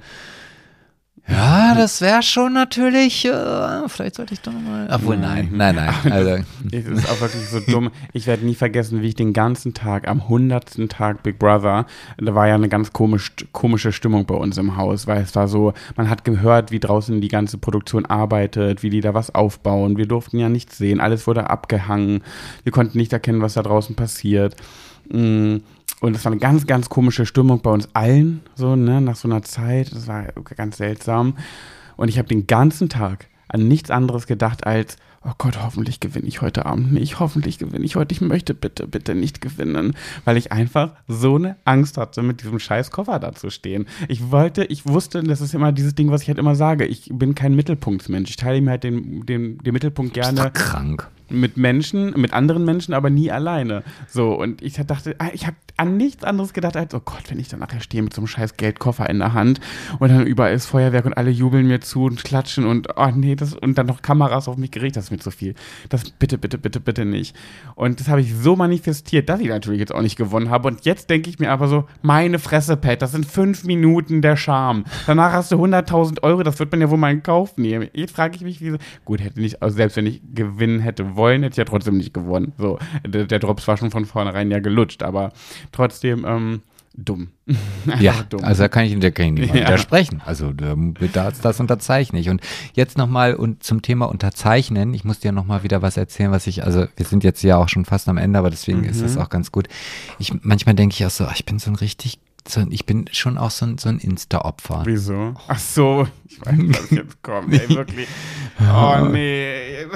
ja, 1.31 1.75
das 1.75 2.01
wäre 2.01 2.23
schon 2.23 2.55
natürlich, 2.55 3.25
äh, 3.25 3.89
vielleicht 3.89 4.15
sollte 4.15 4.35
ich 4.35 4.41
doch 4.41 4.53
nochmal, 4.53 4.89
obwohl 4.91 5.17
nein, 5.17 5.51
nein, 5.53 5.75
nein, 5.75 5.95
also 6.13 6.43
Es 6.73 6.87
ist 6.87 7.11
auch 7.11 7.21
wirklich 7.21 7.47
so 7.49 7.61
dumm. 7.61 7.91
Ich 8.13 8.27
werde 8.27 8.47
nie 8.47 8.55
vergessen, 8.55 9.03
wie 9.03 9.09
ich 9.09 9.15
den 9.15 9.33
ganzen 9.33 9.75
Tag, 9.75 10.09
am 10.09 10.29
hundertsten 10.29 10.89
Tag 10.89 11.23
Big 11.23 11.39
Brother, 11.39 11.87
da 12.17 12.35
war 12.35 12.49
ja 12.49 12.55
eine 12.55 12.69
ganz 12.69 12.93
komisch, 12.93 13.33
komische 13.53 13.93
Stimmung 13.93 14.25
bei 14.25 14.35
uns 14.35 14.57
im 14.57 14.77
Haus, 14.77 15.07
weil 15.07 15.23
es 15.23 15.35
war 15.35 15.49
so, 15.49 15.75
man 15.97 16.09
hat 16.09 16.25
gehört, 16.25 16.71
wie 16.71 16.81
draußen 16.81 17.21
die 17.21 17.29
ganze 17.29 17.59
Produktion 17.59 18.07
arbeitet, 18.07 18.83
wie 18.83 18.91
die 18.91 19.01
da 19.03 19.13
was 19.13 19.35
aufbauen. 19.35 19.99
Wir 19.99 20.07
durften 20.07 20.39
ja 20.39 20.49
nichts 20.49 20.79
sehen, 20.79 21.01
alles 21.01 21.27
wurde 21.27 21.51
abgehangen. 21.51 22.23
Wir 22.63 22.73
konnten 22.73 22.97
nicht 22.97 23.13
erkennen, 23.13 23.43
was 23.43 23.55
da 23.55 23.63
draußen 23.63 23.97
passiert. 23.97 24.57
Mm, 25.11 25.59
Und 26.01 26.15
es 26.15 26.25
war 26.25 26.33
eine 26.33 26.41
ganz, 26.41 26.67
ganz 26.67 26.89
komische 26.89 27.27
Stimmung 27.27 27.61
bei 27.61 27.71
uns 27.71 27.89
allen, 27.95 28.43
so, 28.55 28.77
ne, 28.77 29.01
nach 29.01 29.17
so 29.17 29.29
einer 29.29 29.43
Zeit. 29.43 29.93
Das 29.93 30.07
war 30.07 30.27
ganz 30.57 30.77
seltsam. 30.77 31.37
Und 31.97 32.09
ich 32.09 32.19
habe 32.19 32.29
den 32.29 32.47
ganzen 32.47 32.89
Tag 32.89 33.27
an 33.49 33.67
nichts 33.67 33.91
anderes 33.91 34.27
gedacht 34.27 34.67
als, 34.67 34.97
oh 35.29 35.35
Gott, 35.39 35.63
hoffentlich 35.63 36.01
gewinne 36.01 36.27
ich 36.27 36.41
heute 36.41 36.67
Abend 36.67 36.93
nicht, 36.93 37.21
hoffentlich 37.21 37.59
gewinne 37.59 37.85
ich 37.85 37.97
heute, 37.97 38.13
ich 38.13 38.21
möchte 38.21 38.55
bitte, 38.55 38.87
bitte 38.87 39.15
nicht 39.15 39.41
gewinnen, 39.41 39.95
weil 40.25 40.37
ich 40.37 40.53
einfach 40.53 40.93
so 41.07 41.37
eine 41.37 41.57
Angst 41.65 41.99
hatte, 41.99 42.23
mit 42.23 42.43
diesem 42.43 42.59
scheiß 42.59 42.91
Koffer 42.91 43.19
da 43.19 43.33
zu 43.35 43.51
stehen. 43.51 43.87
Ich 44.09 44.31
wollte, 44.31 44.65
ich 44.65 44.87
wusste, 44.87 45.23
das 45.23 45.41
ist 45.41 45.55
immer 45.55 45.73
dieses 45.73 45.95
Ding, 45.95 46.11
was 46.11 46.23
ich 46.23 46.29
halt 46.29 46.39
immer 46.39 46.55
sage, 46.55 46.87
ich 46.87 47.11
bin 47.13 47.35
kein 47.35 47.55
Mittelpunktsmensch. 47.55 48.31
Ich 48.31 48.37
teile 48.37 48.61
mir 48.61 48.71
halt 48.71 48.85
den, 48.85 49.27
den, 49.27 49.59
den 49.59 49.73
Mittelpunkt 49.73 50.15
gerne 50.15 50.51
krank. 50.53 51.09
mit 51.31 51.57
Menschen, 51.57 52.19
mit 52.19 52.33
anderen 52.33 52.65
Menschen, 52.65 52.95
aber 52.95 53.11
nie 53.11 53.31
alleine. 53.31 53.83
So, 54.09 54.33
und 54.33 54.63
ich 54.63 54.75
dachte, 54.75 55.17
ah, 55.19 55.29
ich 55.33 55.47
habe 55.47 55.57
an 55.77 55.97
nichts 55.97 56.25
anderes 56.25 56.53
gedacht 56.53 56.77
als, 56.77 56.93
oh 56.95 57.01
Gott, 57.05 57.23
wenn 57.29 57.39
ich 57.39 57.49
dann 57.49 57.61
nachher 57.61 57.81
stehe 57.81 58.03
mit 58.03 58.13
so 58.13 58.21
einem 58.21 58.27
scheiß 58.27 58.57
Geldkoffer 58.57 59.09
in 59.09 59.21
der 59.21 59.33
Hand 59.33 59.61
und 59.99 60.09
dann 60.09 60.27
überall 60.27 60.53
ist 60.53 60.67
Feuerwerk 60.67 61.05
und 61.05 61.15
alle 61.15 61.31
jubeln 61.31 61.69
mir 61.69 61.81
zu 61.81 62.05
und 62.05 62.25
klatschen 62.25 62.67
und, 62.67 62.89
oh 62.97 63.11
nee, 63.15 63.37
das, 63.37 63.55
und 63.55 63.79
dann 63.79 63.87
noch 63.87 64.03
Kameras 64.03 64.49
auf 64.49 64.57
mich 64.57 64.71
gerichtet, 64.71 64.97
das 64.97 65.05
ist 65.07 65.11
mir 65.11 65.18
zu 65.19 65.31
viel. 65.31 65.55
Das 65.89 66.11
bitte, 66.11 66.39
bitte, 66.39 66.59
bitte, 66.59 66.81
bitte 66.81 67.05
nicht. 67.05 67.37
Und 67.75 68.01
das 68.01 68.09
habe 68.09 68.21
ich 68.21 68.35
so 68.35 68.57
manifestiert, 68.57 69.29
dass 69.29 69.41
ich 69.41 69.49
natürlich 69.49 69.81
jetzt 69.81 69.95
auch 69.95 70.03
nicht 70.03 70.17
gewonnen 70.17 70.51
habe. 70.51 70.69
Und 70.69 70.85
jetzt 70.85 71.11
denke 71.11 71.31
ich 71.31 71.39
mir 71.39 71.51
aber 71.51 71.69
so, 71.69 71.85
meine 72.03 72.39
Fresse, 72.39 72.77
Pat, 72.77 73.03
das 73.03 73.13
sind 73.13 73.27
fünf 73.27 73.65
Minuten 73.65 74.23
der 74.23 74.37
Charme. 74.37 74.85
Danach 75.07 75.33
hast 75.33 75.53
du 75.53 75.57
100.000 75.57 76.23
Euro, 76.23 76.43
das 76.43 76.59
wird 76.59 76.71
man 76.71 76.81
ja 76.81 76.91
wohl 76.91 76.99
mal 76.99 77.13
in 77.13 77.23
Kauf 77.23 77.57
nehmen. 77.57 77.89
Jetzt 77.93 78.15
frage 78.15 78.37
ich 78.37 78.43
mich, 78.43 78.61
wie 78.61 78.71
so, 78.71 78.77
gut, 79.05 79.21
hätte 79.21 79.41
nicht, 79.41 79.63
also 79.63 79.77
selbst 79.77 79.97
wenn 79.97 80.07
ich 80.07 80.23
gewinnen 80.35 80.81
hätte 80.81 81.17
wollen, 81.17 81.43
hätte 81.43 81.55
ich 81.55 81.59
ja 81.59 81.65
trotzdem 81.65 81.97
nicht 81.97 82.15
gewonnen. 82.15 82.53
So, 82.59 82.79
der, 83.07 83.25
der 83.25 83.39
Drops 83.39 83.67
war 83.69 83.77
schon 83.77 83.91
von 83.91 84.05
vornherein 84.05 84.51
ja 84.51 84.61
gelutscht, 84.61 85.03
aber 85.03 85.33
trotzdem, 85.73 86.25
ähm, 86.27 86.63
dumm. 87.01 87.29
Ja, 88.01 88.13
dumm. 88.29 88.45
also 88.45 88.65
da 88.65 88.69
kann 88.69 88.85
ich, 88.85 88.99
da 88.99 89.11
kann 89.11 89.27
ich 89.27 89.33
nicht 89.33 89.49
mal 89.55 89.61
Ja. 89.61 89.67
widersprechen. 89.69 90.21
Also 90.27 90.53
ähm, 90.61 90.95
das, 91.15 91.41
das 91.41 91.61
unterzeichne 91.61 92.19
ich. 92.19 92.29
Und 92.29 92.43
jetzt 92.75 92.99
nochmal 92.99 93.35
und 93.35 93.63
zum 93.63 93.81
Thema 93.83 94.07
Unterzeichnen. 94.07 94.93
Ich 94.93 95.05
muss 95.05 95.21
dir 95.21 95.33
nochmal 95.33 95.63
wieder 95.63 95.81
was 95.81 95.97
erzählen, 95.97 96.31
was 96.33 96.47
ich, 96.47 96.65
also 96.65 96.87
wir 96.97 97.07
sind 97.07 97.25
jetzt 97.25 97.43
ja 97.43 97.57
auch 97.57 97.69
schon 97.69 97.85
fast 97.85 98.09
am 98.09 98.19
Ende, 98.19 98.39
aber 98.39 98.51
deswegen 98.51 98.85
ist 98.85 98.99
Mhm. 98.99 99.03
das 99.05 99.17
auch 99.17 99.31
ganz 99.31 99.53
gut. 99.53 99.69
Ich, 100.19 100.33
manchmal 100.43 100.75
denke 100.75 100.95
ich 100.95 101.07
auch 101.07 101.11
so, 101.11 101.25
ach, 101.25 101.35
ich 101.37 101.45
bin 101.47 101.59
so 101.59 101.71
ein 101.71 101.77
richtig, 101.77 102.19
so, 102.49 102.65
ich 102.71 102.87
bin 102.87 103.07
schon 103.13 103.39
auch 103.39 103.51
so 103.51 103.67
ein, 103.67 103.79
so 103.79 103.89
ein 103.89 103.99
Insta-Opfer. 103.99 104.83
Wieso? 104.85 105.35
Ach 105.49 105.59
so, 105.59 106.07
ich 106.27 106.41
weiß, 106.41 106.59
was 106.69 106.91
jetzt 106.91 107.23
kommt. 107.23 107.53
Ey, 107.53 107.69
wirklich. 107.69 108.09
Oh 108.61 109.05
nee. 109.13 109.87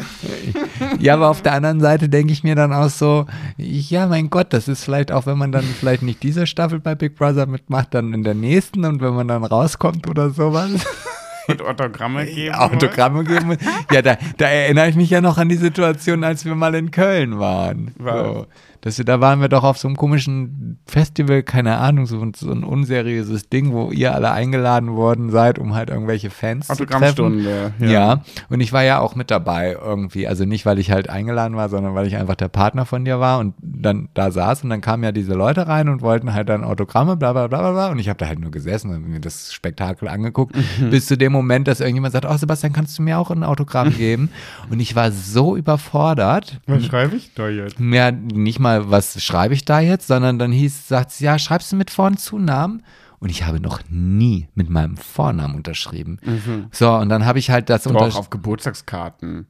Ja, 1.00 1.14
aber 1.14 1.28
auf 1.28 1.42
der 1.42 1.54
anderen 1.54 1.80
Seite 1.80 2.08
denke 2.08 2.32
ich 2.32 2.44
mir 2.44 2.54
dann 2.54 2.72
auch 2.72 2.90
so, 2.90 3.26
ja, 3.56 4.06
mein 4.06 4.30
Gott, 4.30 4.52
das 4.52 4.68
ist 4.68 4.84
vielleicht 4.84 5.10
auch, 5.10 5.26
wenn 5.26 5.36
man 5.36 5.50
dann 5.50 5.64
vielleicht 5.64 6.02
nicht 6.02 6.22
diese 6.22 6.46
Staffel 6.46 6.78
bei 6.78 6.94
Big 6.94 7.16
Brother 7.16 7.46
mitmacht, 7.46 7.92
dann 7.92 8.14
in 8.14 8.22
der 8.22 8.34
nächsten 8.34 8.84
und 8.84 9.00
wenn 9.02 9.14
man 9.14 9.26
dann 9.26 9.42
rauskommt 9.42 10.08
oder 10.08 10.30
sowas. 10.30 10.70
Und 11.48 11.60
Autogramme 11.60 12.24
geben. 12.24 12.54
Autogramme 12.54 13.24
geben. 13.24 13.56
Ja, 13.90 14.00
da, 14.00 14.16
da 14.36 14.46
erinnere 14.46 14.88
ich 14.88 14.94
mich 14.94 15.10
ja 15.10 15.20
noch 15.20 15.38
an 15.38 15.48
die 15.48 15.56
Situation, 15.56 16.22
als 16.22 16.44
wir 16.44 16.54
mal 16.54 16.72
in 16.76 16.92
Köln 16.92 17.40
waren. 17.40 17.92
Was? 17.98 18.14
So. 18.14 18.46
Das, 18.82 18.96
da 18.96 19.20
waren 19.20 19.40
wir 19.40 19.48
doch 19.48 19.64
auf 19.64 19.78
so 19.78 19.88
einem 19.88 19.96
komischen 19.96 20.78
Festival, 20.86 21.42
keine 21.42 21.78
Ahnung, 21.78 22.04
so, 22.06 22.20
ein- 22.20 22.34
so 22.34 22.50
ein 22.50 22.64
unseriöses 22.64 23.48
Ding, 23.48 23.72
wo 23.72 23.90
ihr 23.92 24.14
alle 24.14 24.32
eingeladen 24.32 24.94
worden 24.96 25.30
seid, 25.30 25.58
um 25.58 25.74
halt 25.74 25.88
irgendwelche 25.88 26.28
Fans 26.30 26.66
zu 26.66 26.74
treffen. 26.74 26.92
Autogrammstunde. 26.92 27.72
Ja. 27.78 28.22
und 28.50 28.60
ich 28.60 28.72
war 28.72 28.82
ja 28.82 28.98
auch 28.98 29.14
mit 29.14 29.30
dabei 29.30 29.76
irgendwie. 29.80 30.26
Also 30.28 30.44
nicht, 30.44 30.66
weil 30.66 30.78
ich 30.78 30.90
halt 30.90 31.08
eingeladen 31.08 31.56
war, 31.56 31.68
sondern 31.68 31.94
weil 31.94 32.06
ich 32.06 32.16
einfach 32.16 32.34
der 32.34 32.48
Partner 32.48 32.84
von 32.84 33.04
dir 33.04 33.20
war 33.20 33.38
und 33.38 33.54
dann 33.62 34.08
da 34.14 34.30
saß 34.30 34.64
und 34.64 34.70
dann 34.70 34.80
kamen 34.80 35.04
ja 35.04 35.12
diese 35.12 35.34
Leute 35.34 35.68
rein 35.68 35.88
und 35.88 36.02
wollten 36.02 36.34
halt 36.34 36.48
dann 36.48 36.64
Autogramme, 36.64 37.16
bla 37.16 37.32
bla 37.32 37.46
bla 37.46 37.60
bla 37.60 37.70
bla. 37.72 37.88
Und 37.90 37.98
ich 38.00 38.08
habe 38.08 38.18
da 38.18 38.26
halt 38.26 38.40
nur 38.40 38.50
gesessen 38.50 38.90
und 38.92 39.08
mir 39.08 39.20
das 39.20 39.52
Spektakel 39.52 40.08
angeguckt, 40.08 40.56
bis 40.90 41.06
zu 41.06 41.16
dem 41.16 41.30
Moment, 41.32 41.68
dass 41.68 41.80
irgendjemand 41.80 42.12
sagt, 42.14 42.26
oh 42.28 42.36
Sebastian, 42.36 42.72
kannst 42.72 42.98
du 42.98 43.02
mir 43.02 43.18
auch 43.18 43.30
ein 43.30 43.44
Autogramm 43.44 43.90
geben? 43.96 44.30
Und 44.70 44.80
ich 44.80 44.96
war 44.96 45.12
so 45.12 45.56
überfordert. 45.56 46.60
Was 46.66 46.84
schreibe 46.86 47.14
ich 47.16 47.32
da 47.34 47.48
jetzt? 47.48 47.78
Mehr 47.78 48.10
nicht 48.12 48.58
mal, 48.58 48.71
was 48.90 49.22
schreibe 49.22 49.54
ich 49.54 49.64
da 49.64 49.80
jetzt, 49.80 50.06
sondern 50.06 50.38
dann 50.38 50.52
hieß, 50.52 50.88
sagt 50.88 51.10
sie, 51.12 51.24
ja, 51.24 51.38
schreibst 51.38 51.72
du 51.72 51.76
mit 51.76 51.90
Vor- 51.90 52.06
und 52.06 52.18
Zunamen? 52.20 52.82
Und 53.18 53.28
ich 53.28 53.44
habe 53.44 53.60
noch 53.60 53.80
nie 53.88 54.48
mit 54.54 54.68
meinem 54.68 54.96
Vornamen 54.96 55.54
unterschrieben. 55.54 56.18
So, 56.72 56.92
und 56.92 57.08
dann 57.08 57.24
habe 57.24 57.38
ich 57.38 57.50
halt 57.50 57.70
das 57.70 57.86
unterschrieben. 57.86 58.16
auf 58.18 58.30
Geburtstagskarten. 58.30 59.46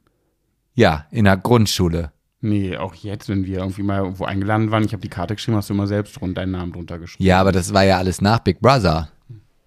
Ja, 0.75 1.05
in 1.11 1.25
der 1.25 1.37
Grundschule. 1.37 2.11
Nee, 2.41 2.77
auch 2.77 2.93
jetzt, 2.93 3.29
wenn 3.29 3.45
wir 3.45 3.59
irgendwie 3.59 3.83
mal 3.83 3.99
irgendwo 3.99 4.25
eingeladen 4.25 4.69
waren, 4.69 4.83
ich 4.83 4.91
habe 4.93 5.01
die 5.01 5.07
Karte 5.09 5.33
geschrieben, 5.35 5.57
hast 5.57 5.69
du 5.69 5.73
immer 5.73 5.87
selbst 5.87 6.19
drunter 6.19 6.41
deinen 6.41 6.51
Namen 6.51 6.73
drunter 6.73 6.99
geschrieben. 6.99 7.23
Ja, 7.25 7.39
aber 7.39 7.51
das 7.51 7.73
war 7.73 7.83
ja 7.83 7.97
alles 7.97 8.21
nach 8.21 8.39
Big 8.39 8.59
Brother. 8.59 9.09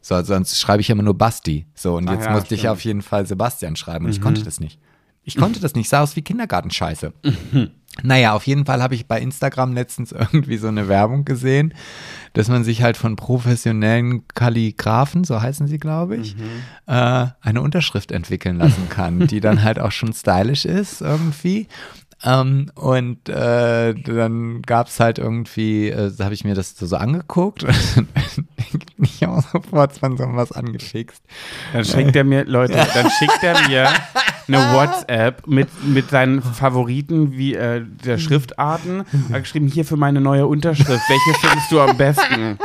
So, 0.00 0.22
sonst 0.22 0.60
schreibe 0.60 0.82
ich 0.82 0.90
immer 0.90 1.02
nur 1.02 1.16
Basti. 1.18 1.66
So, 1.74 1.96
und 1.96 2.08
Ah 2.08 2.12
jetzt 2.12 2.26
ja, 2.26 2.32
musste 2.32 2.54
ich 2.54 2.60
stimmt. 2.60 2.72
auf 2.72 2.84
jeden 2.84 3.02
Fall 3.02 3.26
Sebastian 3.26 3.74
schreiben 3.76 4.04
und 4.04 4.12
ich 4.12 4.20
konnte 4.20 4.44
das 4.44 4.60
nicht. 4.60 4.78
Ich 5.24 5.36
konnte 5.36 5.58
das 5.58 5.74
nicht, 5.74 5.88
sah 5.88 6.02
aus 6.02 6.14
wie 6.14 6.22
Kindergartenscheiße. 6.22 7.12
Naja, 8.02 8.34
auf 8.34 8.46
jeden 8.46 8.66
Fall 8.66 8.82
habe 8.82 8.94
ich 8.94 9.06
bei 9.06 9.20
Instagram 9.20 9.72
letztens 9.72 10.12
irgendwie 10.12 10.56
so 10.56 10.68
eine 10.68 10.88
Werbung 10.88 11.24
gesehen, 11.24 11.74
dass 12.34 12.48
man 12.48 12.64
sich 12.64 12.82
halt 12.82 12.96
von 12.96 13.16
professionellen 13.16 14.26
Kalligraphen, 14.28 15.24
so 15.24 15.40
heißen 15.40 15.66
sie, 15.66 15.78
glaube 15.78 16.16
ich, 16.16 16.36
äh, 16.86 17.26
eine 17.40 17.62
Unterschrift 17.62 18.12
entwickeln 18.12 18.58
lassen 18.58 18.88
kann, 18.88 19.26
die 19.26 19.40
dann 19.40 19.62
halt 19.64 19.78
auch 19.78 19.92
schon 19.92 20.12
stylisch 20.12 20.64
ist 20.64 21.00
irgendwie. 21.00 21.68
Ähm, 22.24 22.70
und 22.74 23.28
äh, 23.28 23.94
dann 23.94 24.62
gab 24.62 24.88
es 24.88 25.00
halt 25.00 25.18
irgendwie, 25.18 25.88
äh, 25.90 26.10
habe 26.18 26.34
ich 26.34 26.44
mir 26.44 26.54
das 26.54 26.76
so, 26.76 26.86
so 26.86 26.96
angeguckt 26.96 27.64
und 27.96 28.08
ich 28.98 29.22
habe 29.22 29.42
sofort 29.52 29.92
von 29.98 30.16
sowas 30.16 30.52
angefixt. 30.52 31.22
Dann 31.72 31.84
schickt 31.84 32.16
er 32.16 32.24
mir, 32.24 32.44
Leute, 32.44 32.74
dann 32.94 33.10
schickt 33.10 33.42
er 33.42 33.68
mir 33.68 33.88
eine 34.48 34.58
WhatsApp 34.74 35.46
mit, 35.46 35.68
mit 35.84 36.10
seinen 36.10 36.42
Favoriten 36.42 37.32
wie 37.32 37.54
äh, 37.54 37.82
der 38.04 38.18
Schriftarten. 38.18 39.04
Er 39.28 39.36
hat 39.36 39.42
geschrieben, 39.42 39.66
hier 39.66 39.84
für 39.84 39.96
meine 39.96 40.20
neue 40.20 40.46
Unterschrift. 40.46 40.88
Welche 41.08 41.40
findest 41.40 41.72
du 41.72 41.80
am 41.80 41.96
besten? 41.96 42.58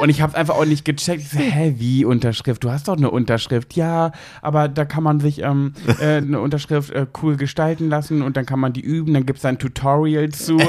Und 0.00 0.10
ich 0.10 0.20
habe 0.20 0.32
es 0.32 0.36
einfach 0.36 0.56
auch 0.56 0.64
nicht 0.64 0.84
gecheckt. 0.84 1.22
Ich 1.22 1.30
so, 1.30 1.38
hä, 1.38 1.74
wie 1.78 2.04
Unterschrift? 2.04 2.64
Du 2.64 2.70
hast 2.70 2.88
doch 2.88 2.96
eine 2.96 3.10
Unterschrift. 3.10 3.74
Ja, 3.74 4.12
aber 4.42 4.68
da 4.68 4.84
kann 4.84 5.02
man 5.02 5.20
sich 5.20 5.42
ähm, 5.42 5.72
äh, 6.00 6.16
eine 6.16 6.40
Unterschrift 6.40 6.90
äh, 6.90 7.06
cool 7.22 7.36
gestalten 7.36 7.88
lassen 7.88 8.22
und 8.22 8.36
dann 8.36 8.46
kann 8.46 8.60
man 8.60 8.72
die 8.72 8.82
üben. 8.82 9.14
Dann 9.14 9.26
gibt 9.26 9.38
es 9.38 9.44
ein 9.44 9.58
Tutorial 9.58 10.30
zu. 10.30 10.58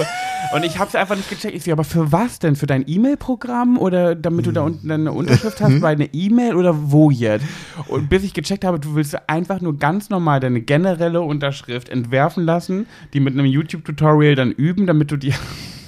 Und 0.54 0.64
ich 0.64 0.78
habe 0.78 0.90
es 0.90 0.96
einfach 0.96 1.16
nicht 1.16 1.30
gecheckt. 1.30 1.56
Ich 1.56 1.64
so, 1.64 1.72
aber 1.72 1.84
für 1.84 2.12
was 2.12 2.40
denn? 2.40 2.56
Für 2.56 2.68
dein 2.68 2.84
E-Mail-Programm 2.88 3.78
oder 3.78 4.16
damit 4.16 4.46
du 4.46 4.52
da 4.52 4.62
unten 4.62 4.88
dann 4.88 5.02
eine 5.02 5.12
Unterschrift 5.12 5.60
hast 5.60 5.82
bei 5.82 5.90
einer 5.90 6.14
E-Mail 6.14 6.56
oder 6.56 6.92
wo 6.92 7.10
jetzt? 7.10 7.46
Und 7.88 8.10
bis 8.10 8.24
ich 8.24 8.34
gecheckt 8.34 8.64
habe, 8.64 8.80
du 8.80 8.96
willst 8.96 9.18
einfach 9.28 9.62
nur 9.62 9.78
ganz 9.78 10.10
normal 10.10 10.40
deine 10.40 10.62
generelle 10.62 11.22
Unterschrift 11.22 11.90
entwerfen 11.90 12.46
lassen, 12.46 12.86
die 13.14 13.20
mit 13.20 13.34
einem 13.34 13.46
YouTube-Tutorial 13.46 14.36
dann 14.36 14.52
üben, 14.52 14.86
damit 14.86 15.12
du 15.12 15.18
die 15.18 15.34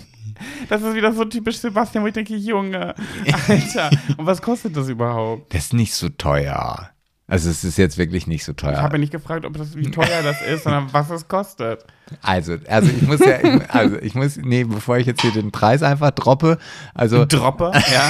Das 0.69 0.81
ist 0.81 0.95
wieder 0.95 1.13
so 1.13 1.25
typisch 1.25 1.57
Sebastian, 1.57 2.03
wo 2.03 2.07
ich 2.07 2.13
denke, 2.13 2.35
Junge, 2.35 2.95
Alter, 3.47 3.89
und 4.17 4.25
was 4.25 4.41
kostet 4.41 4.75
das 4.75 4.89
überhaupt? 4.89 5.53
Das 5.53 5.65
ist 5.65 5.73
nicht 5.73 5.93
so 5.93 6.09
teuer. 6.09 6.91
Also 7.29 7.49
es 7.49 7.65
ist 7.65 7.77
jetzt 7.77 7.97
wirklich 7.97 8.25
nicht 8.25 8.45
so 8.45 8.53
Ich 8.53 8.55
teuer. 8.55 8.81
habe 8.81 8.95
ja 8.95 8.99
nicht 8.99 9.11
gefragt, 9.11 9.45
ob 9.45 9.57
das, 9.57 9.75
wie 9.75 9.91
teuer 9.91 10.23
das 10.23 10.37
ist, 10.41 10.63
sondern 10.63 10.87
was 10.93 11.09
es 11.09 11.27
kostet. 11.27 11.83
Also, 12.21 12.55
also 12.69 12.89
ich 12.89 13.01
muss 13.01 13.19
ja, 13.19 13.35
also 13.67 13.97
ich 13.97 14.15
muss, 14.15 14.37
nee, 14.37 14.63
bevor 14.63 14.97
ich 14.97 15.07
jetzt 15.07 15.21
hier 15.21 15.31
den 15.33 15.51
Preis 15.51 15.83
einfach 15.83 16.11
droppe, 16.11 16.57
also 16.93 17.25
Droppe, 17.25 17.73
ja. 17.91 18.09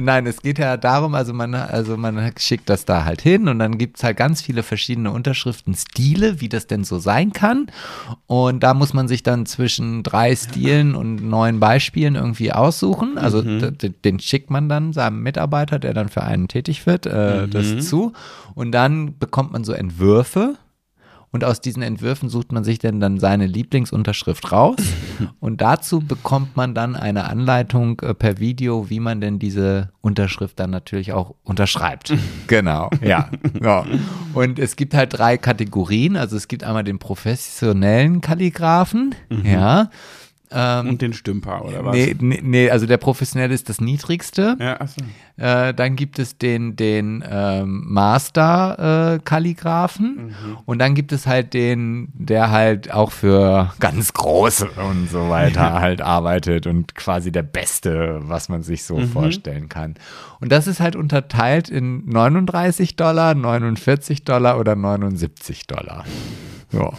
Nein, 0.00 0.28
es 0.28 0.42
geht 0.42 0.60
ja 0.60 0.76
darum, 0.76 1.16
also 1.16 1.32
man, 1.34 1.52
also 1.56 1.96
man 1.96 2.32
schickt 2.38 2.70
das 2.70 2.84
da 2.84 3.04
halt 3.04 3.20
hin 3.20 3.48
und 3.48 3.58
dann 3.58 3.78
gibt 3.78 3.96
es 3.96 4.04
halt 4.04 4.16
ganz 4.16 4.40
viele 4.42 4.62
verschiedene 4.62 5.10
Unterschriftenstile, 5.10 6.40
wie 6.40 6.48
das 6.48 6.68
denn 6.68 6.84
so 6.84 7.00
sein 7.00 7.32
kann. 7.32 7.66
Und 8.28 8.62
da 8.62 8.74
muss 8.74 8.92
man 8.94 9.08
sich 9.08 9.24
dann 9.24 9.44
zwischen 9.46 10.04
drei 10.04 10.36
Stilen 10.36 10.94
und 10.94 11.16
neun 11.28 11.58
Beispielen 11.58 12.14
irgendwie 12.14 12.52
aussuchen. 12.52 13.18
Also 13.18 13.42
d- 13.42 13.88
den 13.88 14.20
schickt 14.20 14.50
man 14.50 14.68
dann 14.68 14.92
seinem 14.92 15.20
Mitarbeiter, 15.22 15.80
der 15.80 15.94
dann 15.94 16.08
für 16.08 16.22
einen 16.22 16.46
tätig 16.46 16.86
wird, 16.86 17.06
äh, 17.06 17.48
das 17.48 17.88
zu. 17.88 18.12
Und 18.54 18.72
dann 18.72 19.18
bekommt 19.18 19.52
man 19.52 19.64
so 19.64 19.72
Entwürfe. 19.72 20.56
Und 21.32 21.44
aus 21.44 21.60
diesen 21.60 21.82
Entwürfen 21.82 22.28
sucht 22.28 22.50
man 22.50 22.64
sich 22.64 22.80
denn 22.80 22.98
dann 22.98 23.20
seine 23.20 23.46
Lieblingsunterschrift 23.46 24.50
raus. 24.50 24.78
Und 25.40 25.60
dazu 25.60 26.00
bekommt 26.00 26.56
man 26.56 26.74
dann 26.74 26.96
eine 26.96 27.24
Anleitung 27.24 28.00
äh, 28.00 28.14
per 28.14 28.38
Video, 28.40 28.90
wie 28.90 28.98
man 28.98 29.20
denn 29.20 29.38
diese 29.38 29.90
Unterschrift 30.00 30.58
dann 30.58 30.70
natürlich 30.70 31.12
auch 31.12 31.36
unterschreibt. 31.44 32.12
genau, 32.48 32.90
ja. 33.00 33.30
ja. 33.62 33.86
Und 34.34 34.58
es 34.58 34.74
gibt 34.74 34.92
halt 34.92 35.16
drei 35.16 35.38
Kategorien. 35.38 36.16
Also 36.16 36.36
es 36.36 36.48
gibt 36.48 36.64
einmal 36.64 36.82
den 36.82 36.98
professionellen 36.98 38.20
Kalligraphen, 38.20 39.14
ja. 39.44 39.88
Ähm, 40.52 40.88
Und 40.88 41.02
den 41.02 41.12
Stümper, 41.12 41.64
oder 41.64 41.84
was? 41.84 41.94
nee, 41.94 42.16
nee, 42.18 42.40
nee, 42.42 42.70
also 42.70 42.86
der 42.86 42.96
professionelle 42.96 43.54
ist 43.54 43.68
das 43.68 43.80
niedrigste. 43.80 44.56
Ja, 44.58 44.80
achso. 44.80 45.00
Äh, 45.36 45.72
dann 45.74 45.94
gibt 45.96 46.18
es 46.18 46.38
den, 46.38 46.76
den 46.76 47.24
ähm, 47.28 47.84
Master-Kalligraphen 47.86 50.34
und 50.66 50.78
dann 50.78 50.94
gibt 50.94 51.12
es 51.12 51.26
halt 51.26 51.54
den, 51.54 52.08
der 52.14 52.50
halt 52.50 52.92
auch 52.92 53.12
für 53.12 53.72
ganz 53.80 54.12
große 54.12 54.68
und 54.70 55.10
so 55.10 55.28
weiter 55.30 55.80
halt 55.80 56.02
arbeitet 56.02 56.66
und 56.66 56.94
quasi 56.94 57.32
der 57.32 57.42
Beste, 57.42 58.20
was 58.22 58.48
man 58.48 58.62
sich 58.62 58.84
so 58.84 58.98
vorstellen 59.06 59.68
kann. 59.68 59.94
Und 60.40 60.52
das 60.52 60.66
ist 60.66 60.80
halt 60.80 60.96
unterteilt 60.96 61.68
in 61.68 62.04
39 62.06 62.96
Dollar, 62.96 63.34
49 63.34 64.24
Dollar 64.24 64.58
oder 64.58 64.74
79 64.74 65.66
Dollar. 65.66 66.04
Ja. 66.72 66.92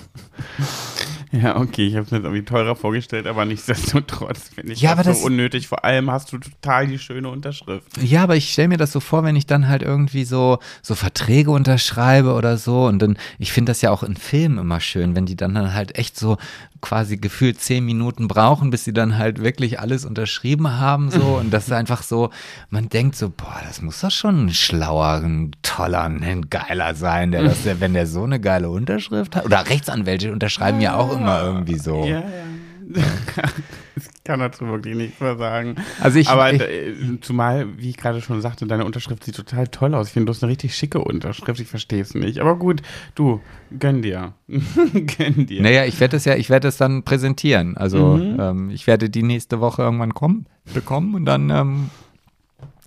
Ja, 1.41 1.55
okay, 1.57 1.88
ich 1.88 1.95
habe 1.95 2.03
es 2.05 2.11
mir 2.11 2.17
jetzt 2.17 2.25
irgendwie 2.25 2.43
teurer 2.43 2.75
vorgestellt, 2.75 3.25
aber 3.25 3.45
nichtsdestotrotz 3.45 4.49
finde 4.53 4.73
ich 4.73 4.82
Ja, 4.82 4.91
das, 4.95 4.99
aber 4.99 5.03
so 5.15 5.19
das- 5.21 5.25
unnötig. 5.25 5.67
Vor 5.67 5.86
allem 5.86 6.11
hast 6.11 6.32
du 6.34 6.38
total 6.39 6.88
die 6.88 6.99
schöne 6.99 7.29
Unterschrift. 7.29 7.88
Ja, 8.01 8.23
aber 8.23 8.36
ich 8.36 8.51
stelle 8.51 8.67
mir 8.67 8.77
das 8.77 8.91
so 8.91 8.99
vor, 8.99 9.23
wenn 9.23 9.36
ich 9.38 9.45
dann 9.45 9.67
halt 9.69 9.82
irgendwie 9.82 10.25
so, 10.25 10.59
so 10.82 10.93
Verträge 10.95 11.51
unterschreibe 11.51 12.34
oder 12.34 12.57
so. 12.57 12.86
Und 12.86 12.99
dann, 13.01 13.17
ich 13.39 13.51
finde 13.53 13.69
das 13.71 13.82
ja 13.82 13.91
auch 13.91 14.03
in 14.03 14.17
Filmen 14.17 14.57
immer 14.57 14.79
schön, 14.82 15.15
wenn 15.15 15.25
die 15.25 15.38
dann, 15.38 15.53
dann 15.55 15.73
halt 15.73 15.97
echt 15.97 16.17
so 16.19 16.38
quasi 16.82 17.17
gefühlt 17.17 17.61
zehn 17.61 17.86
Minuten 17.86 18.27
brauchen, 18.27 18.69
bis 18.69 18.84
sie 18.84 18.93
dann 18.93 19.17
halt 19.17 19.41
wirklich 19.41 19.79
alles 19.79 20.05
unterschrieben 20.05 20.79
haben. 20.79 21.11
So. 21.11 21.21
Und 21.39 21.51
das 21.51 21.67
ist 21.67 21.73
einfach 21.73 22.03
so, 22.03 22.29
man 22.69 22.89
denkt 22.89 23.15
so, 23.15 23.29
boah, 23.29 23.61
das 23.65 23.82
muss 23.82 24.01
doch 24.01 24.11
schon 24.11 24.45
ein 24.45 24.53
schlauer, 24.53 25.21
ein 25.23 25.51
toller, 25.61 26.03
ein 26.03 26.49
geiler 26.49 26.95
sein, 26.95 27.32
der 27.32 27.43
das, 27.43 27.63
der, 27.63 27.79
wenn 27.79 27.93
der 27.93 28.07
so 28.07 28.23
eine 28.23 28.39
geile 28.39 28.69
Unterschrift 28.69 29.36
hat. 29.36 29.45
Oder 29.45 29.67
Rechtsanwälte 29.69 30.32
unterschreiben 30.32 30.82
ja 30.82 30.95
auch 30.95 31.15
immer 31.15 31.43
irgendwie 31.43 31.77
so. 31.77 32.03
Ja, 32.05 32.21
ja. 32.21 33.03
ich 34.24 34.26
kann 34.26 34.39
dazu 34.39 34.67
wirklich 34.67 34.95
nichts 34.95 35.19
mehr 35.19 35.36
sagen. 35.36 35.76
Also 35.99 36.19
ich- 36.19 36.30
Aber 36.30 36.53
ich- 36.53 36.61
äh, 36.61 36.93
zumal, 37.22 37.67
wie 37.80 37.89
ich 37.89 37.97
gerade 37.97 38.22
schon 38.22 38.39
sagte, 38.39 38.67
deine 38.67 38.86
Unterschrift 38.86 39.24
sieht 39.24 39.36
total 39.36 39.67
toll 39.67 39.95
aus. 39.95 40.07
Ich 40.07 40.13
finde, 40.13 40.28
du 40.28 40.34
hast 40.36 40.43
eine 40.43 40.51
richtig 40.51 40.76
schicke 40.76 40.99
Unterschrift. 40.99 41.59
Ich 41.59 41.67
verstehe 41.67 42.01
es 42.03 42.13
nicht. 42.13 42.38
Aber 42.39 42.55
gut, 42.55 42.84
du, 43.15 43.41
gönn 43.80 44.03
dir. 44.03 44.34
gönn 44.47 45.47
dir. 45.47 45.63
Naja, 45.63 45.86
ich 45.86 45.99
werde 45.99 46.17
es 46.17 46.26
ja, 46.26 46.36
ich 46.36 46.51
werde 46.51 46.67
es 46.67 46.78
dann 46.78 47.01
präsentieren. 47.01 47.76
Also 47.78 48.17
ähm, 48.17 48.69
ich 48.69 48.86
werde 48.86 49.09
die 49.09 49.24
nächste 49.24 49.59
Woche 49.59 49.82
irgendwann 49.82 50.13
kommen, 50.13 50.45
bekommen 50.72 51.15
und 51.15 51.26
dann 51.26 51.49
ähm, 51.49 51.89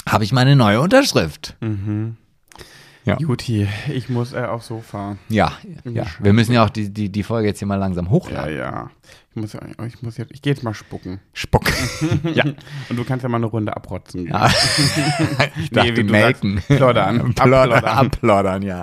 habe 0.08 0.22
ich 0.22 0.32
meine 0.32 0.54
neue 0.54 0.80
Unterschrift. 0.80 1.56
Ja. 3.04 3.18
Juti, 3.18 3.68
ich 3.92 4.08
muss 4.08 4.32
äh, 4.32 4.38
aufs 4.44 4.68
Sofa. 4.68 5.16
Ja, 5.28 5.52
ja. 5.84 6.06
Wir 6.20 6.32
müssen 6.32 6.52
ja 6.54 6.64
auch 6.64 6.70
die, 6.70 6.88
die, 6.88 7.10
die 7.10 7.22
Folge 7.22 7.48
jetzt 7.48 7.58
hier 7.58 7.68
mal 7.68 7.76
langsam 7.76 8.06
Ja, 8.06 8.10
hochladen. 8.10 8.56
ja. 8.56 8.90
Ich 9.30 9.36
muss, 9.40 9.52
ja- 9.52 9.60
ich 9.86 10.00
muss 10.02 10.16
jetzt, 10.16 10.32
ich 10.32 10.40
gehe 10.42 10.52
jetzt 10.54 10.62
mal 10.62 10.72
spucken. 10.74 11.20
Spuck. 11.34 11.64
ja. 12.34 12.44
Und 12.88 12.96
du 12.96 13.04
kannst 13.04 13.22
ja 13.22 13.28
mal 13.28 13.36
eine 13.38 13.46
Runde 13.46 13.76
abrotzen. 13.76 14.26
ja. 14.28 14.48
ich 15.60 15.70
dachte, 15.70 15.96
wie 15.96 16.04
du 16.04 16.10
melken. 16.10 16.54
sagst, 16.56 16.68
ploddern. 16.68 17.34
Ploddern, 17.34 17.84
abploddern, 17.84 18.62
ja. 18.62 18.82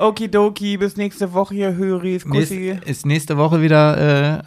Okidoki, 0.00 0.78
bis 0.78 0.96
nächste 0.96 1.34
Woche, 1.34 1.54
ihr 1.54 1.76
Höris. 1.76 2.24
Nächst, 2.24 2.52
Kussi. 2.52 2.78
ist 2.86 3.04
nächste 3.04 3.36
Woche 3.36 3.60
wieder 3.60 3.98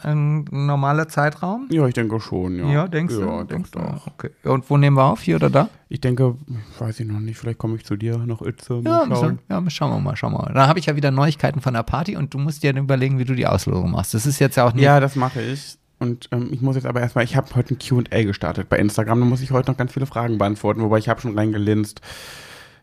äh, 0.02 0.08
ein 0.08 0.46
normaler 0.50 1.08
Zeitraum? 1.08 1.68
Ja, 1.70 1.88
ich 1.88 1.94
denke 1.94 2.20
schon, 2.20 2.58
ja. 2.58 2.72
Ja, 2.72 2.88
denkst 2.88 3.14
ja, 3.20 3.42
du? 3.42 3.44
Denkst 3.44 3.70
doch, 3.70 3.86
du? 3.86 3.92
doch. 3.92 4.08
Okay. 4.08 4.32
Und 4.46 4.68
wo 4.68 4.78
nehmen 4.78 4.98
wir 4.98 5.04
auf? 5.04 5.22
Hier 5.22 5.36
oder 5.36 5.52
da? 5.52 5.70
Ich 5.90 6.02
denke, 6.02 6.36
weiß 6.80 7.00
ich 7.02 7.08
noch 7.08 7.20
nicht, 7.20 7.38
vielleicht 7.38 7.60
komme 7.60 7.76
ich 7.76 7.86
zu 7.86 7.96
dir 7.96 8.18
nach 8.18 8.42
Itze. 8.42 8.82
Ja, 8.84 9.06
Mal 9.06 9.16
schauen. 9.16 9.40
ja, 9.48 9.70
schauen 9.70 9.92
wir 9.92 10.00
mal, 10.00 10.16
schauen 10.16 10.34
wir 10.34 10.40
mal. 10.40 10.54
Dann 10.56 10.68
habe 10.68 10.80
ich 10.80 10.88
ja 10.88 10.96
wieder 10.96 11.12
Neuigkeiten 11.12 11.62
von 11.62 11.76
der 11.76 11.84
Party 11.84 12.18
und 12.18 12.34
du 12.34 12.40
musst 12.40 12.64
dir 12.64 12.74
dann 12.74 12.86
überlegen, 12.86 13.20
wie 13.20 13.26
du 13.26 13.36
die 13.36 13.46
Auslosung 13.46 13.92
machst. 13.92 14.16
Das 14.16 14.26
ist 14.26 14.40
jetzt 14.40 14.56
ja 14.56 14.66
auch 14.66 14.74
nicht. 14.74 14.84
Ja, 14.84 15.00
das 15.00 15.16
mache 15.16 15.40
ich. 15.40 15.78
Und 16.00 16.30
ähm, 16.32 16.50
ich 16.52 16.62
muss 16.62 16.76
jetzt 16.76 16.88
aber 16.88 17.02
erstmal, 17.02 17.26
ich 17.26 17.36
habe 17.36 17.54
heute 17.54 17.76
ein 17.76 17.78
QA 17.78 18.24
gestartet 18.24 18.70
bei 18.70 18.80
Instagram, 18.80 19.20
da 19.20 19.26
muss 19.28 19.42
ich 19.42 19.52
heute 19.52 19.70
noch 19.70 19.78
ganz 19.78 19.94
viele 19.94 20.08
Fragen 20.08 20.40
beantworten, 20.40 20.82
wobei 20.82 20.98
ich 20.98 21.10
habe 21.10 21.22
schon 21.22 21.38
reingelinst. 21.38 22.02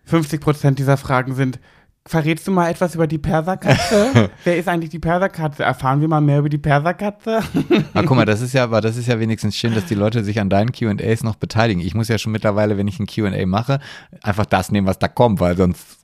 50% 0.09 0.73
dieser 0.73 0.97
Fragen 0.97 1.35
sind, 1.35 1.59
verrätst 2.11 2.47
du 2.49 2.51
mal 2.51 2.69
etwas 2.69 2.97
über 2.97 3.07
die 3.07 3.19
Perserkatze? 3.19 4.31
Wer 4.45 4.57
ist 4.57 4.69
eigentlich 4.69 4.91
die 4.91 4.99
Perserkatze? 4.99 5.63
Erfahren 5.63 6.01
wir 6.01 6.09
mal 6.09 6.21
mehr 6.21 6.41
über 6.41 6.49
die 6.49 6.59
Perserkatze? 6.59 7.41
Ah, 7.95 8.03
guck 8.03 8.17
mal, 8.17 8.25
das 8.25 8.41
ist 8.41 8.53
ja, 8.53 8.65
aber 8.65 8.81
das 8.81 8.97
ist 8.97 9.07
ja 9.07 9.21
wenigstens 9.21 9.57
schön, 9.57 9.75
dass 9.75 9.87
die 9.87 9.95
Leute 10.01 10.25
sich 10.25 10.41
an 10.41 10.51
deinen 10.51 10.73
QAs 10.73 11.23
noch 11.23 11.37
beteiligen. 11.37 11.81
Ich 11.81 11.95
muss 11.95 12.09
ja 12.09 12.19
schon 12.19 12.33
mittlerweile, 12.33 12.77
wenn 12.77 12.89
ich 12.89 12.99
ein 12.99 13.07
QA 13.07 13.47
mache, 13.47 13.79
einfach 14.23 14.45
das 14.45 14.73
nehmen, 14.73 14.89
was 14.89 14.99
da 14.99 15.07
kommt, 15.07 15.39
weil 15.39 15.57
sonst 15.57 16.00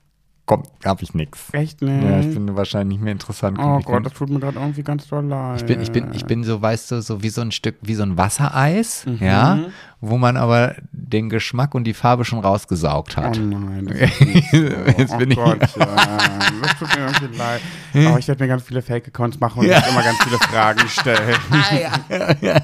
kommt, 0.47 0.67
habe 0.83 1.03
ich 1.03 1.13
nichts. 1.13 1.49
Echt, 1.51 1.81
ne? 1.83 2.01
Ja, 2.03 2.19
ich 2.21 2.33
bin 2.33 2.55
wahrscheinlich 2.57 2.97
nicht 2.97 3.03
mehr 3.03 3.11
interessant. 3.13 3.59
oh 3.61 3.79
Gott, 3.81 4.03
das 4.05 4.13
tut 4.13 4.29
mir 4.31 4.39
gerade 4.39 4.57
irgendwie 4.57 4.81
ganz 4.81 5.07
doll 5.07 5.25
leid. 5.25 5.59
ich 5.61 5.65
bin, 5.67 5.81
ich 5.81 5.91
bin, 5.91 6.13
ich 6.13 6.25
bin 6.25 6.43
so, 6.43 6.59
weißt 6.61 6.89
du, 6.91 7.01
so 7.01 7.21
wie 7.21 7.29
so 7.29 7.41
ein 7.41 7.51
Stück, 7.51 7.75
wie 7.81 7.93
so 7.93 8.01
ein 8.03 8.17
Wassereis, 8.17 9.05
Mhm. 9.05 9.17
ja, 9.23 9.59
wo 10.01 10.17
man 10.17 10.37
aber 10.37 10.75
den 10.91 11.29
Geschmack 11.29 11.75
und 11.75 11.83
die 11.83 11.93
Farbe 11.93 12.23
schon 12.25 12.39
rausgesaugt 12.39 13.15
Oh 13.17 13.21
hat. 13.21 13.37
nein, 13.37 13.87
ist 13.87 14.21
nicht 14.21 14.49
so. 14.51 14.57
Jetzt 14.57 15.13
oh 15.13 15.17
bin 15.17 15.31
ich- 15.31 15.37
Gott, 15.37 15.59
ja. 15.77 15.85
Das 16.61 16.79
tut 16.79 16.95
mir 16.95 17.05
irgendwie 17.05 17.37
leid. 17.37 17.61
Aber 18.07 18.19
ich 18.19 18.27
werde 18.27 18.43
mir 18.43 18.47
ganz 18.47 18.63
viele 18.63 18.81
Fake-Accounts 18.81 19.39
machen 19.39 19.59
und 19.59 19.65
Ja. 19.67 19.79
immer 19.79 20.01
ganz 20.03 20.17
viele 20.23 20.37
Fragen 20.37 20.87
stellen. 20.87 21.35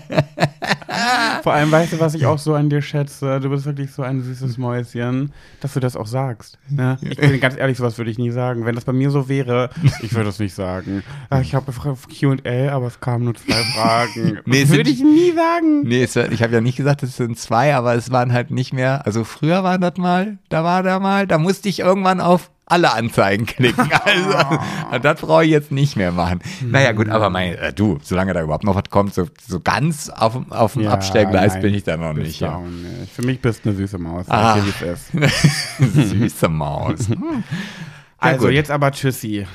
Vor 1.43 1.53
allem, 1.53 1.71
weißt 1.71 1.93
du, 1.93 1.99
was 1.99 2.13
ich 2.13 2.25
auch 2.25 2.37
so 2.39 2.53
an 2.55 2.69
dir 2.69 2.81
schätze? 2.81 3.39
Du 3.39 3.49
bist 3.49 3.65
wirklich 3.65 3.91
so 3.91 4.01
ein 4.03 4.21
süßes 4.21 4.57
Mäuschen, 4.57 5.31
dass 5.61 5.73
du 5.73 5.79
das 5.79 5.95
auch 5.95 6.07
sagst. 6.07 6.57
Ne? 6.69 6.97
Ich 7.01 7.17
bin 7.17 7.39
ganz 7.39 7.57
ehrlich, 7.57 7.77
sowas 7.77 7.97
würde 7.97 8.11
ich 8.11 8.17
nie 8.17 8.31
sagen. 8.31 8.65
Wenn 8.65 8.75
das 8.75 8.85
bei 8.85 8.93
mir 8.93 9.09
so 9.11 9.27
wäre, 9.29 9.69
ich 10.01 10.13
würde 10.13 10.29
es 10.29 10.39
nicht 10.39 10.53
sagen. 10.53 11.03
Ah, 11.29 11.41
Ich 11.41 11.55
habe 11.55 11.71
QA, 11.71 12.69
aber 12.71 12.87
es 12.87 12.99
kamen 12.99 13.25
nur 13.25 13.35
zwei 13.35 13.53
Fragen. 13.75 14.39
Nee, 14.45 14.67
würde 14.69 14.89
ich 14.89 15.01
nie 15.01 15.31
sagen. 15.33 15.81
Nee, 15.83 16.03
es, 16.03 16.15
ich 16.15 16.43
habe 16.43 16.53
ja 16.53 16.61
nicht 16.61 16.77
gesagt, 16.77 17.03
es 17.03 17.17
sind 17.17 17.37
zwei, 17.37 17.75
aber 17.75 17.95
es 17.95 18.11
waren 18.11 18.31
halt 18.33 18.51
nicht 18.51 18.73
mehr. 18.73 19.05
Also 19.05 19.23
früher 19.23 19.63
war 19.63 19.77
das 19.79 19.97
mal, 19.97 20.37
da 20.49 20.63
war 20.63 20.83
da 20.83 20.99
mal, 20.99 21.27
da 21.27 21.37
musste 21.37 21.69
ich 21.69 21.79
irgendwann 21.79 22.21
auf 22.21 22.49
alle 22.73 22.93
Anzeigen 22.93 23.45
klicken. 23.45 23.89
Also 24.05 24.97
das 25.01 25.21
brauche 25.21 25.45
ich 25.45 25.51
jetzt 25.51 25.71
nicht 25.71 25.95
mehr 25.95 26.11
machen. 26.11 26.39
Naja, 26.61 26.91
gut, 26.91 27.07
aber 27.09 27.29
mein, 27.29 27.53
äh, 27.55 27.71
du, 27.73 27.99
solange 28.01 28.33
da 28.33 28.41
überhaupt 28.41 28.63
noch 28.63 28.75
was 28.75 28.89
kommt, 28.89 29.13
so, 29.13 29.27
so 29.47 29.59
ganz 29.59 30.09
auf, 30.09 30.33
dem- 30.33 30.51
auf 30.51 30.73
dem 30.73 30.83
Ja, 30.83 30.91
Abstellgleis 30.91 31.53
nein, 31.53 31.61
bin 31.61 31.73
ich 31.75 31.83
da 31.83 31.97
noch 31.97 32.13
nicht. 32.13 32.39
Ja. 32.39 32.59
nicht. 32.59 33.11
Für 33.13 33.21
mich 33.21 33.39
bist 33.41 33.63
du 33.63 33.69
eine 33.69 33.77
süße 33.77 33.97
Maus. 33.99 34.25
Ah. 34.29 34.57
Ist. 34.81 35.11
Süße 36.09 36.49
Maus. 36.49 37.07
Hm. 37.09 37.43
Also, 38.17 38.49
jetzt 38.49 38.71
aber 38.71 38.91
Tschüssi. 38.91 39.45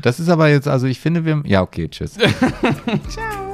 Das 0.00 0.20
ist 0.20 0.28
aber 0.28 0.48
jetzt, 0.48 0.68
also 0.68 0.86
ich 0.86 1.00
finde, 1.00 1.24
wir. 1.24 1.42
Ja, 1.44 1.60
okay, 1.62 1.88
tschüss. 1.88 2.12
Ciao. 3.08 3.51